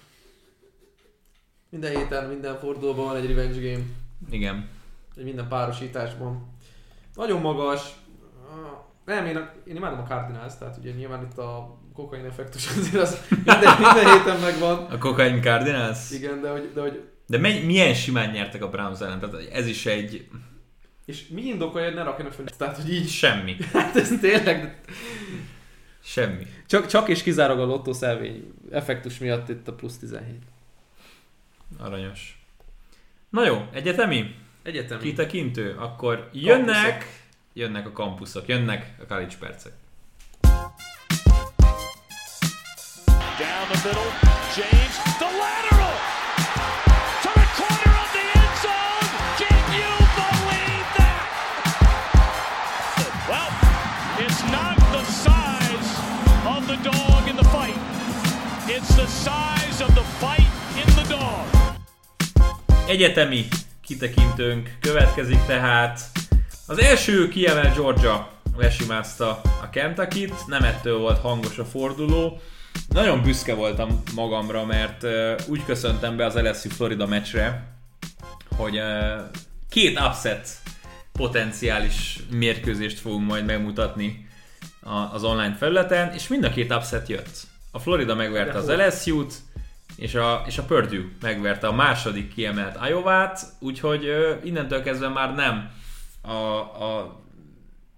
Minden 1.69 1.95
héten, 1.95 2.30
minden 2.30 2.59
fordulóban 2.59 3.05
van 3.05 3.15
egy 3.15 3.27
revenge 3.27 3.72
game. 3.72 3.84
Igen. 4.30 4.69
Egy 5.15 5.23
minden 5.23 5.47
párosításban. 5.47 6.57
Nagyon 7.15 7.41
magas. 7.41 7.81
Ah, 8.49 8.80
Nem, 9.05 9.26
én, 9.26 9.49
én 9.65 9.76
imádom 9.76 9.99
a 9.99 10.03
Cardinals, 10.03 10.57
tehát 10.57 10.77
ugye 10.77 10.91
nyilván 10.91 11.23
itt 11.23 11.38
a 11.38 11.77
kokain 11.93 12.26
effektus 12.26 12.68
azért 12.77 12.95
az 13.03 13.22
minden, 13.30 13.77
minden 13.80 14.18
héten 14.18 14.39
megvan. 14.39 14.85
A 14.85 14.97
Cocaine 14.97 15.39
Cardinals? 15.39 16.11
Igen, 16.11 16.41
de 16.41 16.49
hogy, 16.49 16.72
de 16.73 16.81
hogy 16.81 17.01
De 17.27 17.38
me- 17.38 17.63
milyen 17.63 17.93
simán 17.93 18.30
nyertek 18.30 18.63
a 18.63 18.69
Browns 18.69 18.99
ellen? 18.99 19.19
Tehát 19.19 19.47
ez 19.51 19.68
is 19.68 19.85
egy 19.85 20.27
és 21.05 21.27
mi 21.27 21.41
indokolja, 21.41 21.88
hogy 21.88 21.95
ne 21.95 22.03
rakjanak 22.03 22.34
fel? 22.34 22.45
Tehát, 22.57 22.76
hogy 22.76 22.93
így, 22.93 23.09
semmi. 23.09 23.57
hát 23.73 23.95
ez 23.95 24.11
tényleg, 24.22 24.81
Semmi. 26.03 26.47
csak, 26.68 26.85
csak 26.85 27.09
és 27.09 27.23
kizárólag 27.23 27.69
a 27.69 27.72
lottó 27.72 27.93
szelvény 27.93 28.53
effektus 28.72 29.18
miatt 29.18 29.49
itt 29.49 29.68
a 29.68 29.73
plusz 29.73 29.97
17. 29.97 30.35
Aranyos. 31.80 32.39
Na 33.30 33.45
jó, 33.45 33.65
egyetemi? 33.73 34.35
Egyetemi. 34.63 35.01
Kitekintő? 35.01 35.76
Akkor 35.77 36.30
jönnek, 36.34 37.05
jönnek 37.53 37.88
a 37.88 37.91
kampuszok, 37.91 38.47
jönnek 38.47 38.95
a 38.99 39.05
college 39.05 39.35
percek. 39.39 39.73
Down 43.41 43.68
the 43.73 43.81
middle, 43.88 44.11
James, 44.55 44.95
the 45.18 45.30
lateral 45.43 45.95
to 47.23 47.30
the 47.39 47.47
corner 47.59 47.93
of 48.03 48.09
the 48.18 48.26
end 48.41 48.55
zone. 48.65 49.07
Can 49.41 49.61
you 49.80 49.91
believe 50.22 50.88
that? 50.99 51.23
Well, 53.30 53.51
it's 54.23 54.41
not 54.57 54.76
the 54.95 55.03
size 55.26 55.91
of 56.55 56.61
the 56.68 56.77
dog 56.89 57.22
in 57.30 57.35
the 57.35 57.47
fight. 57.55 57.80
It's 58.68 58.95
the 58.95 59.07
size 59.07 59.81
of 59.81 59.95
the 59.95 60.05
fight 60.19 60.51
in 60.81 60.88
the 60.95 61.05
dog. 61.09 61.45
Egyetemi 62.88 63.47
kitekintőnk 63.84 64.77
következik 64.81 65.45
tehát. 65.45 66.01
Az 66.68 66.80
első 66.80 67.27
kiemel 67.27 67.73
Georgia 67.73 68.27
lesimázta 68.57 69.41
a 69.61 69.69
kentucky 69.69 70.34
nem 70.47 70.63
ettől 70.63 70.99
volt 70.99 71.19
hangos 71.19 71.57
a 71.57 71.65
forduló. 71.65 72.41
Nagyon 72.88 73.22
büszke 73.22 73.53
voltam 73.53 74.03
magamra, 74.15 74.65
mert 74.65 75.06
úgy 75.48 75.65
köszöntem 75.65 76.18
be 76.18 76.26
az 76.26 76.35
LSU 76.35 76.69
Florida 76.69 77.07
meccsre, 77.07 77.68
hogy 78.56 78.81
két 79.69 79.99
upset 79.99 80.48
potenciális 81.11 82.19
mérkőzést 82.30 82.99
fogunk 82.99 83.27
majd 83.27 83.45
megmutatni 83.45 84.27
az 85.11 85.23
online 85.23 85.56
felületen, 85.56 86.14
és 86.14 86.27
mind 86.27 86.43
a 86.43 86.49
két 86.49 86.73
upset 86.73 87.10
jött. 87.10 87.48
A 87.72 87.80
Florida 87.80 88.15
megverte 88.15 88.57
az 88.57 88.69
LSU-t, 88.69 89.34
és 89.95 90.15
a, 90.15 90.43
és 90.48 90.57
a 90.57 90.64
Purdue 90.64 91.06
megverte 91.22 91.68
a 91.68 91.72
második 91.73 92.34
kiemelt 92.34 92.88
Iowa-t, 92.88 93.39
úgyhogy 93.60 94.06
uh, 94.06 94.45
innentől 94.45 94.81
kezdve 94.81 95.07
már 95.07 95.35
nem 95.35 95.72
a, 96.22 96.31
a, 96.31 97.22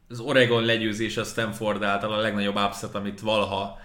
az 0.09 0.19
Oregon 0.19 0.63
legyőzés 0.63 1.17
a 1.17 1.23
Stanford 1.23 1.83
által 1.83 2.13
a 2.13 2.21
legnagyobb 2.21 2.55
upset, 2.55 2.95
amit 2.95 3.21
valaha 3.21 3.81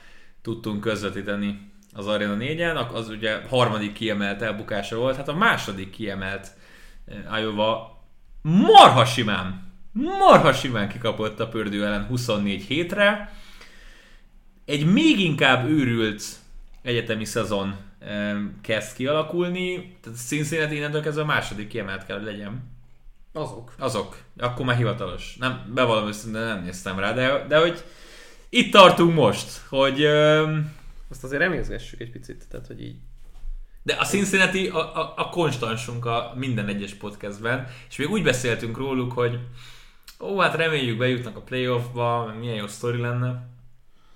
tudtunk 0.48 0.80
közvetíteni 0.80 1.70
az 1.92 2.06
Arena 2.06 2.36
4-en, 2.38 2.92
az 2.92 3.08
ugye 3.08 3.40
harmadik 3.48 3.92
kiemelt 3.92 4.42
elbukása 4.42 4.96
volt, 4.96 5.16
hát 5.16 5.28
a 5.28 5.34
második 5.34 5.90
kiemelt 5.90 6.50
Iowa 7.40 8.02
marha 8.42 9.04
simán, 9.04 9.72
marha 9.92 10.52
simán 10.52 10.88
kikapott 10.88 11.40
a 11.40 11.48
Purdue 11.48 11.86
ellen 11.86 12.04
24 12.04 12.62
hétre. 12.62 13.32
Egy 14.64 14.92
még 14.92 15.20
inkább 15.20 15.68
őrült 15.68 16.22
egyetemi 16.82 17.24
szezon 17.24 17.76
kezd 18.62 18.96
kialakulni, 18.96 19.96
tehát 20.02 20.18
Cincinnati 20.18 20.76
innentől 20.76 21.02
kezdve 21.02 21.22
a 21.22 21.26
második 21.26 21.68
kiemelt 21.68 22.06
kell, 22.06 22.16
hogy 22.16 22.26
legyen. 22.26 22.70
Azok. 23.32 23.74
Azok. 23.78 24.16
Akkor 24.38 24.66
már 24.66 24.76
hivatalos. 24.76 25.36
Nem, 25.38 25.70
bevallom 25.74 26.08
őszintén, 26.08 26.40
nem 26.40 26.62
néztem 26.62 26.98
rá, 26.98 27.12
de, 27.12 27.44
de 27.48 27.58
hogy 27.58 27.84
itt 28.48 28.72
tartunk 28.72 29.14
most, 29.14 29.62
hogy... 29.68 30.04
Um, 30.04 30.72
Azt 31.10 31.24
azért 31.24 31.40
remélgessük 31.40 32.00
egy 32.00 32.10
picit, 32.10 32.46
tehát 32.48 32.66
hogy 32.66 32.82
így. 32.82 32.96
de 33.82 33.94
a 33.94 34.04
Cincinnati 34.04 34.68
a, 34.68 34.96
a, 34.96 35.14
a 35.16 35.28
konstansunk 35.28 36.04
a 36.04 36.32
minden 36.36 36.68
egyes 36.68 36.94
podcastben, 36.94 37.66
és 37.88 37.96
még 37.96 38.10
úgy 38.10 38.22
beszéltünk 38.22 38.76
róluk, 38.76 39.12
hogy 39.12 39.38
ó, 40.20 40.38
hát 40.38 40.54
reméljük 40.54 40.98
bejutnak 40.98 41.36
a 41.36 41.40
playoffba, 41.40 42.34
milyen 42.38 42.56
jó 42.56 42.66
sztori 42.66 43.00
lenne. 43.00 43.48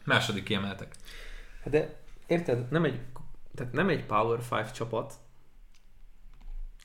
Második 0.04 0.42
kiemeltek. 0.42 0.94
Hát 1.62 1.72
de 1.72 2.00
érted, 2.26 2.70
nem 2.70 2.84
egy, 2.84 2.98
tehát 3.54 3.72
nem 3.72 3.88
egy 3.88 4.04
Power 4.04 4.38
5 4.50 4.72
csapat, 4.72 5.14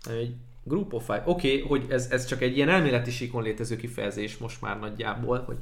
hanem 0.03 0.19
egy 0.19 0.35
Group 0.63 0.93
of 0.93 1.05
Five. 1.05 1.23
Oké, 1.25 1.61
okay, 1.61 1.67
hogy 1.67 1.91
ez, 1.91 2.11
ez 2.11 2.25
csak 2.25 2.41
egy 2.41 2.55
ilyen 2.55 2.69
elméleti 2.69 3.11
síkon 3.11 3.43
létező 3.43 3.75
kifejezés 3.75 4.37
most 4.37 4.61
már 4.61 4.79
nagyjából, 4.79 5.43
hogy 5.43 5.57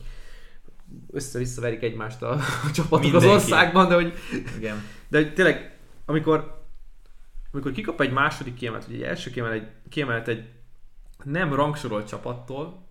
össze-vissza 1.12 1.62
verik 1.62 1.84
egymást 1.84 2.22
a, 2.22 2.32
a 2.68 2.72
csapatok 2.74 3.02
Mindenki. 3.02 3.28
az 3.28 3.34
országban, 3.34 3.88
de 3.88 3.94
hogy, 3.94 4.14
Igen. 4.58 4.84
de 5.08 5.18
hogy 5.18 5.34
tényleg, 5.34 5.78
amikor, 6.06 6.66
amikor 7.52 7.72
kikap 7.72 8.02
egy 8.02 8.12
második 8.12 8.54
kiemelt, 8.54 8.86
vagy 8.86 8.96
egy 8.96 9.02
első 9.02 9.30
kiemelt 9.30 9.54
egy, 9.54 9.68
kiemelt 9.90 10.28
egy 10.28 10.50
nem 11.24 11.54
rangsorolt 11.54 12.08
csapattól, 12.08 12.84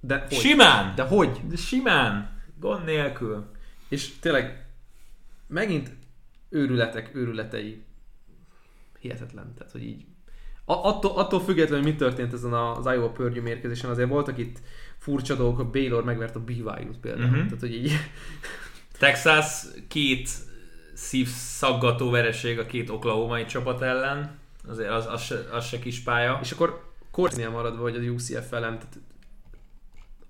de 0.00 0.18
hogy? 0.28 0.38
Simán! 0.38 0.94
De 0.94 1.02
hogy? 1.02 1.40
De 1.48 1.56
simán! 1.56 2.40
Gond 2.60 2.84
nélkül. 2.84 3.50
És 3.88 4.18
tényleg 4.18 4.66
megint 5.46 5.90
őrületek, 6.48 7.14
őrületei 7.14 7.84
hihetetlen. 9.00 9.54
Tehát, 9.54 9.72
hogy 9.72 9.82
így 9.82 10.04
attól, 10.64 11.18
attól 11.18 11.40
függetlenül, 11.40 11.84
hogy 11.84 11.92
mi 11.92 11.98
történt 11.98 12.32
ezen 12.32 12.52
az 12.52 12.86
Iowa 12.86 13.10
Purdue 13.10 13.42
mérkőzésen, 13.42 13.90
azért 13.90 14.08
voltak 14.08 14.38
itt 14.38 14.60
furcsa 15.06 15.34
dolgok, 15.34 15.58
a 15.58 15.70
Baylor 15.70 16.04
megvert 16.04 16.36
a 16.36 16.40
BYU-t 16.40 16.98
például. 17.00 17.24
Uh-huh. 17.24 17.44
Tehát, 17.44 17.60
hogy 17.60 17.74
így 17.74 17.92
Texas 18.98 19.64
két 19.88 20.30
szívszaggató 20.94 22.10
vereség 22.10 22.58
a 22.58 22.66
két 22.66 22.90
oklahomai 22.90 23.44
csapat 23.44 23.82
ellen. 23.82 24.38
Azért 24.68 24.90
az, 24.90 25.06
az, 25.06 25.22
se, 25.22 25.48
az 25.52 25.66
se 25.66 25.78
kis 25.78 26.00
pálya. 26.00 26.38
És 26.42 26.52
akkor 26.52 26.92
Korcnél 27.10 27.50
maradva, 27.50 27.82
hogy 27.82 27.96
az 27.96 28.04
UCF 28.04 28.52
ellen, 28.52 28.78
tehát 28.78 28.98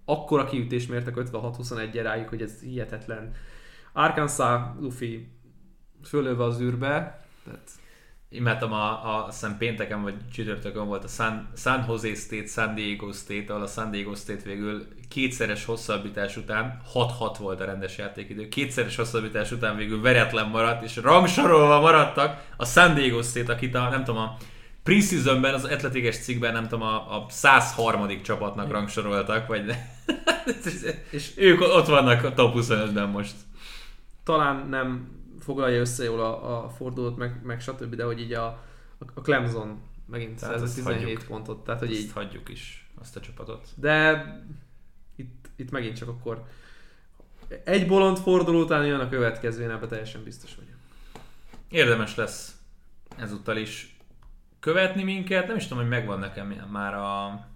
akkora 0.04 0.44
kiütést 0.44 0.88
mértek 0.88 1.14
56-21 1.16 1.90
rájuk, 1.92 2.28
hogy 2.28 2.42
ez 2.42 2.60
hihetetlen. 2.60 3.32
Arkansas, 3.92 4.60
Luffy 4.80 5.28
fölöve 6.04 6.44
az 6.44 6.60
űrbe, 6.60 7.26
tehát 7.44 7.70
Imádtam 8.28 8.72
a, 8.72 9.04
a 9.04 9.26
azt 9.26 9.40
hiszem 9.40 9.58
pénteken 9.58 10.02
vagy 10.02 10.14
csütörtökön 10.32 10.86
volt 10.86 11.04
a 11.04 11.08
San, 11.08 11.48
San 11.56 11.84
Jose 11.88 12.14
State, 12.14 12.46
San 12.46 12.74
Diego 12.74 13.12
State, 13.12 13.52
ahol 13.52 13.62
a 13.62 13.66
San 13.66 13.90
Diego 13.90 14.14
State 14.14 14.42
végül 14.44 14.86
kétszeres 15.08 15.64
hosszabbítás 15.64 16.36
után, 16.36 16.80
6-6 16.94 17.36
volt 17.38 17.60
a 17.60 17.64
rendes 17.64 17.98
játékidő, 17.98 18.48
kétszeres 18.48 18.96
hosszabbítás 18.96 19.52
után 19.52 19.76
végül 19.76 20.00
veretlen 20.00 20.48
maradt, 20.48 20.82
és 20.82 20.96
rangsorolva 20.96 21.80
maradtak 21.80 22.44
a 22.56 22.64
San 22.64 22.94
Diego 22.94 23.22
State, 23.22 23.52
akit 23.52 23.74
a, 23.74 23.88
nem 23.88 24.04
tudom, 24.04 24.20
a 24.20 24.36
preseasonben, 24.82 25.54
az 25.54 25.64
atletikes 25.64 26.18
cikkben, 26.18 26.52
nem 26.52 26.68
tudom, 26.68 26.86
a, 26.86 27.16
a 27.16 27.26
103. 27.28 28.22
csapatnak 28.22 28.70
rangsoroltak, 28.70 29.46
vagy 29.46 29.64
és 31.10 31.32
ők 31.36 31.60
ott 31.60 31.86
vannak 31.86 32.24
a 32.24 32.34
top 32.34 32.54
25-ben 32.56 33.08
most. 33.08 33.34
talán 34.24 34.66
nem 34.68 35.15
foglalja 35.46 35.80
össze 35.80 36.04
jól 36.04 36.20
a, 36.20 36.64
a 36.64 36.68
fordulót, 36.68 37.16
meg, 37.16 37.40
meg 37.42 37.60
stb., 37.60 37.94
de 37.94 38.04
hogy 38.04 38.20
így 38.20 38.32
a, 38.32 38.62
a 39.14 39.20
Clemson 39.20 39.80
megint 40.06 40.40
Tehát 40.40 40.58
szerzett 40.58 40.68
azt 40.68 40.76
17 40.76 41.02
hagyjuk. 41.02 41.28
pontot, 41.28 41.64
tehát 41.64 41.80
hogy 41.80 41.90
így 41.90 42.04
Ezt 42.04 42.12
hagyjuk 42.12 42.48
is, 42.48 42.90
azt 43.00 43.16
a 43.16 43.20
csapatot. 43.20 43.68
De 43.74 44.24
itt, 45.16 45.50
itt 45.56 45.70
megint 45.70 45.96
csak 45.96 46.08
akkor 46.08 46.44
egy 47.64 47.86
bolond 47.86 48.18
forduló 48.18 48.60
után 48.60 48.86
jön 48.86 49.00
a 49.00 49.08
következő, 49.08 49.62
én 49.62 49.70
ebben 49.70 49.88
teljesen 49.88 50.22
biztos 50.22 50.54
vagyok. 50.54 50.74
Érdemes 51.68 52.14
lesz 52.14 52.56
ezúttal 53.16 53.56
is 53.56 53.96
követni 54.60 55.02
minket. 55.02 55.46
Nem 55.46 55.56
is 55.56 55.62
tudom, 55.66 55.78
hogy 55.78 55.88
megvan 55.92 56.18
nekem 56.18 56.48
már 56.70 56.94
a, 56.94 57.46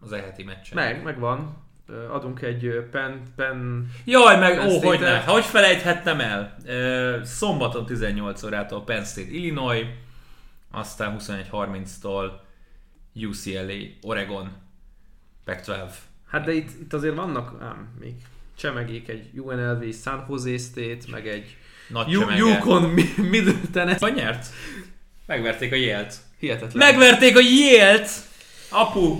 az 0.00 0.12
eheti 0.12 0.42
meccsen. 0.42 0.76
Meg, 0.76 1.02
megvan. 1.02 1.64
Adunk 2.10 2.42
egy 2.42 2.86
pen, 2.90 3.22
pen 3.36 3.90
Jaj, 4.04 4.38
meg, 4.38 4.56
Penn 4.56 4.68
ó, 4.68 4.80
hogy 4.80 5.00
ne, 5.00 5.18
hogy 5.20 5.44
felejthettem 5.44 6.20
el. 6.20 6.56
Szombaton 7.24 7.86
18 7.86 8.42
órától 8.42 8.84
Penn 8.84 9.02
State, 9.02 9.30
Illinois, 9.30 9.86
aztán 10.70 11.16
21.30-tól 11.18 12.30
UCLA, 13.14 13.74
Oregon, 14.02 14.50
Pac-12. 15.44 15.88
Hát 16.26 16.44
de 16.44 16.52
itt, 16.52 16.80
itt 16.80 16.92
azért 16.92 17.14
vannak 17.14 17.62
ám, 17.62 17.88
még 18.00 18.14
csemegék 18.56 19.08
egy 19.08 19.38
UNLV 19.38 19.84
San 20.02 20.26
Jose 20.28 20.58
State, 20.58 21.04
meg 21.10 21.28
egy 21.28 21.56
Nagy. 21.88 22.10
Yukon 22.36 22.82
Mi- 22.82 23.14
Middle 23.30 23.54
Tennessee. 23.72 24.08
Vagy 24.08 24.14
nyert? 24.14 24.46
Megverték 25.26 25.72
a 25.72 25.76
Yale-t. 25.76 26.14
Hihetetlen. 26.38 26.92
Megverték 26.92 27.36
a 27.36 27.40
Yale-t! 27.40 28.08
Apu! 28.70 29.18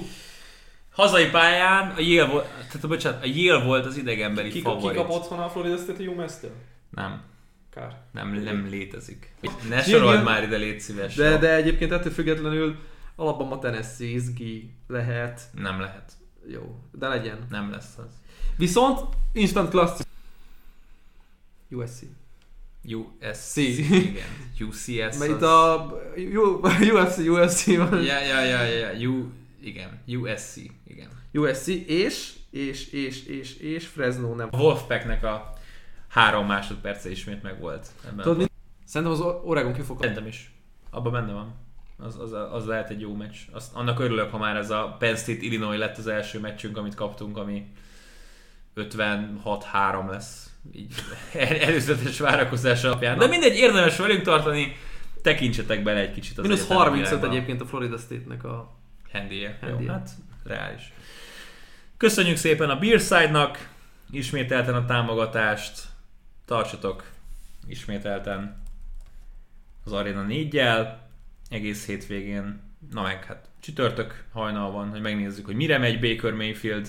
Hazai 0.96 1.30
pályán 1.30 1.90
a 1.96 2.00
Yale 2.00 2.30
volt, 2.30 2.46
tehát 2.46 2.88
bocsánat, 2.88 3.22
a 3.22 3.26
Yale 3.34 3.64
volt 3.64 3.86
az 3.86 3.96
idegenbeli 3.96 4.48
Ki, 4.48 4.54
ki 4.54 4.62
favorit. 4.62 4.96
kap 4.98 5.10
otthon 5.10 5.38
a 5.38 5.48
Florida 5.48 5.76
State 5.76 6.02
a 6.02 6.06
UMass-től? 6.06 6.54
Nem, 6.90 7.22
Kár. 7.70 8.00
nem, 8.12 8.32
nem 8.32 8.66
létezik. 8.70 9.34
Ne 9.68 9.82
sorold 9.82 10.22
már 10.22 10.42
ide, 10.42 10.56
légy 10.56 10.80
szíves. 10.80 11.14
De, 11.14 11.38
de 11.38 11.54
egyébként 11.54 11.92
ettől 11.92 12.12
függetlenül 12.12 12.76
Alabama 13.16 13.58
Tennessee 13.58 14.08
izgi 14.08 14.70
lehet. 14.86 15.40
Nem 15.52 15.80
lehet. 15.80 16.12
Jó, 16.48 16.80
de 16.92 17.08
legyen. 17.08 17.46
Nem 17.50 17.70
lesz 17.70 17.94
az. 17.98 18.12
Viszont 18.56 19.00
instant 19.32 19.70
class 19.70 20.00
USC. 21.70 22.02
USC. 22.84 23.56
Igen. 23.56 24.24
UCS. 24.68 25.18
Mert 25.18 25.30
itt 25.30 25.42
a 25.42 25.86
UFC, 26.92 27.18
UFC 27.34 27.76
van. 27.76 28.02
Ja, 28.02 28.20
ja, 28.20 28.42
ja, 28.42 28.62
ja, 28.62 28.90
ja. 28.92 29.08
U... 29.08 29.32
Igen. 29.66 30.02
USC. 30.06 30.56
Igen. 30.86 31.08
USC 31.32 31.66
és, 31.86 32.32
és, 32.50 32.92
és, 32.92 33.24
és, 33.26 33.56
és 33.56 33.86
Fresno 33.86 34.34
nem. 34.34 34.48
A 34.50 34.56
Wolfpacknek 34.56 35.24
a 35.24 35.52
három 36.08 36.46
másodperce 36.46 37.10
ismét 37.10 37.42
meg 37.42 37.60
volt. 37.60 37.86
Ebben 38.04 38.16
Tudod, 38.24 38.38
mit? 38.38 38.50
Szerintem 38.84 39.16
az 39.16 39.34
Oregon 39.44 39.72
ki 39.72 39.80
fog 39.80 39.98
Szerintem 40.00 40.26
is. 40.26 40.54
Abban 40.90 41.12
benne 41.12 41.32
van. 41.32 41.54
Az, 41.98 42.18
az, 42.20 42.32
az 42.52 42.66
lehet 42.66 42.90
egy 42.90 43.00
jó 43.00 43.14
meccs. 43.14 43.36
Azt, 43.52 43.74
annak 43.74 43.98
örülök, 44.00 44.30
ha 44.30 44.38
már 44.38 44.56
ez 44.56 44.70
a 44.70 44.96
Penn 44.98 45.14
State 45.14 45.42
Illinois 45.42 45.78
lett 45.78 45.96
az 45.96 46.06
első 46.06 46.40
meccsünk, 46.40 46.76
amit 46.76 46.94
kaptunk, 46.94 47.36
ami 47.36 47.66
56-3 48.76 50.10
lesz. 50.10 50.50
Így 50.72 50.94
el- 51.32 51.56
előzetes 51.68 52.18
várakozás 52.18 52.84
alapján. 52.84 53.18
De 53.18 53.26
mindegy, 53.26 53.56
érdemes 53.56 53.96
velünk 53.96 54.22
tartani. 54.22 54.76
Tekintsetek 55.22 55.82
bele 55.82 56.00
egy 56.00 56.12
kicsit 56.12 56.38
az 56.38 56.42
Minusz 56.44 56.58
egyetemi 56.58 56.80
35 56.80 57.08
világba. 57.08 57.30
egyébként 57.34 57.60
a 57.60 57.66
Florida 57.66 57.96
State-nek 57.98 58.44
a... 58.44 58.75
Handije. 59.18 59.58
Jó, 59.62 59.68
Handije. 59.68 59.92
hát 59.92 60.10
reális. 60.44 60.92
Köszönjük 61.96 62.36
szépen 62.36 62.70
a 62.70 62.78
Beerside-nak, 62.78 63.68
ismételten 64.10 64.74
a 64.74 64.84
támogatást, 64.84 65.82
tartsatok 66.44 67.10
ismételten 67.66 68.62
az 69.84 69.92
Arena 69.92 70.26
4-jel, 70.28 70.94
egész 71.48 71.86
hétvégén, 71.86 72.60
na 72.92 73.02
meg 73.02 73.24
hát 73.24 73.48
csütörtök 73.60 74.24
hajnal 74.32 74.70
van, 74.70 74.88
hogy 74.88 75.00
megnézzük, 75.00 75.46
hogy 75.46 75.54
mire 75.54 75.78
megy 75.78 76.00
Baker 76.00 76.32
Mayfield 76.32 76.88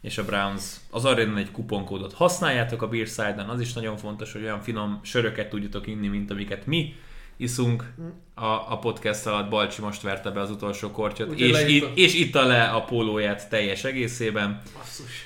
és 0.00 0.18
a 0.18 0.24
Browns 0.24 0.76
az 0.90 1.04
arena 1.04 1.38
egy 1.38 1.50
kuponkódot 1.50 2.12
használjátok 2.12 2.82
a 2.82 2.88
Beerside-on, 2.88 3.48
az 3.48 3.60
is 3.60 3.72
nagyon 3.72 3.96
fontos, 3.96 4.32
hogy 4.32 4.42
olyan 4.42 4.60
finom 4.60 5.00
söröket 5.02 5.48
tudjatok 5.48 5.86
inni, 5.86 6.08
mint 6.08 6.30
amiket 6.30 6.66
mi 6.66 6.94
iszunk 7.36 7.94
a, 8.34 8.44
a 8.44 8.78
podcast 8.80 9.26
alatt. 9.26 9.48
Balcsi 9.50 9.80
most 9.80 10.02
verte 10.02 10.30
be 10.30 10.40
az 10.40 10.50
utolsó 10.50 10.90
kortyot, 10.90 11.28
Ugye 11.30 11.44
és, 11.44 11.52
leitta. 11.52 11.90
i- 11.94 12.02
és 12.02 12.14
itta 12.14 12.42
le 12.46 12.64
a 12.64 12.80
pólóját 12.84 13.48
teljes 13.48 13.84
egészében. 13.84 14.62
Basszus. 14.78 15.24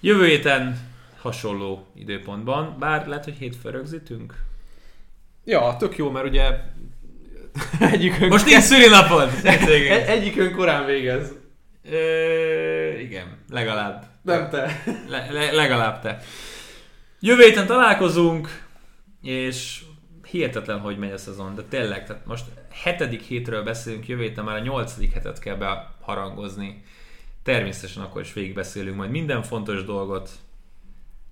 Jövő 0.00 0.26
héten 0.26 0.88
hasonló 1.20 1.86
időpontban, 1.94 2.76
bár 2.78 3.06
lehet, 3.06 3.24
hogy 3.24 3.36
hétfő 3.38 3.70
rögzítünk. 3.70 4.34
Ja, 5.44 5.76
tök 5.78 5.96
jó, 5.96 6.10
mert 6.10 6.26
ugye 6.26 6.46
egyikünk, 7.92 8.30
Most 8.32 8.46
nincs 8.46 8.62
szülinapod! 8.62 9.30
egy, 9.44 9.70
egyikünk 10.06 10.56
korán 10.56 10.84
végez. 10.86 11.32
Ö, 11.90 12.98
igen, 12.98 13.36
legalább. 13.50 14.04
Nem 14.22 14.48
te. 14.50 14.82
Le, 15.08 15.26
le, 15.30 15.52
legalább 15.52 16.00
te. 16.02 16.22
Jövő 17.20 17.42
héten 17.42 17.66
találkozunk, 17.66 18.64
és 19.22 19.80
hihetetlen, 20.30 20.78
hogy 20.78 20.98
megy 20.98 21.12
a 21.12 21.18
szezon, 21.18 21.54
de 21.54 21.62
tényleg, 21.62 22.06
tehát 22.06 22.26
most 22.26 22.44
hetedik 22.70 23.22
hétről 23.22 23.62
beszélünk, 23.62 24.08
jövő 24.08 24.22
héten 24.22 24.44
már 24.44 24.56
a 24.56 24.62
nyolcadik 24.62 25.12
hetet 25.12 25.38
kell 25.38 25.56
beharangozni. 25.56 26.84
Természetesen 27.42 28.02
akkor 28.02 28.20
is 28.20 28.32
végigbeszélünk 28.32 28.96
majd 28.96 29.10
minden 29.10 29.42
fontos 29.42 29.84
dolgot. 29.84 30.30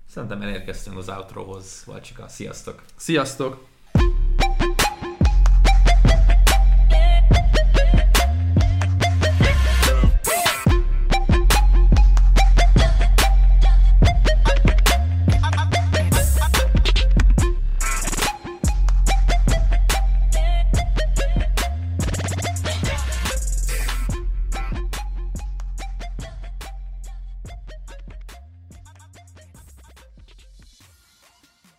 Szerintem 0.09 0.43
elérkeztünk 0.43 0.97
az 0.97 1.09
outrohoz. 1.09 1.83
Valcsika, 1.87 2.29
sziasztok! 2.29 2.83
Sziasztok! 2.97 3.67